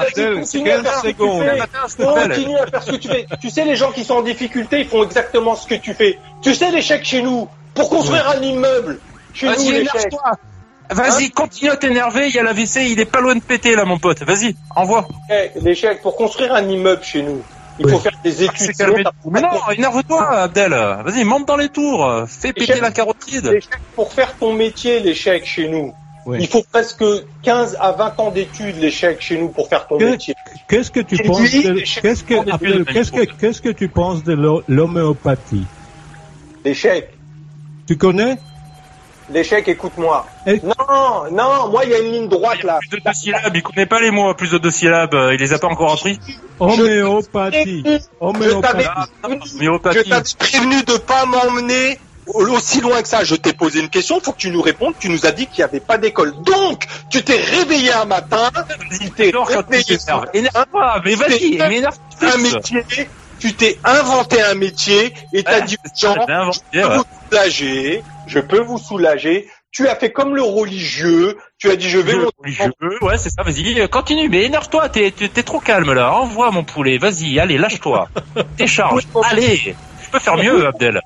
Abdel. 0.00 0.40
Continue 0.40 0.70
à 0.70 0.82
faire 0.82 1.00
ce 1.00 1.08
que 1.08 1.12
tu 1.12 1.16
fais. 1.16 2.04
Continue 2.04 2.58
à 2.58 2.66
faire 2.66 2.82
ce 2.82 2.90
que 2.90 2.96
tu 2.96 3.08
fais. 3.08 3.26
Tu 3.40 3.50
sais, 3.50 3.64
les 3.64 3.76
gens 3.76 3.92
qui 3.92 4.04
sont 4.04 4.14
en 4.14 4.22
difficulté, 4.22 4.80
ils 4.80 4.88
font 4.88 5.04
exactement 5.04 5.54
ce 5.54 5.66
que 5.66 5.74
tu 5.74 5.92
fais. 5.92 6.18
Tu 6.42 6.54
sais, 6.54 6.70
l'échec 6.70 7.04
chez 7.04 7.20
nous, 7.20 7.48
pour 7.74 7.90
construire 7.90 8.28
un 8.30 8.40
immeuble, 8.40 8.98
chez 9.34 9.46
nous 9.46 9.70
l'échec. 9.70 10.14
Vas-y, 10.90 11.30
continue 11.30 11.70
à 11.70 11.76
t'énerver, 11.76 12.28
il 12.28 12.34
y 12.34 12.38
a 12.38 12.42
la 12.42 12.52
WC, 12.52 12.90
il 12.90 13.00
est 13.00 13.10
pas 13.10 13.20
loin 13.20 13.34
de 13.34 13.40
péter 13.40 13.74
là 13.74 13.84
mon 13.84 13.98
pote. 13.98 14.22
Vas-y, 14.22 14.54
envoie. 14.76 15.06
L'échec, 15.56 16.02
pour 16.02 16.16
construire 16.16 16.54
un 16.54 16.68
immeuble 16.68 17.02
chez 17.02 17.22
nous, 17.22 17.42
il 17.78 17.88
faut 17.88 17.98
faire 17.98 18.12
des 18.22 18.42
ah, 18.42 18.52
études. 18.52 19.04
mais 19.30 19.40
non, 19.40 19.48
énerve-toi 19.76 20.28
Abdel. 20.30 20.70
Vas-y, 20.70 21.24
monte 21.24 21.46
dans 21.46 21.56
les 21.56 21.68
tours, 21.68 22.24
fais 22.28 22.52
péter 22.52 22.80
la 22.80 22.90
carotide. 22.90 23.60
Pour 23.94 24.12
faire 24.12 24.36
ton 24.36 24.52
métier, 24.52 25.00
l'échec 25.00 25.44
chez 25.44 25.68
nous, 25.68 25.92
il 26.38 26.46
faut 26.46 26.62
presque 26.70 27.04
15 27.42 27.76
à 27.80 27.92
20 27.92 28.20
ans 28.20 28.30
d'études, 28.30 28.76
l'échec 28.80 29.20
chez 29.20 29.38
nous, 29.38 29.48
pour 29.48 29.68
faire 29.68 29.86
ton 29.86 29.98
métier. 29.98 30.34
Qu'est-ce 30.68 30.90
que 30.90 31.00
tu 31.00 31.16
penses 31.18 31.40
de, 31.40 32.00
qu'est-ce 32.00 32.24
que, 32.24 32.92
qu'est-ce 32.92 33.12
que, 33.12 33.24
qu'est-ce 33.24 33.62
que 33.62 33.68
tu 33.68 33.88
penses 33.88 34.24
de 34.24 34.32
l'homéopathie? 34.68 35.66
L'échec. 36.64 37.10
Tu 37.86 37.96
connais? 37.98 38.38
L'échec, 39.30 39.66
écoute-moi. 39.68 40.26
Non, 40.46 41.30
non, 41.30 41.68
moi 41.70 41.84
il 41.84 41.90
y 41.90 41.94
a 41.94 41.98
une 41.98 42.12
ligne 42.12 42.28
droite 42.28 42.62
là. 42.62 42.78
Plus 42.80 42.98
de 42.98 43.02
deux 43.04 43.12
syllabes, 43.12 43.54
il 43.54 43.62
connaît 43.62 43.86
pas 43.86 44.00
les 44.00 44.10
mots 44.10 44.34
plus 44.34 44.50
de 44.50 44.58
deux 44.58 44.70
syllabes, 44.70 45.16
il 45.32 45.38
les 45.38 45.52
a 45.52 45.58
pas 45.58 45.68
encore 45.68 45.92
appris. 45.92 46.18
Homéopathie. 46.60 47.84
Homéopathie. 48.20 48.86
Je 49.22 50.00
t'avais 50.02 50.22
prévenu 50.38 50.82
de 50.82 50.96
pas 50.98 51.26
m'emmener 51.26 51.98
aussi 52.26 52.80
loin 52.80 53.02
que 53.02 53.08
ça. 53.08 53.24
Je 53.24 53.34
t'ai 53.34 53.52
posé 53.52 53.80
une 53.80 53.88
question, 53.88 54.18
il 54.18 54.24
faut 54.24 54.32
que 54.32 54.38
tu 54.38 54.50
nous 54.50 54.62
répondes. 54.62 54.94
Tu 54.98 55.08
nous 55.08 55.26
as 55.26 55.32
dit 55.32 55.46
qu'il 55.46 55.58
n'y 55.58 55.64
avait 55.64 55.80
pas 55.80 55.98
d'école. 55.98 56.34
Donc, 56.42 56.84
tu 57.10 57.22
t'es 57.22 57.36
réveillé 57.36 57.92
un 57.92 58.04
matin, 58.04 58.50
tu 59.00 59.10
t'es 59.10 59.32
réveillé. 59.34 59.98
Énerve-toi, 60.34 61.02
mais 61.04 61.14
vas-y, 61.14 61.58
Un 61.60 62.36
métier, 62.38 62.84
tu 63.38 63.54
t'es 63.54 63.78
inventé 63.84 64.40
un 64.42 64.54
métier 64.54 65.12
et 65.32 65.42
t'as 65.42 65.60
dit 65.60 65.76
aux 65.84 65.88
gens, 65.98 66.14
je 66.52 66.60
peux 66.70 66.94
vous 66.96 67.04
soulager, 67.30 68.02
je 68.26 68.40
peux 68.40 68.60
vous 68.60 68.78
soulager. 68.78 69.48
Tu 69.70 69.88
as 69.88 69.96
fait 69.96 70.12
comme 70.12 70.36
le 70.36 70.42
religieux, 70.42 71.36
tu 71.58 71.68
as 71.68 71.76
dit 71.76 71.88
je 71.88 71.98
vais... 71.98 72.12
Le 72.12 72.28
religieux, 72.38 72.70
ouais 73.02 73.18
c'est 73.18 73.30
ça, 73.30 73.42
vas-y, 73.42 73.88
continue, 73.88 74.28
mais 74.28 74.44
énerve-toi, 74.44 74.88
t'es, 74.88 75.10
t'es 75.10 75.42
trop 75.42 75.58
calme 75.58 75.92
là, 75.92 76.12
envoie 76.12 76.52
mon 76.52 76.62
poulet, 76.62 76.98
vas-y, 76.98 77.40
allez, 77.40 77.58
lâche-toi, 77.58 78.08
décharge, 78.56 79.02
allez, 79.24 79.56
je 79.56 79.72
peux 80.12 80.20
faire 80.20 80.36
mieux 80.36 80.64
Abdel. 80.64 81.00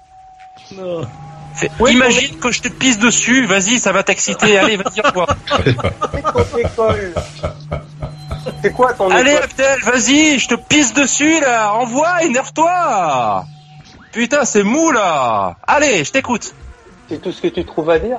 imagine 1.88 2.38
que 2.38 2.52
je 2.52 2.60
te 2.60 2.68
pisse 2.68 2.98
dessus, 2.98 3.46
vas-y, 3.46 3.78
ça 3.78 3.92
va 3.92 4.02
t'exciter, 4.02 4.58
allez, 4.58 4.76
vas-y, 4.76 5.00
envoie. 5.00 5.28
C'est 8.62 8.72
quoi 8.72 8.92
ton 8.92 9.10
Allez 9.10 9.36
Abdel, 9.36 9.80
vas-y, 9.82 10.38
je 10.38 10.48
te 10.48 10.56
pisse 10.56 10.92
dessus 10.92 11.40
là, 11.40 11.72
envoie, 11.72 12.22
énerve-toi. 12.22 13.46
Putain, 14.12 14.44
c'est 14.44 14.62
mou 14.62 14.90
là. 14.90 15.56
Allez, 15.66 16.04
je 16.04 16.12
t'écoute 16.12 16.54
C'est 17.08 17.20
tout 17.22 17.32
ce 17.32 17.40
que 17.40 17.48
tu 17.48 17.64
trouves 17.64 17.90
à 17.90 17.98
dire 17.98 18.18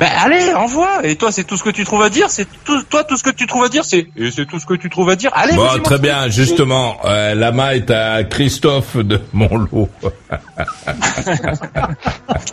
ben 0.00 0.08
allez, 0.18 0.54
envoie. 0.54 1.04
Et 1.04 1.16
toi, 1.16 1.30
c'est 1.30 1.44
tout 1.44 1.58
ce 1.58 1.62
que 1.62 1.68
tu 1.68 1.84
trouves 1.84 2.00
à 2.00 2.08
dire. 2.08 2.30
C'est 2.30 2.46
tout, 2.64 2.82
toi 2.84 3.04
tout 3.04 3.18
ce 3.18 3.22
que 3.22 3.28
tu 3.28 3.46
trouves 3.46 3.64
à 3.64 3.68
dire. 3.68 3.84
C'est 3.84 4.06
et 4.16 4.30
c'est 4.30 4.46
tout 4.46 4.58
ce 4.58 4.64
que 4.64 4.72
tu 4.72 4.88
trouves 4.88 5.10
à 5.10 5.16
dire. 5.16 5.30
Allez. 5.34 5.52
Bon, 5.52 5.68
très 5.84 5.98
bien. 5.98 6.28
Justement, 6.28 6.96
euh, 7.04 7.34
la 7.34 7.52
main 7.52 7.72
est 7.72 7.90
à 7.90 8.24
Christophe 8.24 8.96
de 8.96 9.20
Montlot. 9.34 9.90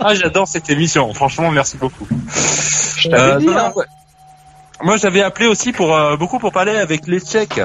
ah, 0.01 0.13
j'adore 0.13 0.45
cette 0.45 0.69
émission. 0.69 1.13
Franchement, 1.13 1.49
merci 1.49 1.77
beaucoup. 1.77 2.05
Euh, 3.13 3.39
hein. 3.39 3.71
Moi, 4.83 4.97
j'avais 4.97 5.21
appelé 5.21 5.47
aussi 5.47 5.71
pour 5.71 5.95
euh, 5.95 6.17
beaucoup 6.17 6.39
pour 6.39 6.51
parler 6.51 6.75
avec 6.75 7.07
les 7.07 7.21
Tchèques. 7.21 7.61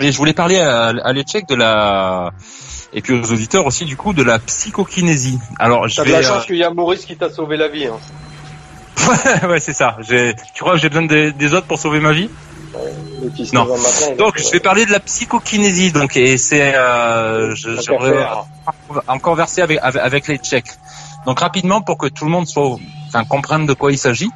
Et 0.00 0.10
je 0.10 0.18
voulais 0.18 0.32
parler 0.32 0.58
à, 0.58 0.86
à 0.88 1.12
les 1.12 1.22
Tchèques 1.22 1.48
de 1.48 1.54
la 1.54 2.32
et 2.92 3.02
puis 3.02 3.14
aux 3.14 3.32
auditeurs 3.32 3.66
aussi 3.66 3.84
du 3.84 3.96
coup 3.96 4.12
de 4.12 4.22
la 4.22 4.38
psychokinésie. 4.38 5.38
Alors, 5.58 5.88
je 5.88 6.00
vais. 6.02 6.12
la 6.12 6.22
chance 6.22 6.46
qu'il 6.46 6.56
y 6.56 6.64
a 6.64 6.70
Maurice 6.70 7.04
qui 7.04 7.16
t'a 7.16 7.30
sauvé 7.30 7.56
la 7.56 7.68
vie. 7.68 7.86
Hein. 7.86 7.98
ouais, 9.48 9.60
c'est 9.60 9.74
ça. 9.74 9.96
Tu 10.06 10.62
crois 10.62 10.72
que 10.72 10.78
j'ai 10.78 10.88
besoin 10.88 11.06
des, 11.06 11.54
autres 11.54 11.66
pour 11.66 11.78
sauver 11.78 12.00
ma 12.00 12.12
vie? 12.12 12.28
Non. 13.52 13.66
Donc, 14.18 14.38
je 14.38 14.50
vais 14.50 14.60
parler 14.60 14.86
de 14.86 14.92
la 14.92 15.00
psychokinésie. 15.00 15.92
Donc, 15.92 16.16
et 16.16 16.38
c'est, 16.38 16.74
euh, 16.74 17.54
j'aimerais 17.54 18.26
encore 19.06 19.34
verser 19.34 19.62
avec, 19.62 19.78
avec, 19.82 20.28
les 20.28 20.38
Tchèques. 20.38 20.72
Donc, 21.26 21.40
rapidement, 21.40 21.80
pour 21.80 21.98
que 21.98 22.06
tout 22.06 22.24
le 22.24 22.30
monde 22.30 22.46
soit, 22.46 22.76
enfin, 23.08 23.24
comprenne 23.24 23.66
de 23.66 23.72
quoi 23.72 23.92
il 23.92 23.98
s'agit. 23.98 24.30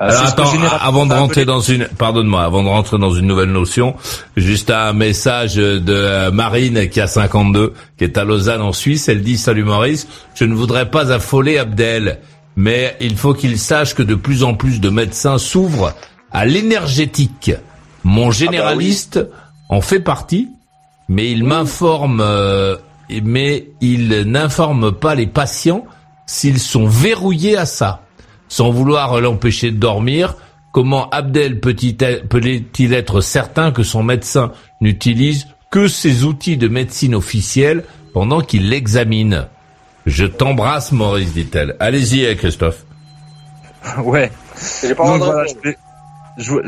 Euh, 0.00 0.08
Alors 0.08 0.26
attends, 0.26 0.50
avant 0.80 1.06
de 1.06 1.14
rentrer 1.14 1.44
dans 1.44 1.60
une, 1.60 1.86
pardonne-moi, 1.86 2.42
avant 2.42 2.64
de 2.64 2.68
rentrer 2.68 2.98
dans 2.98 3.14
une 3.14 3.26
nouvelle 3.26 3.52
notion, 3.52 3.94
juste 4.36 4.70
un 4.70 4.92
message 4.92 5.54
de 5.54 6.30
Marine 6.30 6.88
qui 6.88 7.00
a 7.00 7.06
52, 7.06 7.74
qui 7.96 8.04
est 8.04 8.18
à 8.18 8.24
Lausanne 8.24 8.62
en 8.62 8.72
Suisse. 8.72 9.08
Elle 9.08 9.22
dit 9.22 9.38
salut 9.38 9.62
Maurice, 9.62 10.08
je 10.34 10.44
ne 10.44 10.54
voudrais 10.54 10.90
pas 10.90 11.12
affoler 11.12 11.58
Abdel 11.58 12.18
mais 12.56 12.96
il 13.00 13.16
faut 13.16 13.34
qu'il 13.34 13.58
sache 13.58 13.94
que 13.94 14.02
de 14.02 14.14
plus 14.14 14.44
en 14.44 14.54
plus 14.54 14.80
de 14.80 14.88
médecins 14.88 15.38
s'ouvrent 15.38 15.94
à 16.30 16.44
l'énergétique. 16.46 17.52
Mon 18.04 18.24
ah 18.24 18.26
bah 18.26 18.32
généraliste 18.32 19.20
en 19.68 19.80
fait 19.80 20.00
partie, 20.00 20.48
mais 21.08 21.30
il 21.30 21.44
m'informe, 21.44 22.20
euh, 22.20 22.76
mais 23.22 23.68
il 23.80 24.22
n'informe 24.22 24.92
pas 24.92 25.14
les 25.14 25.26
patients 25.26 25.84
s'ils 26.26 26.60
sont 26.60 26.86
verrouillés 26.86 27.56
à 27.56 27.66
ça, 27.66 28.02
sans 28.54 28.70
vouloir 28.70 29.20
l'empêcher 29.20 29.72
de 29.72 29.78
dormir. 29.78 30.36
Comment 30.70 31.10
Abdel 31.10 31.58
peut-il 31.58 32.94
être 32.94 33.20
certain 33.20 33.72
que 33.72 33.82
son 33.82 34.04
médecin 34.04 34.52
n'utilise 34.80 35.48
que 35.72 35.88
ses 35.88 36.22
outils 36.22 36.56
de 36.56 36.68
médecine 36.68 37.16
officielle 37.16 37.82
pendant 38.12 38.42
qu'il 38.42 38.70
l'examine? 38.70 39.48
Je 40.06 40.24
t'embrasse, 40.24 40.92
Maurice, 40.92 41.32
dit-elle. 41.32 41.74
Allez-y, 41.80 42.24
eh, 42.24 42.36
Christophe. 42.36 42.84
Ouais. 44.04 44.30
J'ai 44.82 44.94
pas 44.94 45.18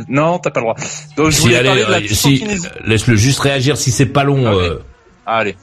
Non, 0.08 0.38
t'as 0.40 0.50
pas 0.50 0.60
le 0.60 0.64
droit. 0.64 0.76
Donc, 1.16 1.30
je 1.30 1.36
si, 1.36 1.54
allez, 1.54 1.68
euh, 1.68 2.00
si, 2.10 2.44
laisse-le 2.84 3.14
juste 3.14 3.38
réagir 3.38 3.76
si 3.76 3.92
c'est 3.92 4.06
pas 4.06 4.24
long. 4.24 4.44
Euh. 4.44 4.82
Allez. 5.24 5.56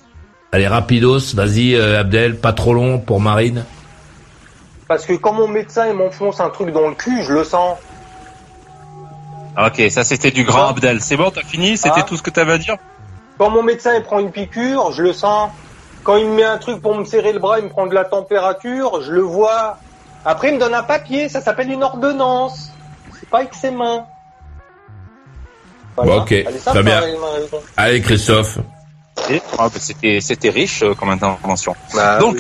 Allez, 0.53 0.67
rapidos, 0.67 1.33
vas-y, 1.33 1.75
euh, 1.75 1.99
Abdel, 1.99 2.37
pas 2.37 2.53
trop 2.53 2.73
long 2.73 2.97
pour 2.97 3.19
Marine. 3.19 3.65
Parce 4.93 5.07
que 5.07 5.13
quand 5.13 5.33
mon 5.33 5.47
médecin 5.47 5.87
il 5.87 5.95
m'enfonce 5.95 6.39
un 6.39 6.51
truc 6.51 6.69
dans 6.69 6.87
le 6.87 6.93
cul, 6.93 7.23
je 7.23 7.33
le 7.33 7.43
sens. 7.43 7.79
Ok, 9.57 9.81
ça 9.89 10.03
c'était 10.03 10.29
du 10.29 10.43
grand 10.43 10.67
Abdel. 10.67 11.01
C'est 11.01 11.17
bon, 11.17 11.31
t'as 11.31 11.41
fini? 11.41 11.77
C'était 11.77 12.01
ah. 12.01 12.03
tout 12.03 12.15
ce 12.15 12.21
que 12.21 12.29
t'avais 12.29 12.53
à 12.53 12.57
dire? 12.59 12.75
Quand 13.39 13.49
mon 13.49 13.63
médecin 13.63 13.95
il 13.95 14.03
prend 14.03 14.19
une 14.19 14.29
piqûre, 14.29 14.91
je 14.91 15.01
le 15.01 15.11
sens. 15.11 15.49
Quand 16.03 16.17
il 16.17 16.27
me 16.27 16.35
met 16.35 16.43
un 16.43 16.59
truc 16.59 16.79
pour 16.79 16.95
me 16.95 17.05
serrer 17.05 17.33
le 17.33 17.39
bras, 17.39 17.57
il 17.57 17.65
me 17.65 17.69
prend 17.69 17.87
de 17.87 17.95
la 17.95 18.05
température, 18.05 19.01
je 19.01 19.11
le 19.11 19.21
vois. 19.21 19.79
Après, 20.25 20.49
il 20.49 20.55
me 20.55 20.59
donne 20.59 20.75
un 20.75 20.83
papier, 20.83 21.27
ça 21.27 21.41
s'appelle 21.41 21.71
une 21.71 21.81
ordonnance. 21.81 22.71
C'est 23.19 23.29
pas 23.29 23.39
avec 23.39 23.55
ses 23.55 23.71
mains. 23.71 24.05
ok, 25.97 26.31
Allez, 26.31 26.45
très 26.63 26.83
bien. 26.83 27.01
Allez, 27.77 28.01
Christophe. 28.01 28.59
Ah, 29.57 29.69
bah, 29.69 29.79
c'était 29.79 30.19
c'était 30.21 30.49
riche 30.49 30.83
euh, 30.83 30.93
comme 30.93 31.09
intervention. 31.09 31.75
Bah 31.93 32.19
donc 32.19 32.37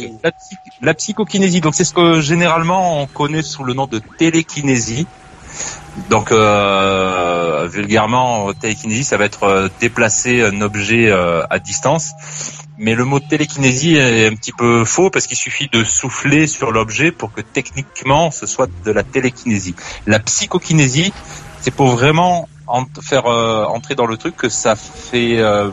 la, 0.81 0.93
psychokinésie, 0.93 1.61
donc 1.61 1.75
c'est 1.75 1.85
ce 1.85 1.93
que 1.93 2.19
généralement 2.19 3.01
on 3.01 3.07
connaît 3.07 3.41
sous 3.41 3.63
le 3.63 3.73
nom 3.73 3.87
de 3.87 3.99
télékinésie. 4.17 5.07
Donc 6.09 6.31
euh, 6.31 7.67
vulgairement, 7.71 8.51
télékinésie, 8.53 9.03
ça 9.03 9.17
va 9.17 9.25
être 9.25 9.43
euh, 9.43 9.69
déplacer 9.79 10.41
un 10.41 10.61
objet 10.61 11.09
euh, 11.09 11.43
à 11.49 11.59
distance 11.59 12.13
mais 12.77 12.95
le 12.95 13.05
mot 13.05 13.19
télékinésie 13.19 13.95
est 13.95 14.27
un 14.27 14.35
petit 14.35 14.51
peu 14.51 14.83
faux 14.83 15.09
parce 15.09 15.27
qu'il 15.27 15.37
suffit 15.37 15.69
de 15.71 15.83
souffler 15.83 16.47
sur 16.47 16.71
l'objet 16.71 17.11
pour 17.11 17.31
que 17.31 17.41
techniquement 17.41 18.31
ce 18.31 18.45
soit 18.45 18.67
de 18.83 18.91
la 18.91 19.03
télékinésie. 19.03 19.75
La 20.07 20.19
psychokinésie, 20.19 21.13
c'est 21.61 21.71
pour 21.71 21.89
vraiment 21.89 22.49
faire 23.01 23.25
euh, 23.25 23.65
entrer 23.65 23.95
dans 23.95 24.05
le 24.05 24.17
truc 24.17 24.35
que 24.35 24.49
ça 24.49 24.75
fait, 24.75 25.39
euh, 25.39 25.69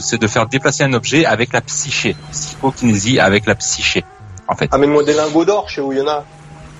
c'est 0.00 0.20
de 0.20 0.26
faire 0.26 0.46
déplacer 0.46 0.84
un 0.84 0.92
objet 0.92 1.24
avec 1.24 1.52
la 1.52 1.60
psyché. 1.60 2.16
Psychokinésie 2.30 3.18
avec 3.18 3.46
la 3.46 3.54
psyché, 3.54 4.04
en 4.46 4.54
fait. 4.54 4.68
Ah 4.72 4.78
mais 4.78 4.86
moi 4.86 5.02
des 5.02 5.14
lingots 5.14 5.44
d'or 5.44 5.68
chez 5.68 5.80
Oyonnax. 5.80 6.24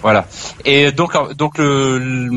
Voilà. 0.01 0.27
Et 0.65 0.93
donc, 0.93 1.13
donc 1.35 1.59
le, 1.59 2.29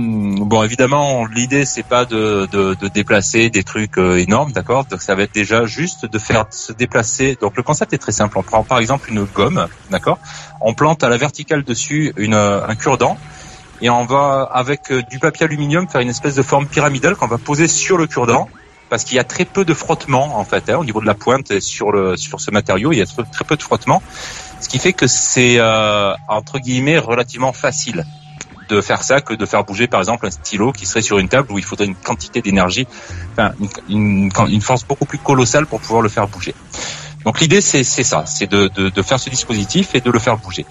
bon, 0.43 0.63
évidemment, 0.63 1.25
l'idée 1.25 1.65
c'est 1.65 1.85
pas 1.85 2.05
de, 2.05 2.47
de, 2.51 2.73
de, 2.73 2.87
déplacer 2.87 3.51
des 3.51 3.63
trucs 3.63 3.99
euh, 3.99 4.17
énormes, 4.17 4.51
d'accord? 4.51 4.85
Donc 4.85 5.01
ça 5.01 5.13
va 5.13 5.23
être 5.23 5.33
déjà 5.33 5.65
juste 5.67 6.07
de 6.07 6.17
faire 6.17 6.45
se 6.49 6.73
déplacer. 6.73 7.37
Donc 7.39 7.55
le 7.57 7.63
concept 7.63 7.93
est 7.93 7.99
très 7.99 8.11
simple. 8.11 8.39
On 8.39 8.43
prend 8.43 8.63
par 8.63 8.79
exemple 8.79 9.11
une 9.11 9.25
gomme, 9.25 9.67
d'accord? 9.91 10.17
On 10.59 10.73
plante 10.73 11.03
à 11.03 11.09
la 11.09 11.17
verticale 11.17 11.63
dessus 11.63 12.13
une, 12.17 12.33
un 12.33 12.75
cure-dent 12.75 13.17
et 13.81 13.89
on 13.89 14.05
va 14.05 14.49
avec 14.51 14.91
euh, 14.91 15.01
du 15.03 15.19
papier 15.19 15.45
aluminium 15.45 15.87
faire 15.87 16.01
une 16.01 16.09
espèce 16.09 16.35
de 16.35 16.43
forme 16.43 16.67
pyramidale 16.67 17.15
qu'on 17.15 17.27
va 17.27 17.37
poser 17.37 17.67
sur 17.67 17.97
le 17.97 18.07
cure-dent 18.07 18.49
parce 18.89 19.03
qu'il 19.03 19.15
y 19.15 19.19
a 19.19 19.23
très 19.23 19.45
peu 19.45 19.65
de 19.65 19.73
frottement 19.73 20.37
en 20.37 20.45
fait 20.45 20.69
hein, 20.69 20.77
au 20.77 20.85
niveau 20.85 21.01
de 21.01 21.05
la 21.05 21.15
pointe 21.15 21.51
et 21.51 21.61
sur 21.61 21.91
le 21.91 22.17
sur 22.17 22.39
ce 22.41 22.51
matériau 22.51 22.91
il 22.91 22.99
y 22.99 23.01
a 23.01 23.05
très, 23.05 23.23
très 23.23 23.45
peu 23.45 23.55
de 23.55 23.63
frottement 23.63 24.01
ce 24.59 24.69
qui 24.69 24.79
fait 24.79 24.93
que 24.93 25.07
c'est 25.07 25.55
euh, 25.59 26.13
entre 26.27 26.59
guillemets 26.59 26.99
relativement 26.99 27.53
facile 27.53 28.05
de 28.71 28.81
faire 28.81 29.03
ça 29.03 29.19
que 29.19 29.33
de 29.33 29.45
faire 29.45 29.63
bouger 29.63 29.87
par 29.87 29.99
exemple 29.99 30.25
un 30.25 30.31
stylo 30.31 30.71
qui 30.71 30.85
serait 30.85 31.01
sur 31.01 31.19
une 31.19 31.27
table 31.27 31.51
où 31.51 31.57
il 31.57 31.63
faudrait 31.63 31.87
une 31.87 31.95
quantité 31.95 32.41
d'énergie, 32.41 32.87
enfin 33.33 33.51
une, 33.89 34.31
une, 34.47 34.61
force 34.61 34.85
beaucoup 34.85 35.05
plus 35.05 35.17
colossale 35.17 35.65
pour 35.65 35.81
pouvoir 35.81 36.01
le 36.01 36.09
faire 36.09 36.27
bouger. 36.27 36.55
Donc 37.25 37.39
l'idée 37.39 37.61
c'est 37.61 37.83
ça, 37.83 38.25
c'est 38.25 38.47
de, 38.47 38.67
de, 38.69 38.89
de, 38.89 39.01
faire 39.01 39.19
ce 39.19 39.29
dispositif 39.29 39.93
et 39.93 40.01
de 40.01 40.09
le 40.09 40.19
faire 40.19 40.37
bouger. 40.37 40.65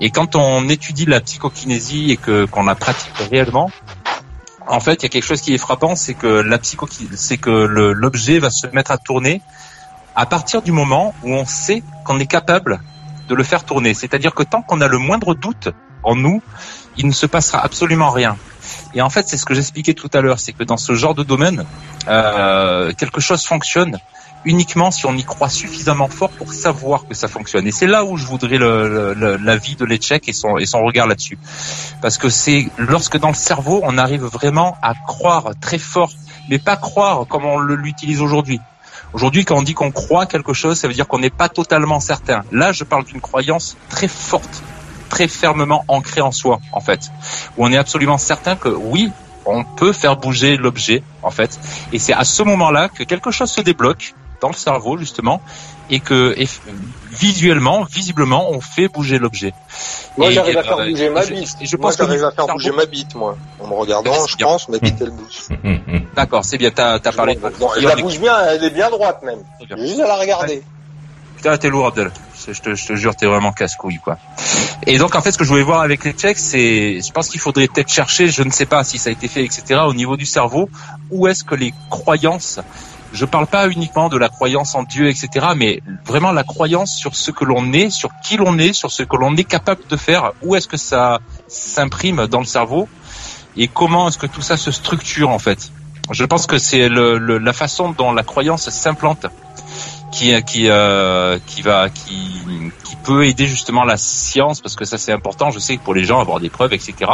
Et 0.00 0.10
quand 0.10 0.36
on 0.36 0.68
étudie 0.68 1.06
la 1.06 1.20
psychokinésie 1.20 2.10
et 2.10 2.16
que 2.16 2.44
qu'on 2.44 2.64
la 2.64 2.74
pratique 2.74 3.12
réellement, 3.30 3.70
en 4.66 4.80
fait, 4.80 4.94
il 4.94 5.02
y 5.04 5.06
a 5.06 5.08
quelque 5.08 5.24
chose 5.24 5.40
qui 5.40 5.54
est 5.54 5.58
frappant, 5.58 5.94
c'est 5.94 6.14
que 6.14 6.26
la 6.26 6.58
c'est 6.62 7.36
que 7.36 7.50
l'objet 7.50 8.38
va 8.38 8.50
se 8.50 8.66
mettre 8.68 8.90
à 8.90 8.98
tourner 8.98 9.42
à 10.14 10.26
partir 10.26 10.62
du 10.62 10.72
moment 10.72 11.14
où 11.22 11.32
on 11.32 11.44
sait 11.44 11.82
qu'on 12.04 12.18
est 12.18 12.26
capable 12.26 12.80
de 13.28 13.34
le 13.34 13.42
faire 13.42 13.64
tourner. 13.64 13.94
C'est-à-dire 13.94 14.34
que 14.34 14.42
tant 14.42 14.62
qu'on 14.62 14.80
a 14.80 14.88
le 14.88 14.98
moindre 14.98 15.34
doute 15.34 15.68
en 16.02 16.14
nous, 16.14 16.42
il 16.96 17.06
ne 17.06 17.12
se 17.12 17.26
passera 17.26 17.58
absolument 17.58 18.10
rien. 18.10 18.36
Et 18.94 19.02
en 19.02 19.10
fait, 19.10 19.26
c'est 19.28 19.36
ce 19.36 19.44
que 19.44 19.54
j'expliquais 19.54 19.94
tout 19.94 20.10
à 20.12 20.20
l'heure, 20.20 20.38
c'est 20.38 20.52
que 20.52 20.62
dans 20.62 20.76
ce 20.76 20.94
genre 20.94 21.14
de 21.14 21.22
domaine, 21.22 21.64
euh, 22.08 22.92
quelque 22.92 23.20
chose 23.20 23.44
fonctionne 23.44 23.98
uniquement 24.44 24.90
si 24.90 25.06
on 25.06 25.14
y 25.14 25.24
croit 25.24 25.48
suffisamment 25.48 26.08
fort 26.08 26.30
pour 26.30 26.52
savoir 26.52 27.06
que 27.06 27.14
ça 27.14 27.28
fonctionne. 27.28 27.66
Et 27.66 27.72
c'est 27.72 27.86
là 27.86 28.04
où 28.04 28.16
je 28.16 28.26
voudrais 28.26 28.58
l'avis 28.58 29.76
de 29.76 29.84
l'échec 29.84 30.28
et 30.28 30.32
son, 30.32 30.58
et 30.58 30.66
son 30.66 30.82
regard 30.82 31.06
là-dessus. 31.06 31.38
Parce 32.00 32.18
que 32.18 32.28
c'est 32.28 32.68
lorsque 32.78 33.18
dans 33.18 33.28
le 33.28 33.34
cerveau, 33.34 33.80
on 33.84 33.98
arrive 33.98 34.24
vraiment 34.24 34.76
à 34.82 34.94
croire 34.94 35.50
très 35.60 35.78
fort, 35.78 36.12
mais 36.48 36.58
pas 36.58 36.76
croire 36.76 37.26
comme 37.26 37.44
on 37.44 37.58
l'utilise 37.58 38.20
aujourd'hui. 38.20 38.60
Aujourd'hui, 39.12 39.44
quand 39.44 39.56
on 39.56 39.62
dit 39.62 39.74
qu'on 39.74 39.92
croit 39.92 40.26
quelque 40.26 40.52
chose, 40.52 40.76
ça 40.76 40.88
veut 40.88 40.94
dire 40.94 41.06
qu'on 41.06 41.20
n'est 41.20 41.30
pas 41.30 41.48
totalement 41.48 42.00
certain. 42.00 42.42
Là, 42.50 42.72
je 42.72 42.82
parle 42.82 43.04
d'une 43.04 43.20
croyance 43.20 43.76
très 43.88 44.08
forte, 44.08 44.62
très 45.08 45.28
fermement 45.28 45.84
ancrée 45.86 46.20
en 46.20 46.32
soi, 46.32 46.58
en 46.72 46.80
fait, 46.80 47.12
où 47.56 47.64
on 47.64 47.70
est 47.70 47.76
absolument 47.76 48.18
certain 48.18 48.56
que 48.56 48.68
oui, 48.68 49.12
on 49.46 49.62
peut 49.62 49.92
faire 49.92 50.16
bouger 50.16 50.56
l'objet, 50.56 51.04
en 51.22 51.30
fait. 51.30 51.60
Et 51.92 52.00
c'est 52.00 52.12
à 52.12 52.24
ce 52.24 52.42
moment-là 52.42 52.88
que 52.88 53.04
quelque 53.04 53.30
chose 53.30 53.50
se 53.50 53.60
débloque 53.60 54.14
dans 54.44 54.50
le 54.50 54.54
cerveau 54.54 54.98
justement 54.98 55.40
et 55.88 56.00
que 56.00 56.36
visuellement, 57.10 57.84
visiblement, 57.84 58.50
on 58.50 58.60
fait 58.60 58.88
bouger 58.88 59.18
l'objet. 59.18 59.54
Moi, 60.18 60.30
j'arrive 60.30 60.58
à 60.58 60.62
faire 60.62 60.78
euh, 60.80 60.90
bouger 60.90 61.08
ma 61.08 61.24
bite. 61.24 61.56
Je, 61.62 61.76
pense 61.76 61.96
j'arrive 61.96 62.24
à 62.24 62.30
faire 62.30 62.46
bouger 62.46 62.72
ma 62.72 62.84
bite, 62.84 63.14
moi. 63.14 63.38
En 63.58 63.68
me 63.68 63.74
regardant, 63.74 64.26
je 64.26 64.36
pense, 64.36 64.68
ma 64.68 64.78
bite 64.78 65.00
elle 65.00 65.12
bouge. 65.12 65.48
D'accord, 66.14 66.44
c'est 66.44 66.58
bien. 66.58 66.70
T'as 66.70 66.94
as 66.94 67.12
parlé. 67.12 67.36
De... 67.36 67.40
elle 67.78 68.02
bouge 68.02 68.20
bien, 68.20 68.38
elle 68.48 68.64
est 68.64 68.70
bien 68.70 68.90
droite 68.90 69.22
même. 69.22 69.40
Juste 69.78 70.00
à 70.00 70.08
la 70.08 70.16
regarder. 70.16 70.62
Putain, 71.36 71.56
t'es 71.56 71.70
lourd, 71.70 71.86
Abdel. 71.86 72.10
Je 72.46 72.60
te, 72.60 72.74
je 72.74 72.86
te 72.86 72.94
jure, 72.94 73.16
t'es 73.16 73.26
vraiment 73.26 73.52
casse-couille, 73.52 73.98
quoi. 73.98 74.18
Et 74.86 74.98
donc, 74.98 75.14
en 75.14 75.22
fait, 75.22 75.32
ce 75.32 75.38
que 75.38 75.44
je 75.44 75.48
voulais 75.48 75.62
voir 75.62 75.80
avec 75.80 76.04
les 76.04 76.12
Tchèques, 76.12 76.38
c'est, 76.38 77.00
je 77.00 77.12
pense 77.12 77.30
qu'il 77.30 77.40
faudrait 77.40 77.68
peut-être 77.68 77.90
chercher, 77.90 78.28
je 78.28 78.42
ne 78.42 78.50
sais 78.50 78.66
pas 78.66 78.84
si 78.84 78.98
ça 78.98 79.08
a 79.08 79.12
été 79.12 79.28
fait, 79.28 79.44
etc., 79.44 79.80
au 79.86 79.94
niveau 79.94 80.16
du 80.16 80.26
cerveau, 80.26 80.68
où 81.10 81.26
est-ce 81.26 81.44
que 81.44 81.54
les 81.54 81.72
croyances 81.88 82.60
je 83.14 83.24
parle 83.24 83.46
pas 83.46 83.68
uniquement 83.68 84.08
de 84.08 84.18
la 84.18 84.28
croyance 84.28 84.74
en 84.74 84.82
Dieu, 84.82 85.08
etc., 85.08 85.28
mais 85.56 85.80
vraiment 86.04 86.32
la 86.32 86.42
croyance 86.42 86.94
sur 86.94 87.14
ce 87.14 87.30
que 87.30 87.44
l'on 87.44 87.72
est, 87.72 87.88
sur 87.88 88.10
qui 88.24 88.36
l'on 88.36 88.58
est, 88.58 88.72
sur 88.72 88.90
ce 88.90 89.04
que 89.04 89.16
l'on 89.16 89.36
est 89.36 89.44
capable 89.44 89.86
de 89.88 89.96
faire, 89.96 90.32
où 90.42 90.56
est-ce 90.56 90.66
que 90.66 90.76
ça 90.76 91.20
s'imprime 91.46 92.26
dans 92.26 92.40
le 92.40 92.44
cerveau 92.44 92.88
et 93.56 93.68
comment 93.68 94.08
est-ce 94.08 94.18
que 94.18 94.26
tout 94.26 94.42
ça 94.42 94.56
se 94.56 94.72
structure 94.72 95.30
en 95.30 95.38
fait? 95.38 95.70
Je 96.10 96.24
pense 96.24 96.46
que 96.46 96.58
c'est 96.58 96.88
la 96.88 97.52
façon 97.52 97.92
dont 97.92 98.12
la 98.12 98.24
croyance 98.24 98.68
s'implante 98.68 99.26
qui 100.14 100.42
qui 100.44 100.68
euh, 100.68 101.38
qui 101.46 101.62
va 101.62 101.90
qui 101.90 102.40
qui 102.84 102.96
peut 102.96 103.26
aider 103.26 103.46
justement 103.46 103.84
la 103.84 103.96
science 103.96 104.60
parce 104.60 104.76
que 104.76 104.84
ça 104.84 104.96
c'est 104.96 105.12
important. 105.12 105.50
Je 105.50 105.58
sais 105.58 105.76
que 105.76 105.82
pour 105.82 105.94
les 105.94 106.04
gens 106.04 106.20
avoir 106.20 106.38
des 106.38 106.50
preuves 106.50 106.72
etc. 106.72 107.10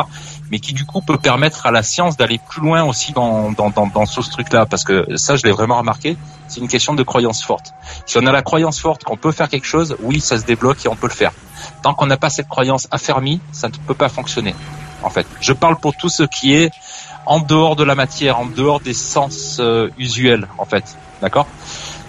Mais 0.50 0.58
qui 0.58 0.74
du 0.74 0.84
coup 0.84 1.00
peut 1.00 1.16
permettre 1.16 1.66
à 1.66 1.70
la 1.70 1.82
science 1.82 2.16
d'aller 2.18 2.38
plus 2.48 2.60
loin 2.60 2.84
aussi 2.84 3.12
dans 3.12 3.52
dans 3.52 3.70
dans, 3.70 3.86
dans 3.86 4.04
ce 4.04 4.20
truc-là 4.20 4.66
parce 4.66 4.84
que 4.84 5.16
ça 5.16 5.36
je 5.36 5.44
l'ai 5.44 5.52
vraiment 5.52 5.78
remarqué. 5.78 6.16
C'est 6.48 6.60
une 6.60 6.68
question 6.68 6.94
de 6.94 7.02
croyance 7.02 7.42
forte. 7.42 7.72
Si 8.06 8.18
on 8.18 8.26
a 8.26 8.32
la 8.32 8.42
croyance 8.42 8.78
forte 8.78 9.02
qu'on 9.04 9.16
peut 9.16 9.32
faire 9.32 9.48
quelque 9.48 9.66
chose, 9.66 9.96
oui 10.00 10.20
ça 10.20 10.36
se 10.36 10.44
débloque 10.44 10.84
et 10.84 10.88
on 10.88 10.96
peut 10.96 11.08
le 11.08 11.14
faire. 11.14 11.32
Tant 11.82 11.94
qu'on 11.94 12.06
n'a 12.06 12.18
pas 12.18 12.28
cette 12.28 12.48
croyance 12.48 12.86
affermie, 12.90 13.40
ça 13.52 13.68
ne 13.68 13.74
peut 13.86 13.94
pas 13.94 14.10
fonctionner. 14.10 14.54
En 15.02 15.08
fait, 15.08 15.26
je 15.40 15.54
parle 15.54 15.76
pour 15.76 15.96
tout 15.96 16.10
ce 16.10 16.24
qui 16.24 16.54
est 16.54 16.70
en 17.24 17.40
dehors 17.40 17.76
de 17.76 17.84
la 17.84 17.94
matière, 17.94 18.38
en 18.38 18.44
dehors 18.44 18.80
des 18.80 18.92
sens 18.92 19.56
euh, 19.60 19.88
usuels 19.96 20.48
en 20.58 20.66
fait. 20.66 20.96
D'accord? 21.22 21.46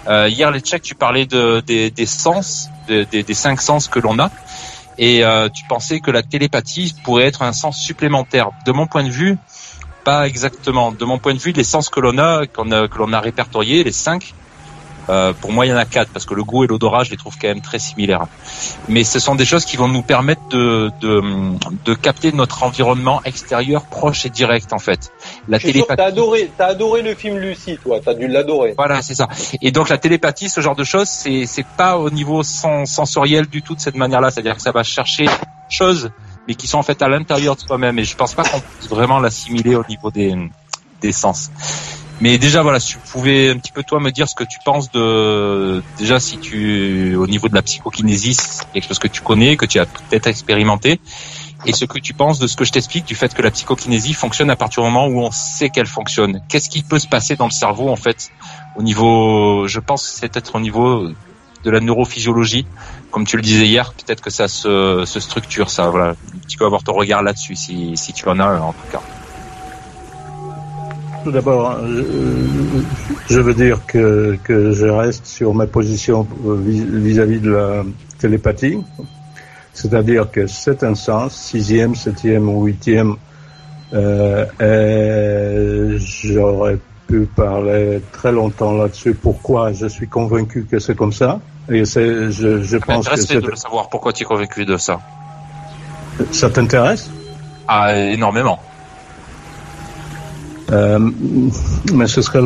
Euh, 0.08 0.28
hier, 0.28 0.50
les 0.50 0.60
Tchèques, 0.60 0.82
tu 0.82 0.94
parlais 0.94 1.26
de, 1.26 1.60
des, 1.60 1.90
des 1.90 2.06
sens, 2.06 2.68
des, 2.88 3.04
des, 3.04 3.34
cinq 3.34 3.60
sens 3.60 3.88
que 3.88 3.98
l'on 3.98 4.18
a, 4.18 4.30
et 4.98 5.24
euh, 5.24 5.48
tu 5.48 5.64
pensais 5.68 6.00
que 6.00 6.10
la 6.10 6.22
télépathie 6.22 6.94
pourrait 7.04 7.24
être 7.24 7.42
un 7.42 7.52
sens 7.52 7.78
supplémentaire. 7.78 8.50
De 8.66 8.72
mon 8.72 8.86
point 8.86 9.04
de 9.04 9.10
vue, 9.10 9.38
pas 10.04 10.26
exactement. 10.26 10.92
De 10.92 11.04
mon 11.04 11.18
point 11.18 11.34
de 11.34 11.38
vue, 11.38 11.52
les 11.52 11.64
sens 11.64 11.88
que 11.88 12.00
l'on 12.00 12.18
a, 12.18 12.42
a, 12.42 12.46
que 12.46 12.98
l'on 12.98 13.12
a 13.12 13.20
répertoriés, 13.20 13.84
les 13.84 13.92
cinq, 13.92 14.34
euh, 15.08 15.32
pour 15.32 15.52
moi, 15.52 15.66
il 15.66 15.70
y 15.70 15.72
en 15.72 15.76
a 15.76 15.84
quatre 15.84 16.10
parce 16.10 16.24
que 16.24 16.34
le 16.34 16.44
goût 16.44 16.64
et 16.64 16.66
l'odorat, 16.66 17.04
je 17.04 17.10
les 17.10 17.16
trouve 17.16 17.36
quand 17.40 17.48
même 17.48 17.60
très 17.60 17.78
similaires. 17.78 18.26
Mais 18.88 19.04
ce 19.04 19.18
sont 19.18 19.34
des 19.34 19.44
choses 19.44 19.64
qui 19.64 19.76
vont 19.76 19.88
nous 19.88 20.02
permettre 20.02 20.46
de, 20.48 20.90
de, 21.00 21.22
de 21.84 21.94
capter 21.94 22.32
notre 22.32 22.62
environnement 22.62 23.20
extérieur 23.24 23.84
proche 23.84 24.26
et 24.26 24.30
direct 24.30 24.72
en 24.72 24.78
fait. 24.78 25.12
La 25.48 25.58
télépathie. 25.58 25.96
T'as 25.96 26.04
adoré, 26.06 26.50
t'as 26.56 26.66
adoré 26.66 27.02
le 27.02 27.14
film 27.14 27.38
Lucie, 27.38 27.78
toi. 27.82 27.98
T'as 28.04 28.14
dû 28.14 28.28
l'adorer. 28.28 28.74
Voilà, 28.76 29.02
c'est 29.02 29.14
ça. 29.14 29.28
Et 29.60 29.72
donc 29.72 29.88
la 29.88 29.98
télépathie, 29.98 30.48
ce 30.48 30.60
genre 30.60 30.76
de 30.76 30.84
choses, 30.84 31.08
c'est 31.08 31.46
c'est 31.46 31.66
pas 31.66 31.98
au 31.98 32.10
niveau 32.10 32.42
sensoriel 32.42 33.46
du 33.46 33.62
tout 33.62 33.74
de 33.74 33.80
cette 33.80 33.96
manière-là. 33.96 34.30
C'est-à-dire 34.30 34.56
que 34.56 34.62
ça 34.62 34.72
va 34.72 34.82
chercher 34.82 35.26
choses, 35.68 36.10
mais 36.46 36.54
qui 36.54 36.66
sont 36.66 36.78
en 36.78 36.82
fait 36.82 37.00
à 37.02 37.08
l'intérieur 37.08 37.56
de 37.56 37.60
soi-même. 37.60 37.98
Et 37.98 38.04
je 38.04 38.16
pense 38.16 38.34
pas 38.34 38.44
qu'on 38.44 38.60
puisse 38.60 38.88
vraiment 38.88 39.18
l'assimiler 39.18 39.74
au 39.74 39.84
niveau 39.88 40.10
des 40.10 40.36
des 41.00 41.12
sens. 41.12 41.50
Mais 42.22 42.38
déjà 42.38 42.62
voilà, 42.62 42.78
si 42.78 42.92
tu 42.92 42.98
pouvais 42.98 43.50
un 43.50 43.58
petit 43.58 43.72
peu 43.72 43.82
toi 43.82 43.98
me 43.98 44.12
dire 44.12 44.28
ce 44.28 44.36
que 44.36 44.44
tu 44.44 44.60
penses 44.64 44.92
de 44.92 45.82
déjà 45.98 46.20
si 46.20 46.38
tu 46.38 47.16
au 47.16 47.26
niveau 47.26 47.48
de 47.48 47.54
la 47.56 47.62
psychokinésie, 47.62 48.36
quelque 48.72 48.86
chose 48.86 49.00
que 49.00 49.08
tu 49.08 49.22
connais, 49.22 49.56
que 49.56 49.66
tu 49.66 49.80
as 49.80 49.86
peut-être 49.86 50.28
expérimenté, 50.28 51.00
et 51.66 51.72
ce 51.72 51.84
que 51.84 51.98
tu 51.98 52.14
penses 52.14 52.38
de 52.38 52.46
ce 52.46 52.54
que 52.54 52.64
je 52.64 52.70
t'explique 52.70 53.06
du 53.06 53.16
fait 53.16 53.34
que 53.34 53.42
la 53.42 53.50
psychokinésie 53.50 54.14
fonctionne 54.14 54.50
à 54.50 54.56
partir 54.56 54.84
du 54.84 54.88
moment 54.88 55.08
où 55.08 55.18
on 55.18 55.32
sait 55.32 55.68
qu'elle 55.68 55.88
fonctionne. 55.88 56.40
Qu'est-ce 56.48 56.70
qui 56.70 56.84
peut 56.84 57.00
se 57.00 57.08
passer 57.08 57.34
dans 57.34 57.46
le 57.46 57.50
cerveau 57.50 57.88
en 57.88 57.96
fait 57.96 58.30
au 58.76 58.84
niveau, 58.84 59.66
je 59.66 59.80
pense 59.80 60.08
que 60.08 60.20
c'est 60.20 60.28
peut-être 60.28 60.54
au 60.54 60.60
niveau 60.60 61.08
de 61.64 61.70
la 61.72 61.80
neurophysiologie, 61.80 62.66
comme 63.10 63.26
tu 63.26 63.34
le 63.34 63.42
disais 63.42 63.66
hier, 63.66 63.94
peut-être 63.94 64.20
que 64.20 64.30
ça 64.30 64.46
se, 64.46 65.04
se 65.04 65.18
structure 65.18 65.70
ça. 65.70 65.90
Voilà, 65.90 66.14
tu 66.48 66.56
peux 66.56 66.66
avoir 66.66 66.84
ton 66.84 66.92
regard 66.92 67.24
là-dessus 67.24 67.56
si 67.56 67.96
si 67.96 68.12
tu 68.12 68.28
en 68.28 68.38
as 68.38 68.60
en 68.60 68.72
tout 68.72 68.92
cas. 68.92 69.02
Tout 71.24 71.30
d'abord, 71.30 71.78
euh, 71.80 72.02
je 73.28 73.40
veux 73.40 73.54
dire 73.54 73.86
que, 73.86 74.36
que, 74.42 74.72
je 74.72 74.86
reste 74.86 75.24
sur 75.26 75.54
ma 75.54 75.66
position 75.66 76.26
vis-à-vis 76.44 77.40
de 77.40 77.50
la 77.50 77.84
télépathie, 78.18 78.78
c'est-à-dire 79.72 80.30
que 80.30 80.48
cet 80.48 80.82
instance, 80.82 81.34
sixième, 81.34 81.94
septième 81.94 82.48
ou 82.48 82.64
huitième, 82.64 83.16
euh, 83.94 84.46
j'aurais 85.98 86.78
pu 87.06 87.20
parler 87.20 88.02
très 88.10 88.32
longtemps 88.32 88.72
là-dessus. 88.72 89.14
Pourquoi 89.14 89.72
je 89.72 89.86
suis 89.86 90.08
convaincu 90.08 90.66
que 90.68 90.78
c'est 90.80 90.96
comme 90.96 91.12
ça? 91.12 91.40
Et 91.68 91.84
c'est, 91.84 92.32
je, 92.32 92.62
je 92.62 92.76
pense 92.78 93.08
que 93.08 93.20
c'est 93.20 93.40
de 93.40 93.54
savoir 93.54 93.88
pourquoi 93.88 94.12
tu 94.12 94.24
es 94.24 94.26
convaincu 94.26 94.64
de 94.64 94.76
ça. 94.76 94.98
Ça 96.32 96.50
t'intéresse? 96.50 97.10
Ah, 97.68 97.96
énormément. 97.96 98.58
Euh, 100.72 100.98
mais 101.92 102.06
ce 102.06 102.22
serait 102.22 102.40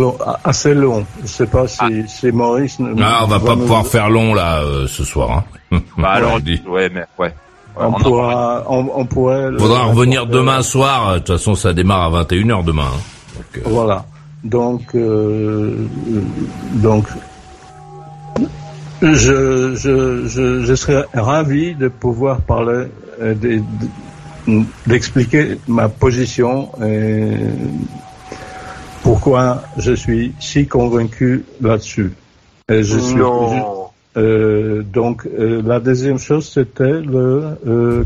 assez 0.45 0.75
long. 0.75 1.07
Je 1.23 1.29
sais 1.29 1.47
pas 1.47 1.69
si, 1.69 1.79
ah. 1.81 2.33
Maurice. 2.33 2.79
Ah, 3.01 3.21
on 3.23 3.27
va, 3.27 3.39
pas 3.39 3.55
pouvoir 3.55 3.87
faire 3.87 4.11
long 4.11 4.35
là 4.35 4.63
euh, 4.63 4.87
ce 4.87 5.05
soir. 5.05 5.31
Hein. 5.39 5.45
Bah 5.99 6.11
alors, 6.11 6.39
ouais, 6.69 6.89
mais 6.95 7.05
ouais. 7.19 7.35
on, 7.77 7.93
pourra, 7.93 8.65
on, 8.69 9.05
pourrait. 9.05 9.51
Faudra 9.59 9.85
revenir 9.85 10.27
demain 10.27 10.63
soir. 10.63 11.15
De 11.15 11.19
toute 11.19 11.37
façon, 11.37 11.55
ça 11.55 11.73
démarre 11.73 12.15
à 12.15 12.23
21h 12.23 12.65
demain. 12.65 12.85
Hein. 12.85 13.43
Euh. 13.57 13.61
Voilà. 13.65 14.05
Donc, 14.45 14.97
donc, 16.75 17.07
je, 19.03 19.75
je, 19.75 20.27
je, 20.27 20.65
je, 20.65 20.75
serais 20.75 21.05
ravi 21.15 21.75
de 21.75 21.89
pouvoir 21.89 22.41
parler, 22.43 22.87
d'expliquer 24.87 25.59
ma 25.67 25.89
position 25.89 26.71
et 26.85 27.33
pourquoi 29.07 29.63
je 29.77 29.93
suis 29.93 30.35
si 30.41 30.67
convaincu 30.67 31.45
là-dessus. 31.61 32.13
Je 32.69 32.99
suis, 32.99 33.21
euh, 34.17 34.83
donc 34.83 35.27
euh, 35.27 35.63
la 35.65 35.79
deuxième 35.79 36.19
chose 36.19 36.51
c'était 36.53 37.01
le 37.15 37.57
euh, 37.69 38.05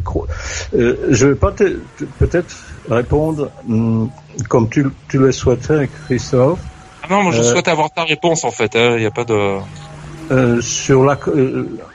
euh 0.74 0.97
je 1.09 1.28
vais 1.28 1.35
pas 1.36 1.52
peut-être 1.52 2.55
répondre 2.90 3.51
hum, 3.66 4.10
comme 4.51 4.68
tu, 4.68 4.89
tu 5.09 5.16
le 5.16 5.32
souhaitais 5.32 5.89
Christophe. 6.05 6.59
Ah 7.02 7.06
non, 7.09 7.22
moi 7.22 7.32
je 7.32 7.43
souhaite 7.43 7.68
avoir 7.68 7.90
ta 7.90 8.05
réponse 8.05 8.44
en 8.44 8.51
fait. 8.51 8.77
Hein. 8.77 8.97
Il 8.97 9.01
n'y 9.01 9.06
a 9.06 9.10
pas 9.10 9.24
de. 9.24 10.60
sur 10.60 11.05
la, 11.05 11.18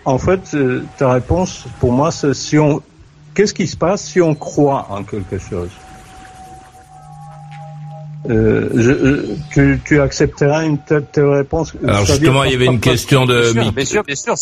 en 0.06 0.18
fait, 0.18 0.58
ta 0.98 1.12
réponse 1.12 1.66
pour 1.80 1.92
moi 1.92 2.10
c'est 2.10 2.34
si 2.34 2.58
on, 2.58 2.82
qu'est-ce 3.36 3.54
qui 3.54 3.68
se 3.68 3.78
passe 3.78 4.04
si 4.04 4.20
on 4.20 4.34
croit 4.34 4.88
en 4.90 5.04
quelque 5.04 5.38
chose? 5.38 5.70
Euh, 8.30 8.70
je, 8.74 9.36
tu, 9.54 9.82
tu 9.86 10.02
accepteras 10.02 10.66
une 10.66 10.78
telle, 10.78 11.06
réponse? 11.26 11.74
Alors 11.88 12.06
justement, 12.06 12.44
il 12.44 12.52
y 12.52 12.56
avait 12.56 12.66
une 12.66 12.80
question 12.80 13.26
de. 13.26 13.54
Bien 13.54 13.86
sûr, 13.86 14.04
bien 14.04 14.16
sûr, 14.16 14.36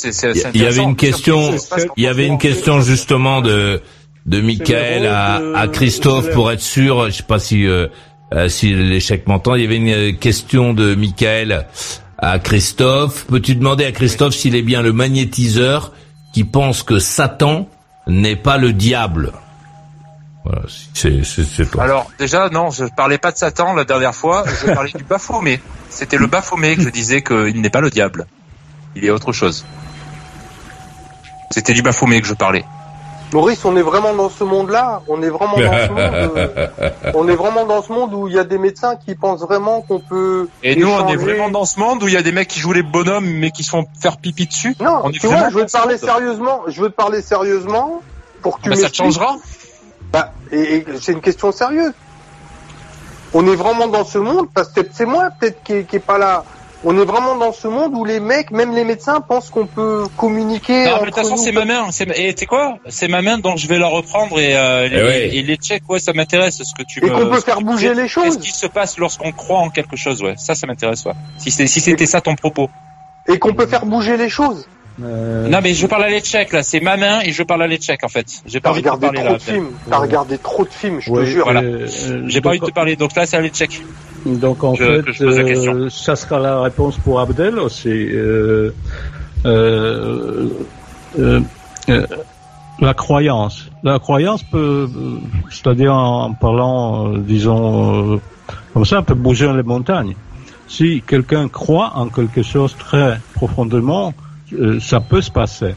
Il 0.53 0.61
y 0.61 0.65
avait 0.65 0.83
une 0.83 0.95
question. 0.95 1.51
Il 1.97 2.03
y 2.03 2.07
avait 2.07 2.27
une 2.27 2.37
question 2.37 2.81
justement 2.81 3.41
de 3.41 3.81
de 4.25 4.39
Michael 4.39 5.05
à, 5.05 5.41
à 5.55 5.67
Christophe 5.67 6.31
pour 6.31 6.51
être 6.51 6.61
sûr. 6.61 7.07
Je 7.07 7.17
sais 7.17 7.23
pas 7.23 7.39
si 7.39 7.67
euh, 7.67 7.87
euh, 8.33 8.49
si 8.49 8.73
l'échec 8.73 9.27
m'entend. 9.27 9.55
Il 9.55 9.61
y 9.61 9.65
avait 9.65 9.77
une 9.77 10.17
question 10.17 10.73
de 10.73 10.95
Michael 10.95 11.65
à 12.17 12.39
Christophe. 12.39 13.25
Peux-tu 13.25 13.55
demander 13.55 13.85
à 13.85 13.91
Christophe 13.91 14.33
s'il 14.33 14.55
est 14.55 14.61
bien 14.61 14.81
le 14.81 14.93
magnétiseur 14.93 15.91
qui 16.33 16.43
pense 16.43 16.83
que 16.83 16.99
Satan 16.99 17.67
n'est 18.07 18.35
pas 18.35 18.57
le 18.57 18.73
diable? 18.73 19.33
Voilà, 20.43 20.63
c'est 20.93 21.71
toi. 21.71 21.83
Alors 21.83 22.11
déjà 22.19 22.49
non, 22.49 22.69
je 22.69 22.85
parlais 22.95 23.17
pas 23.17 23.31
de 23.31 23.37
Satan 23.37 23.73
la 23.73 23.85
dernière 23.85 24.13
fois, 24.13 24.43
je 24.45 24.73
parlais 24.73 24.91
du 24.91 25.03
Baphomet. 25.03 25.61
C'était 25.89 26.17
le 26.17 26.27
Baphomet 26.27 26.75
que 26.75 26.81
je 26.81 26.89
disais 26.89 27.21
qu'il 27.21 27.61
n'est 27.61 27.69
pas 27.69 27.81
le 27.81 27.89
diable. 27.89 28.27
Il 28.95 29.05
est 29.05 29.09
autre 29.09 29.31
chose. 29.31 29.65
C'était 31.51 31.73
du 31.73 31.81
Baphomet 31.81 32.19
que 32.19 32.27
je 32.27 32.33
parlais. 32.33 32.65
Maurice, 33.33 33.65
on 33.65 33.75
est 33.75 33.81
vraiment 33.81 34.13
dans 34.13 34.29
ce 34.29 34.43
monde-là. 34.43 35.01
On 35.07 35.21
est 35.23 35.29
vraiment 35.29 35.57
dans 35.57 35.87
ce 35.87 35.89
monde. 35.89 36.31
Euh, 36.37 36.67
on 37.15 37.27
est 37.27 37.35
vraiment 37.35 37.65
dans 37.65 37.81
ce 37.81 37.91
monde 37.91 38.13
où 38.13 38.27
il 38.27 38.35
y 38.35 38.39
a 38.39 38.43
des 38.43 38.59
médecins 38.59 38.95
qui 38.95 39.15
pensent 39.15 39.41
vraiment 39.41 39.81
qu'on 39.81 39.99
peut. 39.99 40.47
Et 40.61 40.75
nous, 40.75 40.87
on 40.87 41.07
est 41.07 41.15
vraiment 41.15 41.49
dans 41.49 41.65
ce 41.65 41.79
monde 41.79 42.03
où 42.03 42.07
il 42.07 42.13
y 42.13 42.17
a 42.17 42.21
des 42.21 42.31
mecs 42.31 42.47
qui 42.47 42.59
jouent 42.59 42.73
les 42.73 42.83
bonhommes 42.83 43.25
mais 43.25 43.49
qui 43.49 43.63
se 43.63 43.71
font 43.71 43.85
faire 43.99 44.17
pipi 44.17 44.45
dessus. 44.45 44.75
Non, 44.79 45.01
on 45.03 45.09
tu 45.09 45.25
vois, 45.25 45.49
je 45.49 45.55
veux 45.55 45.65
te 45.65 45.71
parler 45.71 45.97
sérieusement. 45.97 46.61
Je 46.67 46.81
veux 46.81 46.89
te 46.89 46.95
parler 46.95 47.21
sérieusement 47.21 48.01
pour 48.43 48.57
que 48.57 48.63
tu 48.63 48.69
bah, 48.69 48.75
Ça 48.75 48.93
changera. 48.93 49.37
Bah, 50.13 50.31
et, 50.51 50.85
c'est 51.01 51.11
une 51.11 51.21
question 51.21 51.51
sérieuse. 51.51 51.93
On 53.33 53.45
est 53.51 53.55
vraiment 53.55 53.87
dans 53.87 54.05
ce 54.05 54.19
monde, 54.19 54.47
parce 54.53 54.69
que 54.69 54.81
c'est 54.91 55.07
moi 55.07 55.29
peut-être 55.37 55.63
qui, 55.63 55.83
qui 55.85 55.95
est 55.95 55.99
pas 55.99 56.19
là. 56.19 56.45
On 56.85 56.99
est 56.99 57.05
vraiment 57.05 57.35
dans 57.35 57.53
ce 57.53 57.67
monde 57.67 57.93
où 57.95 58.03
les 58.03 58.19
mecs, 58.19 58.51
même 58.51 58.75
les 58.75 58.83
médecins, 58.83 59.21
pensent 59.21 59.49
qu'on 59.49 59.65
peut 59.65 60.03
communiquer. 60.17 60.85
Non, 60.85 60.99
de 60.99 61.05
toute 61.05 61.15
façon, 61.15 61.37
c'est 61.37 61.53
ma 61.53 61.65
main. 61.65 61.87
Et 62.15 62.35
tu 62.35 62.45
quoi? 62.45 62.77
C'est 62.89 63.07
ma 63.07 63.21
main, 63.21 63.39
donc 63.39 63.57
je 63.57 63.67
vais 63.67 63.79
la 63.79 63.87
reprendre 63.87 64.37
et, 64.37 64.55
euh, 64.55 64.89
eh 64.91 65.37
et, 65.37 65.41
les 65.43 65.55
checks, 65.55 65.89
ouais, 65.89 65.99
ça 65.99 66.11
m'intéresse. 66.13 66.61
Ce 66.61 66.73
que 66.75 66.83
tu 66.83 67.03
et 67.03 67.09
qu'on 67.09 67.29
peut 67.29 67.39
faire 67.39 67.61
bouger 67.61 67.93
les 67.95 68.07
choses. 68.07 68.25
Qu'est-ce 68.25 68.37
qui 68.37 68.51
se 68.51 68.67
passe 68.67 68.97
lorsqu'on 68.99 69.31
croit 69.31 69.59
en 69.59 69.69
quelque 69.69 69.95
chose, 69.95 70.21
ouais. 70.21 70.35
Ça, 70.37 70.55
ça 70.55 70.67
m'intéresse, 70.67 71.05
ouais. 71.05 71.13
Si 71.37 71.51
c'était 71.51 71.67
si 71.67 71.79
c'était 71.79 72.05
ça 72.05 72.21
ton 72.21 72.35
propos. 72.35 72.69
Et 73.27 73.39
qu'on 73.39 73.53
peut 73.53 73.65
faire 73.65 73.85
bouger 73.85 74.17
les 74.17 74.29
choses. 74.29 74.67
Euh... 75.01 75.47
Non 75.47 75.59
mais 75.63 75.73
je 75.73 75.87
parle 75.87 76.03
à 76.03 76.09
l'échec 76.09 76.51
là, 76.51 76.61
c'est 76.61 76.79
ma 76.79 76.97
main 76.97 77.21
et 77.21 77.31
je 77.31 77.41
parle 77.43 77.63
à 77.63 77.67
l'échec 77.67 78.03
en 78.03 78.07
fait. 78.09 78.27
J'ai 78.45 78.59
pas 78.59 78.69
envie 78.69 78.81
de 78.81 78.89
parler 78.89 79.19
trop 79.19 79.23
là. 79.23 79.33
De 79.33 79.41
films. 79.41 79.71
T'as 79.89 79.97
regardé 79.97 80.37
trop 80.37 80.63
de 80.65 80.69
films, 80.69 80.99
je 81.01 81.11
te 81.11 81.25
jure. 81.25 81.45
Voilà. 81.45 81.61
Euh, 81.61 81.87
J'ai 82.27 82.41
pas 82.41 82.49
envie 82.49 82.59
de 82.59 82.65
te 82.65 82.71
parler, 82.71 82.95
donc 82.95 83.15
là 83.15 83.25
c'est 83.25 83.37
à 83.37 83.41
l'échec. 83.41 83.81
Donc 84.25 84.63
en 84.63 84.75
fait, 84.75 85.03
euh, 85.21 85.89
ça 85.89 86.15
sera 86.15 86.39
la 86.39 86.61
réponse 86.61 86.97
pour 86.97 87.19
Abdel 87.19 87.59
aussi. 87.59 87.89
Euh, 87.89 88.71
euh, 89.45 90.49
euh, 91.19 91.41
la 92.79 92.93
croyance. 92.93 93.69
La 93.83 93.99
croyance 93.99 94.43
peut, 94.43 94.89
c'est-à-dire 95.49 95.93
en 95.93 96.33
parlant, 96.33 97.09
disons, 97.17 98.21
comme 98.73 98.85
ça, 98.85 99.01
peut 99.01 99.13
bouger 99.13 99.51
les 99.53 99.63
montagnes. 99.63 100.15
Si 100.67 101.03
quelqu'un 101.05 101.49
croit 101.49 101.91
en 101.95 102.07
quelque 102.07 102.41
chose 102.41 102.75
très 102.77 103.19
profondément, 103.35 104.13
euh, 104.59 104.79
ça 104.79 104.99
peut 104.99 105.21
se 105.21 105.31
passer. 105.31 105.75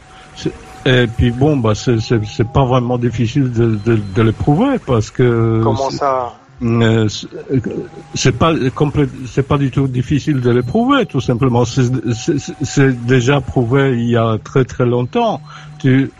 Et 0.85 1.07
puis 1.07 1.31
bon, 1.31 1.57
bah 1.57 1.73
c'est 1.75 2.51
pas 2.53 2.65
vraiment 2.65 2.97
difficile 2.97 3.51
de, 3.51 3.77
de, 3.85 3.99
de 4.15 4.21
le 4.21 4.31
prouver 4.31 4.77
parce 4.85 5.11
que. 5.11 5.61
Comment 5.63 5.89
ça 5.89 6.33
euh, 6.63 7.07
c'est 8.15 8.31
pas 8.31 8.51
c'est 9.27 9.47
pas 9.47 9.59
du 9.59 9.69
tout 9.69 9.87
difficile 9.87 10.41
de 10.41 10.49
le 10.49 10.63
prouver 10.63 11.05
tout 11.05 11.21
simplement 11.21 11.65
c'est 11.65 13.05
déjà 13.05 13.41
prouvé 13.41 13.93
il 13.95 14.09
y 14.09 14.17
a 14.17 14.39
très 14.43 14.65
très 14.65 14.87
longtemps 14.87 15.39
tu 15.77 16.11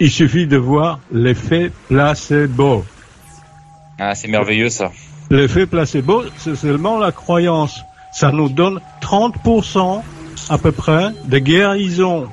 il 0.00 0.10
suffit 0.10 0.46
de 0.46 0.56
voir 0.56 0.98
l'effet 1.12 1.70
placebo 1.88 2.86
ah 3.98 4.14
c'est 4.14 4.28
merveilleux 4.28 4.70
ça 4.70 4.92
l'effet 5.28 5.66
placebo 5.66 6.22
c'est 6.38 6.56
seulement 6.56 6.98
la 6.98 7.12
croyance 7.12 7.82
ça 8.12 8.32
nous 8.32 8.48
donne 8.48 8.80
30% 9.02 10.00
à 10.48 10.58
peu 10.58 10.72
près 10.72 11.10
de 11.24 11.38
guérison. 11.38 12.28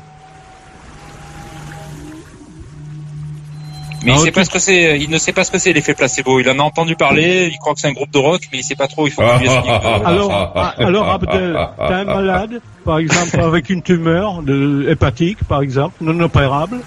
Mais 4.04 4.14
il, 4.14 4.20
sait 4.20 4.32
pas 4.32 4.46
ce 4.46 4.50
que 4.50 4.60
c'est, 4.60 5.00
il 5.00 5.10
ne 5.10 5.18
sait 5.18 5.34
pas 5.34 5.44
ce 5.44 5.52
que 5.52 5.58
c'est 5.58 5.74
l'effet 5.74 5.94
placebo. 5.94 6.40
Il 6.40 6.50
en 6.50 6.60
a 6.60 6.64
entendu 6.64 6.96
parler, 6.96 7.50
il 7.52 7.58
croit 7.58 7.74
que 7.74 7.80
c'est 7.80 7.88
un 7.88 7.94
groupe 7.94 8.12
de 8.12 8.20
rock, 8.20 8.42
mais 8.52 8.60
il 8.60 8.64
sait 8.64 8.76
pas 8.76 8.88
trop. 8.88 9.08
Il 9.08 9.12
faut 9.12 9.22
lui 9.40 9.50
alors, 9.50 10.54
alors 10.78 11.10
Abdel, 11.10 11.58
t'as 11.78 11.98
un 11.98 12.06
malade, 12.06 12.62
par 12.86 13.00
exemple 13.00 13.40
avec 13.40 13.70
une 13.70 13.82
tumeur 13.82 14.44
de, 14.44 14.88
hépatique, 14.90 15.40
par 15.44 15.62
exemple, 15.62 15.96
non 16.02 16.20
opérable, 16.22 16.80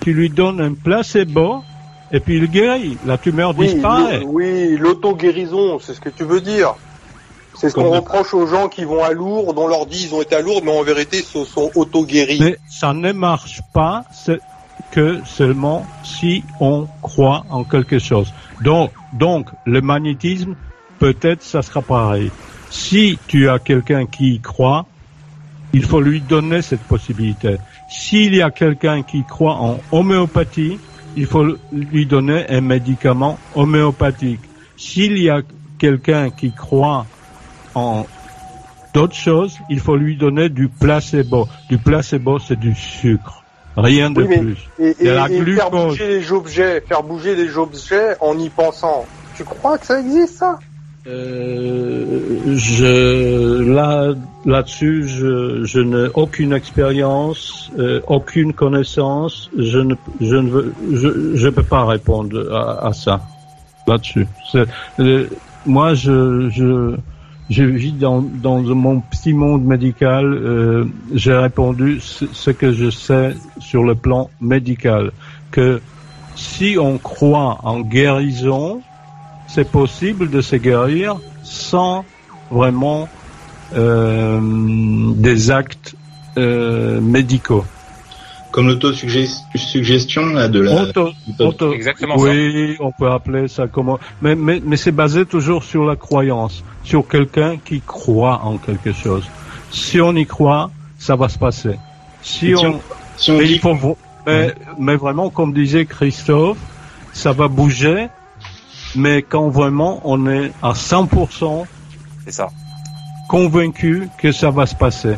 tu 0.00 0.12
lui 0.12 0.30
donnes 0.30 0.60
un 0.60 0.74
placebo 0.74 1.64
et 2.12 2.20
puis 2.20 2.36
il 2.36 2.48
guérit. 2.48 2.98
La 3.06 3.18
tumeur 3.18 3.54
disparaît. 3.54 4.22
Oui, 4.24 4.76
l'auto-guérison, 4.76 5.80
c'est 5.80 5.94
ce 5.94 6.00
que 6.00 6.10
tu 6.10 6.24
veux 6.24 6.40
dire. 6.40 6.74
C'est 7.54 7.70
ce 7.70 7.74
qu'on 7.74 7.90
reproche 7.90 8.34
aux 8.34 8.46
gens 8.46 8.68
qui 8.68 8.84
vont 8.84 9.02
à 9.02 9.12
Lourdes, 9.12 9.54
dont 9.54 9.68
leur 9.68 9.86
dit 9.86 10.06
ils 10.06 10.14
ont 10.14 10.22
été 10.22 10.34
à 10.34 10.40
Lourdes, 10.40 10.64
mais 10.64 10.76
en 10.76 10.82
vérité 10.82 11.22
se 11.22 11.44
sont 11.44 11.70
auto-guéris. 11.74 12.38
Mais 12.40 12.58
ça 12.68 12.92
ne 12.92 13.12
marche 13.12 13.60
pas 13.72 14.04
que 14.90 15.20
seulement 15.24 15.86
si 16.02 16.44
on 16.60 16.86
croit 17.02 17.44
en 17.50 17.64
quelque 17.64 17.98
chose. 17.98 18.32
Donc, 18.62 18.90
donc 19.12 19.48
le 19.66 19.80
magnétisme, 19.80 20.56
peut-être 20.98 21.42
ça 21.42 21.62
sera 21.62 21.82
pareil. 21.82 22.30
Si 22.70 23.18
tu 23.28 23.48
as 23.48 23.58
quelqu'un 23.58 24.06
qui 24.06 24.34
y 24.34 24.40
croit, 24.40 24.86
il 25.72 25.84
faut 25.84 26.00
lui 26.00 26.20
donner 26.20 26.62
cette 26.62 26.82
possibilité. 26.82 27.56
S'il 27.88 28.34
y 28.34 28.42
a 28.42 28.50
quelqu'un 28.50 29.02
qui 29.02 29.24
croit 29.24 29.54
en 29.54 29.78
homéopathie, 29.92 30.78
il 31.16 31.26
faut 31.26 31.46
lui 31.72 32.06
donner 32.06 32.48
un 32.48 32.60
médicament 32.60 33.38
homéopathique. 33.54 34.40
S'il 34.76 35.18
y 35.18 35.30
a 35.30 35.42
quelqu'un 35.78 36.30
qui 36.30 36.52
croit 36.52 37.06
en 37.74 38.06
d'autres 38.92 39.14
choses, 39.14 39.58
il 39.68 39.80
faut 39.80 39.96
lui 39.96 40.16
donner 40.16 40.48
du 40.48 40.68
placebo. 40.68 41.48
Du 41.68 41.78
placebo, 41.78 42.38
c'est 42.38 42.58
du 42.58 42.74
sucre. 42.74 43.42
Rien 43.76 44.10
de 44.10 44.22
plus. 44.22 44.56
Et, 44.78 44.94
faire 44.94 45.70
bouger 45.70 46.06
les 46.06 46.32
objets, 46.32 46.80
faire 46.80 47.02
bouger 47.02 47.34
les 47.34 47.58
objets 47.58 48.16
en 48.20 48.38
y 48.38 48.48
pensant. 48.48 49.04
Tu 49.36 49.42
crois 49.42 49.78
que 49.78 49.86
ça 49.86 50.00
existe, 50.00 50.36
ça? 50.36 50.58
Euh, 51.06 52.54
je 52.56 53.62
là 53.62 54.14
là-dessus, 54.46 55.06
je, 55.06 55.62
je 55.64 55.80
n'ai 55.80 56.08
aucune 56.14 56.54
expérience, 56.54 57.70
euh, 57.78 58.00
aucune 58.06 58.54
connaissance. 58.54 59.50
Je 59.58 59.80
ne 59.80 59.96
je 60.22 60.36
ne 60.36 60.48
veux, 60.48 60.74
je, 60.94 61.36
je 61.36 61.48
peux 61.50 61.62
pas 61.62 61.84
répondre 61.84 62.50
à, 62.54 62.86
à 62.86 62.92
ça 62.94 63.20
là-dessus. 63.86 64.26
Euh, 64.98 65.26
moi, 65.66 65.92
je 65.92 66.48
je 66.50 66.96
je 67.50 67.64
vis 67.64 67.92
dans, 67.92 68.22
mon 68.22 69.00
petit 69.00 69.32
monde 69.32 69.64
médical. 69.64 70.24
Euh, 70.24 70.84
J'ai 71.12 71.34
répondu 71.34 72.00
ce, 72.00 72.50
que 72.50 72.72
je 72.72 72.90
sais 72.90 73.34
sur 73.58 73.84
le 73.84 73.94
plan 73.94 74.30
médical, 74.40 75.12
que 75.50 75.80
si 76.36 76.76
on 76.80 76.98
croit 76.98 77.58
en 77.62 77.80
guérison, 77.80 78.80
c'est 79.46 79.70
possible 79.70 80.30
de 80.30 80.40
se 80.40 80.56
guérir 80.56 81.16
sans 81.42 82.04
vraiment 82.50 83.08
euh, 83.74 84.40
des 85.14 85.50
actes 85.50 85.94
euh, 86.36 87.00
médicaux. 87.00 87.64
Comme 88.54 88.68
l'autosuggestion 88.68 90.26
là 90.26 90.46
de 90.46 90.60
la. 90.60 90.84
Auto, 91.40 91.72
Exactement 91.72 92.14
oui, 92.16 92.76
on 92.78 92.92
peut 92.92 93.10
appeler 93.10 93.48
ça 93.48 93.66
comment. 93.66 93.98
Mais 94.22 94.36
mais 94.36 94.62
mais 94.64 94.76
c'est 94.76 94.92
basé 94.92 95.26
toujours 95.26 95.64
sur 95.64 95.84
la 95.84 95.96
croyance, 95.96 96.62
sur 96.84 97.08
quelqu'un 97.08 97.56
qui 97.56 97.80
croit 97.80 98.42
en 98.44 98.58
quelque 98.58 98.92
chose. 98.92 99.24
Si 99.72 100.00
on 100.00 100.14
y 100.14 100.24
croit, 100.24 100.70
ça 101.00 101.16
va 101.16 101.28
se 101.28 101.36
passer. 101.36 101.80
Si 102.22 102.54
on, 102.54 102.80
si 103.16 103.32
on, 103.32 103.38
mais, 103.38 103.46
dit... 103.46 103.58
faut, 103.58 103.98
mais, 104.24 104.54
mais 104.78 104.94
vraiment, 104.94 105.30
comme 105.30 105.52
disait 105.52 105.84
Christophe, 105.84 106.58
ça 107.12 107.32
va 107.32 107.48
bouger, 107.48 108.06
mais 108.94 109.22
quand 109.22 109.48
vraiment 109.48 110.00
on 110.04 110.28
est 110.28 110.52
à 110.62 110.74
100%, 110.74 111.64
c'est 112.24 112.30
ça, 112.30 112.50
convaincu 113.28 114.08
que 114.16 114.30
ça 114.30 114.50
va 114.50 114.66
se 114.66 114.76
passer. 114.76 115.16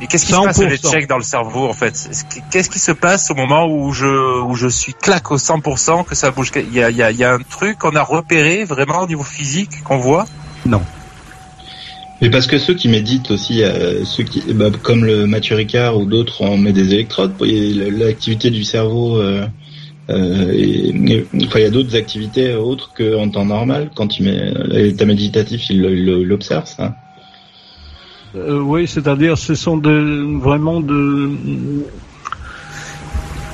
Et 0.00 0.06
qu'est-ce 0.06 0.26
qui 0.26 0.32
se 0.32 0.36
passe 0.36 0.58
les 0.60 0.76
checks 0.76 1.08
dans 1.08 1.16
le 1.16 1.22
cerveau 1.22 1.68
en 1.68 1.72
fait 1.72 2.08
Qu'est-ce 2.50 2.68
qui 2.68 2.78
se 2.78 2.92
passe 2.92 3.30
au 3.30 3.34
moment 3.34 3.66
où 3.66 3.92
je 3.92 4.42
où 4.42 4.54
je 4.54 4.66
suis 4.66 4.92
claque 4.92 5.30
au 5.30 5.36
100% 5.36 6.04
que 6.04 6.14
ça 6.14 6.30
bouge 6.30 6.50
Il 6.56 6.74
y 6.74 6.82
a, 6.82 6.90
il 6.90 6.96
y 6.96 7.02
a, 7.02 7.10
il 7.10 7.16
y 7.16 7.24
a 7.24 7.32
un 7.32 7.38
truc 7.38 7.78
qu'on 7.78 7.94
a 7.94 8.02
repéré 8.02 8.64
vraiment 8.64 9.00
au 9.00 9.06
niveau 9.06 9.22
physique 9.22 9.82
qu'on 9.84 9.98
voit? 9.98 10.26
Non. 10.66 10.82
Mais 12.20 12.30
parce 12.30 12.46
que 12.46 12.58
ceux 12.58 12.74
qui 12.74 12.88
méditent 12.88 13.30
aussi, 13.30 13.62
euh, 13.62 14.04
ceux 14.04 14.24
qui, 14.24 14.40
bah, 14.52 14.70
comme 14.82 15.04
le 15.04 15.26
Mathieu 15.26 15.56
Ricard 15.56 15.96
ou 15.96 16.06
d'autres, 16.06 16.42
on 16.42 16.56
met 16.56 16.72
des 16.72 16.94
électrodes. 16.94 17.34
L'activité 17.40 18.50
du 18.50 18.64
cerveau 18.64 19.18
euh, 19.18 19.46
Euh, 20.10 20.52
et, 20.52 21.24
enfin, 21.44 21.60
il 21.60 21.62
y 21.62 21.66
a 21.66 21.70
d'autres 21.70 21.96
activités 21.96 22.54
autres 22.54 22.92
qu'en 22.96 23.28
temps 23.30 23.44
normal. 23.44 23.90
Quand 23.94 24.18
il 24.18 24.24
met 24.24 24.52
l'état 24.68 25.06
méditatif, 25.06 25.70
il 25.70 25.80
l'observe, 26.24 26.66
ça. 26.66 26.96
Euh, 28.36 28.58
oui, 28.58 28.88
c'est-à-dire, 28.88 29.38
ce 29.38 29.54
sont 29.54 29.76
de, 29.76 30.38
vraiment 30.40 30.80
de. 30.80 31.32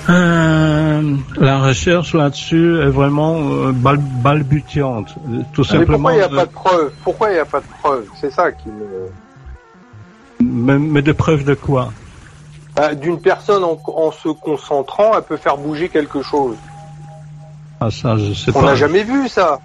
Euh, 0.08 1.16
la 1.36 1.58
recherche 1.60 2.14
là-dessus 2.14 2.80
est 2.80 2.90
vraiment 2.90 3.36
euh, 3.38 3.72
balbutiante, 3.72 5.14
tout 5.52 5.62
simplement. 5.62 6.08
pourquoi 6.08 6.12
il 6.12 6.16
n'y 6.16 6.22
a 6.22 6.28
pas 6.28 6.46
de 6.46 6.50
preuves 6.50 6.92
Pourquoi 7.04 7.30
il 7.30 7.34
n'y 7.34 7.38
a 7.38 7.44
pas 7.44 7.60
de 7.60 7.66
preuves 7.80 8.06
C'est 8.20 8.32
ça 8.32 8.50
qui 8.50 8.68
me. 8.68 9.08
Mais, 10.42 10.78
mais 10.78 11.02
de 11.02 11.12
preuves 11.12 11.44
de 11.44 11.54
quoi? 11.54 11.92
Bah, 12.74 12.94
d'une 12.94 13.20
personne 13.20 13.62
en, 13.62 14.10
se 14.10 14.28
concentrant, 14.28 15.12
elle 15.14 15.22
peut 15.22 15.36
faire 15.36 15.58
bouger 15.58 15.90
quelque 15.90 16.22
chose. 16.22 16.56
Ah 17.80 17.90
ça, 17.90 18.16
je 18.16 18.32
sais 18.32 18.50
On 18.54 18.62
n'a 18.62 18.74
jamais 18.74 19.04
vu 19.04 19.28
ça. 19.28 19.60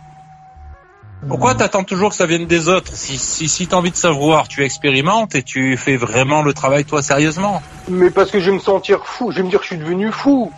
Pourquoi 1.27 1.55
t'attends 1.55 1.83
toujours 1.83 2.09
que 2.09 2.15
ça 2.15 2.25
vienne 2.25 2.45
des 2.45 2.69
autres 2.69 2.95
Si 2.95 3.17
si 3.17 3.49
si 3.49 3.67
t'as 3.67 3.77
envie 3.77 3.91
de 3.91 3.95
savoir, 3.95 4.47
tu 4.47 4.63
expérimentes 4.63 5.35
et 5.35 5.43
tu 5.43 5.77
fais 5.77 5.97
vraiment 5.97 6.41
le 6.41 6.53
travail 6.53 6.85
toi 6.85 7.01
sérieusement. 7.01 7.61
Mais 7.87 8.09
parce 8.09 8.31
que 8.31 8.39
je 8.39 8.49
vais 8.51 8.55
me 8.55 8.61
sentir 8.61 9.05
fou, 9.05 9.31
je 9.31 9.37
vais 9.37 9.43
me 9.43 9.49
dire 9.49 9.59
que 9.59 9.65
je 9.65 9.73
suis 9.73 9.77
devenu 9.77 10.11
fou. 10.11 10.51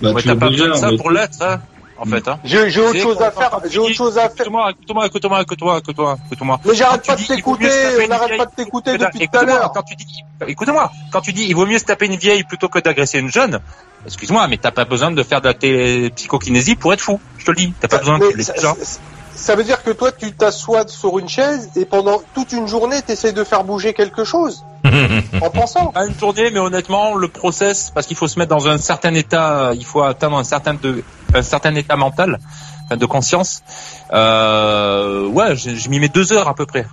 Bah, 0.00 0.12
ouais, 0.12 0.22
t'as 0.22 0.36
pas 0.36 0.48
besoin 0.48 0.68
de 0.68 0.74
ça 0.74 0.90
pour 0.96 1.10
l'être, 1.10 1.40
hein 1.42 1.60
en 1.96 2.04
fait. 2.04 2.28
Hein. 2.28 2.38
J'ai 2.44 2.80
autre 2.80 2.98
chose 2.98 3.20
à 3.20 3.30
faire. 3.30 3.60
J'ai 3.70 3.78
autre 3.78 3.94
chose 3.94 4.18
à 4.18 4.28
faire. 4.28 4.46
Écoute-moi, 4.46 4.70
écoute-moi, 4.70 5.06
écoute-moi, 5.06 5.42
écoute-moi, 5.42 5.78
écoute-moi, 5.78 6.18
écoute-moi. 6.26 6.60
Mais 6.64 6.74
j'arrête 6.74 7.06
pas 7.06 7.16
de 7.16 7.22
t'écouter. 7.22 7.68
On 8.02 8.08
n'arrête 8.08 8.36
pas 8.36 8.46
de 8.46 8.54
t'écouter 8.54 8.98
depuis 8.98 9.28
tout 9.28 9.38
à 9.38 9.44
l'heure. 9.44 9.72
Quand 9.72 9.82
tu 9.82 9.96
dis, 9.96 10.24
écoute-moi, 10.46 10.90
quand 11.12 11.20
tu 11.20 11.32
dis, 11.32 11.44
il 11.44 11.54
vaut 11.54 11.66
mieux 11.66 11.78
se 11.78 11.84
taper 11.84 12.06
une 12.06 12.16
vieille 12.16 12.44
plutôt 12.44 12.68
que 12.68 12.78
d'agresser 12.78 13.18
une 13.18 13.30
jeune. 13.30 13.60
Excuse-moi, 14.06 14.46
mais 14.48 14.58
t'as 14.58 14.70
pas 14.70 14.84
besoin 14.84 15.10
de 15.10 15.22
faire 15.22 15.40
de 15.40 15.48
la 15.48 16.10
psychokinésie 16.10 16.76
pour 16.76 16.92
être 16.92 17.00
fou. 17.00 17.20
Je 17.38 17.44
te 17.44 17.50
le 17.50 17.56
dis. 17.56 17.72
T'as 17.80 17.88
pas 17.88 17.98
besoin 17.98 18.18
de 18.18 18.42
ça 18.42 18.74
veut 19.56 19.64
dire 19.64 19.82
que 19.82 19.90
toi, 19.90 20.12
tu 20.12 20.32
t'assois 20.32 20.86
sur 20.88 21.18
une 21.18 21.28
chaise 21.28 21.70
et 21.76 21.84
pendant 21.84 22.22
toute 22.34 22.52
une 22.52 22.66
journée, 22.66 23.02
tu 23.02 23.12
essaies 23.12 23.32
de 23.32 23.44
faire 23.44 23.64
bouger 23.64 23.94
quelque 23.94 24.24
chose 24.24 24.64
en 25.40 25.50
pensant. 25.50 25.86
Pas 25.92 26.06
une 26.06 26.18
journée, 26.18 26.50
mais 26.50 26.60
honnêtement, 26.60 27.14
le 27.14 27.28
process, 27.28 27.90
parce 27.94 28.06
qu'il 28.06 28.16
faut 28.16 28.28
se 28.28 28.38
mettre 28.38 28.54
dans 28.54 28.68
un 28.68 28.78
certain 28.78 29.14
état, 29.14 29.72
il 29.74 29.84
faut 29.84 30.02
atteindre 30.02 30.38
un 30.38 30.44
certain, 30.44 30.74
de, 30.74 31.02
un 31.34 31.42
certain 31.42 31.74
état 31.74 31.96
mental, 31.96 32.38
de 32.90 33.06
conscience. 33.06 33.62
Euh, 34.12 35.26
ouais, 35.26 35.56
je 35.56 35.88
m'y 35.88 36.00
mets 36.00 36.08
deux 36.08 36.32
heures 36.32 36.48
à 36.48 36.54
peu 36.54 36.66
près. 36.66 36.86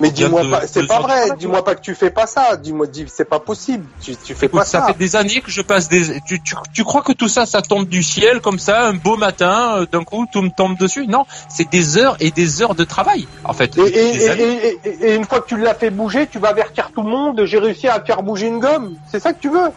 Mais 0.00 0.10
dis-moi 0.10 0.42
pas, 0.48 0.66
c'est 0.66 0.86
pas 0.86 1.00
vrai. 1.00 1.30
Dis-moi 1.38 1.64
pas 1.64 1.74
que 1.74 1.80
tu 1.80 1.94
fais 1.94 2.10
pas 2.10 2.26
ça. 2.26 2.56
Dis-moi, 2.56 2.86
dis, 2.86 3.06
c'est 3.08 3.28
pas 3.28 3.40
possible. 3.40 3.84
Tu, 4.00 4.16
tu 4.16 4.34
fais 4.34 4.48
pas 4.48 4.64
ça. 4.64 4.80
Ça 4.80 4.86
fait 4.88 4.98
des 4.98 5.16
années 5.16 5.40
que 5.40 5.50
je 5.50 5.62
passe 5.62 5.88
des. 5.88 6.20
Tu, 6.20 6.40
tu, 6.40 6.54
tu, 6.72 6.84
crois 6.84 7.02
que 7.02 7.12
tout 7.12 7.28
ça, 7.28 7.46
ça 7.46 7.62
tombe 7.62 7.88
du 7.88 8.02
ciel 8.02 8.40
comme 8.40 8.58
ça, 8.58 8.86
un 8.86 8.94
beau 8.94 9.16
matin, 9.16 9.78
euh, 9.78 9.86
d'un 9.90 10.04
coup, 10.04 10.26
tout 10.32 10.42
me 10.42 10.50
tombe 10.50 10.78
dessus? 10.78 11.06
Non, 11.06 11.26
c'est 11.48 11.68
des 11.68 11.98
heures 11.98 12.16
et 12.20 12.30
des 12.30 12.62
heures 12.62 12.74
de 12.74 12.84
travail, 12.84 13.26
en 13.44 13.52
fait. 13.52 13.76
Et, 13.76 13.82
et, 13.82 14.78
et, 14.84 15.08
et 15.08 15.14
une 15.16 15.24
fois 15.24 15.40
que 15.40 15.48
tu 15.48 15.56
l'as 15.56 15.74
fait 15.74 15.90
bouger, 15.90 16.26
tu 16.26 16.38
vas 16.38 16.50
avertir 16.50 16.90
tout 16.94 17.02
le 17.02 17.10
monde. 17.10 17.44
J'ai 17.44 17.58
réussi 17.58 17.88
à 17.88 18.00
faire 18.00 18.22
bouger 18.22 18.46
une 18.46 18.60
gomme. 18.60 18.94
C'est 19.10 19.20
ça 19.20 19.32
que 19.32 19.40
tu 19.40 19.50
veux? 19.50 19.70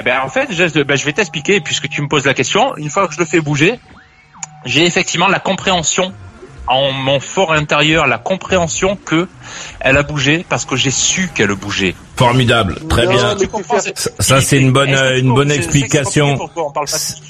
Eh 0.00 0.02
ben, 0.04 0.20
en 0.20 0.28
fait, 0.28 0.48
je, 0.50 0.82
ben, 0.82 0.96
je 0.96 1.04
vais 1.04 1.12
t'expliquer 1.12 1.60
puisque 1.60 1.88
tu 1.88 2.00
me 2.02 2.08
poses 2.08 2.24
la 2.24 2.34
question. 2.34 2.76
Une 2.76 2.90
fois 2.90 3.08
que 3.08 3.14
je 3.14 3.18
le 3.18 3.24
fais 3.24 3.40
bouger, 3.40 3.80
j'ai 4.64 4.84
effectivement 4.84 5.28
la 5.28 5.40
compréhension 5.40 6.12
en 6.68 6.92
mon 6.92 7.20
fort 7.20 7.52
intérieur 7.52 8.06
la 8.06 8.18
compréhension 8.18 8.96
que 8.96 9.26
elle 9.80 9.96
a 9.96 10.02
bougé 10.02 10.44
parce 10.48 10.64
que 10.64 10.76
j'ai 10.76 10.90
su 10.90 11.30
qu'elle 11.34 11.54
bougeait. 11.54 11.94
Formidable, 12.16 12.80
très 12.88 13.06
bien. 13.06 13.36
Ça, 14.18 14.40
c'est 14.40 14.58
une 14.58 14.72
bonne 14.72 14.94
une 15.16 15.34
bonne 15.34 15.50
explication. 15.50 16.38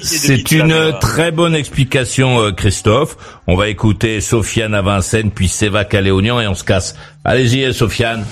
C'est 0.01 0.51
une 0.53 0.95
très 1.01 1.31
bonne 1.31 1.55
explication, 1.55 2.41
euh, 2.41 2.53
Christophe. 2.53 3.17
On 3.47 3.57
va 3.57 3.69
écouter 3.69 4.21
Sofiane 4.21 4.75
à 4.75 4.83
Vincennes 4.83 5.31
puis 5.31 5.49
Séva 5.49 5.85
Caléonian 5.85 6.41
et 6.41 6.49
on 6.49 6.55
se 6.55 6.65
casse. 6.65 6.97
Allez-y, 7.25 7.73
Sofiane. 7.75 8.25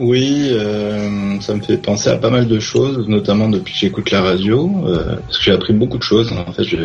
Oui, 0.00 0.48
euh, 0.52 1.38
ça 1.40 1.54
me 1.54 1.60
fait 1.60 1.76
penser 1.76 2.08
à 2.08 2.16
pas 2.16 2.30
mal 2.30 2.48
de 2.48 2.58
choses, 2.58 3.06
notamment 3.06 3.50
depuis 3.50 3.74
que 3.74 3.78
j'écoute 3.80 4.10
la 4.10 4.22
radio, 4.22 4.72
euh, 4.86 5.16
parce 5.26 5.36
que 5.36 5.44
j'ai 5.44 5.52
appris 5.52 5.74
beaucoup 5.74 5.98
de 5.98 6.02
choses. 6.02 6.32
En 6.32 6.50
fait, 6.52 6.64
je, 6.64 6.76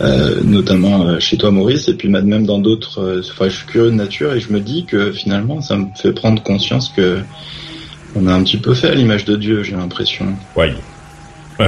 euh, 0.00 0.40
notamment 0.42 1.06
euh, 1.06 1.20
chez 1.20 1.36
toi 1.36 1.50
Maurice, 1.50 1.88
et 1.88 1.94
puis 1.94 2.08
même 2.08 2.46
dans 2.46 2.58
d'autres. 2.58 3.00
Euh, 3.00 3.22
enfin, 3.30 3.48
je 3.48 3.56
suis 3.56 3.66
curieux 3.66 3.90
de 3.90 3.96
nature 3.96 4.32
et 4.32 4.40
je 4.40 4.52
me 4.52 4.60
dis 4.60 4.84
que 4.84 5.12
finalement, 5.12 5.60
ça 5.60 5.76
me 5.76 5.86
fait 5.94 6.12
prendre 6.12 6.42
conscience 6.42 6.88
que 6.88 7.20
on 8.16 8.26
a 8.26 8.32
un 8.32 8.42
petit 8.42 8.58
peu 8.58 8.74
fait 8.74 8.88
à 8.88 8.94
l'image 8.94 9.24
de 9.24 9.36
Dieu, 9.36 9.62
j'ai 9.62 9.76
l'impression. 9.76 10.26
Oui. 10.56 10.68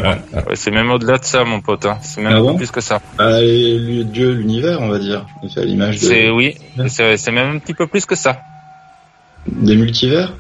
c'est 0.54 0.72
même 0.72 0.90
au-delà 0.90 1.18
de 1.18 1.24
ça, 1.24 1.44
mon 1.44 1.60
pote. 1.60 1.86
Hein. 1.86 1.98
C'est 2.02 2.20
même 2.20 2.44
ah 2.44 2.54
plus 2.54 2.72
que 2.72 2.80
ça. 2.80 3.00
Ah, 3.18 3.38
Dieu, 3.40 4.32
l'univers, 4.32 4.80
on 4.80 4.88
va 4.88 4.98
dire. 4.98 5.26
fait 5.54 5.60
à 5.60 5.64
l'image 5.64 6.00
de. 6.00 6.06
C'est 6.06 6.30
oui. 6.30 6.56
C'est 6.88 7.30
même 7.30 7.56
un 7.56 7.58
petit 7.58 7.74
peu 7.74 7.86
plus 7.86 8.06
que 8.06 8.16
ça. 8.16 8.40
Des 9.46 9.76
multivers? 9.76 10.32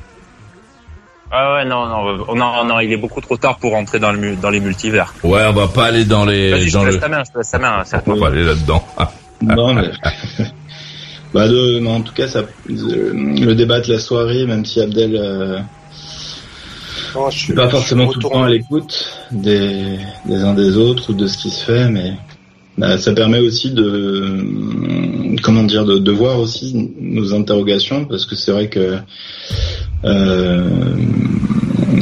Ah 1.30 1.54
ouais, 1.54 1.64
non, 1.64 1.86
non, 1.86 2.34
non, 2.34 2.64
non, 2.64 2.80
il 2.80 2.92
est 2.92 2.96
beaucoup 2.96 3.20
trop 3.20 3.36
tard 3.36 3.58
pour 3.58 3.72
rentrer 3.72 3.98
dans, 3.98 4.12
le, 4.12 4.36
dans 4.36 4.50
les 4.50 4.60
multivers. 4.60 5.12
Ouais, 5.24 5.44
on 5.48 5.52
va 5.52 5.66
pas 5.66 5.86
aller 5.86 6.04
dans 6.04 6.24
les. 6.24 6.50
dans 6.50 6.58
je 6.58 6.78
te 6.78 6.84
laisse 6.84 7.00
ta 7.00 7.08
main, 7.08 7.24
je 7.24 7.32
te 7.32 7.38
laisse 7.38 7.50
ta 7.50 7.58
main. 7.58 7.82
On 8.06 8.14
va 8.14 8.20
pas 8.20 8.28
aller 8.28 8.44
là-dedans. 8.44 8.84
non, 9.42 9.74
mais. 9.74 9.90
bah, 11.34 11.48
de, 11.48 11.84
en 11.84 12.00
tout 12.02 12.14
cas, 12.14 12.28
ça, 12.28 12.42
le 12.68 13.54
débat 13.54 13.80
de 13.80 13.92
la 13.92 13.98
soirée, 13.98 14.46
même 14.46 14.64
si 14.64 14.80
Abdel. 14.80 15.16
Euh, 15.16 15.58
je 17.30 17.38
suis 17.38 17.54
pas 17.54 17.68
forcément 17.68 18.08
tout 18.08 18.20
le 18.20 18.28
temps 18.28 18.42
à 18.42 18.48
l'écoute 18.48 19.10
des, 19.30 19.98
des 20.26 20.42
uns 20.42 20.54
des 20.54 20.76
autres 20.76 21.10
ou 21.10 21.14
de 21.14 21.26
ce 21.26 21.38
qui 21.38 21.50
se 21.50 21.64
fait, 21.64 21.88
mais 21.88 22.12
bah, 22.78 22.98
ça 22.98 23.12
permet 23.12 23.38
aussi 23.38 23.70
de 23.70 25.36
comment 25.42 25.64
dire 25.64 25.84
de, 25.84 26.12
voir 26.12 26.38
aussi 26.38 26.90
nos 27.00 27.34
interrogations 27.34 28.04
parce 28.04 28.26
que 28.26 28.36
c'est 28.36 28.52
vrai 28.52 28.68
que 28.68 28.98
euh, 30.04 30.96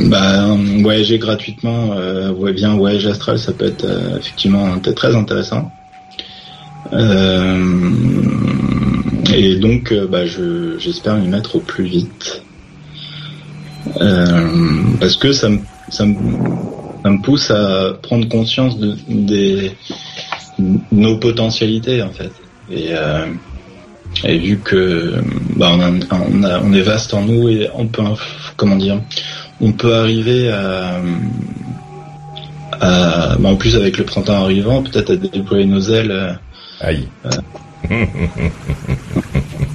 bah, 0.09 0.47
voyager 0.81 1.19
gratuitement, 1.19 1.93
euh, 1.93 2.31
ouais, 2.33 2.53
bien 2.53 2.75
voyage 2.77 3.07
astral, 3.07 3.39
ça 3.39 3.53
peut 3.53 3.67
être 3.67 3.85
euh, 3.85 4.19
effectivement 4.19 4.79
très 4.79 5.15
intéressant. 5.15 5.71
Euh, 6.93 7.65
et 9.35 9.57
donc, 9.57 9.95
bah, 10.11 10.27
j'espère 10.27 11.17
m'y 11.17 11.29
mettre 11.29 11.57
au 11.57 11.61
plus 11.61 11.85
vite. 11.85 12.43
parce 15.01 15.17
que 15.17 15.33
ça 15.33 15.49
me, 15.49 15.59
ça, 15.89 16.05
me, 16.05 16.15
ça 17.03 17.11
me 17.11 17.23
pousse 17.23 17.51
à 17.51 17.95
prendre 18.03 18.29
conscience 18.29 18.79
de, 18.79 18.97
des, 19.09 19.73
nos 20.59 21.19
potentialités, 21.19 22.03
en 22.03 22.11
fait. 22.11 22.33
Et, 22.71 22.93
et 24.23 24.39
vu 24.39 24.59
que 24.59 25.15
bah, 25.57 25.73
on, 25.73 26.01
on, 26.63 26.73
est 26.73 26.83
vaste 26.83 27.15
en 27.15 27.23
nous 27.23 27.49
et 27.49 27.69
on 27.75 27.87
peut 27.87 28.03
comment 28.57 28.77
dire 28.77 29.01
on 29.61 29.73
peut 29.73 29.95
arriver 29.95 30.51
à, 30.51 31.01
à 32.81 33.37
bah, 33.39 33.49
en 33.49 33.57
plus 33.57 33.75
avec 33.77 33.99
le 33.99 34.05
printemps 34.05 34.45
arrivant 34.45 34.83
peut-être 34.83 35.13
à 35.13 35.17
déployer 35.17 35.67
nos 35.67 35.81
ailes. 35.81 36.11
Euh, 36.11 36.33
Aïe. 36.81 37.09
Euh. 37.27 37.31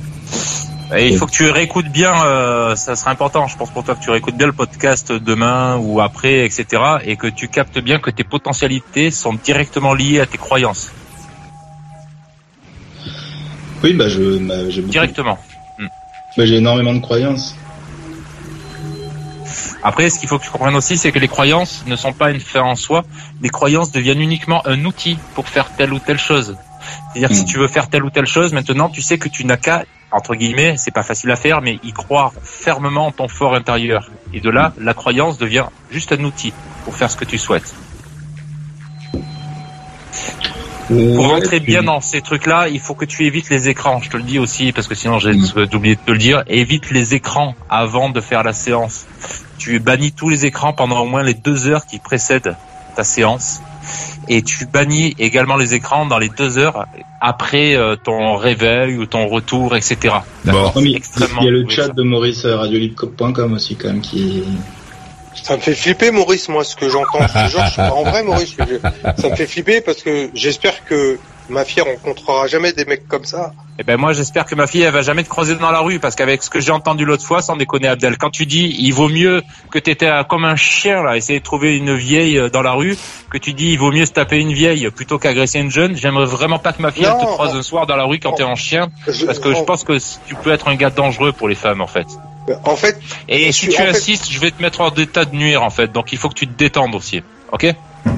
il 0.97 1.17
faut 1.17 1.27
que 1.27 1.31
tu 1.31 1.49
réécoutes 1.49 1.89
bien, 1.89 2.25
euh, 2.25 2.75
ça 2.75 2.95
serait 2.95 3.11
important, 3.11 3.47
je 3.47 3.55
pense 3.57 3.69
pour 3.69 3.83
toi 3.83 3.95
que 3.95 4.01
tu 4.01 4.09
réécoutes 4.09 4.35
bien 4.35 4.47
le 4.47 4.53
podcast 4.53 5.11
demain 5.11 5.77
ou 5.77 6.01
après, 6.01 6.45
etc. 6.45 6.65
Et 7.05 7.15
que 7.15 7.27
tu 7.27 7.47
captes 7.47 7.79
bien 7.79 7.99
que 7.99 8.09
tes 8.09 8.23
potentialités 8.23 9.11
sont 9.11 9.33
directement 9.33 9.93
liées 9.93 10.19
à 10.19 10.25
tes 10.25 10.37
croyances. 10.37 10.91
Oui, 13.83 13.93
bah 13.93 14.09
je, 14.09 14.39
bah, 14.39 14.69
j'ai 14.69 14.81
directement. 14.81 15.37
Hmm. 15.77 15.87
Bah, 16.35 16.45
j'ai 16.45 16.55
énormément 16.55 16.93
de 16.93 16.99
croyances. 16.99 17.55
Après, 19.83 20.09
ce 20.09 20.19
qu'il 20.19 20.27
faut 20.27 20.37
que 20.37 20.43
tu 20.43 20.49
comprennes 20.49 20.75
aussi, 20.75 20.97
c'est 20.97 21.11
que 21.11 21.19
les 21.19 21.27
croyances 21.27 21.83
ne 21.87 21.95
sont 21.95 22.11
pas 22.11 22.31
une 22.31 22.41
fin 22.41 22.61
en 22.61 22.75
soi. 22.75 23.05
Les 23.41 23.49
croyances 23.49 23.91
deviennent 23.91 24.21
uniquement 24.21 24.65
un 24.67 24.83
outil 24.85 25.17
pour 25.35 25.47
faire 25.47 25.71
telle 25.75 25.93
ou 25.93 25.99
telle 25.99 26.17
chose. 26.17 26.57
C'est-à-dire 27.13 27.35
si 27.35 27.43
hmm. 27.43 27.47
tu 27.47 27.57
veux 27.57 27.67
faire 27.67 27.89
telle 27.89 28.03
ou 28.03 28.09
telle 28.09 28.25
chose, 28.25 28.53
maintenant 28.53 28.89
tu 28.89 29.01
sais 29.01 29.17
que 29.17 29.29
tu 29.29 29.45
n'as 29.45 29.57
qu'à, 29.57 29.83
entre 30.11 30.35
guillemets, 30.35 30.75
c'est 30.77 30.91
pas 30.91 31.03
facile 31.03 31.31
à 31.31 31.35
faire, 31.35 31.61
mais 31.61 31.79
y 31.83 31.91
croire 31.91 32.33
fermement 32.41 33.07
en 33.07 33.11
ton 33.11 33.27
fort 33.27 33.55
intérieur. 33.55 34.09
Et 34.33 34.39
de 34.39 34.49
là, 34.49 34.73
la 34.79 34.93
croyance 34.93 35.37
devient 35.37 35.65
juste 35.91 36.11
un 36.11 36.23
outil 36.23 36.53
pour 36.83 36.95
faire 36.95 37.11
ce 37.11 37.17
que 37.17 37.25
tu 37.25 37.37
souhaites. 37.37 37.73
Pour 40.89 41.27
rentrer 41.27 41.59
bien 41.59 41.83
dans 41.83 42.01
ces 42.01 42.21
trucs-là, 42.21 42.67
il 42.67 42.79
faut 42.79 42.95
que 42.95 43.05
tu 43.05 43.27
évites 43.27 43.51
les 43.51 43.69
écrans. 43.69 44.01
Je 44.01 44.09
te 44.09 44.17
le 44.17 44.23
dis 44.23 44.39
aussi 44.39 44.71
parce 44.71 44.87
que 44.87 44.95
sinon 44.95 45.19
j'ai 45.19 45.33
mm. 45.33 45.67
oublié 45.73 45.95
de 45.95 46.01
te 46.01 46.11
le 46.11 46.17
dire. 46.17 46.43
Évite 46.47 46.89
les 46.89 47.13
écrans 47.13 47.53
avant 47.69 48.09
de 48.09 48.19
faire 48.19 48.43
la 48.43 48.53
séance. 48.53 49.05
Tu 49.59 49.79
bannis 49.79 50.13
tous 50.13 50.29
les 50.29 50.47
écrans 50.47 50.73
pendant 50.73 51.01
au 51.01 51.05
moins 51.05 51.21
les 51.21 51.35
deux 51.35 51.67
heures 51.67 51.85
qui 51.85 51.99
précèdent 51.99 52.55
ta 52.95 53.03
séance. 53.03 53.61
Et 54.27 54.41
tu 54.41 54.65
bannis 54.65 55.15
également 55.17 55.57
les 55.57 55.73
écrans 55.73 56.05
dans 56.05 56.19
les 56.19 56.29
deux 56.29 56.57
heures 56.57 56.85
après 57.19 57.75
euh, 57.75 57.95
ton 57.95 58.35
réveil 58.35 58.97
ou 58.97 59.05
ton 59.05 59.27
retour, 59.27 59.75
etc. 59.75 60.15
Bon. 60.45 60.71
Il 60.75 60.91
y 60.91 61.47
a 61.47 61.51
le 61.51 61.67
chat 61.67 61.89
de 61.89 62.03
Maurice 62.03 62.45
radiolibre.com 62.45 63.53
aussi 63.53 63.75
quand 63.75 63.89
même 63.89 64.01
qui 64.01 64.43
Ça 65.35 65.55
me 65.55 65.61
fait 65.61 65.75
flipper, 65.75 66.11
Maurice, 66.11 66.49
moi, 66.49 66.63
ce 66.63 66.75
que 66.75 66.89
j'entends. 66.89 67.19
en 67.19 68.03
vrai, 68.03 68.23
Maurice, 68.23 68.55
ça 69.17 69.29
me 69.29 69.35
fait 69.35 69.47
flipper 69.47 69.81
parce 69.81 70.01
que 70.01 70.29
j'espère 70.33 70.85
que 70.85 71.19
ma 71.49 71.65
fille 71.65 71.81
rencontrera 71.81 72.47
jamais 72.47 72.73
des 72.73 72.85
mecs 72.85 73.07
comme 73.07 73.25
ça. 73.25 73.51
Eh 73.79 73.83
ben 73.83 73.97
moi 73.97 74.13
j'espère 74.13 74.45
que 74.45 74.55
ma 74.55 74.67
fille 74.67 74.81
elle 74.81 74.93
va 74.93 75.01
jamais 75.01 75.23
te 75.23 75.29
croiser 75.29 75.55
dans 75.55 75.71
la 75.71 75.79
rue 75.79 75.99
parce 75.99 76.15
qu'avec 76.15 76.43
ce 76.43 76.49
que 76.49 76.59
j'ai 76.59 76.71
entendu 76.71 77.05
l'autre 77.05 77.25
fois, 77.25 77.41
sans 77.41 77.55
déconner 77.55 77.87
Abdel, 77.87 78.17
quand 78.17 78.29
tu 78.29 78.45
dis 78.45 78.75
il 78.79 78.91
vaut 78.91 79.09
mieux 79.09 79.41
que 79.71 79.79
tu 79.79 79.89
étais 79.89 80.11
comme 80.27 80.45
un 80.45 80.55
chien 80.55 81.01
là, 81.03 81.17
essayer 81.17 81.39
de 81.39 81.43
trouver 81.43 81.77
une 81.77 81.95
vieille 81.95 82.37
euh, 82.37 82.49
dans 82.49 82.61
la 82.61 82.73
rue, 82.73 82.97
que 83.31 83.37
tu 83.37 83.53
dis 83.53 83.71
il 83.71 83.79
vaut 83.79 83.91
mieux 83.91 84.05
se 84.05 84.11
taper 84.11 84.39
une 84.39 84.53
vieille 84.53 84.89
plutôt 84.91 85.17
qu'agresser 85.17 85.59
une 85.59 85.71
jeune, 85.71 85.95
j'aimerais 85.95 86.25
vraiment 86.25 86.59
pas 86.59 86.73
que 86.73 86.81
ma 86.81 86.91
fille 86.91 87.05
te 87.05 87.25
croise 87.25 87.55
un 87.55 87.63
soir 87.63 87.87
dans 87.87 87.95
la 87.95 88.03
rue 88.03 88.19
quand 88.19 88.33
tu 88.33 88.41
es 88.41 88.45
en 88.45 88.55
chien 88.55 88.89
parce 89.05 89.39
que 89.39 89.53
je 89.53 89.63
pense 89.63 89.83
que 89.83 89.97
tu 90.27 90.35
peux 90.35 90.51
être 90.51 90.67
un 90.67 90.75
gars 90.75 90.89
dangereux 90.89 91.31
pour 91.31 91.47
les 91.47 91.55
femmes 91.55 91.81
en 91.81 91.87
fait. 91.87 92.07
En 92.63 92.75
fait. 92.75 92.99
Et 93.27 93.51
si 93.51 93.69
tu 93.69 93.81
insistes, 93.81 94.29
je 94.29 94.39
vais 94.39 94.51
te 94.51 94.61
mettre 94.61 94.81
hors 94.81 94.91
d'état 94.91 95.25
de 95.25 95.35
nuire 95.35 95.63
en 95.63 95.69
fait, 95.69 95.91
donc 95.91 96.11
il 96.11 96.17
faut 96.17 96.29
que 96.29 96.35
tu 96.35 96.47
te 96.47 96.57
détendes 96.57 96.95
aussi, 96.95 97.21
ok? 97.51 97.73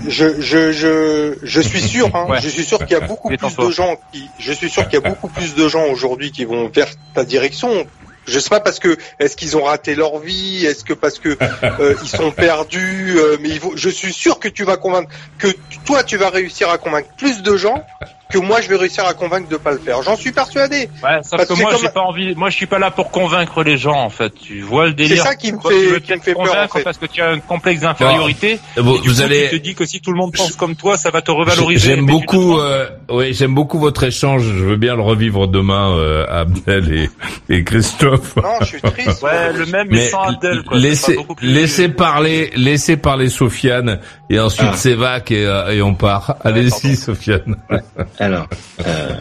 Je, 0.07 0.39
je, 0.41 0.71
je, 0.71 1.37
je 1.41 1.61
suis 1.61 1.81
sûr, 1.81 2.15
hein, 2.15 2.27
je 2.41 2.49
suis 2.49 2.63
sûr 2.63 2.79
qu'il 2.79 2.91
y 2.91 3.01
a 3.01 3.05
beaucoup 3.05 3.29
plus 3.29 3.57
de 3.57 3.71
gens 3.71 3.97
qui, 4.11 4.27
je 4.39 4.53
suis 4.53 4.69
sûr 4.69 4.83
qu'il 4.87 4.99
y 4.99 5.05
a 5.05 5.09
beaucoup 5.09 5.27
plus 5.27 5.55
de 5.55 5.67
gens 5.67 5.85
aujourd'hui 5.85 6.31
qui 6.31 6.45
vont 6.45 6.69
vers 6.69 6.89
ta 7.13 7.23
direction. 7.23 7.87
Je 8.27 8.37
sais 8.37 8.49
pas 8.49 8.59
parce 8.59 8.77
que 8.77 8.95
est-ce 9.19 9.35
qu'ils 9.35 9.57
ont 9.57 9.63
raté 9.63 9.95
leur 9.95 10.19
vie, 10.19 10.65
est-ce 10.65 10.83
que 10.83 10.93
parce 10.93 11.17
que 11.17 11.29
euh, 11.79 11.95
ils 12.03 12.09
sont 12.09 12.31
perdus, 12.31 13.15
euh, 13.17 13.37
mais 13.41 13.59
je 13.75 13.89
suis 13.89 14.13
sûr 14.13 14.39
que 14.39 14.47
tu 14.47 14.63
vas 14.63 14.77
convaincre, 14.77 15.09
que 15.39 15.47
toi 15.85 16.03
tu 16.03 16.17
vas 16.17 16.29
réussir 16.29 16.69
à 16.69 16.77
convaincre 16.77 17.09
plus 17.17 17.41
de 17.41 17.57
gens 17.57 17.83
que 18.31 18.39
moi 18.39 18.61
je 18.61 18.69
vais 18.69 18.75
réussir 18.75 19.05
à 19.05 19.13
convaincre 19.13 19.49
de 19.49 19.57
pas 19.57 19.71
le 19.71 19.79
faire. 19.79 20.01
J'en 20.03 20.15
suis 20.15 20.31
persuadé. 20.31 20.89
Ouais, 21.03 21.19
sauf 21.23 21.45
que, 21.45 21.53
moi 21.61 21.73
j'ai 21.79 21.89
pas 21.89 22.01
envie. 22.01 22.35
Moi 22.35 22.49
je 22.49 22.55
suis 22.55 22.65
pas 22.65 22.79
là 22.79 22.91
pour 22.91 23.11
convaincre 23.11 23.63
les 23.63 23.77
gens 23.77 23.99
en 23.99 24.09
fait. 24.09 24.33
Tu 24.33 24.61
vois 24.61 24.87
le 24.87 24.93
délire. 24.93 25.17
C'est 25.17 25.29
ça 25.29 25.35
qui 25.35 25.51
me 25.51 25.59
fait, 25.59 26.01
qui 26.01 26.13
me 26.13 26.19
fait 26.19 26.33
peur 26.33 26.55
en 26.63 26.67
fait. 26.67 26.83
Parce 26.83 26.97
que 26.97 27.05
tu 27.05 27.21
as 27.21 27.29
un 27.29 27.39
complexe 27.39 27.81
d'infériorité. 27.81 28.59
vous, 28.77 28.97
vous 28.97 29.21
allez. 29.21 29.49
Tu 29.49 29.59
te 29.59 29.63
dis 29.63 29.75
que 29.75 29.85
si 29.85 30.01
tout 30.01 30.11
le 30.11 30.17
monde 30.17 30.33
pense 30.35 30.55
comme 30.55 30.75
toi, 30.75 30.97
ça 30.97 31.11
va 31.11 31.21
te 31.21 31.31
revaloriser. 31.31 31.95
J'aime 31.95 32.05
beaucoup. 32.05 32.57
Euh, 32.57 32.89
oui, 33.09 33.33
j'aime 33.33 33.53
beaucoup 33.53 33.79
votre 33.79 34.03
échange. 34.03 34.43
Je 34.43 34.63
veux 34.63 34.77
bien 34.77 34.95
le 34.95 35.01
revivre 35.01 35.47
demain, 35.47 35.95
euh, 35.97 36.25
Abdel 36.29 36.93
et, 36.93 37.09
et 37.53 37.63
Christophe. 37.63 38.35
Non, 38.37 38.59
je 38.61 38.65
suis 38.65 38.81
triste. 38.81 39.21
ouais, 39.23 39.53
le 39.53 39.65
même 39.65 39.87
mais, 39.89 40.07
sans 40.07 40.23
Abdel. 40.23 40.63
Quoi. 40.63 40.77
Laissez, 40.77 41.17
laissez 41.41 41.89
parler, 41.89 42.51
laissez 42.55 42.97
parler 42.97 43.29
Sofiane 43.29 43.99
et 44.29 44.39
ensuite 44.39 44.69
ah. 44.71 44.77
Sévac 44.77 45.31
et, 45.31 45.45
euh, 45.45 45.71
et 45.71 45.81
on 45.81 45.93
part. 45.93 46.35
Allez-y, 46.43 46.95
Sofiane. 46.95 47.57
Alors, 48.21 48.47
euh, 48.85 49.15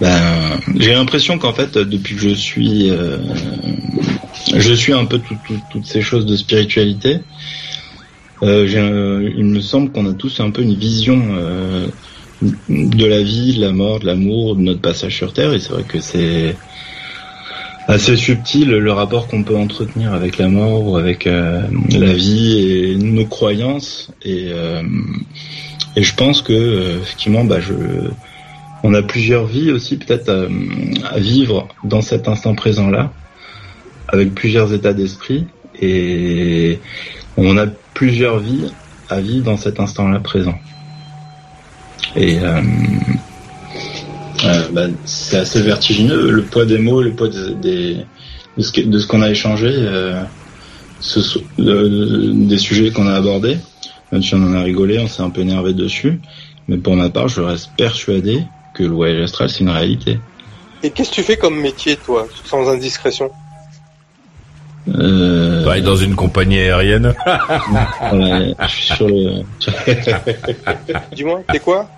ben, 0.00 0.58
j'ai 0.78 0.94
l'impression 0.94 1.36
qu'en 1.36 1.52
fait, 1.52 1.76
depuis 1.76 2.14
que 2.14 2.22
je 2.22 2.30
suis, 2.30 2.88
euh, 2.88 3.18
je 4.56 4.72
suis 4.72 4.94
un 4.94 5.04
peu 5.04 5.20
toutes 5.70 5.84
ces 5.84 6.00
choses 6.00 6.24
de 6.24 6.34
spiritualité. 6.34 7.18
Euh, 8.42 9.30
il 9.36 9.44
me 9.44 9.60
semble 9.60 9.92
qu'on 9.92 10.06
a 10.10 10.14
tous 10.14 10.40
un 10.40 10.50
peu 10.50 10.62
une 10.62 10.76
vision 10.76 11.20
de 12.40 13.06
la 13.06 13.20
vie, 13.20 13.56
de 13.56 13.60
la 13.60 13.72
mort, 13.72 14.00
de 14.00 14.06
l'amour, 14.06 14.56
de 14.56 14.62
notre 14.62 14.80
passage 14.80 15.14
sur 15.14 15.34
Terre, 15.34 15.52
et 15.52 15.60
c'est 15.60 15.74
vrai 15.74 15.84
que 15.86 16.00
c'est 16.00 16.56
assez 17.86 18.16
subtil 18.16 18.70
le 18.70 18.92
rapport 18.92 19.28
qu'on 19.28 19.42
peut 19.42 19.56
entretenir 19.56 20.14
avec 20.14 20.38
la 20.38 20.48
mort 20.48 20.88
ou 20.88 20.96
avec 20.96 21.26
la 21.26 22.12
vie 22.14 22.58
et 22.58 22.96
nos 22.96 23.26
croyances 23.26 24.10
et 25.96 26.02
je 26.02 26.14
pense 26.14 26.42
que 26.42 26.98
effectivement 27.00 27.44
bah 27.44 27.60
je 27.60 27.74
on 28.82 28.94
a 28.94 29.02
plusieurs 29.02 29.46
vies 29.46 29.72
aussi 29.72 29.96
peut-être 29.96 30.30
à, 30.30 31.18
vivre 31.18 31.68
dans 31.82 32.02
cet 32.02 32.28
instant 32.28 32.54
présent 32.54 32.88
là, 32.88 33.12
avec 34.08 34.34
plusieurs 34.34 34.72
états 34.72 34.92
d'esprit, 34.92 35.46
et 35.80 36.78
on 37.36 37.56
a 37.58 37.66
plusieurs 37.94 38.38
vies 38.38 38.70
à 39.08 39.20
vivre 39.20 39.44
dans 39.44 39.56
cet 39.56 39.80
instant 39.80 40.08
là 40.08 40.20
présent. 40.20 40.54
Et 42.14 42.38
euh, 42.38 42.60
euh, 44.44 44.68
bah, 44.72 44.86
c'est 45.04 45.38
assez 45.38 45.60
vertigineux 45.62 46.30
le 46.30 46.42
poids 46.42 46.64
des 46.64 46.78
mots, 46.78 47.02
le 47.02 47.12
poids 47.12 47.28
de 47.28 48.04
ce 48.58 49.06
qu'on 49.06 49.22
a 49.22 49.30
échangé, 49.30 49.70
euh, 49.72 50.22
des 51.58 52.58
sujets 52.58 52.90
qu'on 52.90 53.06
a 53.06 53.14
abordés. 53.14 53.58
Même 54.12 54.22
si 54.22 54.34
on 54.34 54.42
en 54.42 54.54
a 54.54 54.62
rigolé, 54.62 54.98
on 54.98 55.08
s'est 55.08 55.22
un 55.22 55.30
peu 55.30 55.40
énervé 55.40 55.72
dessus. 55.72 56.20
Mais 56.68 56.76
pour 56.76 56.96
ma 56.96 57.10
part, 57.10 57.28
je 57.28 57.40
reste 57.40 57.70
persuadé 57.76 58.42
que 58.74 58.82
le 58.82 58.90
voyage 58.90 59.22
astral, 59.22 59.50
c'est 59.50 59.60
une 59.60 59.70
réalité. 59.70 60.18
Et 60.82 60.90
qu'est-ce 60.90 61.10
que 61.10 61.14
tu 61.16 61.22
fais 61.22 61.36
comme 61.36 61.60
métier, 61.60 61.96
toi, 61.96 62.26
sans 62.44 62.68
indiscrétion 62.68 63.30
euh... 64.88 65.80
dans 65.80 65.96
une 65.96 66.14
compagnie 66.14 66.58
aérienne. 66.60 67.12
ouais, 68.12 68.54
je 68.60 68.66
suis 68.68 68.94
sur 68.94 69.08
le. 69.08 69.42
Dis-moi, 71.12 71.42
t'es 71.50 71.58
quoi 71.58 71.88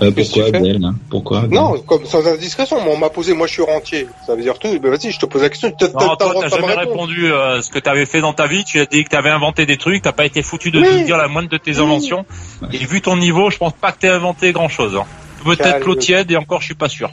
euh, 0.00 0.10
pourquoi 0.12 0.44
hein? 0.54 0.94
Pourquoi 1.10 1.42
Non, 1.48 1.78
comme 1.80 2.04
sans 2.04 2.26
indiscrétion. 2.26 2.76
on 2.76 2.96
m'a 2.96 3.10
posé, 3.10 3.34
moi 3.34 3.46
je 3.46 3.54
suis 3.54 3.62
rentier. 3.62 4.06
Ça 4.26 4.34
veut 4.34 4.42
dire 4.42 4.58
tout. 4.58 4.78
Ben 4.80 4.90
vas-y, 4.90 5.10
je 5.10 5.18
te 5.18 5.26
pose 5.26 5.42
la 5.42 5.48
question. 5.48 5.72
Non, 5.80 6.16
toi, 6.16 6.34
t'as 6.40 6.48
jamais 6.48 6.74
répondu 6.74 7.32
euh, 7.32 7.60
ce 7.62 7.70
que 7.70 7.78
t'avais 7.78 8.06
fait 8.06 8.20
dans 8.20 8.32
ta 8.32 8.46
vie. 8.46 8.64
Tu 8.64 8.80
as 8.80 8.86
dit 8.86 9.04
que 9.04 9.10
t'avais 9.10 9.30
inventé 9.30 9.66
des 9.66 9.76
trucs. 9.76 10.02
T'as 10.02 10.12
pas 10.12 10.24
été 10.24 10.42
foutu 10.42 10.70
de 10.70 11.04
dire 11.04 11.16
la 11.16 11.28
moindre 11.28 11.48
de 11.48 11.58
tes 11.58 11.78
inventions. 11.78 12.24
Et 12.72 12.78
vu 12.78 13.00
ton 13.00 13.16
niveau, 13.16 13.50
je 13.50 13.58
pense 13.58 13.72
pas 13.72 13.92
que 13.92 13.98
t'aies 13.98 14.08
inventé 14.08 14.52
grand 14.52 14.68
chose. 14.68 14.96
Hein. 14.96 15.04
Peut-être 15.44 15.84
l'eau 15.84 15.94
tiède 15.94 16.30
et 16.30 16.36
encore, 16.36 16.60
je 16.60 16.66
suis 16.66 16.74
pas 16.74 16.88
sûr. 16.88 17.10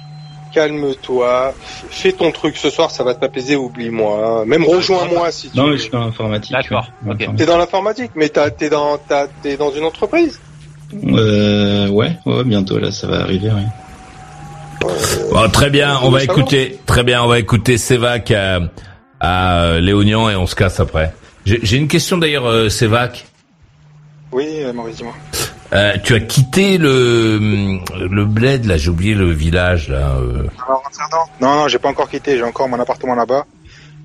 Calme-toi, 0.54 1.54
fais 1.90 2.14
ton 2.14 2.32
truc 2.32 2.56
ce 2.56 2.70
soir, 2.70 2.90
ça 2.90 3.04
va 3.04 3.14
t'apaiser, 3.14 3.58
oublie-moi. 3.58 4.42
Hein. 4.42 4.46
Même 4.46 4.64
rejoins-moi 4.64 5.30
si 5.30 5.50
tu 5.50 5.58
non, 5.58 5.66
veux. 5.66 5.72
Non, 5.72 5.76
je 5.76 5.82
suis 5.82 5.92
dans 5.92 6.06
l'informatique. 6.06 6.54
D'accord. 6.54 6.88
T'es 7.36 7.46
dans 7.46 7.58
l'informatique, 7.58 8.12
mais 8.16 8.30
t'es 8.30 8.70
dans, 8.70 8.98
t'es 9.44 9.58
dans 9.58 9.72
une 9.72 9.84
entreprise. 9.84 10.40
Euh, 11.04 11.88
ouais, 11.90 12.18
ouais, 12.26 12.44
bientôt 12.44 12.80
là, 12.80 12.92
ça 12.92 13.08
va 13.08 13.22
arriver. 13.22 13.52
Bon, 15.32 15.50
très 15.50 15.70
bien, 15.70 16.00
on 16.04 16.10
va 16.12 16.24
écouter, 16.24 16.80
très 16.86 17.04
bien, 17.04 17.24
on 17.24 17.28
va 17.28 17.40
écouter 17.40 17.78
Sévac 17.78 18.32
à, 18.32 18.60
à 19.20 19.80
Léonian 19.80 20.30
et 20.30 20.36
on 20.36 20.46
se 20.48 20.56
casse 20.56 20.80
après. 20.80 21.14
J'ai 21.46 21.78
une 21.78 21.88
question 21.88 22.18
d'ailleurs, 22.18 22.48
euh, 22.48 22.70
Sévac. 22.70 23.26
Oui, 24.32 24.46
euh, 24.50 24.74
Maurice, 24.74 24.98
dis-moi. 24.98 25.14
Euh, 25.74 25.94
tu 26.04 26.14
as 26.14 26.20
quitté 26.20 26.78
le 26.78 27.80
le 28.00 28.26
bled 28.26 28.66
là, 28.66 28.78
j'ai 28.78 28.90
oublié 28.90 29.16
le 29.16 29.32
village 29.32 29.90
là. 29.90 30.18
Euh. 30.20 30.44
Non, 31.42 31.56
non, 31.56 31.68
j'ai 31.68 31.80
pas 31.80 31.90
encore 31.90 32.10
quitté, 32.10 32.38
j'ai 32.38 32.44
encore 32.44 32.70
mon 32.70 32.80
appartement 32.80 33.16
là-bas. 33.16 33.46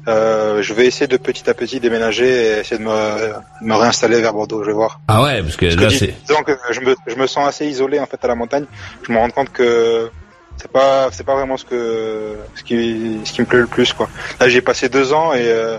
Euh, 0.08 0.62
je 0.62 0.72
vais 0.72 0.86
essayer 0.86 1.06
de 1.06 1.16
petit 1.16 1.48
à 1.50 1.54
petit 1.54 1.78
déménager 1.78 2.26
et 2.26 2.60
essayer 2.60 2.78
de 2.78 2.84
me, 2.84 3.32
me 3.62 3.74
réinstaller 3.74 4.20
vers 4.20 4.32
Bordeaux, 4.32 4.62
je 4.62 4.68
vais 4.68 4.74
voir. 4.74 5.00
Ah 5.08 5.22
ouais, 5.22 5.42
parce 5.42 5.56
que 5.56 5.66
là 5.66 5.90
c'est. 5.90 6.14
Donc 6.28 6.50
je 6.70 6.80
me, 6.80 6.96
je 7.06 7.14
me 7.16 7.26
sens 7.26 7.46
assez 7.46 7.66
isolé 7.66 8.00
en 8.00 8.06
fait 8.06 8.24
à 8.24 8.28
la 8.28 8.34
montagne. 8.34 8.64
Je 9.06 9.12
me 9.12 9.18
rends 9.18 9.30
compte 9.30 9.52
que 9.52 10.10
c'est 10.56 10.70
pas 10.70 11.08
c'est 11.12 11.24
pas 11.24 11.34
vraiment 11.34 11.56
ce 11.56 11.64
que 11.64 12.36
ce 12.54 12.62
qui 12.62 13.20
ce 13.24 13.32
qui 13.32 13.40
me 13.42 13.46
plaît 13.46 13.60
le 13.60 13.66
plus 13.66 13.92
quoi. 13.92 14.08
Là 14.40 14.48
j'ai 14.48 14.62
passé 14.62 14.88
deux 14.88 15.12
ans 15.12 15.32
et 15.34 15.48
euh, 15.48 15.78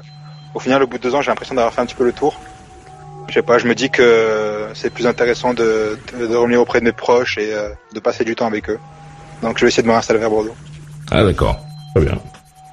au 0.53 0.60
final 0.60 0.84
au 0.84 0.88
bout 0.88 0.98
de 0.98 1.03
deux 1.03 1.15
ans 1.15 1.22
j'ai 1.22 1.31
l'impression 1.31 1.56
d'avoir 1.56 1.73
fait 1.73 1.81
un 1.81 1.85
petit 1.85 1.95
peu 1.95 2.06
le 2.06 2.14
tour. 2.14 2.39
Je 3.27 3.35
sais 3.35 3.43
pas, 3.43 3.57
je 3.60 3.68
me 3.68 3.76
dis 3.76 3.89
que 3.89 4.68
c'est 4.73 4.89
plus 4.89 5.07
intéressant 5.07 5.53
de, 5.53 5.98
de, 6.19 6.35
revenir 6.35 6.60
auprès 6.60 6.80
de 6.80 6.85
mes 6.85 6.91
proches 6.91 7.38
et 7.38 7.53
euh, 7.53 7.69
de 7.93 7.99
passer 8.02 8.26
du 8.26 8.35
temps 8.35 8.48
avec 8.48 8.69
eux. 8.69 8.80
Donc 9.41 9.57
je 9.57 9.64
vais 9.64 9.69
essayer 9.69 9.84
de 9.84 9.88
me 9.88 9.93
réinstaller 9.93 10.19
vers 10.19 10.30
Bordeaux. 10.30 10.56
Ah 11.10 11.23
d'accord, 11.23 11.57
très 11.95 12.03
bien. 12.03 12.18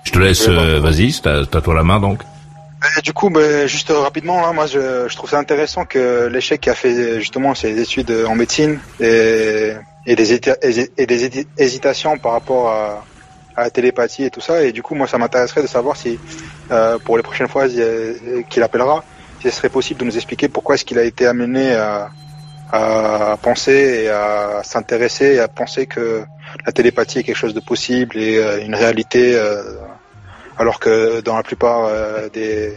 Je 0.09 0.13
te 0.15 0.19
laisse, 0.21 0.49
euh, 0.49 0.81
vas-y, 0.81 1.13
t'as 1.21 1.45
toi 1.45 1.75
la 1.75 1.83
main 1.83 2.01
donc. 2.01 2.23
du 3.05 3.13
coup, 3.13 3.29
bah, 3.29 3.67
juste 3.67 3.93
rapidement, 3.95 4.49
hein, 4.49 4.55
moi 4.55 4.65
je, 4.65 5.07
je, 5.07 5.15
trouve 5.15 5.29
ça 5.29 5.39
intéressant 5.39 5.85
que 5.85 6.29
l'échec 6.33 6.63
qui 6.63 6.71
a 6.71 6.75
fait 6.75 7.21
justement 7.21 7.55
ses 7.55 7.79
études 7.79 8.11
en 8.27 8.35
médecine 8.35 8.81
et, 9.01 9.75
et, 10.07 10.17
des, 10.17 10.33
et 10.97 11.07
des 11.07 11.47
hésitations 11.59 12.17
par 12.17 12.33
rapport 12.33 12.71
à, 12.71 13.05
à, 13.55 13.65
la 13.65 13.71
télépathie 13.71 14.25
et 14.25 14.31
tout 14.31 14.41
ça. 14.41 14.65
Et 14.65 14.73
du 14.73 14.83
coup, 14.83 14.95
moi 14.95 15.07
ça 15.07 15.19
m'intéresserait 15.19 15.61
de 15.61 15.67
savoir 15.67 15.95
si 15.99 16.19
euh, 16.71 16.99
pour 16.99 17.19
les 17.19 17.23
prochaines 17.23 17.49
fois 17.49 17.67
qu'il 17.69 18.63
appellera, 18.63 19.05
si 19.43 19.51
ce 19.51 19.57
serait 19.57 19.69
possible 19.69 20.01
de 20.01 20.07
nous 20.07 20.17
expliquer 20.17 20.49
pourquoi 20.49 20.77
est-ce 20.77 20.87
qu'il 20.87 20.99
a 20.99 21.05
été 21.05 21.27
amené 21.27 21.75
à, 21.75 22.09
à 22.73 23.37
penser 23.43 24.05
et 24.05 24.09
à 24.09 24.63
s'intéresser 24.63 25.35
et 25.35 25.41
à 25.41 25.49
penser 25.49 25.87
que 25.87 26.25
la 26.65 26.73
télépathie 26.73 27.19
est 27.19 27.23
quelque 27.25 27.37
chose 27.37 27.55
de 27.55 27.61
possible 27.61 28.17
et 28.17 28.39
euh, 28.39 28.65
une 28.65 28.75
réalité 28.75 29.37
euh, 29.37 29.63
alors 30.59 30.81
que 30.81 31.21
dans 31.21 31.37
la 31.37 31.43
plupart 31.43 31.85
euh, 31.85 32.29
des 32.29 32.77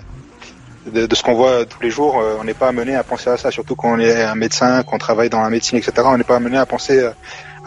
de, 0.91 1.13
ce 1.13 1.21
qu'on 1.21 1.35
voit 1.35 1.65
tous 1.65 1.81
les 1.83 1.91
jours, 1.91 2.19
euh, 2.19 2.37
on 2.39 2.43
n'est 2.43 2.55
pas 2.55 2.67
amené 2.67 2.95
à 2.95 3.03
penser 3.03 3.29
à 3.29 3.37
ça, 3.37 3.51
surtout 3.51 3.75
quand 3.75 3.91
on 3.91 3.99
est 3.99 4.23
un 4.23 4.33
médecin, 4.33 4.81
qu'on 4.81 4.97
travaille 4.97 5.29
dans 5.29 5.41
la 5.41 5.51
médecine, 5.51 5.77
etc. 5.77 5.93
On 6.05 6.17
n'est 6.17 6.23
pas 6.23 6.37
amené 6.37 6.57
à 6.57 6.65
penser 6.65 6.99
euh, 6.99 7.11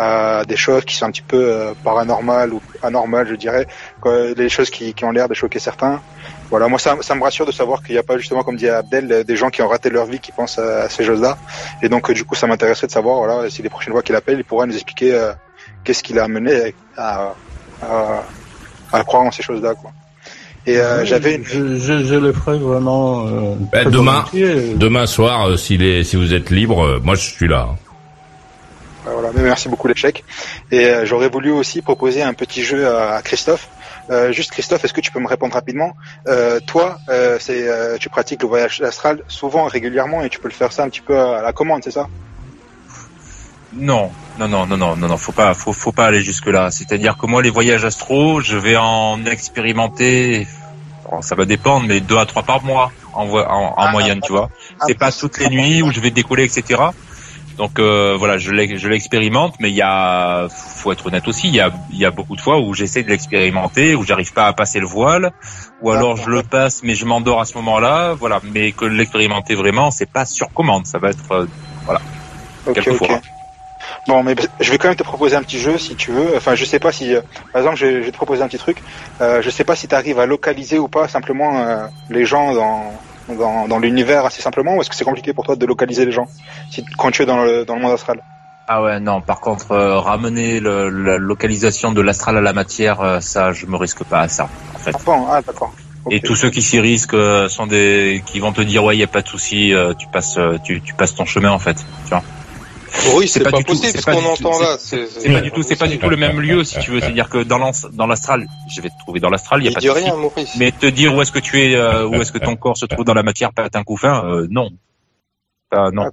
à 0.00 0.44
des 0.44 0.56
choses 0.56 0.84
qui 0.84 0.96
sont 0.96 1.06
un 1.06 1.12
petit 1.12 1.22
peu 1.22 1.72
paranormales 1.84 2.52
ou 2.52 2.60
anormales, 2.82 3.28
je 3.28 3.36
dirais, 3.36 3.68
des 4.36 4.48
choses 4.48 4.68
qui, 4.68 4.92
qui 4.94 5.04
ont 5.04 5.12
l'air 5.12 5.28
de 5.28 5.34
choquer 5.34 5.60
certains. 5.60 6.02
Voilà, 6.50 6.66
moi 6.66 6.80
ça, 6.80 6.96
ça 7.02 7.14
me 7.14 7.22
rassure 7.22 7.46
de 7.46 7.52
savoir 7.52 7.80
qu'il 7.80 7.94
n'y 7.94 8.00
a 8.00 8.02
pas 8.02 8.18
justement, 8.18 8.42
comme 8.42 8.56
dit 8.56 8.68
Abdel, 8.68 9.22
des 9.22 9.36
gens 9.36 9.50
qui 9.50 9.62
ont 9.62 9.68
raté 9.68 9.90
leur 9.90 10.06
vie 10.06 10.18
qui 10.18 10.32
pensent 10.32 10.58
à, 10.58 10.88
ces 10.88 11.04
choses-là. 11.04 11.38
Et 11.82 11.88
donc 11.88 12.10
du 12.10 12.24
coup, 12.24 12.34
ça 12.34 12.48
m'intéresserait 12.48 12.88
de 12.88 12.92
savoir, 12.92 13.18
voilà, 13.18 13.48
si 13.48 13.62
les 13.62 13.68
prochaines 13.68 13.92
fois 13.92 14.02
qu'il 14.02 14.16
appelle, 14.16 14.38
il 14.38 14.44
pourra 14.44 14.66
nous 14.66 14.74
expliquer 14.74 15.30
qu'est-ce 15.84 16.02
qui 16.02 16.12
l'a 16.12 16.24
amené 16.24 16.74
à, 16.96 17.34
à, 17.80 18.24
à 18.92 19.04
croire 19.04 19.22
en 19.22 19.30
ces 19.30 19.44
choses-là, 19.44 19.74
quoi. 19.74 19.92
Et 20.66 20.78
euh, 20.78 21.04
j'avais 21.04 21.36
une... 21.36 21.44
je, 21.44 21.76
je, 21.76 22.04
je, 22.04 22.14
le 22.14 22.32
ferai 22.32 22.58
vraiment 22.58 23.26
euh, 23.26 23.54
ben, 23.72 23.90
demain. 23.90 24.24
Demain 24.76 25.06
soir, 25.06 25.48
euh, 25.48 25.56
s'il 25.56 25.82
est, 25.82 26.04
si 26.04 26.16
vous 26.16 26.32
êtes 26.32 26.50
libre, 26.50 27.00
moi 27.02 27.14
je 27.14 27.20
suis 27.20 27.48
là. 27.48 27.68
Voilà, 29.04 29.30
merci 29.34 29.68
beaucoup 29.68 29.88
l'échec. 29.88 30.24
Et 30.72 30.90
j'aurais 31.04 31.28
voulu 31.28 31.50
aussi 31.50 31.82
proposer 31.82 32.22
un 32.22 32.32
petit 32.32 32.62
jeu 32.62 32.88
à, 32.88 33.20
Christophe. 33.22 33.68
juste 34.30 34.50
Christophe, 34.52 34.82
est-ce 34.82 34.94
que 34.94 35.02
tu 35.02 35.12
peux 35.12 35.20
me 35.20 35.28
répondre 35.28 35.52
rapidement? 35.52 35.92
Toi, 36.66 36.96
c'est 37.38 37.98
tu 38.00 38.08
pratiques 38.08 38.40
le 38.40 38.48
voyage 38.48 38.80
astral 38.80 39.20
souvent, 39.28 39.64
régulièrement, 39.64 40.22
et 40.22 40.30
tu 40.30 40.38
peux 40.38 40.48
le 40.48 40.54
faire 40.54 40.72
ça 40.72 40.84
un 40.84 40.88
petit 40.88 41.02
peu 41.02 41.18
à 41.18 41.42
la 41.42 41.52
commande, 41.52 41.82
c'est 41.84 41.90
ça? 41.90 42.08
Non, 43.76 44.10
non, 44.38 44.48
non, 44.48 44.66
non, 44.66 44.76
non, 44.76 44.96
non, 44.96 45.08
non, 45.08 45.16
faut 45.16 45.32
pas, 45.32 45.54
faut, 45.54 45.72
faut 45.72 45.92
pas 45.92 46.06
aller 46.06 46.20
jusque 46.20 46.46
là. 46.46 46.70
C'est-à-dire 46.70 47.16
que 47.16 47.26
moi, 47.26 47.42
les 47.42 47.50
voyages 47.50 47.84
astro, 47.84 48.40
je 48.40 48.56
vais 48.56 48.76
en 48.76 49.24
expérimenter. 49.26 50.46
ça 51.20 51.34
va 51.34 51.44
dépendre, 51.44 51.86
mais 51.86 52.00
deux 52.00 52.18
à 52.18 52.26
trois 52.26 52.42
par 52.42 52.62
mois 52.62 52.92
en, 53.12 53.28
en, 53.28 53.74
ah, 53.76 53.90
moyenne, 53.90 54.20
tu 54.22 54.32
vois. 54.32 54.50
C'est 54.86 54.98
pas 54.98 55.12
toutes 55.12 55.38
les 55.38 55.48
nuits 55.48 55.82
où 55.82 55.92
je 55.92 56.00
vais 56.00 56.10
décoller, 56.10 56.44
etc. 56.44 56.80
Donc 57.56 57.78
euh, 57.78 58.16
voilà, 58.18 58.36
je 58.36 58.50
l'expérimente, 58.50 59.54
mais 59.60 59.70
il 59.70 59.76
y 59.76 59.82
a, 59.82 60.48
faut 60.48 60.90
être 60.90 61.06
honnête 61.06 61.28
aussi, 61.28 61.46
il 61.48 61.54
y 61.54 61.60
a, 61.60 61.70
il 61.90 61.98
y 61.98 62.04
a 62.04 62.10
beaucoup 62.10 62.34
de 62.34 62.40
fois 62.40 62.58
où 62.58 62.74
j'essaie 62.74 63.04
de 63.04 63.08
l'expérimenter, 63.08 63.94
où 63.94 64.02
j'arrive 64.02 64.32
pas 64.32 64.48
à 64.48 64.52
passer 64.52 64.80
le 64.80 64.86
voile, 64.86 65.32
ou 65.80 65.92
alors 65.92 66.16
je 66.16 66.28
le 66.30 66.42
passe, 66.42 66.82
mais 66.82 66.96
je 66.96 67.04
m'endors 67.04 67.40
à 67.40 67.44
ce 67.44 67.54
moment-là, 67.58 68.14
voilà. 68.14 68.40
Mais 68.42 68.72
que 68.72 68.84
l'expérimenter 68.84 69.54
vraiment, 69.54 69.92
c'est 69.92 70.10
pas 70.10 70.24
sur 70.24 70.52
commande, 70.52 70.86
ça 70.86 70.98
va 70.98 71.10
être, 71.10 71.30
euh, 71.30 71.46
voilà, 71.84 72.00
quelquefois. 72.72 73.20
Bon, 74.06 74.22
mais 74.22 74.34
je 74.60 74.70
vais 74.70 74.76
quand 74.76 74.88
même 74.88 74.96
te 74.96 75.02
proposer 75.02 75.34
un 75.34 75.42
petit 75.42 75.58
jeu 75.58 75.78
si 75.78 75.96
tu 75.96 76.12
veux. 76.12 76.36
Enfin, 76.36 76.54
je 76.54 76.64
sais 76.64 76.78
pas 76.78 76.92
si, 76.92 77.14
euh, 77.14 77.22
par 77.52 77.62
exemple, 77.62 77.78
je, 77.78 77.86
vais 77.86 78.10
te 78.10 78.16
proposer 78.16 78.42
un 78.42 78.48
petit 78.48 78.58
truc. 78.58 78.82
Euh, 79.20 79.40
je 79.40 79.48
sais 79.48 79.64
pas 79.64 79.76
si 79.76 79.88
tu 79.88 79.94
arrives 79.94 80.18
à 80.18 80.26
localiser 80.26 80.78
ou 80.78 80.88
pas 80.88 81.08
simplement 81.08 81.58
euh, 81.60 81.86
les 82.10 82.24
gens 82.24 82.54
dans 82.54 83.00
dans, 83.28 83.66
dans 83.66 83.78
l'univers 83.78 84.26
assez 84.26 84.42
simplement, 84.42 84.76
ou 84.76 84.82
est-ce 84.82 84.90
que 84.90 84.96
c'est 84.96 85.06
compliqué 85.06 85.32
pour 85.32 85.44
toi 85.44 85.56
de 85.56 85.64
localiser 85.64 86.04
les 86.04 86.12
gens 86.12 86.28
si 86.70 86.84
quand 86.98 87.10
tu 87.10 87.22
es 87.22 87.26
dans 87.26 87.42
le 87.42 87.64
dans 87.64 87.76
le 87.76 87.80
monde 87.80 87.92
astral? 87.92 88.20
Ah 88.68 88.82
ouais, 88.82 89.00
non. 89.00 89.22
Par 89.22 89.40
contre, 89.40 89.72
euh, 89.72 89.98
ramener 89.98 90.60
le, 90.60 90.90
la 90.90 91.16
localisation 91.16 91.92
de 91.92 92.02
l'astral 92.02 92.36
à 92.36 92.40
la 92.42 92.52
matière, 92.52 93.22
ça, 93.22 93.52
je 93.52 93.66
me 93.66 93.76
risque 93.76 94.04
pas 94.04 94.20
à 94.20 94.28
ça, 94.28 94.48
en 94.74 94.78
fait. 94.78 94.96
Ah, 95.06 95.40
d'accord. 95.46 95.72
Et 96.10 96.20
tous 96.20 96.34
ceux 96.34 96.50
qui 96.50 96.60
s'y 96.60 96.80
risquent 96.80 97.16
sont 97.48 97.66
des 97.66 98.22
qui 98.26 98.38
vont 98.40 98.52
te 98.52 98.60
dire 98.60 98.84
ouais, 98.84 98.96
y 98.98 99.02
a 99.02 99.06
pas 99.06 99.22
de 99.22 99.28
souci, 99.28 99.72
tu 99.98 100.06
passes, 100.08 100.38
tu, 100.62 100.82
tu 100.82 100.94
passes 100.94 101.14
ton 101.14 101.24
chemin 101.24 101.50
en 101.50 101.58
fait, 101.58 101.76
tu 101.76 102.10
vois. 102.10 102.22
Oui, 103.14 103.28
c'est 103.28 103.42
pas, 103.42 103.50
pas, 103.50 103.58
du 103.58 103.64
possible 103.64 103.92
tout, 103.92 103.98
ce 103.98 104.06
qu'on 104.06 104.24
entend 104.24 104.58
là. 104.60 104.76
C'est 104.78 105.32
pas 105.32 105.40
du 105.40 105.50
tout, 105.50 105.62
c'est 105.62 105.76
pas 105.76 105.88
du 105.88 105.98
tout 105.98 106.08
le 106.08 106.16
même 106.16 106.40
lieu 106.40 106.64
si 106.64 106.78
tu 106.78 106.90
veux. 106.90 107.00
C'est-à-dire 107.00 107.28
que 107.28 107.42
dans 107.42 107.58
l'astral, 108.06 108.46
je 108.74 108.80
vais 108.80 108.88
te 108.88 108.98
trouver 109.00 109.20
dans 109.20 109.30
l'astral, 109.30 109.62
il 109.62 109.66
y 109.66 109.68
a 109.68 109.72
pas 109.72 109.80
de 109.80 109.90
rien, 109.90 110.16
Maurice. 110.16 110.54
Mais 110.58 110.72
te 110.72 110.86
dire 110.86 111.14
où 111.14 111.22
est-ce 111.22 111.32
que 111.32 111.38
tu 111.38 111.60
es, 111.60 111.74
euh, 111.74 112.06
où 112.06 112.14
est-ce 112.14 112.32
que 112.32 112.38
ton 112.38 112.56
corps 112.56 112.76
se 112.76 112.86
trouve 112.86 113.04
dans 113.04 113.14
la 113.14 113.22
matière, 113.22 113.52
pas 113.52 113.68
un 113.72 113.84
couffin, 113.84 114.24
euh, 114.24 114.46
non. 114.50 114.70
Euh, 115.74 115.90
non. 115.92 116.10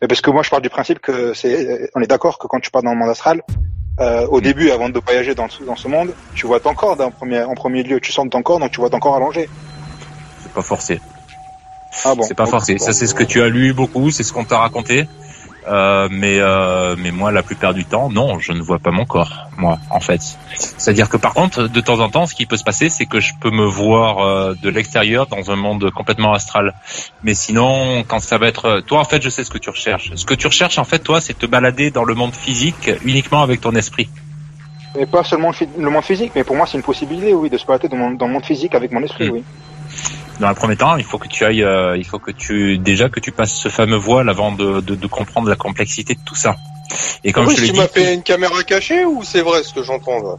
Mais 0.00 0.08
parce 0.08 0.20
que 0.20 0.30
moi, 0.30 0.42
je 0.42 0.50
parle 0.50 0.62
du 0.62 0.70
principe 0.70 0.98
que 0.98 1.32
c'est, 1.32 1.88
on 1.94 2.00
est 2.00 2.08
d'accord 2.08 2.38
que 2.38 2.48
quand 2.48 2.58
tu 2.58 2.72
pars 2.72 2.82
dans 2.82 2.92
le 2.92 2.98
monde 2.98 3.10
astral, 3.10 3.42
euh, 4.00 4.26
au 4.28 4.38
mm. 4.38 4.42
début, 4.42 4.70
avant 4.70 4.88
de 4.88 4.98
voyager 4.98 5.34
dans, 5.34 5.48
dans 5.66 5.76
ce 5.76 5.88
monde, 5.88 6.12
tu 6.34 6.46
vois 6.46 6.60
ton 6.60 6.74
corps 6.74 7.00
en 7.00 7.10
premier, 7.10 7.42
en 7.42 7.54
premier 7.54 7.82
lieu. 7.82 8.00
Tu 8.00 8.12
sens 8.12 8.28
ton 8.30 8.42
corps, 8.42 8.58
donc 8.58 8.70
tu 8.70 8.80
vois 8.80 8.90
ton 8.90 8.98
corps 8.98 9.16
allongé. 9.16 9.48
C'est 10.42 10.52
pas 10.52 10.62
forcé. 10.62 11.00
Ah 12.04 12.14
bon. 12.14 12.22
C'est 12.22 12.34
pas 12.34 12.46
forcé. 12.46 12.78
Ça, 12.78 12.92
c'est 12.92 13.06
ce 13.06 13.14
que 13.14 13.22
tu 13.24 13.42
as 13.42 13.48
lu 13.48 13.74
beaucoup, 13.74 14.10
c'est 14.10 14.22
ce 14.22 14.32
qu'on 14.32 14.44
t'a 14.44 14.58
raconté. 14.58 15.06
Euh, 15.68 16.08
mais 16.10 16.38
euh, 16.40 16.96
mais 16.98 17.12
moi 17.12 17.30
la 17.30 17.44
plupart 17.44 17.72
du 17.72 17.84
temps 17.84 18.10
non 18.10 18.40
je 18.40 18.50
ne 18.52 18.60
vois 18.60 18.80
pas 18.80 18.90
mon 18.90 19.04
corps 19.04 19.46
moi 19.56 19.78
en 19.90 20.00
fait. 20.00 20.20
C'est 20.56 20.90
à 20.90 20.92
dire 20.92 21.08
que 21.08 21.16
par 21.16 21.34
contre 21.34 21.68
de 21.68 21.80
temps 21.80 22.00
en 22.00 22.08
temps 22.08 22.26
ce 22.26 22.34
qui 22.34 22.46
peut 22.46 22.56
se 22.56 22.64
passer 22.64 22.88
c'est 22.88 23.06
que 23.06 23.20
je 23.20 23.32
peux 23.40 23.50
me 23.50 23.64
voir 23.64 24.18
euh, 24.18 24.54
de 24.60 24.68
l'extérieur 24.68 25.28
dans 25.28 25.52
un 25.52 25.56
monde 25.56 25.88
complètement 25.92 26.32
astral. 26.32 26.74
Mais 27.22 27.34
sinon 27.34 28.02
quand 28.08 28.18
ça 28.18 28.38
va 28.38 28.48
être 28.48 28.80
toi 28.80 29.00
en 29.00 29.04
fait 29.04 29.22
je 29.22 29.28
sais 29.28 29.44
ce 29.44 29.50
que 29.50 29.58
tu 29.58 29.70
recherches. 29.70 30.10
Ce 30.16 30.24
que 30.24 30.34
tu 30.34 30.48
recherches 30.48 30.78
en 30.78 30.84
fait 30.84 30.98
toi 30.98 31.20
c'est 31.20 31.38
te 31.38 31.46
balader 31.46 31.92
dans 31.92 32.04
le 32.04 32.14
monde 32.14 32.34
physique 32.34 32.90
uniquement 33.04 33.42
avec 33.42 33.60
ton 33.60 33.72
esprit. 33.76 34.08
Mais 34.96 35.06
pas 35.06 35.22
seulement 35.22 35.52
le 35.78 35.90
monde 35.90 36.02
physique 36.02 36.32
mais 36.34 36.42
pour 36.42 36.56
moi 36.56 36.66
c'est 36.66 36.76
une 36.76 36.82
possibilité 36.82 37.34
oui 37.34 37.50
de 37.50 37.56
se 37.56 37.66
balader 37.66 37.88
dans, 37.88 38.10
dans 38.10 38.26
le 38.26 38.32
monde 38.32 38.44
physique 38.44 38.74
avec 38.74 38.90
mon 38.90 39.02
esprit 39.02 39.28
hmm. 39.28 39.34
oui 39.34 39.44
dans 40.40 40.48
un 40.48 40.54
premier 40.54 40.76
temps, 40.76 40.96
il 40.96 41.04
faut 41.04 41.18
que 41.18 41.28
tu 41.28 41.44
ailles, 41.44 41.62
euh, 41.62 41.96
il 41.96 42.04
faut 42.04 42.18
que 42.18 42.30
tu 42.30 42.78
déjà 42.78 43.08
que 43.08 43.20
tu 43.20 43.32
passes 43.32 43.52
ce 43.52 43.68
fameux 43.68 43.96
voile 43.96 44.28
avant 44.28 44.52
de, 44.52 44.80
de, 44.80 44.94
de 44.94 45.06
comprendre 45.06 45.48
la 45.48 45.56
complexité 45.56 46.14
de 46.14 46.20
tout 46.24 46.34
ça. 46.34 46.56
Et 47.24 47.32
comme 47.32 47.48
je 47.50 47.56
te 47.56 47.60
tu 47.62 47.72
m'as 47.72 47.88
fait 47.88 48.14
une 48.14 48.22
caméra 48.22 48.62
cachée 48.64 49.04
ou 49.04 49.22
c'est 49.22 49.42
vrai 49.42 49.62
ce 49.62 49.72
que 49.72 49.82
j'entends 49.82 50.22
là? 50.22 50.36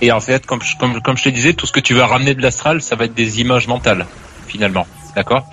Et 0.00 0.10
en 0.10 0.20
fait, 0.20 0.44
comme, 0.46 0.60
comme, 0.80 1.00
comme 1.00 1.16
je 1.16 1.24
te 1.24 1.28
disais, 1.28 1.54
tout 1.54 1.66
ce 1.66 1.72
que 1.72 1.80
tu 1.80 1.94
vas 1.94 2.06
ramener 2.06 2.34
de 2.34 2.42
l'astral, 2.42 2.82
ça 2.82 2.96
va 2.96 3.04
être 3.04 3.14
des 3.14 3.40
images 3.40 3.68
mentales, 3.68 4.06
finalement. 4.48 4.86
D'accord? 5.14 5.46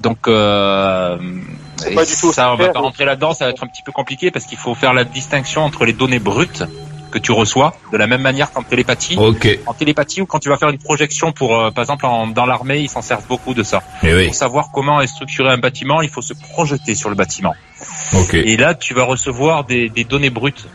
Donc, 0.00 0.28
euh, 0.28 1.18
pas 1.94 2.04
du 2.04 2.16
tout 2.16 2.32
ça, 2.32 2.52
on 2.52 2.56
va 2.56 2.68
pas 2.68 2.80
rentrer 2.80 3.04
là-dedans, 3.04 3.34
ça 3.34 3.44
va 3.44 3.50
être 3.50 3.62
un 3.62 3.66
petit 3.66 3.82
peu 3.82 3.92
compliqué 3.92 4.30
parce 4.30 4.46
qu'il 4.46 4.56
faut 4.56 4.74
faire 4.74 4.94
la 4.94 5.04
distinction 5.04 5.62
entre 5.62 5.84
les 5.84 5.92
données 5.92 6.20
brutes 6.20 6.62
que 7.12 7.18
tu 7.18 7.30
reçois, 7.30 7.74
de 7.92 7.96
la 7.96 8.08
même 8.08 8.22
manière 8.22 8.50
qu'en 8.50 8.64
télépathie. 8.64 9.16
En 9.66 9.74
télépathie 9.74 10.22
ou 10.22 10.26
quand 10.26 10.40
tu 10.40 10.48
vas 10.48 10.56
faire 10.56 10.70
une 10.70 10.78
projection 10.78 11.30
pour, 11.30 11.56
euh, 11.56 11.70
par 11.70 11.82
exemple, 11.82 12.04
dans 12.34 12.46
l'armée, 12.46 12.80
ils 12.80 12.88
s'en 12.88 13.02
servent 13.02 13.26
beaucoup 13.28 13.54
de 13.54 13.62
ça. 13.62 13.82
Eh 14.02 14.24
pour 14.26 14.34
savoir 14.34 14.70
comment 14.72 15.00
est 15.00 15.06
structuré 15.06 15.50
un 15.50 15.58
bâtiment, 15.58 16.02
il 16.02 16.08
faut 16.08 16.22
se 16.22 16.34
projeter 16.34 16.94
sur 16.96 17.08
le 17.08 17.14
bâtiment. 17.14 17.54
Et 18.32 18.56
là, 18.56 18.74
tu 18.74 18.94
vas 18.94 19.04
recevoir 19.04 19.64
des, 19.64 19.88
données 20.08 20.30
brutes. 20.30 20.66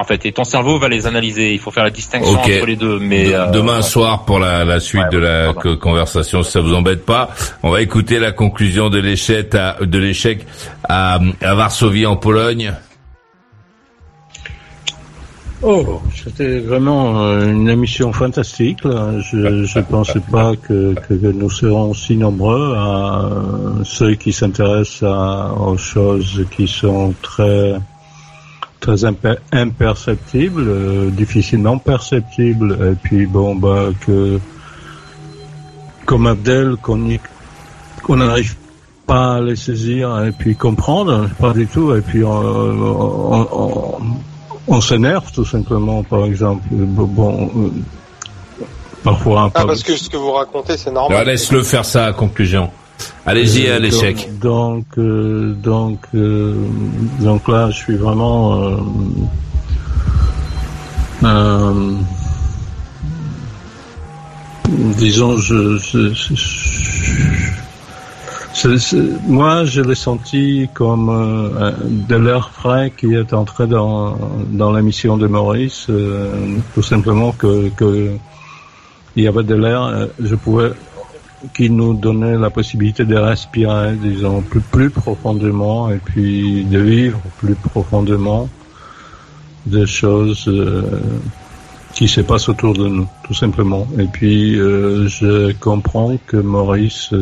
En 0.00 0.04
fait, 0.04 0.24
et 0.26 0.32
ton 0.32 0.44
cerveau 0.44 0.78
va 0.78 0.88
les 0.88 1.08
analyser. 1.08 1.52
Il 1.54 1.58
faut 1.58 1.72
faire 1.72 1.82
la 1.82 1.90
distinction 1.90 2.38
entre 2.38 2.66
les 2.66 2.76
deux. 2.76 3.00
Mais 3.00 3.34
euh, 3.34 3.50
demain 3.50 3.82
soir, 3.82 4.24
pour 4.24 4.38
la, 4.38 4.78
suite 4.78 5.10
de 5.10 5.18
la 5.18 5.52
conversation, 5.52 6.44
si 6.44 6.52
ça 6.52 6.60
vous 6.60 6.74
embête 6.74 7.04
pas, 7.04 7.30
on 7.64 7.70
va 7.70 7.80
écouter 7.80 8.20
la 8.20 8.30
conclusion 8.30 8.90
de 8.90 8.98
l'échec 9.00 9.52
à, 9.56 9.76
de 9.80 9.98
l'échec 9.98 10.46
à 10.88 11.18
Varsovie 11.40 12.06
en 12.06 12.16
Pologne. 12.16 12.74
Oh, 15.60 16.00
c'était 16.14 16.60
vraiment 16.60 17.20
euh, 17.20 17.50
une 17.50 17.68
émission 17.68 18.12
fantastique. 18.12 18.78
Je 18.84 19.36
ne 19.36 19.82
pensais 19.82 20.20
pas 20.20 20.54
que, 20.54 20.94
que, 20.94 21.14
nous 21.32 21.50
serons 21.50 21.94
si 21.94 22.16
nombreux 22.16 22.74
à 22.76 23.24
euh, 23.24 23.82
ceux 23.82 24.14
qui 24.14 24.32
s'intéressent 24.32 25.02
aux 25.02 25.76
choses 25.76 26.46
qui 26.52 26.68
sont 26.68 27.12
très 27.22 27.74
très 28.78 29.04
imperceptibles, 29.04 30.64
euh, 30.68 31.10
difficilement 31.10 31.78
perceptibles. 31.78 32.78
Et 32.92 32.94
puis 32.94 33.26
bon, 33.26 33.56
bah 33.56 33.88
que 34.06 34.38
comme 36.06 36.28
Abdel, 36.28 36.76
qu'on 36.80 38.16
n'arrive 38.16 38.54
pas 39.08 39.36
à 39.36 39.40
les 39.40 39.56
saisir 39.56 40.22
et 40.24 40.30
puis 40.30 40.54
comprendre, 40.54 41.28
pas 41.40 41.52
du 41.52 41.66
tout. 41.66 41.96
Et 41.96 42.00
puis 42.00 42.22
on 42.22 42.30
on 42.30 43.98
s'énerve 44.80 45.30
tout 45.32 45.44
simplement, 45.44 46.02
par 46.02 46.24
exemple. 46.24 46.62
Bon, 46.70 47.50
euh, 47.56 47.70
parfois 49.02 49.42
un 49.42 49.50
Ah, 49.54 49.64
parce 49.66 49.82
que 49.82 49.96
ce 49.96 50.08
que 50.08 50.16
vous 50.16 50.32
racontez, 50.32 50.76
c'est 50.76 50.90
normal. 50.90 51.26
Laisse-le 51.26 51.62
faire 51.62 51.84
sa 51.84 52.12
conclusion. 52.12 52.70
Allez-y 53.24 53.68
à 53.68 53.78
l'échec. 53.78 54.38
Donc, 54.38 54.86
euh, 54.98 55.52
donc, 55.54 56.00
euh, 56.14 56.54
donc 57.20 57.46
là, 57.48 57.70
je 57.70 57.76
suis 57.76 57.96
vraiment. 57.96 58.76
disons, 64.98 65.36
je, 65.36 65.78
je 65.78 66.12
moi, 69.26 69.64
je 69.64 69.82
l'ai 69.82 69.94
senti 69.94 70.68
comme 70.74 71.08
euh, 71.10 71.72
de 72.08 72.16
l'air 72.16 72.50
frais 72.50 72.92
qui 72.96 73.14
est 73.14 73.32
entré 73.32 73.66
dans, 73.66 74.16
dans 74.50 74.72
l'émission 74.72 75.16
de 75.16 75.26
Maurice, 75.26 75.86
euh, 75.90 76.56
tout 76.74 76.82
simplement 76.82 77.32
que, 77.32 77.68
que 77.70 78.16
il 79.16 79.24
y 79.24 79.28
avait 79.28 79.42
de 79.42 79.54
l'air, 79.54 79.82
euh, 79.82 80.06
je 80.20 80.34
pouvais, 80.34 80.72
qui 81.54 81.70
nous 81.70 81.94
donnait 81.94 82.36
la 82.36 82.50
possibilité 82.50 83.04
de 83.04 83.16
respirer, 83.16 83.94
disons, 83.94 84.40
plus, 84.42 84.60
plus 84.60 84.90
profondément 84.90 85.90
et 85.90 85.98
puis 85.98 86.64
de 86.64 86.78
vivre 86.78 87.20
plus 87.38 87.54
profondément 87.54 88.48
des 89.66 89.86
choses 89.86 90.50
qui 91.92 92.08
se 92.08 92.22
passent 92.22 92.48
autour 92.48 92.72
de 92.72 92.88
nous, 92.88 93.08
tout 93.24 93.34
simplement. 93.34 93.86
Et 93.98 94.06
puis, 94.06 94.54
je 94.54 95.52
comprends 95.60 96.16
que 96.26 96.38
Maurice 96.38 97.12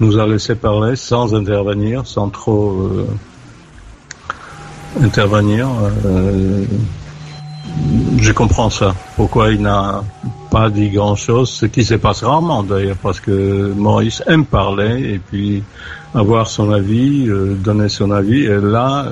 nous 0.00 0.18
a 0.18 0.26
laissé 0.26 0.54
parler 0.54 0.96
sans 0.96 1.34
intervenir, 1.34 2.06
sans 2.06 2.30
trop 2.30 2.72
euh, 2.72 3.06
intervenir. 5.02 5.68
Euh, 6.06 6.64
je 8.18 8.32
comprends 8.32 8.70
ça. 8.70 8.94
Pourquoi 9.16 9.50
il 9.50 9.60
n'a 9.60 10.02
pas 10.50 10.70
dit 10.70 10.90
grand-chose, 10.90 11.50
ce 11.50 11.66
qui 11.66 11.84
se 11.84 11.94
passe 11.94 12.24
rarement 12.24 12.62
d'ailleurs, 12.62 12.96
parce 12.96 13.20
que 13.20 13.72
Maurice 13.76 14.22
aime 14.26 14.44
parler 14.44 15.14
et 15.14 15.18
puis 15.18 15.62
avoir 16.14 16.48
son 16.48 16.72
avis, 16.72 17.28
euh, 17.28 17.54
donner 17.54 17.88
son 17.88 18.10
avis. 18.10 18.44
Et 18.44 18.58
là, 18.58 19.06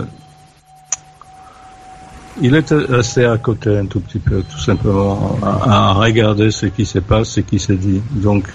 il 2.41 2.55
est 2.55 2.73
resté 2.73 3.25
à 3.25 3.37
côté 3.37 3.77
un 3.77 3.87
tout 3.87 4.01
petit 4.01 4.19
peu, 4.19 4.43
tout 4.43 4.59
simplement, 4.59 5.39
à, 5.43 5.93
regarder 5.93 6.51
ce 6.51 6.67
qui 6.67 6.87
se 6.87 6.99
passe, 6.99 7.29
ce 7.29 7.41
qui 7.41 7.59
se 7.59 7.73
dit. 7.73 8.01
Donc, 8.11 8.49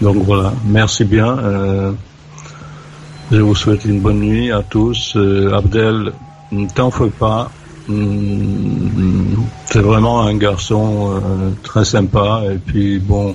donc 0.00 0.16
voilà. 0.18 0.52
Merci 0.66 1.04
bien. 1.04 1.38
Euh, 1.38 1.92
je 3.30 3.40
vous 3.40 3.54
souhaite 3.54 3.84
une 3.84 4.00
bonne 4.00 4.20
nuit 4.20 4.52
à 4.52 4.62
tous. 4.62 5.14
Euh, 5.16 5.54
Abdel, 5.54 6.12
ne 6.52 6.68
t'en 6.68 6.90
fais 6.90 7.10
pas. 7.10 7.50
Mm, 7.88 9.34
c'est 9.66 9.80
vraiment 9.80 10.22
un 10.22 10.36
garçon 10.36 11.20
très 11.62 11.84
sympa. 11.84 12.42
Et 12.52 12.58
puis 12.58 12.98
bon, 12.98 13.34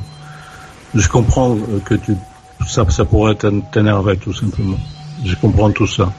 je 0.96 1.08
comprends 1.08 1.58
que 1.86 1.96
tu, 1.96 2.14
ça, 2.68 2.86
ça 2.90 3.06
pourrait 3.06 3.36
t'énerver 3.72 4.18
tout 4.18 4.34
simplement. 4.34 4.78
Je 5.24 5.36
comprends 5.36 5.72
tout 5.72 5.88
ça. 5.88 6.12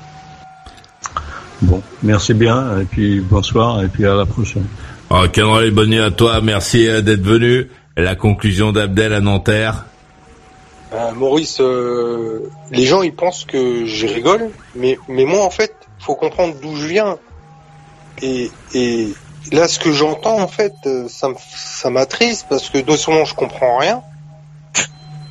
Bon, 1.62 1.82
merci 2.02 2.32
bien, 2.32 2.80
et 2.80 2.84
puis 2.84 3.20
bonsoir, 3.20 3.82
et 3.82 3.88
puis 3.88 4.06
à 4.06 4.14
la 4.14 4.24
prochaine. 4.24 4.64
Bonne 5.10 5.90
nuit 5.90 6.00
à 6.00 6.10
toi, 6.10 6.40
merci 6.40 6.88
euh, 6.88 7.02
d'être 7.02 7.22
venu. 7.22 7.68
la 7.96 8.14
conclusion 8.14 8.72
d'Abdel 8.72 9.12
à 9.12 9.20
Nanterre 9.20 9.84
euh, 10.92 11.12
Maurice, 11.12 11.60
euh, 11.60 12.50
les 12.70 12.84
gens 12.84 13.02
ils 13.02 13.14
pensent 13.14 13.44
que 13.44 13.84
je 13.86 14.06
rigole, 14.06 14.50
mais, 14.74 14.98
mais 15.08 15.24
moi 15.24 15.44
en 15.44 15.50
fait, 15.50 15.74
faut 15.98 16.14
comprendre 16.14 16.54
d'où 16.60 16.74
je 16.76 16.86
viens. 16.86 17.18
Et, 18.22 18.50
et 18.74 19.08
là, 19.52 19.68
ce 19.68 19.78
que 19.78 19.92
j'entends 19.92 20.40
en 20.40 20.48
fait, 20.48 20.74
ça, 21.08 21.28
ça 21.54 21.90
m'attriste 21.90 22.46
parce 22.48 22.68
que 22.70 22.78
de 22.78 22.96
ce 22.96 23.10
moment 23.10 23.24
je 23.24 23.34
comprends 23.34 23.78
rien. 23.78 24.02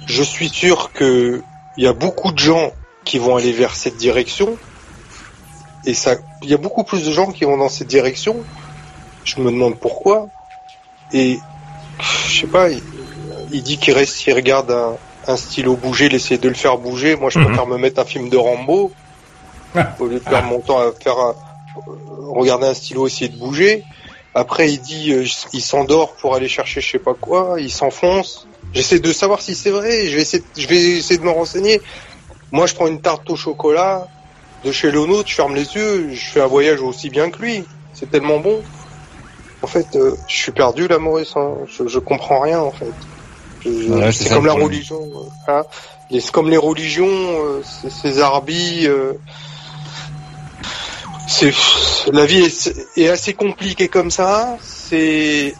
Je 0.05 0.23
suis 0.23 0.49
sûr 0.49 0.91
que 0.93 1.41
il 1.77 1.83
y 1.83 1.87
a 1.87 1.93
beaucoup 1.93 2.31
de 2.31 2.39
gens 2.39 2.71
qui 3.05 3.19
vont 3.19 3.35
aller 3.35 3.51
vers 3.51 3.75
cette 3.75 3.97
direction 3.97 4.57
et 5.85 5.93
ça, 5.93 6.15
il 6.41 6.49
y 6.49 6.53
a 6.53 6.57
beaucoup 6.57 6.83
plus 6.83 7.05
de 7.05 7.11
gens 7.11 7.31
qui 7.31 7.45
vont 7.45 7.57
dans 7.57 7.69
cette 7.69 7.87
direction. 7.87 8.37
Je 9.23 9.39
me 9.39 9.51
demande 9.51 9.77
pourquoi. 9.77 10.27
Et 11.13 11.39
je 12.27 12.41
sais 12.41 12.47
pas, 12.47 12.69
il, 12.69 13.63
dit 13.63 13.77
qu'il 13.77 13.93
reste, 13.93 14.25
il 14.27 14.33
regarde 14.33 14.71
un, 14.71 14.97
stylo 15.35 15.75
bouger, 15.75 16.05
il 16.05 16.15
essaie 16.15 16.37
de 16.37 16.49
le 16.49 16.55
faire 16.55 16.77
bouger. 16.77 17.15
Moi, 17.15 17.29
je 17.29 17.39
mhm. 17.39 17.45
préfère 17.45 17.67
me 17.67 17.77
mettre 17.77 18.01
un 18.01 18.05
film 18.05 18.29
de 18.29 18.37
Rambo 18.37 18.91
ah. 19.75 19.95
au 19.99 20.05
lieu 20.05 20.19
de 20.19 20.23
perdre 20.23 20.47
mon 20.47 20.59
temps 20.59 20.79
à 20.79 20.91
faire 20.91 21.35
regarder 22.27 22.67
un 22.67 22.73
stylo 22.73 23.07
essayer 23.07 23.29
de 23.29 23.37
bouger. 23.37 23.83
Après, 24.35 24.71
il 24.71 24.79
dit, 24.79 25.11
euh, 25.11 25.25
il 25.53 25.61
s'endort 25.61 26.13
pour 26.13 26.35
aller 26.35 26.47
chercher 26.47 26.81
je 26.81 26.91
sais 26.91 26.99
pas 26.99 27.13
quoi, 27.13 27.55
il 27.59 27.71
s'enfonce. 27.71 28.47
J'essaie 28.73 28.99
de 28.99 29.11
savoir 29.11 29.41
si 29.41 29.55
c'est 29.55 29.71
vrai. 29.71 30.07
Je 30.07 30.15
vais 30.15 30.21
essayer, 30.21 30.43
je 30.55 30.67
vais 30.67 30.77
essayer 30.77 31.17
de 31.17 31.23
me 31.23 31.31
renseigner. 31.31 31.81
Moi, 32.51 32.67
je 32.67 32.75
prends 32.75 32.87
une 32.87 33.01
tarte 33.01 33.29
au 33.29 33.35
chocolat 33.35 34.07
de 34.63 34.71
chez 34.71 34.91
Lono, 34.91 35.23
tu 35.23 35.35
fermes 35.35 35.55
les 35.55 35.73
yeux, 35.75 36.09
je 36.13 36.31
fais 36.31 36.41
un 36.41 36.47
voyage 36.47 36.81
aussi 36.81 37.09
bien 37.09 37.29
que 37.29 37.41
lui. 37.41 37.63
C'est 37.93 38.11
tellement 38.11 38.39
bon. 38.39 38.61
En 39.61 39.67
fait, 39.67 39.95
euh, 39.95 40.15
je 40.27 40.35
suis 40.35 40.51
perdu 40.51 40.87
là, 40.87 40.99
Maurice. 40.99 41.33
Hein. 41.35 41.55
Je, 41.67 41.87
je 41.87 41.99
comprends 41.99 42.39
rien 42.39 42.59
en 42.59 42.71
fait. 42.71 42.91
C'est 43.63 44.29
comme 44.29 44.45
la 44.45 44.53
religion. 44.53 45.01
Hein. 45.47 45.63
C'est 46.11 46.31
comme 46.31 46.49
les 46.49 46.57
religions, 46.57 47.07
euh, 47.07 47.61
ces 47.89 48.19
arbis. 48.19 48.87
Euh, 48.87 49.13
c'est 51.27 51.53
la 52.11 52.25
vie 52.25 52.41
est, 52.41 52.97
est, 52.97 53.09
assez 53.09 53.33
compliquée 53.33 53.87
comme 53.87 54.09
ça. 54.09 54.57
C'est 54.63 55.53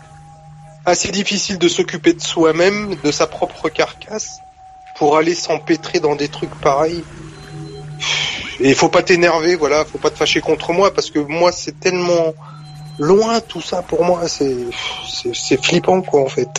assez 0.86 1.10
difficile 1.10 1.58
de 1.60 1.68
s'occuper 1.68 2.14
de 2.14 2.22
soi-même, 2.22 2.96
de 3.04 3.12
sa 3.12 3.28
propre 3.28 3.70
carcasse, 3.70 4.40
pour 4.98 5.18
aller 5.18 5.36
s'empêtrer 5.36 6.00
dans 6.00 6.16
des 6.16 6.30
trucs 6.30 6.54
pareils. 6.62 7.04
Et 8.60 8.70
il 8.70 8.76
faut 8.76 8.90
pas 8.90 9.04
t'énerver, 9.04 9.56
voilà, 9.56 9.86
faut 9.86 10.00
pas 10.00 10.10
te 10.10 10.18
fâcher 10.18 10.42
contre 10.42 10.74
moi 10.74 10.94
parce 10.94 11.12
que 11.12 11.20
moi 11.20 11.52
c'est 11.52 11.80
tellement 11.80 12.34
loin 12.98 13.40
tout 13.40 13.62
ça 13.62 13.82
pour 13.82 14.04
moi, 14.04 14.28
c'est 14.28 14.58
c'est 15.34 15.64
flippant 15.64 16.02
quoi 16.02 16.22
en 16.22 16.28
fait. 16.28 16.50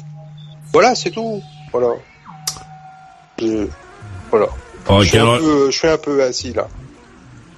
Voilà, 0.72 0.94
c'est 0.94 1.10
tout. 1.10 1.42
Voilà. 1.72 1.94
Je, 3.40 3.66
voilà. 4.30 4.46
je, 5.00 5.04
suis 5.04 5.18
un 5.18 5.38
peu, 5.38 5.70
je 5.70 5.76
suis 5.76 5.88
un 5.88 5.98
peu 5.98 6.22
assis 6.22 6.52
là. 6.52 6.68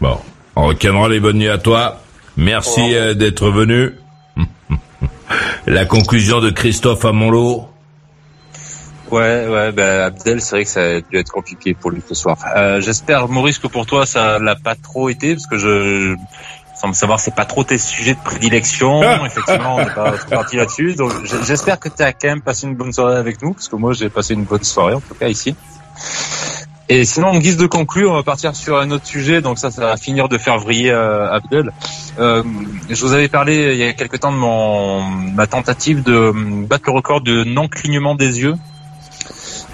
Bon. 0.00 0.18
On 0.54 1.06
les 1.08 1.20
bonnes 1.20 1.38
nuits 1.38 1.48
à 1.48 1.58
toi. 1.58 2.00
Merci 2.36 2.94
euh, 2.94 3.14
d'être 3.14 3.50
venu. 3.50 3.94
La 5.66 5.86
conclusion 5.86 6.40
de 6.40 6.50
Christophe 6.50 7.04
à 7.04 7.12
Monlot. 7.12 7.68
Ouais, 9.10 9.46
ouais, 9.46 9.72
ben 9.72 10.00
Abdel, 10.00 10.40
c'est 10.40 10.56
vrai 10.56 10.64
que 10.64 10.70
ça 10.70 10.82
a 10.82 11.00
dû 11.00 11.18
être 11.18 11.30
compliqué 11.30 11.74
pour 11.74 11.90
lui 11.90 12.00
ce 12.06 12.14
soir. 12.14 12.38
Euh, 12.56 12.80
J'espère, 12.80 13.28
Maurice, 13.28 13.58
que 13.58 13.66
pour 13.66 13.84
toi, 13.84 14.06
ça 14.06 14.38
l'a 14.38 14.56
pas 14.56 14.74
trop 14.74 15.10
été, 15.10 15.34
parce 15.34 15.46
que 15.46 15.58
je, 15.58 16.16
sans 16.82 16.88
me 16.88 16.94
savoir, 16.94 17.20
c'est 17.20 17.34
pas 17.34 17.44
trop 17.44 17.62
tes 17.62 17.78
sujets 17.78 18.14
de 18.14 18.20
prédilection. 18.24 19.02
Effectivement, 19.24 19.76
on 19.76 19.78
n'est 19.78 19.94
pas 19.94 20.14
parti 20.28 20.56
là-dessus. 20.56 20.94
Donc, 20.94 21.12
j'espère 21.46 21.78
que 21.78 21.88
tu 21.88 22.02
as 22.02 22.12
quand 22.12 22.28
même 22.28 22.42
passé 22.42 22.66
une 22.66 22.74
bonne 22.74 22.92
soirée 22.92 23.16
avec 23.16 23.40
nous, 23.40 23.54
parce 23.54 23.68
que 23.68 23.76
moi, 23.76 23.92
j'ai 23.92 24.10
passé 24.10 24.34
une 24.34 24.42
bonne 24.42 24.64
soirée, 24.64 24.94
en 24.94 25.00
tout 25.00 25.14
cas 25.14 25.28
ici. 25.28 25.54
Et 26.88 27.04
sinon, 27.04 27.28
en 27.28 27.38
guise 27.38 27.56
de 27.56 27.66
conclure, 27.66 28.10
on 28.10 28.14
va 28.14 28.24
partir 28.24 28.56
sur 28.56 28.78
un 28.78 28.90
autre 28.90 29.06
sujet. 29.06 29.40
Donc 29.40 29.58
ça, 29.58 29.70
ça 29.70 29.82
va 29.82 29.96
finir 29.96 30.28
de 30.28 30.36
faire 30.38 30.58
vriller 30.58 30.90
euh, 30.90 31.32
Abdel. 31.32 31.70
Euh, 32.18 32.42
je 32.90 33.00
vous 33.00 33.12
avais 33.12 33.28
parlé 33.28 33.72
il 33.72 33.78
y 33.78 33.84
a 33.84 33.92
quelque 33.92 34.16
temps 34.16 34.32
de 34.32 34.36
mon 34.36 35.02
ma 35.04 35.46
tentative 35.46 36.02
de 36.02 36.32
battre 36.66 36.84
le 36.88 36.92
record 36.92 37.20
de 37.20 37.44
non 37.44 37.68
clignement 37.68 38.14
des 38.16 38.40
yeux 38.40 38.56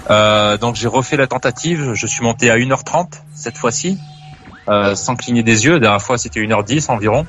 euh, 0.09 0.57
donc 0.57 0.75
j'ai 0.75 0.87
refait 0.87 1.17
la 1.17 1.27
tentative, 1.27 1.93
je 1.93 2.07
suis 2.07 2.23
monté 2.23 2.49
à 2.49 2.57
1h30 2.57 3.07
cette 3.35 3.57
fois-ci, 3.57 3.99
euh, 4.69 4.95
sans 4.95 5.15
cligner 5.15 5.43
des 5.43 5.65
yeux. 5.65 5.73
La 5.73 5.79
dernière 5.79 6.01
fois 6.01 6.17
c'était 6.17 6.39
1h10 6.39 6.91
environ. 6.91 7.25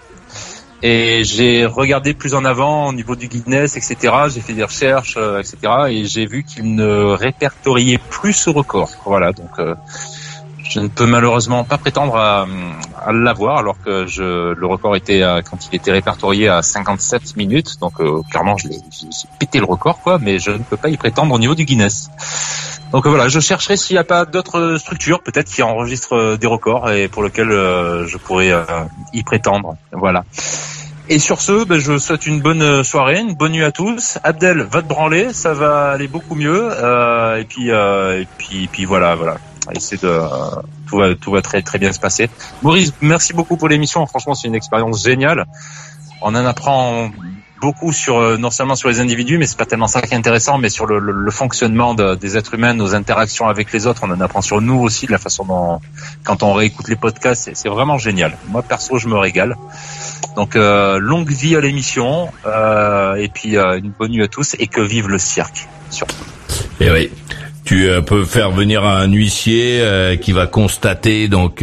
Et 0.83 1.25
j'ai 1.25 1.67
regardé 1.67 2.15
plus 2.15 2.35
en 2.35 2.45
avant 2.45 2.89
au 2.89 2.93
niveau 2.95 3.15
du 3.15 3.29
Guinness, 3.29 3.77
etc. 3.77 4.15
J'ai 4.33 4.41
fait 4.41 4.55
des 4.55 4.65
recherches, 4.65 5.17
euh, 5.19 5.41
etc. 5.41 5.59
Et 5.91 6.05
j'ai 6.07 6.25
vu 6.25 6.43
qu'il 6.43 6.75
ne 6.75 7.13
répertoriait 7.13 7.99
plus 7.99 8.33
ce 8.33 8.49
record. 8.49 8.89
Voilà, 9.05 9.33
donc 9.33 9.51
euh, 9.59 9.75
je 10.65 10.81
ne 10.81 10.89
peux 10.89 11.05
malheureusement 11.05 11.65
pas 11.65 11.77
prétendre 11.77 12.17
à, 12.17 12.47
à 13.05 13.13
l'avoir, 13.13 13.59
alors 13.59 13.77
que 13.85 14.07
je, 14.07 14.55
le 14.55 14.67
record 14.67 14.97
était 14.97 15.23
quand 15.51 15.69
il 15.71 15.77
était 15.77 15.93
répertorié 15.93 16.49
à 16.49 16.63
57 16.63 17.37
minutes. 17.37 17.79
Donc 17.81 18.01
euh, 18.01 18.23
clairement, 18.31 18.57
j'ai 18.57 18.71
pété 19.39 19.59
le 19.59 19.67
record, 19.67 20.01
quoi. 20.01 20.19
Mais 20.19 20.39
je 20.39 20.53
ne 20.53 20.59
peux 20.59 20.79
pas 20.79 20.89
y 20.89 20.97
prétendre 20.97 21.35
au 21.35 21.39
niveau 21.39 21.55
du 21.55 21.67
Guinness. 21.67 22.11
Donc 22.93 23.07
voilà, 23.07 23.29
je 23.29 23.39
chercherai 23.39 23.77
s'il 23.77 23.95
n'y 23.95 23.99
a 23.99 24.05
pas 24.05 24.25
d'autres 24.25 24.77
structures, 24.79 25.23
peut-être 25.23 25.49
qui 25.49 25.63
enregistrent 25.63 26.17
euh, 26.17 26.37
des 26.37 26.49
records 26.49 26.91
et 26.91 27.07
pour 27.07 27.23
lesquels 27.23 27.53
euh, 27.53 28.07
je 28.09 28.17
pourrais 28.17 28.51
euh, 28.51 28.65
y 29.13 29.23
prétendre. 29.23 29.77
Voilà. 29.93 30.25
Et 31.09 31.21
sur 31.21 31.41
ce, 31.41 31.65
ben, 31.65 31.79
je 31.79 31.99
souhaite 31.99 32.27
une 32.27 32.41
bonne 32.41 32.83
soirée, 32.83 33.21
une 33.21 33.35
bonne 33.35 33.53
nuit 33.53 33.65
à 33.65 33.71
tous. 33.71 34.19
Abdel, 34.25 34.63
va 34.63 34.83
te 34.83 34.89
branler, 34.89 35.33
ça 35.33 35.55
va 35.55 35.91
aller 35.91 36.09
beaucoup 36.09 36.35
mieux. 36.35 36.71
et 37.39 37.45
puis, 37.45 37.69
et 37.69 38.27
puis, 38.39 38.69
puis 38.69 38.85
voilà, 38.85 39.17
voilà. 39.17 39.37
Essaye 39.75 39.99
de, 39.99 40.21
tout 40.89 40.99
va, 40.99 41.15
tout 41.17 41.33
va 41.33 41.43
très, 41.43 41.63
très 41.63 41.79
bien 41.79 41.93
se 41.93 41.99
passer. 41.99 42.31
Maurice, 42.63 42.93
merci 43.01 43.33
beaucoup 43.33 43.57
pour 43.57 43.69
l'émission. 43.69 44.07
Franchement, 44.07 44.35
c'est 44.35 44.47
une 44.47 44.55
expérience 44.55 45.03
géniale. 45.03 45.47
On 46.23 46.29
en 46.29 46.47
apprend 46.47 47.11
beaucoup 47.61 47.93
sur 47.93 48.19
euh, 48.19 48.37
non 48.37 48.51
seulement 48.51 48.75
sur 48.75 48.89
les 48.89 49.01
individus, 49.01 49.39
mais 49.39 49.47
c'est 49.47 49.59
pas 49.59 49.67
tellement 49.67 49.87
ça 49.87 50.03
qui 50.03 50.15
est 50.15 50.17
intéressant, 50.17 50.59
mais 50.59 50.69
sur 50.69 50.87
le, 50.87 50.99
le, 50.99 51.31
fonctionnement 51.31 51.95
de, 51.95 52.15
des 52.15 52.37
êtres 52.37 52.55
humains, 52.55 52.75
nos 52.75 52.95
interactions 52.95 53.49
avec 53.49 53.73
les 53.73 53.87
autres. 53.87 54.03
On 54.05 54.11
en 54.11 54.21
apprend 54.21 54.43
sur 54.43 54.61
nous 54.61 54.81
aussi, 54.81 55.07
de 55.07 55.13
la 55.13 55.19
façon 55.19 55.45
dont 55.45 55.81
quand 56.25 56.43
on 56.43 56.53
réécoute 56.53 56.89
les 56.89 56.97
podcasts, 56.97 57.51
c'est 57.53 57.69
vraiment 57.69 57.99
génial. 57.99 58.37
Moi 58.49 58.63
perso, 58.63 58.99
je 58.99 59.09
me 59.09 59.17
régale. 59.17 59.57
Donc 60.37 60.57
euh, 60.57 60.99
longue 60.99 61.31
vie 61.31 61.57
à 61.57 61.61
l'émission 61.61 62.29
euh, 62.47 63.17
et 63.17 63.29
puis 63.29 63.57
euh, 63.57 63.79
une 63.79 63.91
bonne 63.91 64.13
nuit 64.13 64.23
à 64.23 64.29
tous 64.29 64.55
et 64.59 64.67
que 64.67 64.81
vive 64.81 65.09
le 65.09 65.19
cirque 65.19 65.69
surtout. 65.91 66.15
Et 66.81 66.87
eh 66.87 66.91
oui. 66.91 67.11
Tu 67.63 67.89
peux 68.05 68.25
faire 68.25 68.51
venir 68.51 68.85
un 68.85 69.07
huissier 69.07 70.19
qui 70.21 70.33
va 70.33 70.49
constater 70.49 71.29
donc 71.29 71.63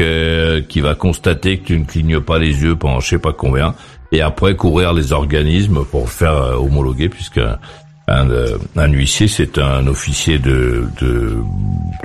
qui 0.70 0.80
va 0.80 0.96
constater 0.96 1.58
que 1.58 1.66
tu 1.66 1.80
ne 1.80 1.84
clignes 1.84 2.22
pas 2.22 2.40
les 2.40 2.64
yeux 2.64 2.78
pendant 2.78 3.02
je 3.02 3.10
sais 3.10 3.18
pas 3.18 3.34
combien 3.34 3.76
et 4.12 4.22
après 4.22 4.56
courir 4.56 4.94
les 4.94 5.12
organismes 5.12 5.84
pour 5.86 6.10
faire 6.10 6.34
euh, 6.34 6.56
homologuer 6.56 7.10
puisque 7.10 7.40
un, 8.10 8.30
euh, 8.30 8.58
un 8.78 8.88
huissier 8.88 9.28
c'est 9.28 9.58
un 9.58 9.86
officier 9.88 10.40
de 10.40 10.86
de, 11.02 11.38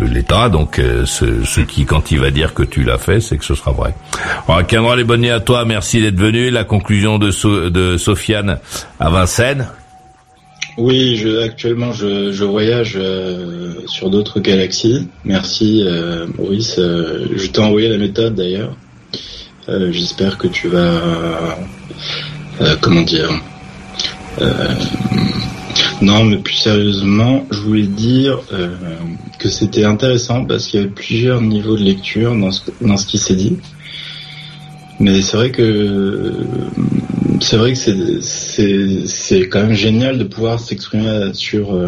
de 0.00 0.06
l'État 0.06 0.48
donc 0.48 0.78
euh, 0.78 1.06
ce, 1.06 1.44
ce, 1.44 1.60
qui 1.60 1.84
quand 1.84 2.10
il 2.10 2.18
va 2.18 2.30
dire 2.30 2.54
que 2.54 2.64
tu 2.64 2.82
l'as 2.82 2.98
fait 2.98 3.20
c'est 3.20 3.38
que 3.38 3.44
ce 3.44 3.54
sera 3.54 3.70
vrai. 3.72 3.94
Alors, 4.48 4.66
Cameron 4.66 4.94
les 4.94 5.04
bonnes 5.04 5.24
à 5.26 5.40
toi 5.40 5.64
merci 5.64 6.00
d'être 6.00 6.18
venu 6.18 6.50
la 6.50 6.64
conclusion 6.64 7.18
de 7.18 7.68
de 7.68 7.96
Sofiane 7.96 8.58
à 8.98 9.10
Vincennes. 9.10 9.68
Oui, 10.78 11.16
je, 11.16 11.42
actuellement 11.42 11.92
je, 11.92 12.32
je 12.32 12.44
voyage 12.44 12.98
sur 13.86 14.08
d'autres 14.08 14.40
galaxies. 14.40 15.06
Merci 15.24 15.84
Maurice. 16.38 16.76
je 16.78 17.46
t'ai 17.46 17.60
envoyé 17.60 17.88
la 17.90 17.98
méthode 17.98 18.34
d'ailleurs. 18.34 18.74
J'espère 19.68 20.38
que 20.38 20.48
tu 20.48 20.68
vas 20.68 21.00
euh, 22.60 22.76
comment 22.80 23.02
dire 23.02 23.30
euh, 24.40 24.74
non, 26.00 26.24
mais 26.24 26.36
plus 26.36 26.54
sérieusement, 26.54 27.46
je 27.50 27.58
voulais 27.60 27.86
dire 27.86 28.40
euh, 28.52 28.74
que 29.38 29.48
c'était 29.48 29.84
intéressant 29.84 30.44
parce 30.44 30.66
qu'il 30.66 30.80
y 30.80 30.82
avait 30.82 30.92
plusieurs 30.92 31.40
niveaux 31.40 31.76
de 31.76 31.82
lecture 31.82 32.34
dans 32.34 32.50
ce, 32.50 32.70
dans 32.80 32.96
ce 32.96 33.06
qui 33.06 33.18
s'est 33.18 33.36
dit. 33.36 33.58
Mais 35.00 35.22
c'est 35.22 35.36
vrai 35.36 35.50
que 35.50 36.34
c'est 37.40 37.56
vrai 37.56 37.72
que 37.72 38.20
c'est 38.20 39.48
quand 39.48 39.62
même 39.62 39.74
génial 39.74 40.18
de 40.18 40.24
pouvoir 40.24 40.60
s'exprimer 40.60 41.30
sur 41.34 41.78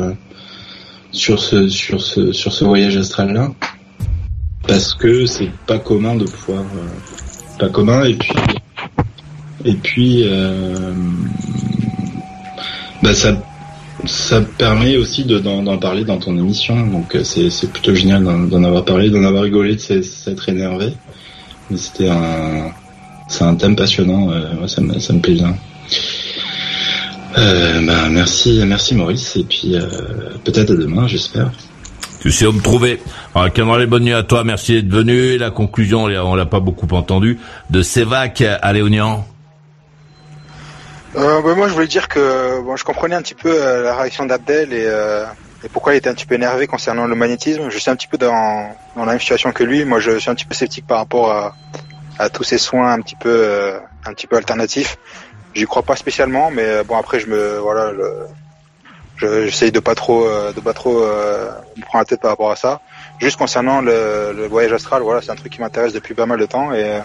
sur 1.13 1.41
ce 1.41 1.69
sur 1.69 2.01
ce 2.01 2.33
sur 2.33 2.53
ce 2.53 2.65
voyage 2.65 2.97
astral 2.97 3.33
là 3.33 3.53
parce 4.67 4.95
que 4.95 5.27
c'est 5.27 5.51
pas 5.67 5.79
commun 5.79 6.17
de 6.17 6.25
pouvoir 6.25 6.65
pas 7.59 7.69
commun 7.69 8.05
et 8.05 8.15
puis 8.15 8.35
et 9.65 9.75
puis 9.75 10.25
bah 13.03 13.15
ça 13.15 13.35
ça 14.07 14.41
permet 14.43 14.97
aussi 14.97 15.25
d'en 15.25 15.79
parler 15.79 16.05
dans 16.05 16.19
ton 16.19 16.37
émission, 16.37 16.87
donc 16.87 17.15
euh, 17.15 17.25
c'est 17.25 17.71
plutôt 17.71 17.95
génial 17.95 18.25
d'en 18.25 18.65
avoir 18.65 18.85
parlé, 18.85 19.11
d'en 19.11 19.25
avoir 19.25 19.45
rigolé, 19.45 19.77
de 19.77 19.81
s'être 19.81 20.49
énervé. 20.49 20.93
Mais 21.71 21.77
c'était 21.77 22.09
un, 22.09 22.71
c'est 23.29 23.45
un 23.45 23.55
thème 23.55 23.77
passionnant, 23.77 24.31
euh, 24.31 24.67
ça, 24.67 24.81
me, 24.83 24.99
ça 24.99 25.13
me 25.13 25.21
plaît 25.21 25.35
bien. 25.35 25.57
Euh, 27.39 27.87
bah, 27.87 28.09
merci, 28.11 28.61
merci 28.67 28.95
Maurice, 28.95 29.37
et 29.37 29.45
puis 29.45 29.75
euh, 29.75 29.87
peut-être 30.45 30.73
à 30.73 30.77
demain, 30.77 31.07
j'espère. 31.07 31.51
Tu 32.25 32.33
sais 32.33 32.47
où 32.47 32.53
me 32.53 32.63
trouver. 32.63 33.03
Alors, 33.35 33.77
les 33.77 33.87
bonnes 33.87 34.05
nuits 34.05 34.15
à 34.15 34.23
toi, 34.23 34.45
merci 34.45 34.83
d'être 34.83 34.91
venu. 34.91 35.37
La 35.37 35.51
conclusion, 35.51 36.05
on 36.05 36.35
l'a 36.35 36.47
pas 36.47 36.59
beaucoup 36.59 36.87
entendu, 36.93 37.39
de 37.69 37.83
Sévac 37.83 38.41
à 38.41 38.73
Léonian. 38.73 39.27
Euh, 41.17 41.43
bah, 41.43 41.55
moi, 41.55 41.69
je 41.69 41.75
voulais 41.75 41.87
dire 41.87 42.09
que 42.09 42.63
bon, 42.63 42.77
je 42.77 42.85
comprenais 42.85 43.15
un 43.15 43.21
petit 43.21 43.35
peu 43.35 43.51
euh, 43.51 43.83
la 43.83 43.95
réaction 43.95 44.25
d'Abdel 44.25 44.73
et, 44.73 44.87
euh, 44.87 45.27
et, 45.65 45.69
pourquoi 45.69 45.93
il 45.93 45.99
était 45.99 46.09
un 46.09 46.15
petit 46.15 46.25
peu 46.25 46.37
énervé 46.37 46.67
concernant 46.67 47.05
le 47.05 47.15
magnétisme. 47.15 47.69
Je 47.69 47.77
suis 47.77 47.91
un 47.91 47.95
petit 47.95 48.09
peu 48.09 48.17
dans, 48.17 48.75
dans 48.97 49.05
la 49.05 49.13
même 49.13 49.21
situation 49.21 49.53
que 49.53 49.63
lui. 49.63 49.85
Moi, 49.85 50.01
je 50.01 50.19
suis 50.19 50.31
un 50.31 50.35
petit 50.35 50.47
peu 50.47 50.55
sceptique 50.55 50.87
par 50.87 50.97
rapport 50.97 51.31
à, 51.31 51.55
à 52.19 52.31
tous 52.31 52.43
ces 52.43 52.57
soins 52.57 52.91
un 52.91 53.03
petit 53.03 53.17
peu, 53.17 53.29
euh, 53.29 53.79
un 54.07 54.15
petit 54.15 54.27
peu 54.27 54.39
alternatifs. 54.39 54.97
J'y 55.55 55.67
crois 55.67 55.83
pas 55.83 55.95
spécialement, 55.95 56.51
mais 56.51 56.85
bon, 56.85 56.97
après, 56.97 57.21
je 57.21 57.27
me, 57.27 57.59
voilà, 57.59 57.93
j'essaye 59.19 59.73
de 59.73 59.81
pas 59.81 59.95
trop, 59.95 60.27
de 60.27 60.61
pas 60.61 60.73
trop 60.73 61.01
me 61.01 61.83
prendre 61.83 62.01
la 62.01 62.05
tête 62.05 62.21
par 62.21 62.31
rapport 62.31 62.51
à 62.51 62.57
ça. 62.57 62.81
Juste 63.21 63.37
concernant 63.37 63.81
le, 63.81 64.33
le 64.37 64.47
voyage 64.47 64.73
astral, 64.73 65.03
voilà, 65.03 65.23
c'est 65.23 65.31
un 65.31 65.37
truc 65.37 65.53
qui 65.53 65.61
m'intéresse 65.61 65.93
depuis 65.93 66.15
pas 66.15 66.27
mal 66.27 66.39
de 66.39 66.47
temps 66.47 66.73
et 66.73 67.01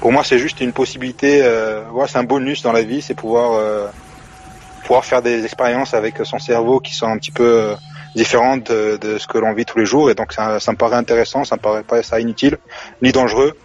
pour 0.00 0.12
moi, 0.12 0.22
c'est 0.24 0.38
juste 0.38 0.60
une 0.60 0.72
possibilité. 0.72 1.40
Euh, 1.42 1.82
voilà, 1.90 2.08
c'est 2.08 2.18
un 2.18 2.24
bonus 2.24 2.62
dans 2.62 2.72
la 2.72 2.82
vie, 2.82 3.00
c'est 3.00 3.14
pouvoir 3.14 3.52
euh, 3.54 3.86
pouvoir 4.82 5.04
faire 5.04 5.22
des 5.22 5.44
expériences 5.44 5.94
avec 5.94 6.16
son 6.24 6.38
cerveau 6.38 6.80
qui 6.80 6.94
sont 6.94 7.06
un 7.06 7.16
petit 7.16 7.30
peu 7.30 7.44
euh, 7.44 7.74
différentes 8.14 8.70
de, 8.70 8.98
de, 9.00 9.18
ce 9.18 9.26
que 9.26 9.38
l'on 9.38 9.54
vit 9.54 9.64
tous 9.64 9.78
les 9.78 9.86
jours. 9.86 10.10
Et 10.10 10.14
donc, 10.14 10.32
ça, 10.32 10.60
ça, 10.60 10.72
me 10.72 10.76
paraît 10.76 10.96
intéressant, 10.96 11.44
ça 11.44 11.56
me 11.56 11.60
paraît 11.60 11.84
pas 11.84 12.02
ça 12.02 12.20
inutile 12.20 12.58
ni 13.00 13.12
dangereux. 13.12 13.56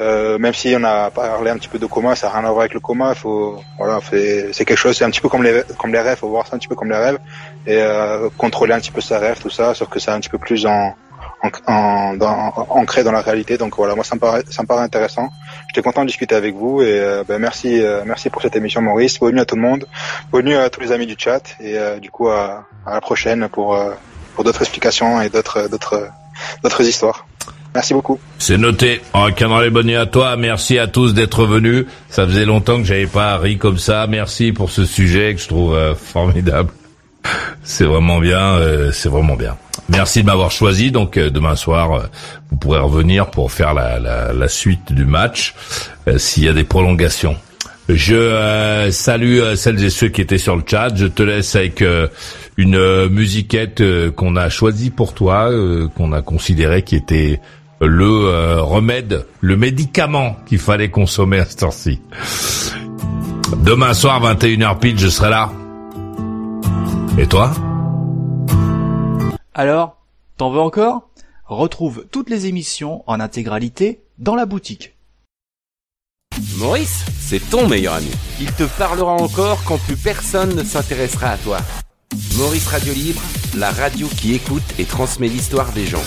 Euh, 0.00 0.38
même 0.38 0.54
si 0.54 0.74
on 0.76 0.82
a 0.84 1.10
parlé 1.10 1.50
un 1.50 1.56
petit 1.56 1.68
peu 1.68 1.78
de 1.78 1.86
coma, 1.86 2.16
ça 2.16 2.26
n'a 2.28 2.34
rien 2.34 2.48
à 2.48 2.50
voir 2.50 2.60
avec 2.60 2.74
le 2.74 2.80
coma. 2.80 3.14
Faut, 3.14 3.60
voilà, 3.78 4.00
c'est 4.10 4.64
quelque 4.64 4.76
chose, 4.76 4.96
c'est 4.96 5.04
un 5.04 5.10
petit 5.10 5.20
peu 5.20 5.28
comme 5.28 5.42
les 5.42 5.62
comme 5.78 5.92
les 5.92 6.00
rêves. 6.00 6.18
Faut 6.18 6.28
voir 6.28 6.46
ça 6.46 6.56
un 6.56 6.58
petit 6.58 6.68
peu 6.68 6.74
comme 6.74 6.90
les 6.90 6.96
rêves 6.96 7.18
et 7.66 7.78
euh, 7.80 8.28
contrôler 8.36 8.74
un 8.74 8.80
petit 8.80 8.90
peu 8.90 9.00
sa 9.00 9.18
rêve, 9.18 9.38
tout 9.40 9.50
ça, 9.50 9.74
sauf 9.74 9.88
que 9.88 10.00
c'est 10.00 10.10
un 10.10 10.20
petit 10.20 10.30
peu 10.30 10.38
plus 10.38 10.66
en 10.66 10.94
en, 11.66 12.14
dans, 12.16 12.52
ancré 12.70 13.04
dans 13.04 13.12
la 13.12 13.20
réalité. 13.20 13.58
Donc 13.58 13.76
voilà, 13.76 13.94
moi 13.94 14.04
ça 14.04 14.14
me 14.14 14.20
paraît, 14.20 14.44
ça 14.50 14.62
me 14.62 14.66
paraît 14.66 14.82
intéressant. 14.82 15.28
J'étais 15.68 15.82
content 15.82 16.02
de 16.02 16.06
discuter 16.06 16.34
avec 16.34 16.54
vous 16.54 16.82
et 16.82 16.98
euh, 16.98 17.24
ben, 17.26 17.38
merci, 17.38 17.80
euh, 17.80 18.02
merci 18.04 18.30
pour 18.30 18.42
cette 18.42 18.56
émission 18.56 18.80
Maurice. 18.80 19.18
Bonne 19.18 19.34
nuit 19.34 19.40
à 19.40 19.44
tout 19.44 19.56
le 19.56 19.62
monde, 19.62 19.86
bonne 20.30 20.46
nuit 20.46 20.54
à 20.54 20.70
tous 20.70 20.80
les 20.80 20.92
amis 20.92 21.06
du 21.06 21.16
chat 21.18 21.42
et 21.60 21.78
euh, 21.78 21.98
du 21.98 22.10
coup 22.10 22.28
à, 22.28 22.66
à, 22.86 22.94
la 22.94 23.00
prochaine 23.00 23.48
pour 23.48 23.78
pour 24.34 24.44
d'autres 24.44 24.62
explications 24.62 25.20
et 25.20 25.28
d'autres 25.28 25.68
d'autres 25.68 26.08
d'autres 26.62 26.82
histoires. 26.82 27.26
Merci 27.74 27.94
beaucoup. 27.94 28.20
C'est 28.38 28.58
noté. 28.58 29.00
En 29.12 29.30
dans 29.30 29.60
les 29.60 29.70
bonnes 29.70 29.86
nuits 29.86 29.96
à 29.96 30.06
toi. 30.06 30.36
Merci 30.36 30.78
à 30.78 30.86
tous 30.86 31.12
d'être 31.12 31.44
venus. 31.44 31.86
Ça 32.08 32.26
faisait 32.26 32.44
longtemps 32.44 32.78
que 32.78 32.84
j'avais 32.84 33.06
pas 33.06 33.36
ri 33.38 33.58
comme 33.58 33.78
ça. 33.78 34.06
Merci 34.06 34.52
pour 34.52 34.70
ce 34.70 34.84
sujet 34.84 35.34
que 35.34 35.40
je 35.40 35.48
trouve 35.48 35.76
formidable. 35.96 36.70
C'est 37.64 37.84
vraiment 37.84 38.20
bien. 38.20 38.58
c'est 38.92 39.08
vraiment 39.08 39.34
bien. 39.34 39.56
Merci 39.88 40.22
de 40.22 40.26
m'avoir 40.26 40.50
choisi. 40.50 40.90
Donc 40.90 41.16
euh, 41.16 41.30
demain 41.30 41.56
soir, 41.56 41.92
euh, 41.92 42.02
vous 42.50 42.56
pourrez 42.56 42.78
revenir 42.78 43.30
pour 43.30 43.52
faire 43.52 43.74
la, 43.74 43.98
la, 43.98 44.48
suite 44.48 44.92
du 44.92 45.04
match 45.04 45.54
euh, 46.08 46.18
s'il 46.18 46.44
y 46.44 46.48
a 46.48 46.52
des 46.52 46.64
prolongations. 46.64 47.36
Je 47.90 48.88
salue 48.90 49.40
celles 49.56 49.84
et 49.84 49.90
ceux 49.90 50.08
qui 50.08 50.22
étaient 50.22 50.38
sur 50.38 50.56
le 50.56 50.62
chat. 50.66 50.88
Je 50.94 51.04
te 51.04 51.22
laisse 51.22 51.54
avec 51.54 51.84
une 52.56 53.08
musiquette 53.08 53.82
qu'on 54.16 54.36
a 54.36 54.48
choisie 54.48 54.88
pour 54.88 55.12
toi, 55.12 55.50
qu'on 55.94 56.12
a 56.12 56.22
considéré 56.22 56.80
qui 56.80 56.96
était 56.96 57.40
le 57.84 58.60
remède, 58.60 59.26
le 59.40 59.56
médicament 59.56 60.36
qu'il 60.46 60.58
fallait 60.58 60.90
consommer 60.90 61.38
à 61.38 61.46
ce 61.46 61.56
temps-ci. 61.56 62.00
Demain 63.58 63.94
soir, 63.94 64.22
21h 64.22 64.78
pile, 64.78 64.98
je 64.98 65.08
serai 65.08 65.30
là. 65.30 65.50
Et 67.18 67.26
toi? 67.26 67.52
Alors, 69.54 69.96
t'en 70.36 70.50
veux 70.50 70.60
encore? 70.60 71.08
Retrouve 71.46 72.06
toutes 72.10 72.30
les 72.30 72.46
émissions 72.46 73.04
en 73.06 73.20
intégralité 73.20 74.02
dans 74.18 74.34
la 74.34 74.46
boutique. 74.46 74.94
Maurice, 76.56 77.04
c'est 77.20 77.50
ton 77.50 77.68
meilleur 77.68 77.94
ami. 77.94 78.10
Il 78.40 78.52
te 78.52 78.64
parlera 78.64 79.12
encore 79.12 79.62
quand 79.64 79.78
plus 79.78 79.96
personne 79.96 80.56
ne 80.56 80.64
s'intéressera 80.64 81.28
à 81.28 81.36
toi. 81.38 81.58
Maurice 82.36 82.66
Radio 82.66 82.92
Libre, 82.92 83.20
la 83.56 83.70
radio 83.70 84.08
qui 84.08 84.34
écoute 84.34 84.62
et 84.78 84.84
transmet 84.84 85.28
l'histoire 85.28 85.70
des 85.72 85.86
gens. 85.86 86.02